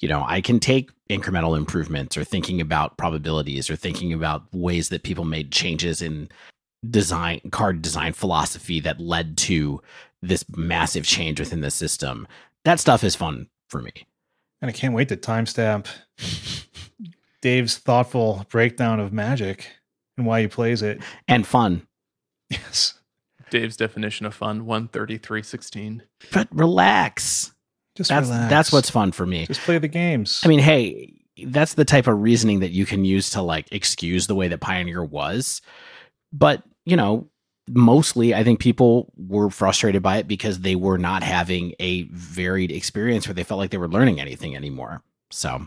You 0.00 0.08
know, 0.08 0.24
I 0.26 0.40
can 0.40 0.60
take 0.60 0.90
incremental 1.10 1.56
improvements 1.56 2.16
or 2.16 2.24
thinking 2.24 2.60
about 2.60 2.96
probabilities 2.96 3.68
or 3.68 3.76
thinking 3.76 4.12
about 4.12 4.42
ways 4.52 4.90
that 4.90 5.02
people 5.02 5.24
made 5.24 5.50
changes 5.50 6.02
in 6.02 6.28
design 6.88 7.40
card 7.50 7.82
design 7.82 8.12
philosophy 8.12 8.78
that 8.80 9.00
led 9.00 9.36
to 9.36 9.82
this 10.22 10.44
massive 10.56 11.04
change 11.04 11.40
within 11.40 11.60
the 11.60 11.70
system. 11.70 12.28
That 12.64 12.80
stuff 12.80 13.02
is 13.02 13.16
fun 13.16 13.48
for 13.68 13.82
me. 13.82 13.92
And 14.60 14.68
I 14.68 14.72
can't 14.72 14.94
wait 14.94 15.08
to 15.08 15.16
timestamp 15.16 15.86
Dave's 17.40 17.78
thoughtful 17.78 18.46
breakdown 18.48 18.98
of 18.98 19.12
magic 19.12 19.70
and 20.16 20.26
why 20.26 20.40
he 20.40 20.48
plays 20.48 20.82
it. 20.82 21.00
And 21.28 21.46
fun. 21.46 21.86
Yes. 22.50 22.94
Dave's 23.50 23.76
definition 23.76 24.26
of 24.26 24.34
fun 24.34 24.58
13316. 24.60 26.02
But 26.32 26.48
relax. 26.50 27.52
Just 27.98 28.10
That's 28.10 28.28
relax. 28.28 28.48
that's 28.50 28.72
what's 28.72 28.90
fun 28.90 29.10
for 29.10 29.26
me. 29.26 29.44
Just 29.46 29.62
play 29.62 29.76
the 29.78 29.88
games. 29.88 30.40
I 30.44 30.46
mean, 30.46 30.60
hey, 30.60 31.14
that's 31.46 31.74
the 31.74 31.84
type 31.84 32.06
of 32.06 32.22
reasoning 32.22 32.60
that 32.60 32.70
you 32.70 32.86
can 32.86 33.04
use 33.04 33.30
to 33.30 33.42
like 33.42 33.66
excuse 33.72 34.28
the 34.28 34.36
way 34.36 34.46
that 34.46 34.60
Pioneer 34.60 35.02
was. 35.02 35.60
But, 36.32 36.62
you 36.84 36.96
know, 36.96 37.28
mostly 37.68 38.36
I 38.36 38.44
think 38.44 38.60
people 38.60 39.12
were 39.16 39.50
frustrated 39.50 40.00
by 40.00 40.18
it 40.18 40.28
because 40.28 40.60
they 40.60 40.76
were 40.76 40.96
not 40.96 41.24
having 41.24 41.74
a 41.80 42.04
varied 42.04 42.70
experience 42.70 43.26
where 43.26 43.34
they 43.34 43.42
felt 43.42 43.58
like 43.58 43.70
they 43.70 43.78
were 43.78 43.88
learning 43.88 44.20
anything 44.20 44.54
anymore. 44.54 45.02
So, 45.30 45.66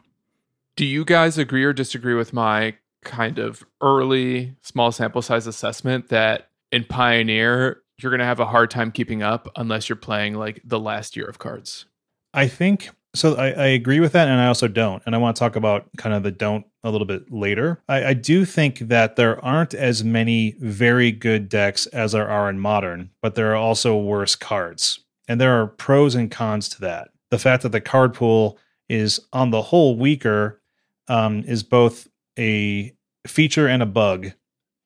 Do 0.77 0.85
you 0.85 1.03
guys 1.03 1.37
agree 1.37 1.65
or 1.65 1.73
disagree 1.73 2.13
with 2.13 2.31
my 2.31 2.75
kind 3.03 3.39
of 3.39 3.65
early 3.81 4.55
small 4.61 4.93
sample 4.93 5.21
size 5.21 5.47
assessment 5.47 6.07
that 6.07 6.47
in 6.71 6.85
Pioneer, 6.85 7.81
you're 7.97 8.09
going 8.09 8.19
to 8.19 8.25
have 8.25 8.39
a 8.39 8.45
hard 8.45 8.71
time 8.71 8.89
keeping 8.89 9.21
up 9.21 9.49
unless 9.57 9.89
you're 9.89 9.95
playing 9.97 10.35
like 10.35 10.61
the 10.63 10.79
last 10.79 11.17
year 11.17 11.25
of 11.25 11.39
cards? 11.39 11.85
I 12.33 12.47
think 12.47 12.89
so. 13.13 13.35
I, 13.35 13.49
I 13.49 13.65
agree 13.67 13.99
with 13.99 14.13
that, 14.13 14.27
and 14.27 14.39
I 14.39 14.47
also 14.47 14.67
don't. 14.67 15.03
And 15.05 15.13
I 15.15 15.17
want 15.17 15.35
to 15.35 15.39
talk 15.39 15.55
about 15.55 15.85
kind 15.97 16.15
of 16.15 16.23
the 16.23 16.31
don't 16.31 16.65
a 16.83 16.89
little 16.91 17.07
bit 17.07 17.31
later. 17.31 17.81
I, 17.87 18.05
I 18.05 18.13
do 18.13 18.45
think 18.45 18.79
that 18.79 19.15
there 19.15 19.43
aren't 19.43 19.73
as 19.73 20.03
many 20.03 20.55
very 20.59 21.11
good 21.11 21.49
decks 21.49 21.85
as 21.87 22.13
there 22.13 22.29
are 22.29 22.49
in 22.49 22.59
modern, 22.59 23.11
but 23.21 23.35
there 23.35 23.51
are 23.51 23.57
also 23.57 23.97
worse 23.97 24.35
cards. 24.35 24.99
And 25.27 25.39
there 25.39 25.61
are 25.61 25.67
pros 25.67 26.15
and 26.15 26.31
cons 26.31 26.69
to 26.69 26.81
that. 26.81 27.09
The 27.29 27.39
fact 27.39 27.63
that 27.63 27.71
the 27.71 27.81
card 27.81 28.13
pool 28.13 28.57
is 28.89 29.19
on 29.31 29.51
the 29.51 29.61
whole 29.61 29.97
weaker 29.97 30.61
um, 31.07 31.43
is 31.45 31.63
both 31.63 32.07
a 32.37 32.93
feature 33.27 33.67
and 33.67 33.83
a 33.83 33.85
bug 33.85 34.31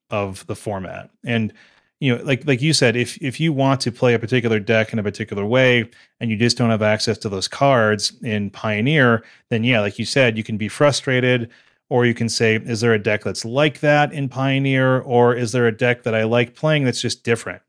of 0.10 0.46
the 0.48 0.56
format. 0.56 1.10
And 1.24 1.54
you 2.00 2.16
know, 2.16 2.24
like 2.24 2.46
like 2.46 2.62
you 2.62 2.74
said, 2.74 2.96
if 2.96 3.18
if 3.22 3.40
you 3.40 3.54
want 3.54 3.82
to 3.82 3.92
play 3.92 4.14
a 4.14 4.20
particular 4.20 4.60
deck 4.60 4.92
in 4.92 5.00
a 5.00 5.04
particular 5.04 5.46
way 5.46 5.90
and 6.20 6.30
you 6.30 6.38
just 6.38 6.58
don't 6.58 6.70
have 6.70 6.82
access 6.82 7.18
to 7.20 7.30
those 7.30 7.48
cards 7.48 8.14
in 8.22 8.50
Pioneer, 8.50 9.24
then 9.50 9.64
yeah, 9.64 9.80
like 9.80 9.98
you 9.98 10.06
said, 10.06 10.38
you 10.38 10.44
can 10.44 10.58
be 10.58 10.68
frustrated 10.68 11.50
or 11.90 12.06
you 12.06 12.14
can 12.14 12.30
say, 12.30 12.56
is 12.56 12.82
there 12.82 12.94
a 12.94 13.00
deck 13.00 13.24
that's 13.24 13.46
like 13.46 13.80
that 13.82 14.12
in 14.12 14.28
Pioneer? 14.28 15.00
Or 15.02 15.36
is 15.36 15.52
there 15.52 15.68
a 15.68 15.76
deck 15.76 16.04
that 16.04 16.16
I 16.16 16.24
like 16.24 16.56
playing 16.56 16.84
that's 16.84 17.02
just 17.02 17.24
different? 17.24 17.62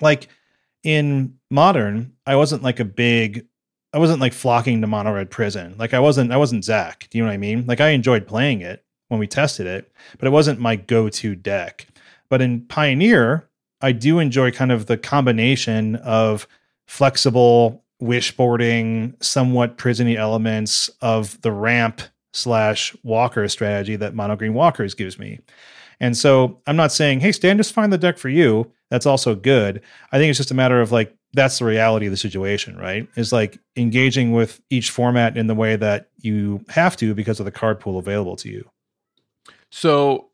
Like 0.00 0.28
in 0.84 1.34
Modern, 1.50 2.12
I 2.26 2.36
wasn't 2.36 2.62
like 2.62 2.80
a 2.80 2.84
big, 2.84 3.46
I 3.92 3.98
wasn't 3.98 4.20
like 4.20 4.32
flocking 4.32 4.80
to 4.80 4.86
Mono 4.86 5.12
Red 5.12 5.30
Prison. 5.30 5.74
Like 5.78 5.94
I 5.94 5.98
wasn't, 5.98 6.32
I 6.32 6.36
wasn't 6.36 6.64
Zach. 6.64 7.08
Do 7.10 7.18
you 7.18 7.24
know 7.24 7.28
what 7.28 7.34
I 7.34 7.38
mean? 7.38 7.66
Like 7.66 7.80
I 7.80 7.88
enjoyed 7.88 8.26
playing 8.26 8.60
it 8.60 8.84
when 9.08 9.18
we 9.18 9.26
tested 9.26 9.66
it, 9.66 9.90
but 10.18 10.28
it 10.28 10.30
wasn't 10.30 10.60
my 10.60 10.76
go 10.76 11.08
to 11.08 11.34
deck. 11.34 11.88
But 12.28 12.40
in 12.40 12.60
Pioneer, 12.66 13.48
I 13.82 13.92
do 13.92 14.18
enjoy 14.18 14.50
kind 14.50 14.72
of 14.72 14.86
the 14.86 14.96
combination 14.96 15.96
of 15.96 16.46
flexible 16.86 17.84
wishboarding, 18.02 19.22
somewhat 19.22 19.78
prisony 19.78 20.16
elements 20.16 20.88
of 21.00 21.40
the 21.42 21.52
ramp 21.52 22.00
slash 22.32 22.96
walker 23.02 23.46
strategy 23.48 23.96
that 23.96 24.14
mono 24.14 24.36
green 24.36 24.54
walkers 24.54 24.94
gives 24.94 25.18
me. 25.18 25.40
And 26.00 26.16
so 26.16 26.60
I'm 26.66 26.76
not 26.76 26.92
saying, 26.92 27.20
hey, 27.20 27.32
Stan, 27.32 27.58
just 27.58 27.74
find 27.74 27.92
the 27.92 27.98
deck 27.98 28.16
for 28.18 28.28
you. 28.28 28.72
That's 28.90 29.06
also 29.06 29.34
good. 29.34 29.82
I 30.12 30.18
think 30.18 30.30
it's 30.30 30.38
just 30.38 30.50
a 30.50 30.54
matter 30.54 30.80
of 30.80 30.92
like, 30.92 31.14
that's 31.32 31.58
the 31.58 31.64
reality 31.64 32.06
of 32.06 32.10
the 32.10 32.16
situation, 32.16 32.76
right? 32.76 33.06
Is 33.14 33.32
like 33.32 33.58
engaging 33.76 34.32
with 34.32 34.60
each 34.70 34.90
format 34.90 35.36
in 35.36 35.46
the 35.46 35.54
way 35.54 35.76
that 35.76 36.08
you 36.18 36.64
have 36.70 36.96
to 36.96 37.14
because 37.14 37.38
of 37.38 37.44
the 37.44 37.52
card 37.52 37.78
pool 37.78 37.98
available 37.98 38.34
to 38.36 38.48
you. 38.48 38.68
So 39.70 40.30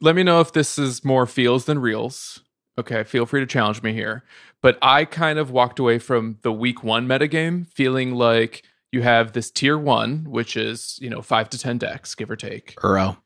let 0.00 0.16
me 0.16 0.22
know 0.22 0.40
if 0.40 0.52
this 0.52 0.78
is 0.78 1.04
more 1.04 1.26
feels 1.26 1.64
than 1.64 1.78
reels. 1.78 2.42
Okay, 2.78 3.04
feel 3.04 3.26
free 3.26 3.40
to 3.40 3.46
challenge 3.46 3.82
me 3.82 3.92
here. 3.92 4.24
But 4.62 4.78
I 4.80 5.04
kind 5.04 5.38
of 5.38 5.50
walked 5.50 5.78
away 5.78 5.98
from 5.98 6.38
the 6.42 6.52
week 6.52 6.82
one 6.82 7.06
metagame 7.06 7.66
feeling 7.66 8.14
like 8.14 8.62
you 8.92 9.02
have 9.02 9.32
this 9.32 9.50
tier 9.50 9.76
one, 9.78 10.24
which 10.30 10.56
is, 10.56 10.98
you 11.00 11.10
know, 11.10 11.20
five 11.22 11.50
to 11.50 11.58
10 11.58 11.78
decks, 11.78 12.14
give 12.14 12.30
or 12.30 12.36
take. 12.36 12.74
Uro, 12.76 13.16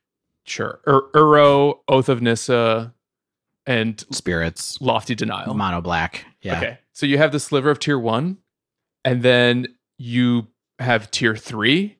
Sure. 0.44 0.80
Ur- 0.86 1.10
Uro, 1.14 1.78
Oath 1.88 2.08
of 2.08 2.22
Nissa, 2.22 2.92
and 3.66 4.04
spirits, 4.12 4.80
Lofty 4.80 5.14
Denial. 5.16 5.54
mono 5.54 5.80
black. 5.80 6.24
Yeah. 6.40 6.58
Okay. 6.58 6.78
So 6.92 7.04
you 7.06 7.18
have 7.18 7.32
the 7.32 7.40
sliver 7.40 7.70
of 7.70 7.78
tier 7.80 7.98
one, 7.98 8.38
and 9.04 9.22
then 9.22 9.66
you 9.98 10.46
have 10.78 11.10
tier 11.10 11.34
three, 11.36 11.98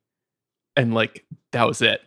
and 0.76 0.94
like 0.94 1.24
that 1.52 1.66
was 1.66 1.82
it. 1.82 2.02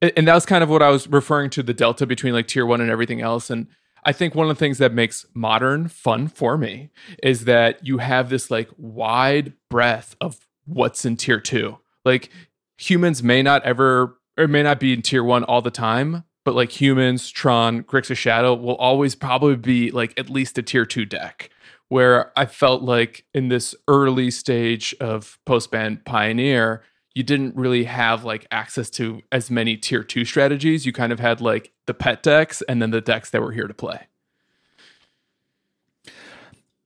and, 0.00 0.12
and 0.16 0.28
that 0.28 0.34
was 0.34 0.46
kind 0.46 0.62
of 0.64 0.70
what 0.70 0.82
I 0.82 0.88
was 0.88 1.06
referring 1.08 1.50
to 1.50 1.62
the 1.62 1.74
delta 1.74 2.06
between 2.06 2.32
like 2.32 2.46
tier 2.48 2.64
one 2.64 2.80
and 2.80 2.90
everything 2.90 3.20
else. 3.20 3.50
And 3.50 3.66
I 4.04 4.12
think 4.12 4.34
one 4.34 4.48
of 4.48 4.56
the 4.56 4.58
things 4.58 4.78
that 4.78 4.92
makes 4.92 5.26
modern 5.34 5.88
fun 5.88 6.28
for 6.28 6.58
me 6.58 6.90
is 7.22 7.44
that 7.44 7.86
you 7.86 7.98
have 7.98 8.30
this 8.30 8.50
like 8.50 8.68
wide 8.76 9.52
breadth 9.70 10.16
of 10.20 10.48
what's 10.64 11.04
in 11.04 11.16
tier 11.16 11.40
two. 11.40 11.78
Like 12.04 12.30
humans 12.76 13.22
may 13.22 13.42
not 13.42 13.62
ever 13.64 14.18
or 14.36 14.48
may 14.48 14.62
not 14.62 14.80
be 14.80 14.92
in 14.92 15.02
tier 15.02 15.22
one 15.22 15.44
all 15.44 15.62
the 15.62 15.70
time, 15.70 16.24
but 16.44 16.54
like 16.54 16.80
humans, 16.80 17.30
Tron, 17.30 17.84
Grixis 17.84 18.16
Shadow 18.16 18.54
will 18.54 18.76
always 18.76 19.14
probably 19.14 19.56
be 19.56 19.90
like 19.90 20.18
at 20.18 20.30
least 20.30 20.58
a 20.58 20.62
tier 20.62 20.84
two 20.86 21.04
deck. 21.04 21.50
Where 21.88 22.36
I 22.38 22.46
felt 22.46 22.82
like 22.82 23.26
in 23.34 23.48
this 23.48 23.74
early 23.86 24.30
stage 24.30 24.94
of 24.98 25.38
post 25.44 25.70
ban 25.70 26.00
Pioneer, 26.06 26.82
you 27.14 27.22
didn't 27.22 27.56
really 27.56 27.84
have 27.84 28.24
like 28.24 28.46
access 28.50 28.88
to 28.90 29.22
as 29.30 29.50
many 29.50 29.76
tier 29.76 30.02
two 30.02 30.24
strategies. 30.24 30.86
You 30.86 30.92
kind 30.92 31.12
of 31.12 31.20
had 31.20 31.40
like 31.40 31.72
the 31.86 31.94
pet 31.94 32.22
decks 32.22 32.62
and 32.62 32.80
then 32.80 32.90
the 32.90 33.00
decks 33.00 33.30
that 33.30 33.42
were 33.42 33.52
here 33.52 33.66
to 33.66 33.74
play. 33.74 34.06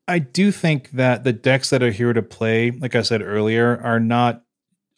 I 0.09 0.19
do 0.21 0.53
think 0.53 0.91
that 0.93 1.25
the 1.25 1.33
decks 1.33 1.71
that 1.71 1.83
are 1.83 1.91
here 1.91 2.13
to 2.13 2.23
play, 2.23 2.71
like 2.71 2.95
I 2.95 3.03
said 3.03 3.23
earlier, 3.23 3.81
are 3.83 4.01
not 4.01 4.43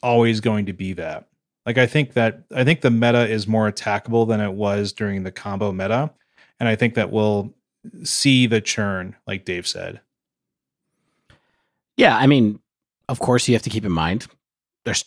always 0.02 0.40
going 0.40 0.66
to 0.66 0.72
be 0.72 0.92
that. 0.94 1.28
Like 1.64 1.78
I 1.78 1.86
think 1.86 2.14
that 2.14 2.44
I 2.55 2.64
think 2.64 2.80
the 2.80 2.90
meta 2.90 3.26
is 3.28 3.46
more 3.46 3.70
attackable 3.70 4.26
than 4.28 4.40
it 4.40 4.52
was 4.52 4.92
during 4.92 5.22
the 5.22 5.32
combo 5.32 5.72
meta, 5.72 6.10
and 6.60 6.68
I 6.68 6.76
think 6.76 6.94
that 6.94 7.10
we'll 7.10 7.55
see 8.05 8.46
the 8.46 8.60
churn, 8.60 9.16
like 9.26 9.44
Dave 9.44 9.66
said. 9.66 10.00
Yeah, 11.96 12.16
I 12.16 12.26
mean, 12.26 12.60
of 13.09 13.18
course 13.18 13.48
you 13.48 13.55
have 13.55 13.62
to 13.62 13.70
keep 13.70 13.84
in 13.84 13.92
mind 13.92 14.28
there's 14.88 15.05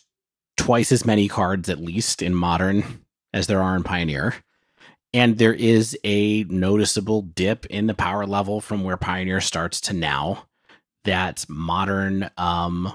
twice 0.56 0.92
as 0.92 1.04
many 1.04 1.28
cards 1.28 1.68
at 1.68 1.80
least 1.80 2.22
in 2.22 2.34
modern 2.34 3.04
as 3.32 3.46
there 3.46 3.62
are 3.62 3.76
in 3.76 3.82
Pioneer. 3.82 4.34
And 5.14 5.38
there 5.38 5.54
is 5.54 5.98
a 6.04 6.44
noticeable 6.44 7.22
dip 7.22 7.66
in 7.66 7.86
the 7.86 7.94
power 7.94 8.26
level 8.26 8.60
from 8.60 8.84
where 8.84 8.96
Pioneer 8.96 9.40
starts 9.40 9.80
to 9.82 9.92
now. 9.92 10.46
That 11.04 11.44
modern 11.48 12.30
um 12.36 12.92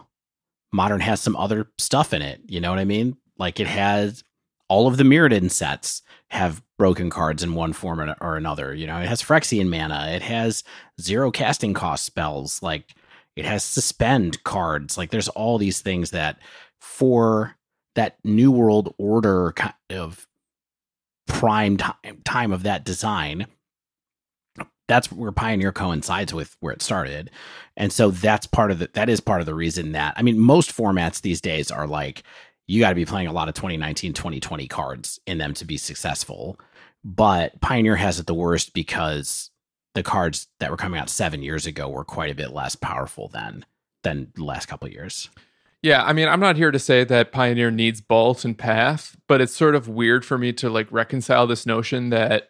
modern 0.71 1.01
has 1.01 1.19
some 1.21 1.35
other 1.35 1.67
stuff 1.77 2.13
in 2.13 2.21
it. 2.21 2.41
You 2.47 2.61
know 2.61 2.69
what 2.69 2.79
I 2.79 2.85
mean? 2.85 3.17
Like 3.37 3.59
it 3.59 3.67
has 3.67 4.23
all 4.69 4.87
of 4.87 4.97
the 4.97 5.03
Mirrodin 5.03 5.49
sets 5.49 6.01
have 6.29 6.61
broken 6.77 7.09
cards 7.09 7.43
in 7.43 7.55
one 7.55 7.73
form 7.73 8.13
or 8.21 8.35
another. 8.35 8.73
You 8.73 8.87
know, 8.87 8.97
it 8.97 9.07
has 9.07 9.21
Phyrexian 9.21 9.69
mana, 9.69 10.11
it 10.11 10.21
has 10.21 10.63
zero 10.99 11.31
casting 11.31 11.73
cost 11.73 12.05
spells, 12.05 12.61
like 12.61 12.95
it 13.35 13.45
has 13.45 13.63
suspend 13.63 14.43
cards. 14.43 14.97
Like 14.97 15.11
there's 15.11 15.29
all 15.29 15.57
these 15.57 15.81
things 15.81 16.11
that 16.11 16.39
for 16.79 17.55
that 17.95 18.17
new 18.23 18.51
world 18.51 18.93
order 18.97 19.53
kind 19.55 19.73
of 19.89 20.27
prime 21.27 21.77
time, 21.77 22.21
time 22.23 22.51
of 22.51 22.63
that 22.63 22.85
design. 22.85 23.47
That's 24.87 25.11
where 25.11 25.31
pioneer 25.33 25.73
coincides 25.73 26.33
with 26.33 26.55
where 26.61 26.73
it 26.73 26.81
started. 26.81 27.29
And 27.75 27.91
so 27.91 28.09
that's 28.09 28.47
part 28.47 28.71
of 28.71 28.79
the 28.79 28.89
that 28.93 29.09
is 29.09 29.19
part 29.19 29.41
of 29.41 29.45
the 29.45 29.53
reason 29.53 29.91
that 29.91 30.13
i 30.15 30.21
mean 30.21 30.39
most 30.39 30.75
formats 30.75 31.21
these 31.21 31.41
days 31.41 31.69
are 31.69 31.87
like 31.87 32.23
you 32.67 32.81
got 32.81 32.89
to 32.89 32.95
be 32.95 33.05
playing 33.05 33.27
a 33.27 33.33
lot 33.33 33.47
of 33.47 33.55
2019 33.55 34.13
2020 34.13 34.67
cards 34.67 35.19
in 35.25 35.37
them 35.37 35.53
to 35.55 35.65
be 35.65 35.77
successful. 35.77 36.59
But 37.03 37.59
pioneer 37.61 37.95
has 37.95 38.19
it 38.19 38.27
the 38.27 38.33
worst 38.33 38.73
because 38.73 39.49
the 39.93 40.03
cards 40.03 40.47
that 40.59 40.69
were 40.69 40.77
coming 40.77 40.99
out 40.99 41.09
seven 41.09 41.41
years 41.41 41.65
ago 41.65 41.89
were 41.89 42.03
quite 42.03 42.31
a 42.31 42.35
bit 42.35 42.53
less 42.53 42.75
powerful 42.75 43.29
than 43.29 43.65
than 44.03 44.31
the 44.35 44.43
last 44.43 44.67
couple 44.67 44.87
years 44.89 45.29
yeah, 45.87 46.03
I 46.03 46.11
mean, 46.11 46.27
I'm 46.27 46.41
not 46.41 46.57
here 46.57 46.69
to 46.69 46.79
say 46.79 47.05
that 47.05 47.31
Pioneer 47.31 47.71
needs 47.71 48.01
Bolt 48.01 48.43
and 48.43 48.57
Path, 48.57 49.15
but 49.25 49.39
it's 49.39 49.55
sort 49.55 49.73
of 49.73 49.87
weird 49.87 50.25
for 50.25 50.37
me 50.37 50.51
to 50.53 50.69
like 50.69 50.91
reconcile 50.91 51.47
this 51.47 51.65
notion 51.65 52.09
that 52.09 52.49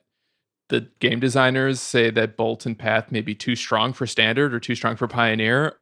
the 0.70 0.90
game 1.00 1.20
designers 1.20 1.80
say 1.80 2.10
that 2.10 2.36
Bolt 2.36 2.66
and 2.66 2.78
Path 2.78 3.12
may 3.12 3.22
be 3.22 3.36
too 3.36 3.56
strong 3.56 3.94
for 3.94 4.08
Standard 4.08 4.56
or 4.56 4.60
too 4.60 4.74
strong 4.74 4.96
for 4.96 5.08
Pioneer. 5.08 5.76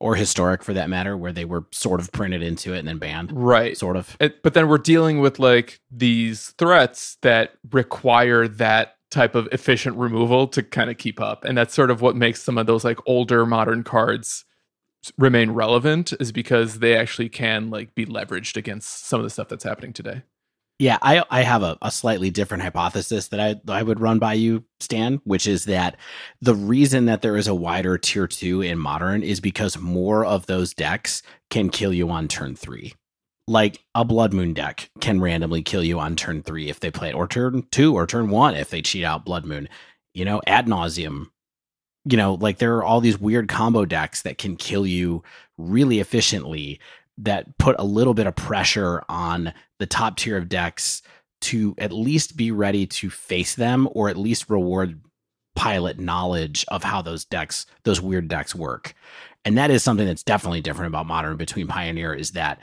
Or 0.00 0.14
historic 0.14 0.64
for 0.64 0.72
that 0.72 0.88
matter, 0.88 1.14
where 1.14 1.32
they 1.32 1.44
were 1.44 1.66
sort 1.70 2.00
of 2.00 2.10
printed 2.12 2.42
into 2.42 2.72
it 2.72 2.78
and 2.78 2.88
then 2.88 2.98
banned. 2.98 3.30
Right. 3.30 3.76
Sort 3.76 3.96
of. 3.96 4.16
It, 4.18 4.42
but 4.42 4.54
then 4.54 4.66
we're 4.66 4.78
dealing 4.78 5.20
with 5.20 5.38
like 5.38 5.80
these 5.90 6.54
threats 6.56 7.18
that 7.20 7.52
require 7.72 8.48
that 8.48 8.96
type 9.10 9.34
of 9.34 9.48
efficient 9.52 9.98
removal 9.98 10.48
to 10.48 10.62
kind 10.62 10.90
of 10.90 10.96
keep 10.96 11.20
up. 11.20 11.44
And 11.44 11.58
that's 11.58 11.74
sort 11.74 11.90
of 11.90 12.00
what 12.00 12.16
makes 12.16 12.42
some 12.42 12.56
of 12.56 12.66
those 12.66 12.84
like 12.84 12.98
older 13.06 13.44
modern 13.44 13.84
cards 13.84 14.46
remain 15.18 15.50
relevant 15.50 16.12
is 16.20 16.32
because 16.32 16.78
they 16.78 16.96
actually 16.96 17.28
can 17.28 17.70
like 17.70 17.94
be 17.94 18.06
leveraged 18.06 18.56
against 18.56 19.06
some 19.06 19.20
of 19.20 19.24
the 19.24 19.30
stuff 19.30 19.48
that's 19.48 19.64
happening 19.64 19.92
today. 19.92 20.22
Yeah, 20.78 20.98
I 21.00 21.24
I 21.30 21.42
have 21.42 21.62
a, 21.62 21.78
a 21.80 21.90
slightly 21.90 22.30
different 22.30 22.62
hypothesis 22.62 23.28
that 23.28 23.40
I 23.40 23.72
I 23.72 23.82
would 23.82 24.00
run 24.00 24.18
by 24.18 24.34
you, 24.34 24.64
Stan, 24.80 25.20
which 25.24 25.46
is 25.46 25.66
that 25.66 25.96
the 26.40 26.54
reason 26.54 27.04
that 27.04 27.22
there 27.22 27.36
is 27.36 27.46
a 27.46 27.54
wider 27.54 27.98
tier 27.98 28.26
two 28.26 28.62
in 28.62 28.78
modern 28.78 29.22
is 29.22 29.38
because 29.38 29.78
more 29.78 30.24
of 30.24 30.46
those 30.46 30.74
decks 30.74 31.22
can 31.50 31.68
kill 31.68 31.92
you 31.92 32.10
on 32.10 32.26
turn 32.26 32.56
three. 32.56 32.94
Like 33.46 33.80
a 33.94 34.04
Blood 34.04 34.32
Moon 34.32 34.54
deck 34.54 34.90
can 35.00 35.20
randomly 35.20 35.62
kill 35.62 35.84
you 35.84 36.00
on 36.00 36.16
turn 36.16 36.42
three 36.42 36.68
if 36.68 36.80
they 36.80 36.90
play 36.90 37.10
it, 37.10 37.14
or 37.14 37.28
turn 37.28 37.64
two, 37.70 37.94
or 37.94 38.06
turn 38.06 38.30
one 38.30 38.54
if 38.56 38.70
they 38.70 38.82
cheat 38.82 39.04
out 39.04 39.24
Blood 39.24 39.44
Moon. 39.44 39.68
You 40.14 40.24
know, 40.24 40.42
ad 40.46 40.66
nauseam 40.66 41.30
you 42.04 42.16
know, 42.16 42.34
like 42.34 42.58
there 42.58 42.76
are 42.76 42.84
all 42.84 43.00
these 43.00 43.20
weird 43.20 43.48
combo 43.48 43.84
decks 43.84 44.22
that 44.22 44.38
can 44.38 44.56
kill 44.56 44.86
you 44.86 45.22
really 45.56 46.00
efficiently 46.00 46.80
that 47.18 47.56
put 47.58 47.76
a 47.78 47.84
little 47.84 48.14
bit 48.14 48.26
of 48.26 48.34
pressure 48.34 49.02
on 49.08 49.52
the 49.78 49.86
top 49.86 50.16
tier 50.16 50.36
of 50.36 50.48
decks 50.48 51.02
to 51.40 51.74
at 51.78 51.92
least 51.92 52.36
be 52.36 52.50
ready 52.50 52.86
to 52.86 53.10
face 53.10 53.54
them 53.54 53.88
or 53.92 54.08
at 54.08 54.16
least 54.16 54.50
reward 54.50 55.00
pilot 55.54 55.98
knowledge 55.98 56.64
of 56.68 56.82
how 56.82 57.02
those 57.02 57.24
decks, 57.24 57.66
those 57.84 58.00
weird 58.00 58.28
decks 58.28 58.54
work. 58.54 58.94
And 59.44 59.58
that 59.58 59.70
is 59.70 59.82
something 59.82 60.06
that's 60.06 60.22
definitely 60.22 60.60
different 60.60 60.88
about 60.88 61.06
modern 61.06 61.36
between 61.36 61.66
Pioneer 61.66 62.14
is 62.14 62.32
that 62.32 62.60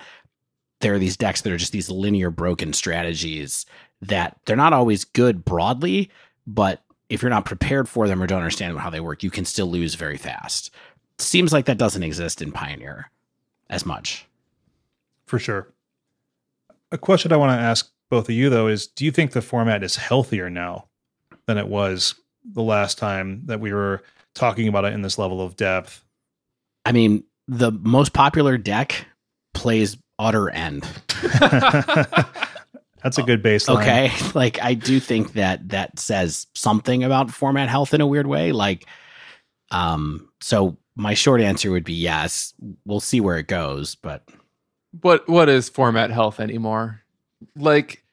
there 0.81 0.93
are 0.93 0.99
these 0.99 1.17
decks 1.17 1.41
that 1.41 1.51
are 1.51 1.57
just 1.57 1.73
these 1.73 1.89
linear 1.89 2.31
broken 2.31 2.73
strategies 2.73 3.65
that 4.01 4.37
they're 4.45 4.55
not 4.55 4.73
always 4.73 5.03
good 5.03 5.43
broadly, 5.43 6.09
but 6.47 6.81
if 7.10 7.22
you're 7.22 7.30
not 7.30 7.45
prepared 7.45 7.90
for 7.90 8.07
them 8.07 8.22
or 8.22 8.27
don't 8.27 8.40
understand 8.40 8.77
how 8.77 8.90
they 8.90 8.99
work, 8.99 9.23
you 9.23 9.31
can 9.31 9.45
still 9.45 9.68
lose 9.68 9.95
very 9.95 10.18
fast. 10.18 10.72
Seems 11.18 11.52
like 11.52 11.65
that 11.65 11.77
doesn't 11.77 12.03
exist 12.03 12.41
in 12.41 12.52
Pioneer 12.52 13.11
as 13.69 13.86
much. 13.86 14.26
For 15.26 15.40
sure. 15.40 15.68
A 16.91 16.98
question 16.98 17.34
I 17.34 17.38
want 17.38 17.57
to 17.57 17.64
ask 17.64 17.91
both 18.10 18.30
of 18.30 18.36
you 18.36 18.49
though 18.49 18.68
is 18.68 18.88
do 18.88 19.06
you 19.06 19.11
think 19.11 19.31
the 19.31 19.41
format 19.41 19.84
is 19.84 19.95
healthier 19.95 20.49
now 20.49 20.86
than 21.45 21.57
it 21.57 21.68
was 21.68 22.15
the 22.44 22.64
last 22.64 22.98
time 22.98 23.41
that 23.45 23.60
we 23.60 23.73
were 23.73 24.02
talking 24.34 24.68
about 24.68 24.86
it 24.86 24.94
in 24.94 25.02
this 25.02 25.18
level 25.18 25.41
of 25.41 25.56
depth? 25.56 26.03
I 26.86 26.91
mean, 26.91 27.23
the 27.48 27.72
most 27.72 28.14
popular 28.14 28.57
deck 28.57 29.06
plays 29.53 29.98
utter 30.18 30.49
end. 30.49 30.88
That's 33.03 33.17
a 33.17 33.23
good 33.23 33.41
baseline. 33.43 33.81
Okay. 33.81 34.11
Like 34.35 34.61
I 34.61 34.73
do 34.73 34.99
think 34.99 35.34
that 35.34 35.69
that 35.69 35.99
says 35.99 36.47
something 36.53 37.03
about 37.03 37.31
format 37.31 37.69
health 37.69 37.93
in 37.93 38.01
a 38.01 38.07
weird 38.07 38.27
way. 38.27 38.51
Like 38.51 38.85
um 39.71 40.30
so 40.41 40.77
my 40.95 41.13
short 41.13 41.41
answer 41.41 41.71
would 41.71 41.84
be 41.84 41.93
yes. 41.93 42.53
We'll 42.85 42.99
see 42.99 43.21
where 43.21 43.38
it 43.38 43.47
goes, 43.47 43.95
but 43.95 44.23
what 45.01 45.27
what 45.27 45.49
is 45.49 45.69
format 45.69 46.11
health 46.11 46.39
anymore? 46.39 47.01
Like 47.55 48.03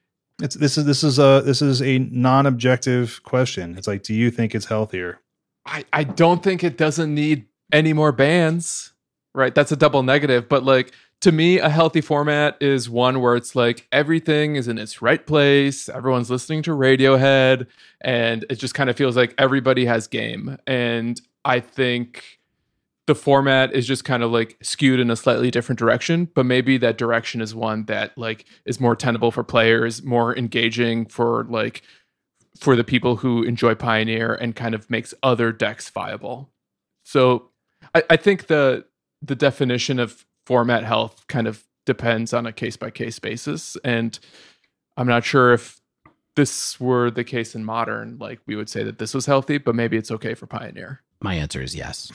it's 0.41 0.55
this 0.55 0.79
is 0.79 0.85
this 0.85 1.03
is 1.03 1.19
a 1.19 1.43
this 1.45 1.63
is 1.63 1.83
a 1.83 1.99
non-objective 1.99 3.23
question. 3.25 3.77
It's 3.77 3.87
like 3.87 4.03
do 4.03 4.15
you 4.15 4.31
think 4.31 4.55
it's 4.55 4.67
healthier? 4.67 5.21
I 5.67 5.85
I 5.93 6.05
don't 6.05 6.43
think 6.43 6.63
it 6.63 6.77
doesn't 6.77 7.15
need 7.15 7.47
any 7.73 7.93
more 7.93 8.13
bans. 8.13 8.93
Right? 9.35 9.55
That's 9.55 9.71
a 9.71 9.77
double 9.77 10.03
negative, 10.03 10.49
but 10.49 10.65
like 10.65 10.93
to 11.23 11.33
me, 11.33 11.59
a 11.59 11.71
healthy 11.71 12.01
format 12.01 12.57
is 12.61 12.91
one 12.91 13.21
where 13.21 13.37
it's 13.37 13.57
like 13.57 13.89
everything 13.91 14.57
is 14.57 14.69
in 14.69 14.79
its 14.79 15.01
right 15.01 15.27
place. 15.27 15.89
Everyone's 15.89 16.31
listening 16.31 16.63
to 16.65 16.73
Radiohead, 16.73 17.67
and 18.03 18.45
it 18.51 18.57
just 18.57 18.75
kind 18.75 18.91
of 18.91 18.97
feels 18.97 19.17
like 19.17 19.35
everybody 19.39 19.87
has 19.87 20.07
game. 20.07 20.59
And 20.67 21.21
I 21.45 21.61
think 21.61 22.39
the 23.07 23.15
format 23.15 23.73
is 23.73 23.87
just 23.87 24.05
kind 24.05 24.23
of 24.23 24.31
like 24.31 24.59
skewed 24.63 25.01
in 25.01 25.11
a 25.11 25.17
slightly 25.17 25.51
different 25.51 25.79
direction, 25.79 26.29
but 26.35 26.45
maybe 26.45 26.77
that 26.79 26.99
direction 26.99 27.41
is 27.41 27.55
one 27.55 27.85
that 27.85 28.17
like 28.19 28.45
is 28.67 28.81
more 28.81 28.97
tenable 28.97 29.31
for 29.31 29.45
players, 29.45 30.03
more 30.03 30.37
engaging 30.37 31.07
for 31.07 31.45
like 31.45 31.83
for 32.59 32.75
the 32.75 32.85
people 32.85 33.17
who 33.17 33.43
enjoy 33.43 33.75
Pioneer 33.75 34.35
and 34.35 34.57
kind 34.57 34.75
of 34.75 34.91
makes 34.91 35.15
other 35.23 35.53
decks 35.53 35.89
viable. 35.89 36.51
So 37.05 37.51
I, 37.95 38.03
I 38.11 38.17
think 38.17 38.49
the 38.49 38.85
the 39.23 39.37
definition 39.37 39.99
of 39.99 40.27
format 40.47 40.85
health 40.85 41.27
kind 41.27 41.47
of 41.47 41.65
depends 41.85 42.33
on 42.33 42.47
a 42.47 42.53
case 42.53 42.77
by 42.77 42.91
case 42.91 43.19
basis. 43.19 43.77
And 43.85 44.19
I'm 44.97 45.07
not 45.07 45.25
sure 45.25 45.53
if 45.53 45.81
this 46.37 46.79
were 46.81 47.11
the 47.11 47.25
case 47.25 47.55
in 47.55 47.65
modern, 47.65 48.19
like 48.19 48.41
we 48.47 48.57
would 48.57 48.69
say 48.69 48.83
that 48.85 48.99
this 48.99 49.13
was 49.13 49.27
healthy, 49.27 49.59
but 49.59 49.75
maybe 49.75 49.97
it's 49.97 50.11
okay 50.11 50.35
for 50.35 50.47
Pioneer. 50.47 51.03
My 51.21 51.35
answer 51.35 51.63
is 51.63 51.75
yes. 51.75 52.13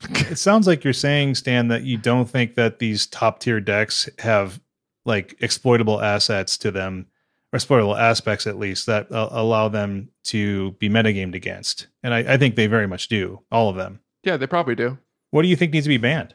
it 0.10 0.38
sounds 0.38 0.66
like 0.66 0.84
you're 0.84 0.92
saying, 0.92 1.36
Stan, 1.36 1.68
that 1.68 1.82
you 1.82 1.96
don't 1.96 2.28
think 2.28 2.54
that 2.54 2.78
these 2.78 3.06
top 3.06 3.40
tier 3.40 3.60
decks 3.60 4.08
have 4.18 4.60
like 5.04 5.36
exploitable 5.40 6.00
assets 6.00 6.58
to 6.58 6.70
them 6.70 7.06
or 7.52 7.58
spoilable 7.58 7.98
aspects 7.98 8.46
at 8.46 8.58
least 8.58 8.86
that 8.86 9.10
uh, 9.10 9.28
allow 9.30 9.68
them 9.68 10.10
to 10.22 10.72
be 10.72 10.88
metagamed 10.88 11.34
against. 11.34 11.86
And 12.02 12.12
I, 12.12 12.34
I 12.34 12.36
think 12.36 12.56
they 12.56 12.66
very 12.66 12.86
much 12.86 13.08
do, 13.08 13.42
all 13.50 13.68
of 13.68 13.76
them. 13.76 14.00
Yeah, 14.22 14.36
they 14.36 14.46
probably 14.46 14.74
do. 14.74 14.98
What 15.30 15.42
do 15.42 15.48
you 15.48 15.56
think 15.56 15.72
needs 15.72 15.84
to 15.84 15.90
be 15.90 15.98
banned? 15.98 16.34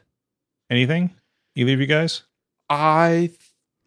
Anything? 0.70 1.10
Either 1.54 1.72
of 1.72 1.80
you 1.80 1.86
guys? 1.86 2.22
I 2.68 3.30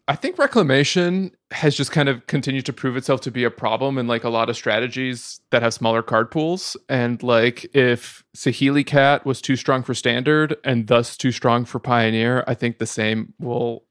I 0.08 0.16
think 0.16 0.38
reclamation 0.38 1.32
has 1.50 1.76
just 1.76 1.92
kind 1.92 2.08
of 2.08 2.26
continued 2.26 2.64
to 2.66 2.72
prove 2.72 2.96
itself 2.96 3.20
to 3.22 3.30
be 3.30 3.44
a 3.44 3.50
problem 3.50 3.98
in 3.98 4.06
like 4.06 4.24
a 4.24 4.30
lot 4.30 4.48
of 4.48 4.56
strategies 4.56 5.40
that 5.50 5.60
have 5.60 5.74
smaller 5.74 6.02
card 6.02 6.30
pools. 6.30 6.78
And 6.88 7.22
like 7.22 7.68
if 7.74 8.24
Saheeli 8.34 8.86
Cat 8.86 9.26
was 9.26 9.42
too 9.42 9.54
strong 9.54 9.82
for 9.82 9.92
standard 9.92 10.56
and 10.64 10.86
thus 10.86 11.14
too 11.14 11.30
strong 11.30 11.66
for 11.66 11.78
pioneer, 11.78 12.42
I 12.46 12.54
think 12.54 12.78
the 12.78 12.86
same 12.86 13.34
will 13.38 13.84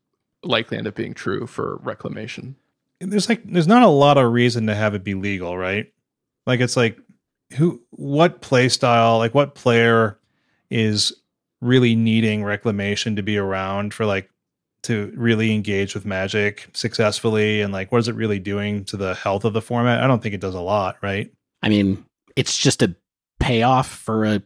likely 0.43 0.77
end 0.77 0.87
up 0.87 0.95
being 0.95 1.13
true 1.13 1.45
for 1.45 1.77
reclamation. 1.83 2.55
There's 2.99 3.29
like 3.29 3.43
there's 3.43 3.67
not 3.67 3.83
a 3.83 3.87
lot 3.87 4.17
of 4.17 4.31
reason 4.31 4.65
to 4.67 4.75
have 4.75 4.95
it 4.95 5.03
be 5.03 5.13
legal, 5.13 5.55
right? 5.55 5.93
Like 6.47 6.61
it's 6.61 6.75
like 6.75 6.97
who 7.57 7.83
what 7.91 8.41
play 8.41 8.69
style, 8.69 9.19
like 9.19 9.35
what 9.35 9.53
player 9.53 10.17
is 10.71 11.13
really 11.61 11.95
needing 11.95 12.43
reclamation 12.43 13.15
to 13.15 13.23
be 13.23 13.37
around 13.37 13.93
for 13.93 14.05
like 14.05 14.29
to 14.83 15.11
really 15.15 15.53
engage 15.53 15.95
with 15.95 16.05
magic 16.05 16.69
successfully 16.73 17.61
and 17.61 17.73
like 17.73 17.91
what 17.91 17.97
is 17.97 18.07
it 18.07 18.15
really 18.15 18.39
doing 18.39 18.85
to 18.85 18.95
the 18.95 19.15
health 19.15 19.43
of 19.43 19.53
the 19.53 19.61
format? 19.61 20.03
I 20.03 20.07
don't 20.07 20.21
think 20.21 20.35
it 20.35 20.41
does 20.41 20.55
a 20.55 20.61
lot 20.61 20.97
right? 21.01 21.31
I 21.61 21.69
mean 21.69 22.05
it's 22.35 22.57
just 22.57 22.81
a 22.81 22.95
payoff 23.39 23.89
for 23.89 24.25
a 24.25 24.41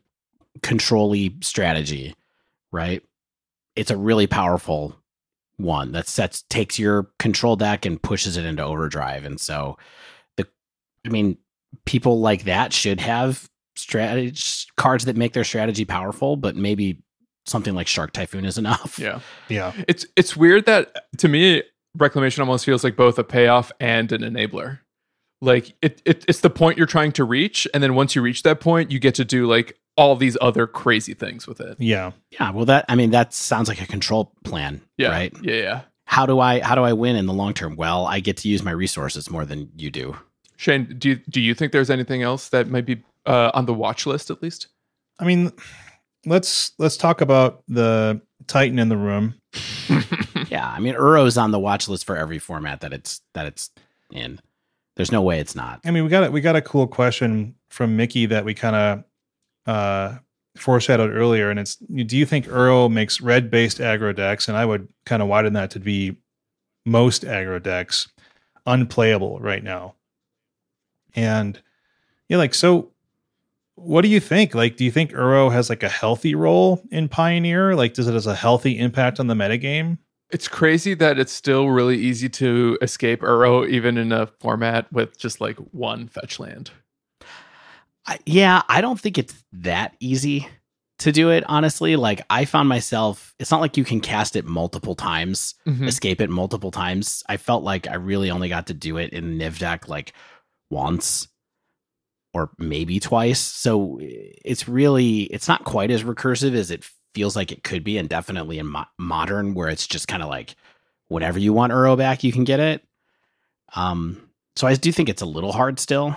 controlly 0.61 1.35
strategy 1.41 2.15
right? 2.71 3.03
It's 3.75 3.91
a 3.91 3.97
really 3.97 4.27
powerful 4.27 4.95
one 5.57 5.91
that 5.91 6.07
sets 6.07 6.43
takes 6.49 6.79
your 6.79 7.09
control 7.19 7.55
deck 7.55 7.85
and 7.85 8.01
pushes 8.01 8.37
it 8.37 8.45
into 8.45 8.63
overdrive. 8.63 9.25
And 9.25 9.39
so 9.39 9.77
the 10.37 10.47
i 11.05 11.09
mean 11.09 11.37
people 11.85 12.19
like 12.19 12.43
that 12.45 12.73
should 12.73 12.99
have 12.99 13.49
strategy 13.81 14.67
cards 14.77 15.05
that 15.05 15.17
make 15.17 15.33
their 15.33 15.43
strategy 15.43 15.85
powerful 15.85 16.35
but 16.35 16.55
maybe 16.55 17.01
something 17.45 17.73
like 17.73 17.87
Shark 17.87 18.13
Typhoon 18.13 18.45
is 18.45 18.57
enough. 18.57 18.97
Yeah. 18.99 19.19
Yeah. 19.49 19.73
It's 19.87 20.05
it's 20.15 20.35
weird 20.35 20.65
that 20.65 21.05
to 21.17 21.27
me 21.27 21.63
reclamation 21.97 22.41
almost 22.41 22.65
feels 22.65 22.83
like 22.83 22.95
both 22.95 23.19
a 23.19 23.23
payoff 23.23 23.71
and 23.79 24.11
an 24.11 24.21
enabler. 24.21 24.79
Like 25.41 25.73
it, 25.81 26.01
it 26.05 26.23
it's 26.27 26.41
the 26.41 26.49
point 26.49 26.77
you're 26.77 26.87
trying 26.87 27.11
to 27.13 27.23
reach 27.23 27.67
and 27.73 27.81
then 27.81 27.95
once 27.95 28.15
you 28.15 28.21
reach 28.21 28.43
that 28.43 28.59
point 28.59 28.91
you 28.91 28.99
get 28.99 29.15
to 29.15 29.25
do 29.25 29.47
like 29.47 29.77
all 29.97 30.15
these 30.15 30.37
other 30.39 30.67
crazy 30.67 31.13
things 31.13 31.47
with 31.47 31.59
it. 31.59 31.77
Yeah. 31.79 32.11
Yeah, 32.31 32.51
well 32.51 32.65
that 32.65 32.85
I 32.87 32.95
mean 32.95 33.11
that 33.11 33.33
sounds 33.33 33.67
like 33.67 33.81
a 33.81 33.87
control 33.87 34.33
plan, 34.43 34.81
yeah. 34.97 35.09
right? 35.09 35.35
Yeah, 35.41 35.55
yeah. 35.55 35.81
How 36.05 36.25
do 36.25 36.39
I 36.39 36.59
how 36.59 36.75
do 36.75 36.83
I 36.83 36.93
win 36.93 37.15
in 37.15 37.25
the 37.25 37.33
long 37.33 37.53
term? 37.53 37.75
Well, 37.75 38.05
I 38.05 38.19
get 38.19 38.37
to 38.37 38.49
use 38.49 38.63
my 38.63 38.71
resources 38.71 39.29
more 39.29 39.45
than 39.45 39.71
you 39.75 39.89
do. 39.89 40.15
Shane, 40.57 40.93
do 40.99 41.09
you, 41.09 41.15
do 41.27 41.41
you 41.41 41.55
think 41.55 41.71
there's 41.71 41.89
anything 41.89 42.21
else 42.21 42.49
that 42.49 42.67
might 42.67 42.85
be 42.85 43.01
uh, 43.25 43.51
on 43.53 43.65
the 43.65 43.73
watch 43.73 44.05
list 44.05 44.29
at 44.29 44.41
least? 44.41 44.67
I 45.19 45.25
mean, 45.25 45.51
let's 46.25 46.73
let's 46.77 46.97
talk 46.97 47.21
about 47.21 47.63
the 47.67 48.21
Titan 48.47 48.79
in 48.79 48.89
the 48.89 48.97
room. 48.97 49.35
yeah, 50.49 50.67
I 50.67 50.79
mean 50.79 50.95
Uro's 50.95 51.37
on 51.37 51.51
the 51.51 51.59
watch 51.59 51.87
list 51.87 52.05
for 52.05 52.17
every 52.17 52.39
format 52.39 52.81
that 52.81 52.93
it's 52.93 53.21
that 53.33 53.45
it's 53.45 53.69
in. 54.11 54.39
There's 54.95 55.11
no 55.11 55.21
way 55.21 55.39
it's 55.39 55.55
not. 55.55 55.79
I 55.85 55.91
mean, 55.91 56.03
we 56.03 56.09
got 56.09 56.25
a, 56.25 56.31
we 56.31 56.41
got 56.41 56.55
a 56.55 56.61
cool 56.61 56.85
question 56.85 57.55
from 57.69 57.95
Mickey 57.95 58.25
that 58.25 58.43
we 58.43 58.53
kind 58.53 58.75
of 58.75 59.03
uh, 59.65 60.17
foreshadowed 60.57 61.11
earlier, 61.11 61.49
and 61.49 61.59
it's: 61.59 61.75
Do 61.75 62.17
you 62.17 62.25
think 62.25 62.45
Uro 62.47 62.91
makes 62.91 63.21
red 63.21 63.49
based 63.49 63.79
aggro 63.79 64.15
decks? 64.15 64.47
And 64.47 64.57
I 64.57 64.65
would 64.65 64.87
kind 65.05 65.21
of 65.21 65.27
widen 65.27 65.53
that 65.53 65.71
to 65.71 65.79
be 65.79 66.17
most 66.85 67.23
aggro 67.23 67.61
decks 67.61 68.09
unplayable 68.65 69.39
right 69.39 69.63
now. 69.63 69.95
And 71.15 71.61
yeah, 72.27 72.37
like 72.37 72.53
so 72.53 72.91
what 73.83 74.01
do 74.01 74.07
you 74.07 74.19
think? 74.19 74.53
Like, 74.53 74.77
do 74.77 74.85
you 74.85 74.91
think 74.91 75.11
Uro 75.11 75.51
has 75.51 75.69
like 75.69 75.83
a 75.83 75.89
healthy 75.89 76.35
role 76.35 76.81
in 76.91 77.09
Pioneer? 77.09 77.75
Like, 77.75 77.93
does 77.93 78.07
it 78.07 78.13
has 78.13 78.27
a 78.27 78.35
healthy 78.35 78.77
impact 78.77 79.19
on 79.19 79.27
the 79.27 79.33
metagame? 79.33 79.97
It's 80.29 80.47
crazy 80.47 80.93
that 80.93 81.19
it's 81.19 81.33
still 81.33 81.69
really 81.69 81.97
easy 81.97 82.29
to 82.29 82.77
escape 82.81 83.21
Uro, 83.21 83.67
even 83.67 83.97
in 83.97 84.11
a 84.11 84.27
format 84.39 84.91
with 84.93 85.17
just 85.17 85.41
like 85.41 85.57
one 85.57 86.07
fetch 86.07 86.39
land. 86.39 86.71
I, 88.07 88.19
yeah, 88.25 88.61
I 88.69 88.81
don't 88.81 88.99
think 88.99 89.17
it's 89.17 89.43
that 89.53 89.95
easy 89.99 90.47
to 90.99 91.11
do 91.11 91.29
it, 91.31 91.43
honestly. 91.47 91.95
Like, 91.95 92.21
I 92.29 92.45
found 92.45 92.69
myself, 92.69 93.35
it's 93.39 93.51
not 93.51 93.61
like 93.61 93.77
you 93.77 93.83
can 93.83 93.99
cast 93.99 94.35
it 94.35 94.45
multiple 94.45 94.95
times, 94.95 95.55
mm-hmm. 95.67 95.87
escape 95.87 96.21
it 96.21 96.29
multiple 96.29 96.71
times. 96.71 97.23
I 97.27 97.37
felt 97.37 97.63
like 97.63 97.87
I 97.87 97.95
really 97.95 98.31
only 98.31 98.49
got 98.49 98.67
to 98.67 98.73
do 98.73 98.97
it 98.97 99.11
in 99.11 99.37
Niv 99.37 99.59
deck 99.59 99.87
like 99.87 100.13
once 100.69 101.27
or 102.33 102.49
maybe 102.57 102.99
twice. 102.99 103.39
So 103.39 103.97
it's 104.01 104.67
really 104.67 105.23
it's 105.23 105.47
not 105.47 105.63
quite 105.63 105.91
as 105.91 106.03
recursive 106.03 106.53
as 106.53 106.71
it 106.71 106.89
feels 107.13 107.35
like 107.35 107.51
it 107.51 107.63
could 107.63 107.83
be, 107.83 107.97
and 107.97 108.07
definitely 108.07 108.59
in 108.59 108.67
mo- 108.67 108.85
modern 108.97 109.53
where 109.53 109.69
it's 109.69 109.87
just 109.87 110.07
kind 110.07 110.23
of 110.23 110.29
like 110.29 110.55
whenever 111.07 111.39
you 111.39 111.53
want 111.53 111.73
Uro 111.73 111.97
back, 111.97 112.23
you 112.23 112.31
can 112.31 112.45
get 112.45 112.59
it. 112.59 112.83
Um, 113.75 114.29
so 114.55 114.67
I 114.67 114.75
do 114.75 114.91
think 114.91 115.09
it's 115.09 115.21
a 115.21 115.25
little 115.25 115.51
hard 115.51 115.79
still, 115.79 116.15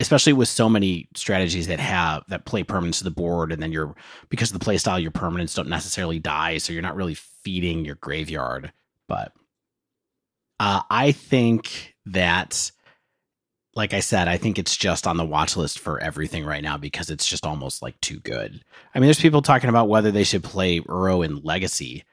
especially 0.00 0.32
with 0.32 0.48
so 0.48 0.68
many 0.68 1.08
strategies 1.14 1.68
that 1.68 1.80
have 1.80 2.24
that 2.28 2.44
play 2.44 2.64
permanents 2.64 2.98
to 2.98 3.04
the 3.04 3.10
board, 3.10 3.52
and 3.52 3.62
then 3.62 3.72
you're 3.72 3.94
because 4.28 4.50
of 4.50 4.58
the 4.58 4.64
play 4.64 4.78
style, 4.78 4.98
your 4.98 5.10
permanents 5.12 5.54
don't 5.54 5.68
necessarily 5.68 6.18
die, 6.18 6.58
so 6.58 6.72
you're 6.72 6.82
not 6.82 6.96
really 6.96 7.14
feeding 7.14 7.84
your 7.84 7.96
graveyard. 7.96 8.72
But 9.06 9.32
uh, 10.58 10.82
I 10.90 11.12
think 11.12 11.94
that 12.06 12.72
like 13.76 13.92
I 13.92 14.00
said, 14.00 14.28
I 14.28 14.36
think 14.36 14.58
it's 14.58 14.76
just 14.76 15.06
on 15.06 15.16
the 15.16 15.24
watch 15.24 15.56
list 15.56 15.78
for 15.78 15.98
everything 16.00 16.44
right 16.44 16.62
now 16.62 16.76
because 16.76 17.10
it's 17.10 17.26
just 17.26 17.44
almost 17.44 17.82
like 17.82 18.00
too 18.00 18.20
good. 18.20 18.62
I 18.94 18.98
mean, 18.98 19.06
there's 19.06 19.20
people 19.20 19.42
talking 19.42 19.70
about 19.70 19.88
whether 19.88 20.10
they 20.10 20.24
should 20.24 20.44
play 20.44 20.80
Uro 20.80 21.24
in 21.24 21.42
Legacy, 21.42 22.04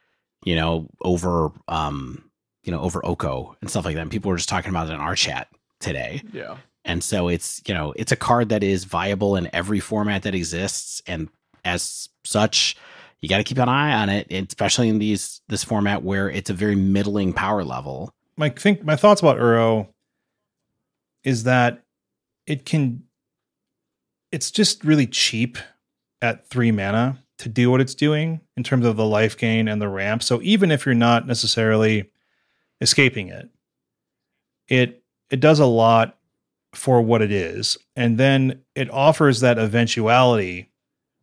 you 0.44 0.56
know, 0.56 0.90
over 1.02 1.52
um, 1.68 2.32
you 2.64 2.72
know, 2.72 2.82
over 2.82 3.06
Oko 3.06 3.56
and 3.62 3.70
stuff 3.70 3.86
like 3.86 3.96
that. 3.96 4.02
And 4.02 4.12
people 4.12 4.30
were 4.30 4.38
just 4.38 4.50
talking 4.50 4.70
about 4.70 4.90
it 4.90 4.94
in 4.94 5.00
our 5.00 5.16
chat 5.16 5.48
today. 5.80 6.22
Yeah. 6.32 6.58
And 6.84 7.04
so 7.04 7.28
it's, 7.28 7.62
you 7.68 7.74
know, 7.74 7.94
it's 7.96 8.12
a 8.12 8.16
card 8.16 8.50
that 8.50 8.64
is 8.64 8.86
viable 8.86 9.36
in 9.36 9.50
every 9.54 9.80
format 9.80 10.24
that 10.24 10.34
exists. 10.34 11.02
And 11.06 11.30
as 11.64 12.10
such, 12.24 12.76
you 13.20 13.30
got 13.30 13.38
to 13.38 13.44
keep 13.44 13.60
an 13.60 13.70
eye 13.70 13.94
on 13.94 14.10
it, 14.10 14.32
especially 14.32 14.90
in 14.90 14.98
these 14.98 15.42
this 15.48 15.64
format 15.64 16.02
where 16.02 16.30
it's 16.30 16.50
a 16.50 16.56
very 16.56 16.76
middling 16.76 17.34
power 17.34 17.64
level. 17.64 18.14
My 18.36 18.50
think 18.50 18.84
my 18.84 18.96
thoughts 18.96 19.22
about 19.22 19.38
Uro 19.38 19.88
is 21.24 21.44
that 21.44 21.84
it 22.48 22.66
can 22.66 23.04
it's 24.32 24.52
just 24.52 24.84
really 24.84 25.08
cheap 25.08 25.58
at 26.22 26.48
three 26.48 26.72
mana 26.72 27.18
to 27.38 27.50
do 27.50 27.70
what 27.70 27.82
it's 27.82 27.96
doing 27.96 28.40
in 28.56 28.64
terms 28.64 28.86
of 28.86 28.96
the 28.96 29.06
life 29.06 29.38
gain 29.38 29.68
and 29.68 29.82
the 29.82 29.90
ramp. 29.90 30.24
So 30.24 30.40
even 30.44 30.72
if 30.72 30.86
you're 30.86 30.96
not 30.96 31.28
necessarily 31.28 32.10
escaping 32.80 33.30
it, 33.30 33.50
it 34.68 35.04
it 35.30 35.40
does 35.40 35.60
a 35.60 35.66
lot 35.66 36.18
for 36.74 37.02
what 37.02 37.22
it 37.22 37.32
is. 37.32 37.78
And 37.96 38.18
then 38.18 38.62
it 38.76 38.90
offers 38.92 39.42
that 39.42 39.60
eventuality 39.60 40.72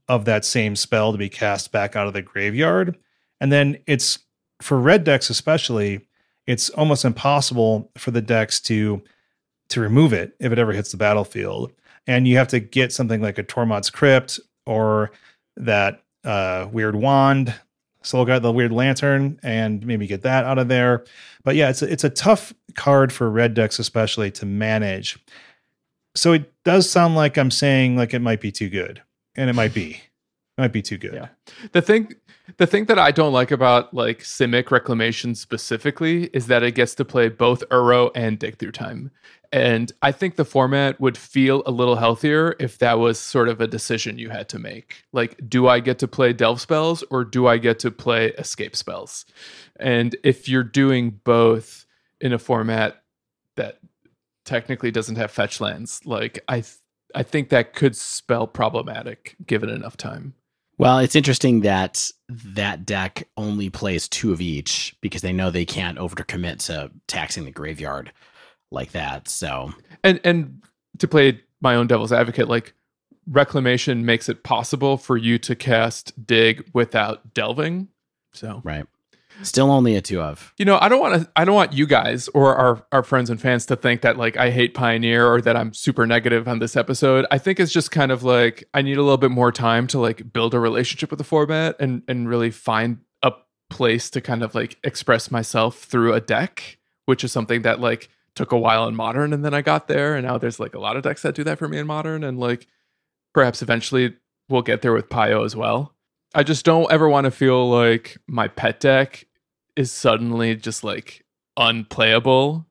of 0.08 0.24
that 0.24 0.44
same 0.44 0.76
spell 0.76 1.12
to 1.12 1.18
be 1.18 1.28
cast 1.28 1.72
back 1.72 1.96
out 1.96 2.06
of 2.06 2.14
the 2.14 2.22
graveyard. 2.22 2.96
And 3.40 3.52
then 3.52 3.78
it's 3.86 4.18
for 4.60 4.78
red 4.78 5.04
decks 5.04 5.30
especially, 5.30 6.06
it's 6.46 6.70
almost 6.70 7.04
impossible 7.04 7.90
for 7.96 8.10
the 8.10 8.22
decks 8.22 8.60
to 8.62 9.02
to 9.70 9.80
remove 9.80 10.12
it 10.12 10.34
if 10.40 10.52
it 10.52 10.58
ever 10.58 10.72
hits 10.72 10.90
the 10.90 10.96
battlefield. 10.96 11.72
And 12.06 12.26
you 12.26 12.36
have 12.38 12.48
to 12.48 12.60
get 12.60 12.92
something 12.92 13.20
like 13.20 13.38
a 13.38 13.44
Tormod's 13.44 13.90
Crypt 13.90 14.40
or 14.66 15.10
that 15.56 16.02
uh, 16.24 16.68
weird 16.72 16.96
wand. 16.96 17.54
Soul-Guide 18.04 18.42
the 18.42 18.52
weird 18.52 18.72
lantern 18.72 19.40
and 19.42 19.84
maybe 19.84 20.06
get 20.06 20.22
that 20.22 20.44
out 20.44 20.56
of 20.56 20.68
there. 20.68 21.04
But 21.42 21.56
yeah, 21.56 21.68
it's 21.68 21.82
a, 21.82 21.92
it's 21.92 22.04
a 22.04 22.08
tough 22.08 22.54
card 22.74 23.12
for 23.12 23.28
red 23.28 23.54
decks, 23.54 23.78
especially 23.78 24.30
to 24.30 24.46
manage. 24.46 25.18
So 26.14 26.32
it 26.32 26.50
does 26.64 26.88
sound 26.88 27.16
like 27.16 27.36
I'm 27.36 27.50
saying 27.50 27.96
like 27.96 28.14
it 28.14 28.20
might 28.20 28.40
be 28.40 28.52
too 28.52 28.70
good, 28.70 29.02
and 29.36 29.50
it 29.50 29.52
might 29.52 29.74
be, 29.74 29.90
it 29.90 30.60
might 30.60 30.72
be 30.72 30.80
too 30.80 30.96
good. 30.96 31.12
Yeah. 31.12 31.28
The 31.72 31.82
thing 31.82 32.14
the 32.56 32.66
thing 32.66 32.86
that 32.86 32.98
I 32.98 33.10
don't 33.10 33.32
like 33.32 33.50
about 33.50 33.92
like 33.92 34.20
Simic 34.20 34.70
Reclamation 34.70 35.34
specifically 35.34 36.24
is 36.32 36.46
that 36.46 36.62
it 36.62 36.72
gets 36.72 36.94
to 36.96 37.04
play 37.04 37.28
both 37.28 37.68
Uro 37.68 38.10
and 38.14 38.38
Dig 38.38 38.58
Through 38.58 38.72
Time. 38.72 39.10
And 39.52 39.92
I 40.02 40.12
think 40.12 40.36
the 40.36 40.44
format 40.44 41.00
would 41.00 41.16
feel 41.16 41.62
a 41.64 41.70
little 41.70 41.96
healthier 41.96 42.54
if 42.58 42.78
that 42.78 42.98
was 42.98 43.18
sort 43.18 43.48
of 43.48 43.60
a 43.60 43.66
decision 43.66 44.18
you 44.18 44.28
had 44.28 44.48
to 44.50 44.58
make. 44.58 45.04
Like, 45.12 45.40
do 45.48 45.68
I 45.68 45.80
get 45.80 45.98
to 46.00 46.08
play 46.08 46.32
Delve 46.32 46.60
spells 46.60 47.02
or 47.10 47.24
do 47.24 47.46
I 47.46 47.56
get 47.56 47.78
to 47.80 47.90
play 47.90 48.28
Escape 48.32 48.76
spells? 48.76 49.24
And 49.80 50.16
if 50.22 50.48
you're 50.48 50.64
doing 50.64 51.20
both 51.24 51.86
in 52.20 52.32
a 52.32 52.38
format 52.38 53.02
that 53.56 53.78
technically 54.44 54.90
doesn't 54.90 55.16
have 55.16 55.30
fetch 55.30 55.60
lands, 55.60 56.04
like 56.04 56.40
I, 56.48 56.56
th- 56.56 56.76
I 57.14 57.22
think 57.22 57.48
that 57.48 57.74
could 57.74 57.96
spell 57.96 58.46
problematic 58.46 59.36
given 59.46 59.70
enough 59.70 59.96
time. 59.96 60.34
Well, 60.78 60.98
it's 61.00 61.16
interesting 61.16 61.60
that 61.62 62.10
that 62.28 62.86
deck 62.86 63.28
only 63.36 63.68
plays 63.68 64.08
two 64.08 64.32
of 64.32 64.40
each 64.40 64.96
because 65.00 65.22
they 65.22 65.32
know 65.32 65.50
they 65.50 65.64
can't 65.64 65.98
overcommit 65.98 66.64
to 66.66 66.90
taxing 67.08 67.44
the 67.44 67.50
graveyard. 67.50 68.12
like 68.70 68.92
that. 68.92 69.28
So 69.28 69.72
And 70.04 70.20
and 70.24 70.62
to 70.98 71.08
play 71.08 71.40
my 71.60 71.74
own 71.74 71.86
devil's 71.86 72.12
advocate, 72.12 72.48
like 72.48 72.74
reclamation 73.26 74.04
makes 74.04 74.28
it 74.28 74.42
possible 74.44 74.96
for 74.96 75.16
you 75.16 75.38
to 75.38 75.54
cast 75.54 76.26
dig 76.26 76.68
without 76.72 77.34
delving. 77.34 77.88
So 78.32 78.60
right. 78.64 78.86
Still 79.42 79.70
only 79.70 79.94
a 79.94 80.00
two 80.00 80.20
of. 80.20 80.52
You 80.58 80.64
know, 80.64 80.78
I 80.80 80.88
don't 80.88 81.00
want 81.00 81.22
to 81.22 81.30
I 81.36 81.44
don't 81.44 81.54
want 81.54 81.72
you 81.72 81.86
guys 81.86 82.28
or 82.28 82.56
our 82.56 82.84
our 82.92 83.02
friends 83.02 83.30
and 83.30 83.40
fans 83.40 83.66
to 83.66 83.76
think 83.76 84.00
that 84.02 84.16
like 84.16 84.36
I 84.36 84.50
hate 84.50 84.74
Pioneer 84.74 85.26
or 85.26 85.40
that 85.40 85.56
I'm 85.56 85.72
super 85.72 86.06
negative 86.06 86.48
on 86.48 86.58
this 86.58 86.76
episode. 86.76 87.26
I 87.30 87.38
think 87.38 87.60
it's 87.60 87.72
just 87.72 87.90
kind 87.90 88.10
of 88.10 88.22
like 88.22 88.64
I 88.74 88.82
need 88.82 88.98
a 88.98 89.02
little 89.02 89.18
bit 89.18 89.30
more 89.30 89.52
time 89.52 89.86
to 89.88 89.98
like 89.98 90.32
build 90.32 90.54
a 90.54 90.60
relationship 90.60 91.10
with 91.10 91.18
the 91.18 91.24
format 91.24 91.76
and 91.78 92.02
and 92.08 92.28
really 92.28 92.50
find 92.50 92.98
a 93.22 93.32
place 93.70 94.10
to 94.10 94.20
kind 94.20 94.42
of 94.42 94.54
like 94.54 94.76
express 94.82 95.30
myself 95.30 95.78
through 95.78 96.14
a 96.14 96.20
deck, 96.20 96.78
which 97.06 97.22
is 97.22 97.30
something 97.30 97.62
that 97.62 97.80
like 97.80 98.08
took 98.34 98.52
a 98.52 98.58
while 98.58 98.86
in 98.86 98.94
modern 98.94 99.32
and 99.32 99.44
then 99.44 99.54
I 99.54 99.62
got 99.62 99.88
there 99.88 100.14
and 100.14 100.26
now 100.26 100.38
there's 100.38 100.60
like 100.60 100.74
a 100.74 100.80
lot 100.80 100.96
of 100.96 101.02
decks 101.02 101.22
that 101.22 101.34
do 101.34 101.44
that 101.44 101.58
for 101.58 101.68
me 101.68 101.78
in 101.78 101.86
modern 101.86 102.22
and 102.22 102.38
like 102.38 102.66
perhaps 103.34 103.62
eventually 103.62 104.14
we'll 104.48 104.62
get 104.62 104.82
there 104.82 104.92
with 104.92 105.08
Pio 105.08 105.44
as 105.44 105.56
well. 105.56 105.94
I 106.34 106.42
just 106.42 106.64
don't 106.64 106.90
ever 106.90 107.08
want 107.08 107.24
to 107.24 107.30
feel 107.30 107.68
like 107.68 108.18
my 108.26 108.48
pet 108.48 108.80
deck 108.80 109.24
is 109.78 109.92
suddenly 109.92 110.56
just 110.56 110.82
like 110.82 111.24
unplayable 111.56 112.66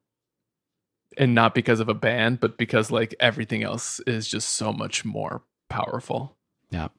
and 1.17 1.33
not 1.33 1.55
because 1.55 1.79
of 1.79 1.89
a 1.89 1.93
ban 1.93 2.35
but 2.35 2.57
because 2.57 2.91
like 2.91 3.15
everything 3.19 3.63
else 3.63 3.99
is 4.01 4.27
just 4.27 4.49
so 4.49 4.71
much 4.73 5.03
more 5.05 5.41
powerful 5.69 6.35
Yeah. 6.69 6.89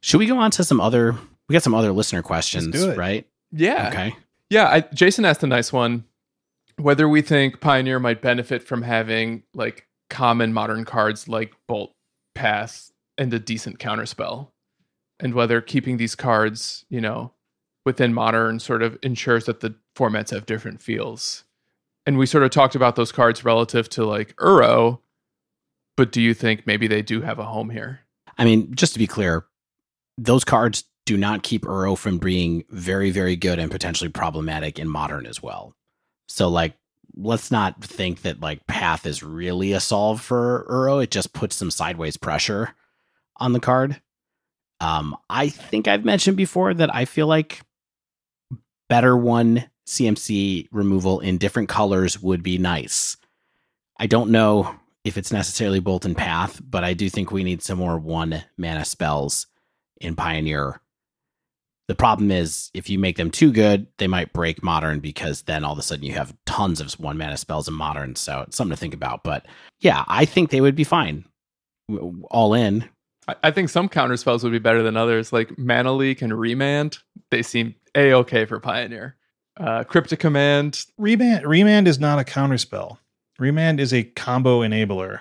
Should 0.00 0.18
we 0.18 0.26
go 0.26 0.38
on 0.38 0.50
to 0.52 0.64
some 0.64 0.80
other? 0.80 1.16
We 1.48 1.52
got 1.54 1.62
some 1.64 1.74
other 1.74 1.90
listener 1.92 2.22
questions, 2.22 2.68
do 2.68 2.90
it. 2.90 2.96
right? 2.98 3.26
yeah 3.52 3.88
Okay. 3.88 4.14
yeah 4.50 4.68
I, 4.68 4.80
jason 4.94 5.24
asked 5.24 5.42
a 5.42 5.46
nice 5.48 5.72
one 5.72 6.04
whether 6.78 7.08
we 7.08 7.20
think 7.20 7.60
pioneer 7.60 7.98
might 7.98 8.22
benefit 8.22 8.62
from 8.62 8.82
having 8.82 9.42
like 9.54 9.86
common 10.08 10.52
modern 10.52 10.84
cards 10.84 11.26
like 11.28 11.52
bolt 11.66 11.92
path 12.36 12.92
and 13.18 13.34
a 13.34 13.38
decent 13.40 13.78
counterspell 13.80 14.50
and 15.18 15.34
whether 15.34 15.60
keeping 15.60 15.96
these 15.96 16.14
cards 16.14 16.84
you 16.88 17.00
know 17.00 17.32
within 17.84 18.12
modern 18.12 18.58
sort 18.58 18.82
of 18.82 18.98
ensures 19.02 19.44
that 19.46 19.60
the 19.60 19.74
formats 19.96 20.30
have 20.30 20.46
different 20.46 20.80
feels 20.80 21.44
and 22.06 22.18
we 22.18 22.26
sort 22.26 22.44
of 22.44 22.50
talked 22.50 22.74
about 22.74 22.96
those 22.96 23.12
cards 23.12 23.44
relative 23.44 23.88
to 23.90 24.04
like 24.04 24.34
Uro, 24.36 25.00
but 25.96 26.12
do 26.12 26.20
you 26.20 26.34
think 26.34 26.66
maybe 26.66 26.86
they 26.88 27.02
do 27.02 27.20
have 27.20 27.38
a 27.38 27.44
home 27.44 27.70
here? 27.70 28.00
I 28.38 28.44
mean, 28.44 28.74
just 28.74 28.94
to 28.94 28.98
be 28.98 29.06
clear, 29.06 29.46
those 30.16 30.44
cards 30.44 30.84
do 31.06 31.16
not 31.16 31.42
keep 31.42 31.62
Uro 31.62 31.96
from 31.96 32.18
being 32.18 32.64
very, 32.70 33.10
very 33.10 33.36
good 33.36 33.58
and 33.58 33.70
potentially 33.70 34.10
problematic 34.10 34.78
in 34.78 34.88
modern 34.88 35.26
as 35.26 35.42
well. 35.42 35.74
So, 36.28 36.48
like, 36.48 36.74
let's 37.14 37.50
not 37.50 37.82
think 37.82 38.22
that 38.22 38.40
like 38.40 38.66
Path 38.66 39.04
is 39.04 39.22
really 39.22 39.72
a 39.72 39.80
solve 39.80 40.20
for 40.20 40.66
Uro. 40.70 41.02
It 41.02 41.10
just 41.10 41.32
puts 41.32 41.56
some 41.56 41.70
sideways 41.70 42.16
pressure 42.16 42.74
on 43.36 43.52
the 43.52 43.60
card. 43.60 44.00
Um, 44.80 45.16
I 45.28 45.48
think 45.48 45.86
I've 45.86 46.04
mentioned 46.04 46.36
before 46.36 46.72
that 46.72 46.94
I 46.94 47.04
feel 47.04 47.26
like 47.26 47.60
better 48.90 49.16
one 49.16 49.64
CMC 49.86 50.68
removal 50.72 51.20
in 51.20 51.38
different 51.38 51.70
colors 51.70 52.20
would 52.20 52.42
be 52.42 52.58
nice. 52.58 53.16
I 53.98 54.06
don't 54.06 54.30
know 54.30 54.74
if 55.04 55.16
it's 55.16 55.32
necessarily 55.32 55.80
Bolt 55.80 56.04
and 56.04 56.16
Path, 56.16 56.60
but 56.68 56.84
I 56.84 56.92
do 56.92 57.08
think 57.08 57.30
we 57.30 57.44
need 57.44 57.62
some 57.62 57.78
more 57.78 57.98
one 57.98 58.44
mana 58.58 58.84
spells 58.84 59.46
in 60.00 60.16
Pioneer. 60.16 60.80
The 61.86 61.94
problem 61.94 62.30
is 62.30 62.70
if 62.74 62.90
you 62.90 62.98
make 62.98 63.16
them 63.16 63.30
too 63.30 63.52
good, 63.52 63.86
they 63.98 64.06
might 64.06 64.32
break 64.32 64.62
Modern 64.62 65.00
because 65.00 65.42
then 65.42 65.64
all 65.64 65.72
of 65.72 65.78
a 65.78 65.82
sudden 65.82 66.04
you 66.04 66.12
have 66.14 66.34
tons 66.44 66.80
of 66.80 66.92
one 67.00 67.16
mana 67.16 67.36
spells 67.36 67.68
in 67.68 67.74
Modern. 67.74 68.16
So 68.16 68.42
it's 68.42 68.56
something 68.56 68.74
to 68.74 68.80
think 68.80 68.94
about. 68.94 69.22
But 69.22 69.46
yeah, 69.80 70.04
I 70.08 70.24
think 70.24 70.50
they 70.50 70.60
would 70.60 70.76
be 70.76 70.84
fine. 70.84 71.24
All 72.30 72.54
in. 72.54 72.88
I, 73.28 73.36
I 73.44 73.50
think 73.50 73.68
some 73.68 73.88
counter 73.88 74.16
spells 74.16 74.42
would 74.42 74.52
be 74.52 74.58
better 74.58 74.82
than 74.82 74.96
others, 74.96 75.32
like 75.32 75.56
Mana 75.58 75.92
Leak 75.92 76.22
and 76.22 76.36
Remand. 76.38 76.98
They 77.30 77.42
seem 77.42 77.74
a 77.94 78.12
okay 78.14 78.44
for 78.44 78.60
Pioneer. 78.60 79.16
Uh, 79.58 79.84
Cryptic 79.84 80.20
Command, 80.20 80.86
Remand 80.96 81.46
remand 81.46 81.88
is 81.88 81.98
not 81.98 82.18
a 82.18 82.24
counterspell. 82.24 82.98
Remand 83.38 83.80
is 83.80 83.92
a 83.92 84.04
combo 84.04 84.60
enabler. 84.60 85.20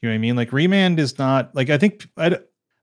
You 0.00 0.08
know 0.08 0.12
what 0.12 0.14
I 0.14 0.18
mean? 0.18 0.36
Like 0.36 0.52
remand 0.52 0.98
is 0.98 1.18
not 1.18 1.54
like 1.54 1.70
I 1.70 1.78
think 1.78 2.08
I, 2.16 2.38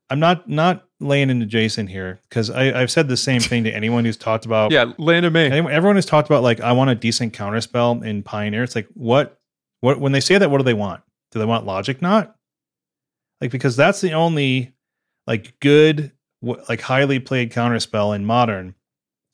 am 0.09 0.19
not 0.19 0.47
not 0.49 0.85
laying 0.99 1.29
into 1.29 1.45
Jason 1.45 1.87
here 1.87 2.19
because 2.29 2.49
I've 2.49 2.91
said 2.91 3.07
the 3.07 3.17
same 3.17 3.41
thing 3.41 3.63
to 3.65 3.71
anyone 3.71 4.05
who's 4.05 4.17
talked 4.17 4.45
about. 4.45 4.71
yeah, 4.71 4.91
land 4.97 5.25
of 5.25 5.33
me. 5.33 5.45
anyone, 5.45 5.71
everyone 5.71 5.95
has 5.95 6.05
talked 6.05 6.29
about 6.29 6.43
like 6.43 6.61
I 6.61 6.71
want 6.71 6.89
a 6.89 6.95
decent 6.95 7.33
counterspell 7.33 8.03
in 8.05 8.23
Pioneer. 8.23 8.63
It's 8.63 8.75
like 8.75 8.87
what 8.93 9.39
what 9.81 9.99
when 9.99 10.11
they 10.11 10.19
say 10.19 10.37
that, 10.37 10.49
what 10.49 10.59
do 10.59 10.63
they 10.63 10.73
want? 10.73 11.01
Do 11.31 11.39
they 11.39 11.45
want 11.45 11.65
Logic 11.65 12.01
Knot? 12.01 12.35
Like 13.41 13.51
because 13.51 13.75
that's 13.75 14.01
the 14.01 14.13
only 14.13 14.73
like 15.25 15.59
good 15.59 16.11
like 16.41 16.81
highly 16.81 17.19
played 17.19 17.51
counterspell 17.51 18.15
in 18.15 18.25
Modern 18.25 18.75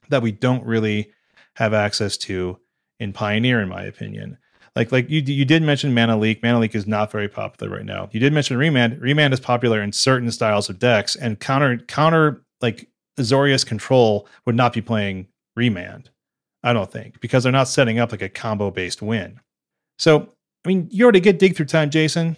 that 0.10 0.22
we 0.22 0.32
don't 0.32 0.66
really 0.66 1.12
have 1.56 1.74
access 1.74 2.18
to 2.18 2.60
in 3.00 3.14
Pioneer, 3.14 3.62
in 3.62 3.70
my 3.70 3.84
opinion. 3.84 4.38
Like 4.76 4.92
like 4.92 5.10
you 5.10 5.22
you 5.22 5.46
did 5.46 5.62
mention 5.62 5.94
Mana 5.94 6.18
Leak. 6.18 6.42
Mana 6.42 6.60
Leak 6.60 6.74
is 6.74 6.88
not 6.88 7.12
very 7.12 7.28
popular 7.28 7.72
right 7.76 7.86
now. 7.86 8.10
You 8.12 8.20
did 8.20 8.34
mention 8.34 8.58
Remand. 8.58 9.00
Remand 9.00 9.34
is 9.34 9.40
popular 9.40 9.82
in 9.82 9.92
certain 9.92 10.32
styles 10.32 10.70
of 10.70 10.80
decks, 10.80 11.16
and 11.16 11.40
counter 11.40 11.78
counter 11.78 12.44
like 12.60 12.90
Azorius 13.20 13.66
Control 13.66 14.28
would 14.46 14.56
not 14.56 14.74
be 14.74 14.82
playing 14.82 15.28
Remand. 15.56 16.10
I 16.64 16.74
don't 16.74 16.92
think 16.92 17.20
because 17.20 17.44
they're 17.44 17.52
not 17.52 17.68
setting 17.68 18.00
up 18.00 18.12
like 18.12 18.22
a 18.24 18.30
combo 18.30 18.72
based 18.72 19.02
win. 19.02 19.40
So 20.00 20.34
I 20.66 20.70
mean, 20.70 20.88
you 20.90 21.04
already 21.04 21.20
get 21.20 21.38
dig 21.38 21.56
through 21.56 21.68
time, 21.68 21.92
Jason. 21.92 22.38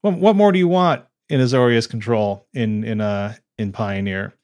What 0.00 0.14
what 0.18 0.34
more 0.34 0.50
do 0.50 0.58
you 0.58 0.68
want 0.68 1.04
in 1.28 1.40
Azorius 1.40 1.88
Control 1.88 2.46
in 2.52 2.82
in 2.82 3.00
uh 3.00 3.34
in 3.58 3.70
Pioneer? 3.70 4.34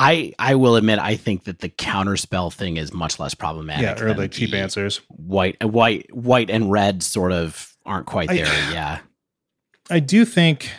I 0.00 0.32
I 0.38 0.54
will 0.54 0.76
admit 0.76 0.98
I 0.98 1.16
think 1.16 1.44
that 1.44 1.58
the 1.58 1.68
counterspell 1.68 2.52
thing 2.54 2.78
is 2.78 2.90
much 2.92 3.20
less 3.20 3.34
problematic. 3.34 3.98
Yeah, 3.98 4.02
or 4.02 4.14
like 4.14 4.30
cheap 4.30 4.54
answers. 4.54 5.02
White 5.08 5.62
white 5.62 6.12
white 6.14 6.48
and 6.48 6.72
red 6.72 7.02
sort 7.02 7.32
of 7.32 7.76
aren't 7.84 8.06
quite 8.06 8.30
I- 8.30 8.36
there. 8.36 8.44
yeah. 8.72 8.98
I 9.90 9.98
do 9.98 10.24
think 10.24 10.70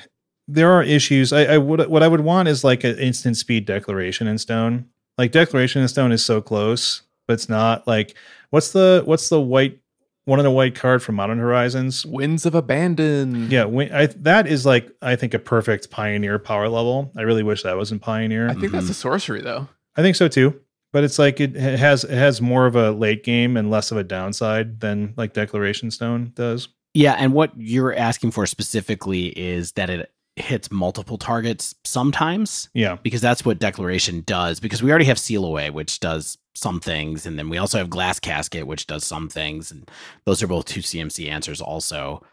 there 0.47 0.71
are 0.71 0.81
issues. 0.81 1.31
I, 1.31 1.45
I 1.45 1.57
would 1.59 1.87
what 1.87 2.01
I 2.01 2.07
would 2.07 2.21
want 2.21 2.47
is 2.47 2.63
like 2.63 2.83
an 2.83 2.97
instant 2.97 3.37
speed 3.37 3.65
declaration 3.65 4.25
in 4.25 4.39
stone. 4.39 4.87
Like 5.19 5.31
declaration 5.31 5.83
in 5.83 5.87
stone 5.87 6.11
is 6.11 6.25
so 6.25 6.41
close, 6.41 7.03
but 7.27 7.33
it's 7.33 7.47
not. 7.47 7.85
Like 7.85 8.17
what's 8.49 8.71
the 8.71 9.03
what's 9.05 9.29
the 9.29 9.39
white 9.39 9.80
one 10.25 10.39
of 10.39 10.43
the 10.43 10.51
white 10.51 10.75
card 10.75 11.01
from 11.03 11.15
Modern 11.15 11.39
Horizons? 11.39 12.05
Winds 12.05 12.45
of 12.45 12.55
Abandon. 12.55 13.49
Yeah, 13.51 13.65
when, 13.65 13.91
I, 13.93 14.05
that 14.07 14.47
is 14.47 14.65
like 14.65 14.89
I 15.01 15.15
think 15.15 15.33
a 15.33 15.39
perfect 15.39 15.89
Pioneer 15.89 16.39
power 16.39 16.69
level. 16.69 17.11
I 17.17 17.21
really 17.21 17.43
wish 17.43 17.63
that 17.63 17.77
was 17.77 17.91
in 17.91 17.99
Pioneer. 17.99 18.49
I 18.49 18.53
think 18.53 18.71
that's 18.71 18.87
Mhm. 18.87 18.91
a 18.91 18.95
sorcery 18.95 19.41
though. 19.41 19.67
I 19.95 20.01
think 20.01 20.15
so 20.15 20.27
too. 20.27 20.59
But 20.93 21.03
it's 21.05 21.17
like 21.17 21.39
it 21.39 21.55
has 21.55 22.03
it 22.03 22.11
has 22.17 22.41
more 22.41 22.65
of 22.65 22.75
a 22.75 22.91
late 22.91 23.23
game 23.23 23.55
and 23.57 23.69
less 23.71 23.91
of 23.91 23.97
a 23.97 24.03
downside 24.03 24.79
than 24.81 25.13
like 25.17 25.33
Declaration 25.33 25.89
Stone 25.91 26.33
does. 26.35 26.67
Yeah, 26.93 27.13
and 27.13 27.31
what 27.33 27.51
you're 27.57 27.95
asking 27.95 28.31
for 28.31 28.45
specifically 28.45 29.27
is 29.27 29.71
that 29.73 29.89
it 29.89 30.11
hits 30.35 30.69
multiple 30.71 31.17
targets 31.17 31.75
sometimes 31.85 32.69
Yeah. 32.73 32.97
because 33.03 33.21
that's 33.21 33.45
what 33.45 33.59
declaration 33.59 34.23
does 34.25 34.59
because 34.59 34.81
we 34.81 34.89
already 34.89 35.05
have 35.05 35.19
seal 35.19 35.43
away 35.45 35.69
which 35.69 35.99
does 35.99 36.37
some 36.53 36.79
things 36.79 37.25
and 37.25 37.39
then 37.39 37.49
we 37.49 37.57
also 37.57 37.77
have 37.77 37.89
glass 37.89 38.19
casket 38.19 38.67
which 38.67 38.85
does 38.85 39.05
some 39.05 39.29
things 39.29 39.71
and 39.71 39.89
those 40.25 40.43
are 40.43 40.47
both 40.47 40.65
two 40.65 40.81
CMC 40.81 41.29
answers 41.29 41.61
also. 41.61 42.23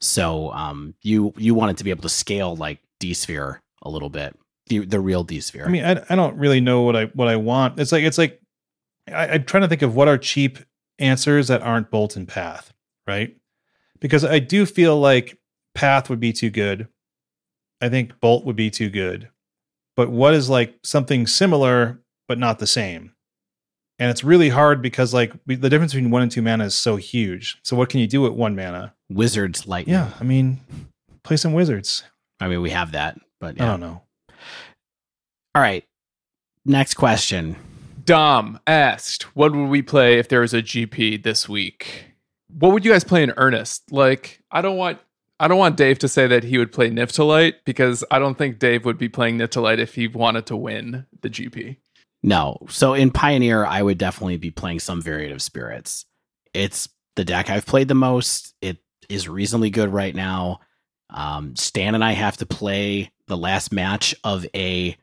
So 0.00 0.50
um 0.52 0.94
you 1.02 1.32
you 1.36 1.54
want 1.54 1.72
it 1.72 1.76
to 1.78 1.84
be 1.84 1.90
able 1.90 2.02
to 2.02 2.08
scale 2.08 2.56
like 2.56 2.80
D 3.00 3.14
sphere 3.14 3.62
a 3.82 3.90
little 3.90 4.10
bit. 4.10 4.36
The, 4.68 4.80
the 4.80 4.98
real 4.98 5.22
D 5.22 5.40
sphere. 5.40 5.64
I 5.64 5.68
mean, 5.68 5.84
I, 5.84 6.04
I 6.10 6.16
don't 6.16 6.36
really 6.36 6.60
know 6.60 6.82
what 6.82 6.96
I 6.96 7.04
what 7.06 7.28
I 7.28 7.36
want. 7.36 7.78
It's 7.78 7.92
like 7.92 8.02
it's 8.02 8.18
like 8.18 8.40
I, 9.08 9.28
I'm 9.28 9.44
trying 9.44 9.62
to 9.62 9.68
think 9.68 9.82
of 9.82 9.94
what 9.94 10.08
are 10.08 10.18
cheap 10.18 10.58
answers 10.98 11.48
that 11.48 11.62
aren't 11.62 11.90
bolt 11.90 12.16
and 12.16 12.26
path, 12.26 12.72
right? 13.06 13.36
Because 14.00 14.24
I 14.24 14.38
do 14.38 14.66
feel 14.66 14.98
like 14.98 15.38
path 15.74 16.10
would 16.10 16.20
be 16.20 16.32
too 16.32 16.50
good. 16.50 16.88
I 17.80 17.88
think 17.88 18.20
bolt 18.20 18.44
would 18.44 18.56
be 18.56 18.70
too 18.70 18.90
good. 18.90 19.28
But 19.96 20.10
what 20.10 20.34
is 20.34 20.50
like 20.50 20.74
something 20.82 21.26
similar 21.26 22.00
but 22.28 22.38
not 22.38 22.58
the 22.58 22.66
same? 22.66 23.12
And 23.98 24.10
it's 24.10 24.22
really 24.22 24.50
hard 24.50 24.82
because 24.82 25.14
like 25.14 25.32
we, 25.46 25.56
the 25.56 25.70
difference 25.70 25.92
between 25.94 26.10
one 26.10 26.22
and 26.22 26.30
two 26.30 26.42
mana 26.42 26.64
is 26.64 26.74
so 26.74 26.96
huge. 26.96 27.58
So 27.62 27.76
what 27.76 27.88
can 27.88 28.00
you 28.00 28.06
do 28.06 28.22
with 28.22 28.32
one 28.32 28.54
mana? 28.54 28.94
Wizards 29.08 29.66
lightning. 29.66 29.94
Yeah, 29.94 30.10
I 30.20 30.24
mean, 30.24 30.60
play 31.22 31.36
some 31.36 31.52
wizards. 31.52 32.04
I 32.40 32.48
mean 32.48 32.60
we 32.60 32.70
have 32.70 32.92
that, 32.92 33.18
but 33.40 33.60
I 33.60 33.64
don't 33.64 33.80
know. 33.80 34.02
All 35.54 35.62
right. 35.62 35.84
Next 36.64 36.94
question. 36.94 37.56
Dom 38.04 38.60
asked, 38.66 39.34
"What 39.34 39.54
would 39.54 39.68
we 39.68 39.82
play 39.82 40.18
if 40.18 40.28
there 40.28 40.40
was 40.40 40.52
a 40.52 40.62
GP 40.62 41.22
this 41.22 41.48
week? 41.48 42.14
What 42.48 42.72
would 42.72 42.84
you 42.84 42.92
guys 42.92 43.04
play 43.04 43.22
in 43.22 43.32
earnest? 43.36 43.90
Like, 43.90 44.42
I 44.50 44.60
don't 44.62 44.76
want." 44.76 44.98
I 45.38 45.48
don't 45.48 45.58
want 45.58 45.76
Dave 45.76 45.98
to 45.98 46.08
say 46.08 46.26
that 46.26 46.44
he 46.44 46.56
would 46.56 46.72
play 46.72 46.88
Niftalite 46.88 47.56
because 47.66 48.02
I 48.10 48.18
don't 48.18 48.38
think 48.38 48.58
Dave 48.58 48.86
would 48.86 48.96
be 48.96 49.10
playing 49.10 49.36
Niftalite 49.36 49.78
if 49.78 49.94
he 49.94 50.08
wanted 50.08 50.46
to 50.46 50.56
win 50.56 51.04
the 51.20 51.28
GP. 51.28 51.76
No. 52.26 52.58
So 52.68 52.92
in 52.92 53.12
Pioneer, 53.12 53.64
I 53.64 53.80
would 53.80 53.98
definitely 53.98 54.36
be 54.36 54.50
playing 54.50 54.80
some 54.80 55.00
variant 55.00 55.32
of 55.32 55.40
spirits. 55.40 56.04
It's 56.52 56.88
the 57.14 57.24
deck 57.24 57.48
I've 57.48 57.64
played 57.64 57.86
the 57.86 57.94
most. 57.94 58.52
It 58.60 58.78
is 59.08 59.28
reasonably 59.28 59.70
good 59.70 59.90
right 59.90 60.14
now. 60.14 60.58
Um, 61.08 61.54
Stan 61.54 61.94
and 61.94 62.04
I 62.04 62.12
have 62.12 62.36
to 62.38 62.46
play 62.46 63.12
the 63.28 63.36
last 63.36 63.72
match 63.72 64.14
of 64.24 64.44
a 64.54 64.96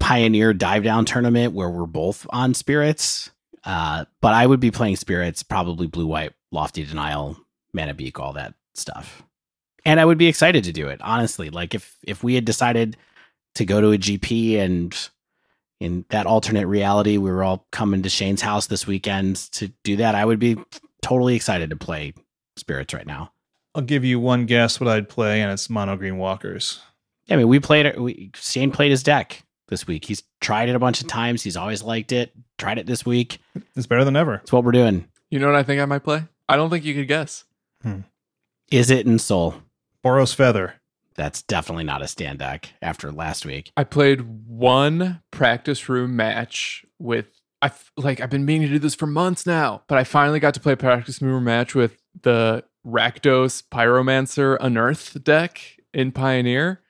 Pioneer 0.00 0.52
dive 0.52 0.82
down 0.82 1.04
tournament 1.04 1.54
where 1.54 1.70
we're 1.70 1.86
both 1.86 2.26
on 2.30 2.54
spirits. 2.54 3.30
Uh, 3.62 4.06
but 4.20 4.34
I 4.34 4.44
would 4.44 4.58
be 4.58 4.72
playing 4.72 4.96
spirits, 4.96 5.44
probably 5.44 5.86
blue 5.86 6.08
white, 6.08 6.32
lofty 6.50 6.84
denial, 6.84 7.36
Mana 7.72 7.94
Leak, 7.94 8.18
all 8.18 8.32
that 8.32 8.54
stuff. 8.74 9.22
And 9.84 10.00
I 10.00 10.04
would 10.04 10.18
be 10.18 10.26
excited 10.26 10.64
to 10.64 10.72
do 10.72 10.88
it, 10.88 11.00
honestly. 11.02 11.50
Like 11.50 11.72
if 11.72 11.96
if 12.02 12.24
we 12.24 12.34
had 12.34 12.44
decided 12.44 12.96
to 13.54 13.64
go 13.64 13.80
to 13.80 13.92
a 13.92 13.98
GP 13.98 14.58
and 14.58 15.08
in 15.82 16.04
that 16.10 16.26
alternate 16.26 16.66
reality, 16.66 17.18
we 17.18 17.30
were 17.30 17.42
all 17.42 17.66
coming 17.72 18.02
to 18.02 18.08
Shane's 18.08 18.40
house 18.40 18.68
this 18.68 18.86
weekend 18.86 19.36
to 19.52 19.68
do 19.82 19.96
that, 19.96 20.14
I 20.14 20.24
would 20.24 20.38
be 20.38 20.56
totally 21.02 21.34
excited 21.34 21.70
to 21.70 21.76
play 21.76 22.14
spirits 22.56 22.94
right 22.94 23.06
now. 23.06 23.32
I'll 23.74 23.82
give 23.82 24.04
you 24.04 24.20
one 24.20 24.46
guess 24.46 24.78
what 24.78 24.88
I'd 24.88 25.08
play, 25.08 25.40
and 25.40 25.50
it's 25.50 25.68
mono 25.68 25.96
green 25.96 26.18
walkers. 26.18 26.80
Yeah, 27.26 27.34
I 27.34 27.38
mean, 27.38 27.48
we 27.48 27.58
played 27.58 27.86
it. 27.86 28.00
We, 28.00 28.30
Shane 28.36 28.70
played 28.70 28.90
his 28.90 29.02
deck 29.02 29.42
this 29.68 29.86
week. 29.86 30.04
He's 30.04 30.22
tried 30.40 30.68
it 30.68 30.76
a 30.76 30.78
bunch 30.78 31.00
of 31.00 31.08
times. 31.08 31.42
He's 31.42 31.56
always 31.56 31.82
liked 31.82 32.12
it. 32.12 32.32
Tried 32.58 32.78
it 32.78 32.86
this 32.86 33.04
week. 33.04 33.40
It's 33.74 33.86
better 33.86 34.04
than 34.04 34.16
ever. 34.16 34.34
It's 34.34 34.52
what 34.52 34.62
we're 34.62 34.72
doing. 34.72 35.08
You 35.30 35.40
know 35.40 35.46
what 35.46 35.56
I 35.56 35.62
think 35.64 35.80
I 35.80 35.86
might 35.86 36.04
play? 36.04 36.24
I 36.48 36.56
don't 36.56 36.70
think 36.70 36.84
you 36.84 36.94
could 36.94 37.08
guess. 37.08 37.44
Hmm. 37.82 38.00
Is 38.70 38.90
it 38.90 39.06
Ensoul? 39.06 39.62
Boros 40.04 40.34
Feather. 40.34 40.74
That's 41.14 41.42
definitely 41.42 41.84
not 41.84 42.02
a 42.02 42.08
Stan 42.08 42.36
deck 42.36 42.72
after 42.80 43.12
last 43.12 43.44
week. 43.44 43.72
I 43.76 43.84
played 43.84 44.22
one 44.46 45.22
practice 45.30 45.88
room 45.88 46.16
match 46.16 46.84
with 46.98 47.26
I 47.60 47.66
f- 47.66 47.92
like 47.96 48.20
I've 48.20 48.30
been 48.30 48.44
meaning 48.44 48.68
to 48.68 48.74
do 48.74 48.78
this 48.78 48.94
for 48.94 49.06
months 49.06 49.46
now, 49.46 49.82
but 49.86 49.98
I 49.98 50.04
finally 50.04 50.40
got 50.40 50.54
to 50.54 50.60
play 50.60 50.72
a 50.72 50.76
practice 50.76 51.22
room 51.22 51.44
match 51.44 51.74
with 51.74 51.96
the 52.22 52.64
Rakdos 52.86 53.62
Pyromancer 53.70 54.56
Unearth 54.60 55.22
deck 55.22 55.60
in 55.94 56.12
Pioneer. 56.12 56.80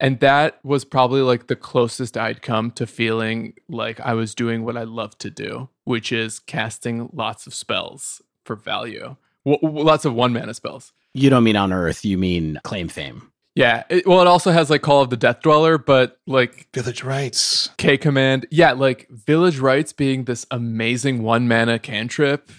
And 0.00 0.20
that 0.20 0.64
was 0.64 0.84
probably 0.84 1.22
like 1.22 1.48
the 1.48 1.56
closest 1.56 2.16
I'd 2.16 2.42
come 2.42 2.70
to 2.72 2.86
feeling 2.86 3.54
like 3.68 3.98
I 4.00 4.14
was 4.14 4.34
doing 4.34 4.64
what 4.64 4.76
I 4.76 4.84
love 4.84 5.18
to 5.18 5.30
do, 5.30 5.70
which 5.84 6.12
is 6.12 6.38
casting 6.38 7.10
lots 7.12 7.46
of 7.48 7.54
spells 7.54 8.22
for 8.44 8.54
value. 8.54 9.16
W- 9.44 9.82
lots 9.82 10.04
of 10.04 10.14
one 10.14 10.32
mana 10.32 10.54
spells. 10.54 10.92
You 11.14 11.30
don't 11.30 11.42
mean 11.42 11.56
Unearth, 11.56 12.04
you 12.04 12.16
mean 12.16 12.60
Claim 12.62 12.88
Fame. 12.88 13.32
Yeah. 13.58 13.82
It, 13.88 14.06
well, 14.06 14.20
it 14.20 14.28
also 14.28 14.52
has 14.52 14.70
like 14.70 14.82
Call 14.82 15.02
of 15.02 15.10
the 15.10 15.16
Death 15.16 15.40
Dweller, 15.42 15.78
but 15.78 16.20
like 16.28 16.68
Village 16.72 17.02
Rites. 17.02 17.70
K 17.76 17.98
command. 17.98 18.46
Yeah, 18.52 18.70
like 18.70 19.08
Village 19.10 19.58
Rites 19.58 19.92
being 19.92 20.24
this 20.24 20.46
amazing 20.52 21.24
one 21.24 21.48
mana 21.48 21.80
cantrip. 21.80 22.52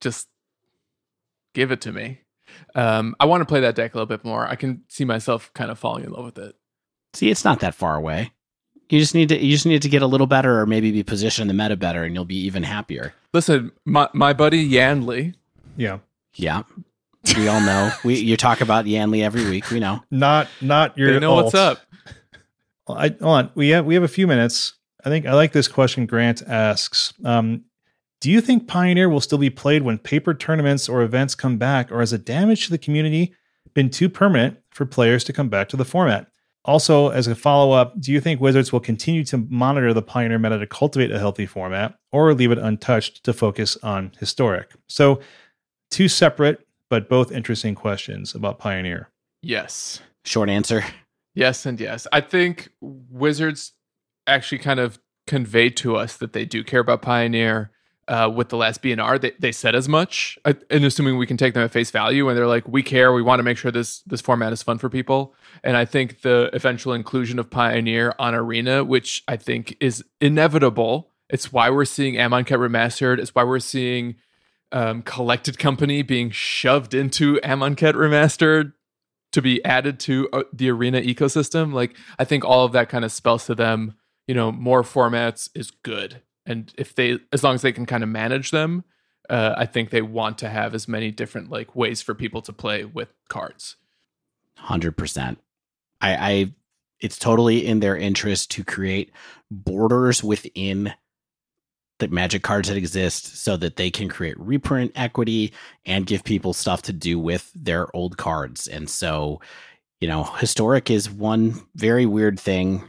Just 0.00 0.26
give 1.54 1.70
it 1.70 1.80
to 1.82 1.92
me. 1.92 2.22
Um, 2.74 3.14
I 3.20 3.26
want 3.26 3.42
to 3.42 3.44
play 3.44 3.60
that 3.60 3.76
deck 3.76 3.94
a 3.94 3.96
little 3.96 4.06
bit 4.06 4.24
more. 4.24 4.44
I 4.44 4.56
can 4.56 4.82
see 4.88 5.04
myself 5.04 5.52
kind 5.54 5.70
of 5.70 5.78
falling 5.78 6.02
in 6.02 6.10
love 6.10 6.24
with 6.24 6.38
it. 6.38 6.56
See, 7.12 7.30
it's 7.30 7.44
not 7.44 7.60
that 7.60 7.76
far 7.76 7.94
away. 7.94 8.32
You 8.88 8.98
just 8.98 9.14
need 9.14 9.28
to 9.28 9.38
you 9.38 9.52
just 9.52 9.66
need 9.66 9.82
to 9.82 9.88
get 9.88 10.02
a 10.02 10.06
little 10.08 10.26
better 10.26 10.58
or 10.58 10.66
maybe 10.66 10.90
be 10.90 11.04
positioned 11.04 11.48
in 11.48 11.56
the 11.56 11.62
meta 11.62 11.76
better 11.76 12.02
and 12.02 12.12
you'll 12.12 12.24
be 12.24 12.40
even 12.40 12.64
happier. 12.64 13.14
Listen, 13.32 13.70
my, 13.84 14.08
my 14.14 14.32
buddy 14.32 14.68
Yanli, 14.68 15.34
Yeah. 15.76 15.98
Yeah. 16.34 16.64
We 17.36 17.48
all 17.48 17.60
know. 17.60 17.92
we 18.04 18.18
you 18.18 18.36
talk 18.36 18.60
about 18.60 18.86
Yanli 18.86 19.22
every 19.22 19.48
week. 19.48 19.70
We 19.70 19.78
know. 19.78 20.02
Not 20.10 20.48
not 20.60 20.98
your 20.98 21.12
they 21.12 21.20
know 21.20 21.34
what's 21.34 21.54
up. 21.54 21.80
I 22.88 23.08
hold 23.08 23.22
on. 23.22 23.50
We 23.54 23.68
have 23.70 23.86
we 23.86 23.94
have 23.94 24.02
a 24.02 24.08
few 24.08 24.26
minutes. 24.26 24.74
I 25.04 25.08
think 25.08 25.26
I 25.26 25.34
like 25.34 25.52
this 25.52 25.68
question. 25.68 26.06
Grant 26.06 26.42
asks, 26.42 27.14
um, 27.24 27.64
"Do 28.20 28.30
you 28.30 28.40
think 28.40 28.66
Pioneer 28.66 29.08
will 29.08 29.20
still 29.20 29.38
be 29.38 29.48
played 29.48 29.82
when 29.82 29.98
paper 29.98 30.34
tournaments 30.34 30.88
or 30.88 31.02
events 31.02 31.34
come 31.34 31.56
back, 31.56 31.92
or 31.92 32.00
has 32.00 32.10
the 32.10 32.18
damage 32.18 32.64
to 32.64 32.70
the 32.72 32.78
community 32.78 33.34
been 33.74 33.90
too 33.90 34.08
permanent 34.08 34.58
for 34.70 34.84
players 34.84 35.22
to 35.24 35.32
come 35.32 35.48
back 35.48 35.68
to 35.70 35.76
the 35.76 35.84
format?" 35.84 36.26
Also, 36.64 37.08
as 37.08 37.26
a 37.26 37.34
follow 37.34 37.72
up, 37.72 37.98
do 38.00 38.12
you 38.12 38.20
think 38.20 38.40
Wizards 38.40 38.70
will 38.70 38.80
continue 38.80 39.24
to 39.24 39.46
monitor 39.48 39.94
the 39.94 40.02
Pioneer 40.02 40.38
meta 40.38 40.58
to 40.58 40.66
cultivate 40.66 41.10
a 41.10 41.18
healthy 41.18 41.46
format, 41.46 41.94
or 42.12 42.34
leave 42.34 42.50
it 42.50 42.58
untouched 42.58 43.24
to 43.24 43.32
focus 43.32 43.78
on 43.82 44.12
historic? 44.18 44.72
So, 44.88 45.20
two 45.90 46.08
separate 46.08 46.66
but 46.90 47.08
both 47.08 47.32
interesting 47.32 47.74
questions 47.74 48.34
about 48.34 48.58
Pioneer. 48.58 49.08
Yes. 49.42 50.00
Short 50.24 50.50
answer. 50.50 50.84
Yes, 51.34 51.64
and 51.64 51.80
yes. 51.80 52.06
I 52.12 52.20
think 52.20 52.68
Wizards 52.80 53.72
actually 54.26 54.58
kind 54.58 54.80
of 54.80 54.98
conveyed 55.26 55.76
to 55.78 55.96
us 55.96 56.16
that 56.16 56.32
they 56.32 56.44
do 56.44 56.64
care 56.64 56.80
about 56.80 57.02
Pioneer 57.02 57.70
uh, 58.08 58.28
with 58.34 58.48
the 58.48 58.56
last 58.56 58.82
BNR. 58.82 59.20
They, 59.20 59.30
they 59.38 59.52
said 59.52 59.76
as 59.76 59.88
much, 59.88 60.36
uh, 60.44 60.54
and 60.68 60.84
assuming 60.84 61.16
we 61.16 61.26
can 61.26 61.36
take 61.36 61.54
them 61.54 61.62
at 61.62 61.70
face 61.70 61.92
value, 61.92 62.28
and 62.28 62.36
they're 62.36 62.48
like, 62.48 62.66
we 62.66 62.82
care. 62.82 63.12
We 63.12 63.22
want 63.22 63.38
to 63.38 63.44
make 63.44 63.56
sure 63.56 63.70
this 63.70 64.00
this 64.00 64.20
format 64.20 64.52
is 64.52 64.62
fun 64.62 64.78
for 64.78 64.90
people. 64.90 65.34
And 65.62 65.76
I 65.76 65.84
think 65.84 66.22
the 66.22 66.50
eventual 66.52 66.92
inclusion 66.92 67.38
of 67.38 67.48
Pioneer 67.48 68.14
on 68.18 68.34
Arena, 68.34 68.82
which 68.82 69.22
I 69.28 69.36
think 69.36 69.76
is 69.80 70.04
inevitable. 70.20 71.10
It's 71.28 71.52
why 71.52 71.70
we're 71.70 71.84
seeing 71.84 72.14
Amonkhet 72.14 72.58
remastered. 72.58 73.20
It's 73.20 73.34
why 73.34 73.44
we're 73.44 73.60
seeing 73.60 74.16
um, 74.72 75.02
Collected 75.02 75.58
Company 75.58 76.02
being 76.02 76.30
shoved 76.30 76.94
into 76.94 77.36
Amonkhet 77.42 77.94
remastered 77.94 78.72
to 79.32 79.42
be 79.42 79.64
added 79.64 80.00
to 80.00 80.28
uh, 80.32 80.42
the 80.52 80.68
arena 80.68 81.00
ecosystem 81.00 81.72
like 81.72 81.96
i 82.18 82.24
think 82.24 82.44
all 82.44 82.64
of 82.64 82.72
that 82.72 82.88
kind 82.88 83.04
of 83.04 83.12
spells 83.12 83.46
to 83.46 83.54
them 83.54 83.94
you 84.26 84.34
know 84.34 84.50
more 84.50 84.82
formats 84.82 85.48
is 85.54 85.70
good 85.70 86.20
and 86.44 86.74
if 86.76 86.96
they 86.96 87.20
as 87.32 87.44
long 87.44 87.54
as 87.54 87.62
they 87.62 87.70
can 87.70 87.86
kind 87.86 88.02
of 88.02 88.08
manage 88.08 88.50
them 88.50 88.82
uh, 89.28 89.54
i 89.56 89.64
think 89.64 89.90
they 89.90 90.02
want 90.02 90.36
to 90.36 90.48
have 90.48 90.74
as 90.74 90.88
many 90.88 91.12
different 91.12 91.48
like 91.48 91.76
ways 91.76 92.02
for 92.02 92.12
people 92.12 92.42
to 92.42 92.52
play 92.52 92.84
with 92.84 93.14
cards 93.28 93.76
Hundred 94.60 94.96
percent. 94.96 95.38
I, 96.02 96.14
I 96.14 96.54
it's 97.00 97.18
totally 97.18 97.64
in 97.64 97.80
their 97.80 97.96
interest 97.96 98.50
to 98.52 98.64
create 98.64 99.10
borders 99.50 100.22
within 100.22 100.92
the 102.00 102.08
magic 102.08 102.42
cards 102.42 102.68
that 102.68 102.76
exist 102.76 103.36
so 103.36 103.56
that 103.56 103.76
they 103.76 103.90
can 103.90 104.08
create 104.08 104.38
reprint 104.38 104.92
equity 104.96 105.52
and 105.86 106.06
give 106.06 106.24
people 106.24 106.52
stuff 106.52 106.82
to 106.82 106.92
do 106.92 107.18
with 107.18 107.50
their 107.54 107.94
old 107.94 108.16
cards. 108.16 108.66
And 108.66 108.90
so, 108.90 109.40
you 110.00 110.08
know, 110.08 110.24
historic 110.24 110.90
is 110.90 111.10
one 111.10 111.60
very 111.76 112.06
weird 112.06 112.40
thing 112.40 112.82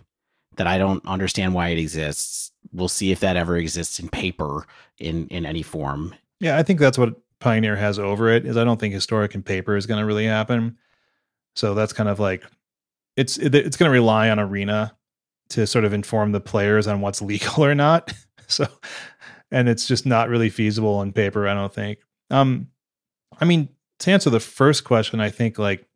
that 0.56 0.68
I 0.68 0.78
don't 0.78 1.06
understand 1.06 1.54
why 1.54 1.70
it 1.70 1.78
exists. 1.78 2.52
We'll 2.74 2.90
see 2.90 3.12
if 3.12 3.20
that 3.20 3.38
ever 3.38 3.58
exists 3.58 4.00
in 4.00 4.10
paper 4.10 4.66
in 4.98 5.28
in 5.28 5.46
any 5.46 5.64
form. 5.64 6.16
Yeah, 6.40 6.58
I 6.58 6.64
think 6.64 6.80
that's 6.80 6.98
what 6.98 7.16
Pioneer 7.40 7.76
has 7.76 8.00
over 8.00 8.30
it. 8.30 8.46
Is 8.46 8.58
I 8.58 8.64
don't 8.64 8.80
think 8.80 8.94
historic 8.94 9.36
and 9.36 9.46
paper 9.46 9.76
is 9.76 9.86
going 9.86 10.00
to 10.00 10.06
really 10.06 10.26
happen. 10.26 10.78
So 11.56 11.74
that's 11.74 11.94
kind 11.94 12.10
of 12.10 12.20
like 12.20 12.44
it's 13.18 13.38
it's 13.38 13.78
going 13.78 13.90
to 13.90 13.94
rely 13.94 14.30
on 14.30 14.40
Arena 14.40 14.96
to 15.50 15.68
sort 15.68 15.84
of 15.86 15.94
inform 15.94 16.32
the 16.32 16.40
players 16.40 16.88
on 16.88 17.02
what's 17.02 17.22
legal 17.22 17.64
or 17.64 17.76
not. 17.76 18.14
So, 18.52 18.68
and 19.52 19.68
it's 19.68 19.88
just 19.88 20.06
not 20.06 20.30
really 20.30 20.50
feasible 20.50 20.96
on 20.96 21.12
paper. 21.12 21.48
I 21.48 21.54
don't 21.54 21.74
think. 21.74 22.00
Um, 22.30 22.68
I 23.40 23.46
mean, 23.46 23.70
to 24.00 24.12
answer 24.12 24.30
the 24.30 24.40
first 24.40 24.84
question, 24.84 25.20
I 25.20 25.30
think 25.30 25.58
like 25.58 25.88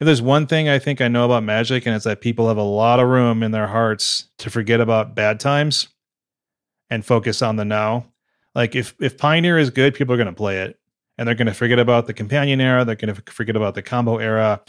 if 0.00 0.06
there's 0.06 0.22
one 0.22 0.46
thing 0.46 0.68
I 0.68 0.78
think 0.78 1.00
I 1.00 1.08
know 1.08 1.24
about 1.24 1.44
Magic, 1.44 1.86
and 1.86 1.94
it's 1.94 2.04
that 2.04 2.20
people 2.20 2.48
have 2.48 2.56
a 2.56 2.62
lot 2.62 3.00
of 3.00 3.08
room 3.08 3.42
in 3.42 3.52
their 3.52 3.66
hearts 3.66 4.28
to 4.38 4.50
forget 4.50 4.80
about 4.80 5.14
bad 5.14 5.40
times 5.40 5.88
and 6.90 7.04
focus 7.04 7.42
on 7.42 7.56
the 7.56 7.64
now. 7.64 8.06
Like 8.54 8.74
if 8.74 8.94
if 9.00 9.18
Pioneer 9.18 9.58
is 9.58 9.70
good, 9.70 9.94
people 9.94 10.14
are 10.14 10.18
going 10.18 10.26
to 10.26 10.32
play 10.32 10.58
it, 10.58 10.78
and 11.18 11.26
they're 11.26 11.34
going 11.34 11.46
to 11.46 11.54
forget 11.54 11.78
about 11.78 12.06
the 12.06 12.14
Companion 12.14 12.60
era. 12.60 12.84
They're 12.84 12.96
going 12.96 13.14
to 13.14 13.32
forget 13.32 13.56
about 13.56 13.74
the 13.74 13.82
combo 13.82 14.18
era 14.18 14.60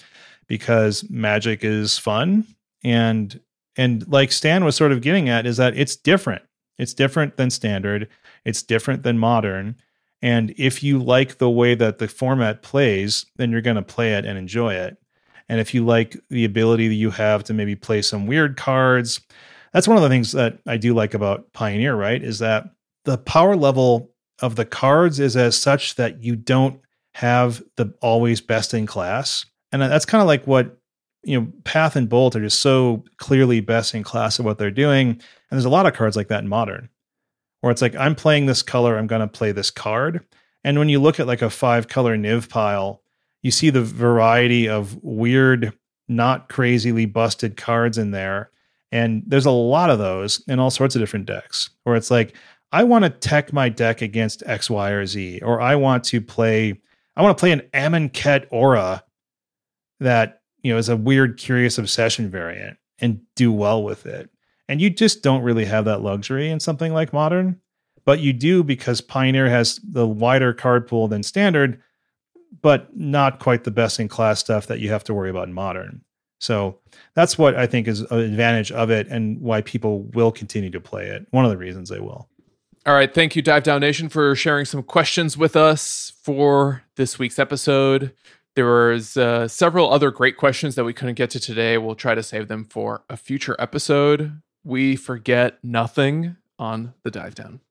because 0.48 1.08
Magic 1.10 1.64
is 1.64 1.98
fun 1.98 2.46
and 2.84 3.40
and 3.78 4.08
like 4.08 4.32
Stan 4.32 4.64
was 4.64 4.76
sort 4.76 4.92
of 4.92 5.02
getting 5.02 5.28
at 5.28 5.46
is 5.46 5.58
that 5.58 5.76
it's 5.78 5.96
different. 5.96 6.44
It's 6.78 6.94
different 6.94 7.38
than 7.38 7.50
standard. 7.50 8.10
It's 8.44 8.64
different 8.64 9.04
than 9.04 9.18
modern. 9.18 9.76
And 10.22 10.54
if 10.58 10.82
you 10.84 11.02
like 11.02 11.38
the 11.38 11.50
way 11.50 11.76
that 11.76 12.00
the 12.00 12.08
format 12.08 12.62
plays, 12.62 13.26
then 13.36 13.52
you're 13.52 13.62
going 13.62 13.76
to 13.76 13.82
play 13.82 14.14
it 14.14 14.26
and 14.26 14.38
enjoy 14.38 14.74
it. 14.74 14.98
And 15.48 15.60
if 15.60 15.74
you 15.74 15.86
like 15.86 16.18
the 16.30 16.46
ability 16.46 16.88
that 16.88 16.96
you 16.96 17.12
have 17.12 17.44
to 17.46 17.54
maybe 17.54 17.76
play 17.76 18.02
some 18.02 18.26
weird 18.26 18.58
cards, 18.58 19.22
that's 19.74 19.88
one 19.88 19.98
of 19.98 20.04
the 20.04 20.10
things 20.10 20.32
that 20.32 20.60
I 20.66 20.78
do 20.78 20.94
like 20.94 21.14
about 21.14 21.54
Pioneer, 21.54 21.96
right? 21.96 22.24
Is 22.24 22.40
that 22.40 22.66
the 23.04 23.18
power 23.18 23.56
level 23.56 24.12
of 24.42 24.56
the 24.56 24.66
cards 24.66 25.20
is 25.20 25.38
as 25.38 25.58
such 25.58 25.96
that 25.96 26.24
you 26.24 26.36
don't 26.36 26.80
have 27.14 27.64
the 27.78 27.94
always 28.02 28.42
best 28.42 28.74
in 28.74 28.86
class. 28.86 29.46
And 29.72 29.82
that's 29.82 30.06
kind 30.06 30.22
of 30.22 30.28
like 30.28 30.46
what, 30.46 30.78
you 31.24 31.40
know, 31.40 31.48
Path 31.64 31.96
and 31.96 32.10
Bolt 32.10 32.36
are 32.36 32.42
just 32.42 32.60
so 32.60 33.04
clearly 33.18 33.62
best 33.62 33.96
in 33.96 34.04
class 34.04 34.40
at 34.40 34.46
what 34.46 34.58
they're 34.58 34.72
doing. 34.72 35.22
And 35.56 35.62
there's 35.62 35.66
a 35.68 35.70
lot 35.70 35.86
of 35.86 35.94
cards 35.94 36.18
like 36.18 36.28
that 36.28 36.42
in 36.44 36.50
modern, 36.50 36.90
where 37.62 37.72
it's 37.72 37.82
like, 37.82 37.96
I'm 37.96 38.14
playing 38.14 38.46
this 38.46 38.62
color, 38.62 38.98
I'm 38.98 39.08
going 39.08 39.22
to 39.22 39.28
play 39.28 39.54
this 39.54 39.72
card. 39.72 40.20
And 40.66 40.78
when 40.78 40.90
you 40.90 41.00
look 41.00 41.18
at 41.18 41.28
like 41.28 41.42
a 41.42 41.50
five 41.50 41.88
color 41.88 42.18
Niv 42.18 42.50
pile, 42.50 43.02
you 43.42 43.52
see 43.52 43.70
the 43.70 43.82
variety 43.82 44.68
of 44.68 45.02
weird, 45.02 45.72
not 46.10 46.50
crazily 46.50 47.06
busted 47.06 47.56
cards 47.56 47.98
in 47.98 48.12
there. 48.12 48.52
And 48.92 49.24
there's 49.26 49.46
a 49.46 49.52
lot 49.52 49.90
of 49.90 49.98
those 49.98 50.44
in 50.50 50.60
all 50.60 50.72
sorts 50.72 50.94
of 50.94 51.02
different 51.02 51.26
decks 51.26 51.70
where 51.86 51.96
it's 51.96 52.12
like, 52.12 52.36
I 52.74 52.84
want 52.84 53.06
to 53.06 53.10
tech 53.10 53.54
my 53.54 53.70
deck 53.70 54.02
against 54.02 54.44
X, 54.46 54.70
Y, 54.70 54.90
or 54.90 55.06
Z, 55.06 55.40
or 55.42 55.62
I 55.62 55.76
want 55.76 56.04
to 56.04 56.20
play, 56.20 56.74
I 57.16 57.22
want 57.22 57.38
to 57.38 57.42
play 57.42 57.54
an 57.54 57.62
Amonkhet 57.74 58.48
Aura 58.52 59.06
that, 60.02 60.42
you 60.64 60.74
know, 60.74 60.78
is 60.78 60.90
a 60.90 60.98
weird, 60.98 61.38
curious 61.38 61.78
obsession 61.78 62.30
variant 62.30 62.78
and 63.00 63.22
do 63.38 63.54
well 63.54 63.82
with 63.82 64.06
it. 64.06 64.30
And 64.68 64.82
you 64.82 64.90
just 64.90 65.22
don't 65.22 65.44
really 65.44 65.66
have 65.66 65.86
that 65.86 66.02
luxury 66.02 66.50
in 66.50 66.60
something 66.60 66.94
like 66.94 67.14
modern, 67.14 67.60
but 68.04 68.20
you 68.20 68.34
do 68.34 68.64
because 68.64 69.02
Pioneer 69.02 69.50
has 69.50 69.80
the 69.84 70.08
wider 70.08 70.54
card 70.54 70.88
pool 70.88 71.08
than 71.08 71.24
standard, 71.24 71.82
but 72.62 72.96
not 72.96 73.40
quite 73.40 73.64
the 73.64 73.72
best 73.72 74.00
in 74.00 74.08
class 74.08 74.40
stuff 74.40 74.68
that 74.68 74.80
you 74.80 74.90
have 74.90 75.04
to 75.04 75.14
worry 75.14 75.30
about 75.30 75.48
in 75.48 75.54
modern. 75.54 76.02
So 76.40 76.80
that's 77.14 77.38
what 77.38 77.56
I 77.56 77.66
think 77.66 77.88
is 77.88 78.02
an 78.02 78.20
advantage 78.20 78.72
of 78.72 78.90
it 78.90 79.08
and 79.08 79.40
why 79.42 79.62
people 79.62 80.04
will 80.14 80.32
continue 80.32 80.70
to 80.72 80.82
play 80.82 81.08
it. 81.08 81.28
One 81.32 81.46
of 81.46 81.52
the 81.52 81.58
reasons 81.58 81.90
they 81.90 82.00
will. 82.00 82.30
All 82.86 82.94
right. 82.94 83.12
Thank 83.12 83.36
you, 83.36 83.42
Dive 83.42 83.64
Down 83.64 83.82
Nation, 83.82 84.10
for 84.10 84.36
sharing 84.36 84.66
some 84.66 84.84
questions 84.84 85.38
with 85.38 85.56
us 85.56 86.14
for 86.22 86.84
this 86.98 87.18
week's 87.18 87.40
episode. 87.40 88.14
There 88.56 88.66
was 88.66 89.18
uh, 89.18 89.48
several 89.48 89.92
other 89.92 90.12
great 90.12 90.38
questions 90.38 90.76
that 90.76 90.86
we 90.86 90.94
couldn't 90.94 91.16
get 91.16 91.32
to 91.32 91.40
today. 91.40 91.78
We'll 91.78 91.96
try 91.96 92.14
to 92.14 92.24
save 92.24 92.48
them 92.48 92.64
for 92.64 93.04
a 93.10 93.18
future 93.18 93.56
episode. 93.58 94.40
We 94.66 94.96
forget 94.96 95.60
nothing 95.64 96.38
on 96.60 96.96
the 97.04 97.12
dive 97.12 97.36
down. 97.36 97.62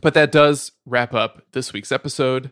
But 0.00 0.14
that 0.14 0.32
does 0.32 0.72
wrap 0.84 1.14
up 1.14 1.42
this 1.52 1.72
week's 1.72 1.92
episode. 1.92 2.50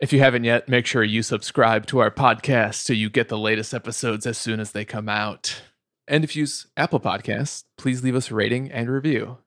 If 0.00 0.12
you 0.12 0.20
haven't 0.20 0.44
yet, 0.44 0.68
make 0.68 0.86
sure 0.86 1.02
you 1.02 1.22
subscribe 1.22 1.86
to 1.86 1.98
our 1.98 2.10
podcast 2.10 2.76
so 2.76 2.92
you 2.92 3.10
get 3.10 3.28
the 3.28 3.38
latest 3.38 3.74
episodes 3.74 4.24
as 4.24 4.38
soon 4.38 4.60
as 4.60 4.70
they 4.70 4.84
come 4.84 5.08
out. 5.08 5.62
And 6.06 6.22
if 6.22 6.36
you 6.36 6.40
use 6.40 6.68
Apple 6.76 7.00
Podcasts, 7.00 7.64
please 7.76 8.04
leave 8.04 8.14
us 8.14 8.30
a 8.30 8.34
rating 8.34 8.70
and 8.70 8.88
review. 8.88 9.38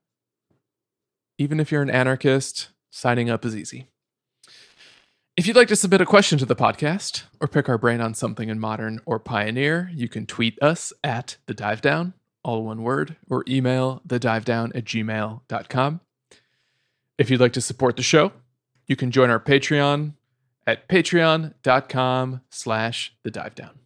Even 1.38 1.60
if 1.60 1.72
you're 1.72 1.84
an 1.84 1.90
anarchist, 1.90 2.70
signing 2.90 3.30
up 3.30 3.46
is 3.46 3.56
easy. 3.56 3.88
If 5.38 5.46
you'd 5.46 5.56
like 5.56 5.68
to 5.68 5.76
submit 5.76 6.02
a 6.02 6.06
question 6.08 6.40
to 6.40 6.48
the 6.48 6.56
podcast 6.56 7.26
or 7.40 7.48
pick 7.48 7.70
our 7.70 7.78
brain 7.78 8.02
on 8.02 8.16
something 8.16 8.50
in 8.50 8.60
modern 8.60 9.00
or 9.06 9.20
pioneer, 9.20 9.92
you 9.94 10.10
can 10.10 10.26
tweet 10.26 10.58
us 10.64 10.92
at 11.04 11.38
the 11.46 11.54
dive 11.54 11.80
down, 11.80 12.16
all 12.44 12.64
one 12.64 12.82
word, 12.82 13.18
or 13.30 13.44
email 13.48 14.02
the 14.04 14.18
dive 14.18 14.46
down 14.46 14.72
at 14.74 14.84
gmail.com. 14.84 16.02
If 17.20 17.30
you'd 17.30 17.40
like 17.40 17.54
to 17.54 17.62
support 17.62 17.98
the 17.98 18.02
show, 18.02 18.32
you 18.88 18.96
can 18.96 19.12
join 19.12 19.30
our 19.30 19.40
Patreon 19.40 20.14
at 20.66 20.90
patreon.com 20.90 22.42
slash 22.50 23.14
the 23.22 23.30
dive 23.30 23.54
down. 23.54 23.78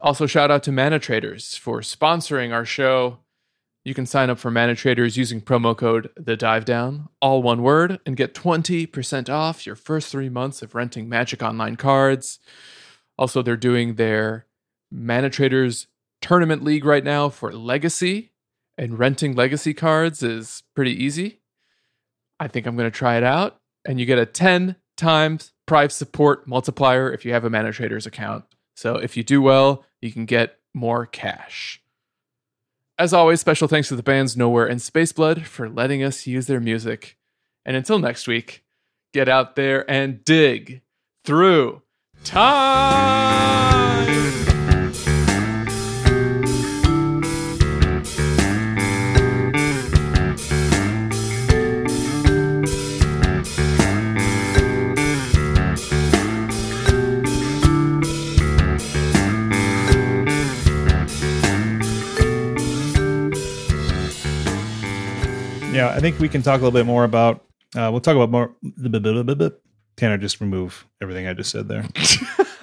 Also, 0.00 0.24
shout 0.24 0.50
out 0.50 0.62
to 0.62 0.72
Mana 0.72 0.98
Traders 0.98 1.56
for 1.56 1.80
sponsoring 1.80 2.54
our 2.54 2.64
show 2.64 3.18
you 3.88 3.94
can 3.94 4.06
sign 4.06 4.28
up 4.28 4.38
for 4.38 4.50
Mana 4.50 4.74
Traders 4.74 5.16
using 5.16 5.40
promo 5.40 5.76
code 5.76 6.10
The 6.14 6.36
Dive 6.36 6.66
Down, 6.66 7.08
all 7.22 7.42
one 7.42 7.62
word, 7.62 7.98
and 8.04 8.16
get 8.16 8.34
20% 8.34 9.30
off 9.30 9.64
your 9.64 9.74
first 9.74 10.12
three 10.12 10.28
months 10.28 10.60
of 10.60 10.74
renting 10.74 11.08
Magic 11.08 11.42
Online 11.42 11.74
cards. 11.74 12.38
Also, 13.16 13.40
they're 13.40 13.56
doing 13.56 13.94
their 13.94 14.46
Mana 14.92 15.30
Traders 15.30 15.86
Tournament 16.20 16.62
League 16.62 16.84
right 16.84 17.02
now 17.02 17.30
for 17.30 17.50
Legacy, 17.50 18.32
and 18.76 18.98
renting 18.98 19.34
Legacy 19.34 19.72
cards 19.72 20.22
is 20.22 20.62
pretty 20.76 20.92
easy. 20.92 21.40
I 22.38 22.46
think 22.46 22.66
I'm 22.66 22.76
going 22.76 22.90
to 22.90 22.96
try 22.96 23.16
it 23.16 23.24
out, 23.24 23.58
and 23.86 23.98
you 23.98 24.04
get 24.04 24.18
a 24.18 24.26
10 24.26 24.76
times 24.98 25.52
price 25.66 25.94
support 25.94 26.46
multiplier 26.46 27.10
if 27.10 27.24
you 27.24 27.32
have 27.32 27.44
a 27.44 27.50
Mana 27.50 27.72
Traders 27.72 28.06
account. 28.06 28.44
So 28.76 28.96
if 28.96 29.16
you 29.16 29.24
do 29.24 29.40
well, 29.40 29.84
you 30.02 30.12
can 30.12 30.26
get 30.26 30.58
more 30.74 31.06
cash. 31.06 31.82
As 32.98 33.12
always, 33.12 33.38
special 33.38 33.68
thanks 33.68 33.86
to 33.88 33.96
the 33.96 34.02
bands 34.02 34.36
Nowhere 34.36 34.66
and 34.66 34.80
Spaceblood 34.80 35.44
for 35.44 35.68
letting 35.68 36.02
us 36.02 36.26
use 36.26 36.48
their 36.48 36.58
music. 36.58 37.16
And 37.64 37.76
until 37.76 38.00
next 38.00 38.26
week, 38.26 38.64
get 39.14 39.28
out 39.28 39.54
there 39.54 39.88
and 39.88 40.24
dig 40.24 40.82
through 41.24 41.82
time. 42.24 44.07
I 65.98 66.00
think 66.00 66.20
we 66.20 66.28
can 66.28 66.42
talk 66.42 66.60
a 66.60 66.64
little 66.64 66.70
bit 66.70 66.86
more 66.86 67.02
about. 67.02 67.44
Uh, 67.74 67.88
we'll 67.90 68.00
talk 68.00 68.14
about 68.14 68.30
more. 68.30 68.54
Tanner, 69.96 70.16
just 70.16 70.40
remove 70.40 70.86
everything 71.02 71.26
I 71.26 71.34
just 71.34 71.50
said 71.50 71.66
there. 71.66 71.84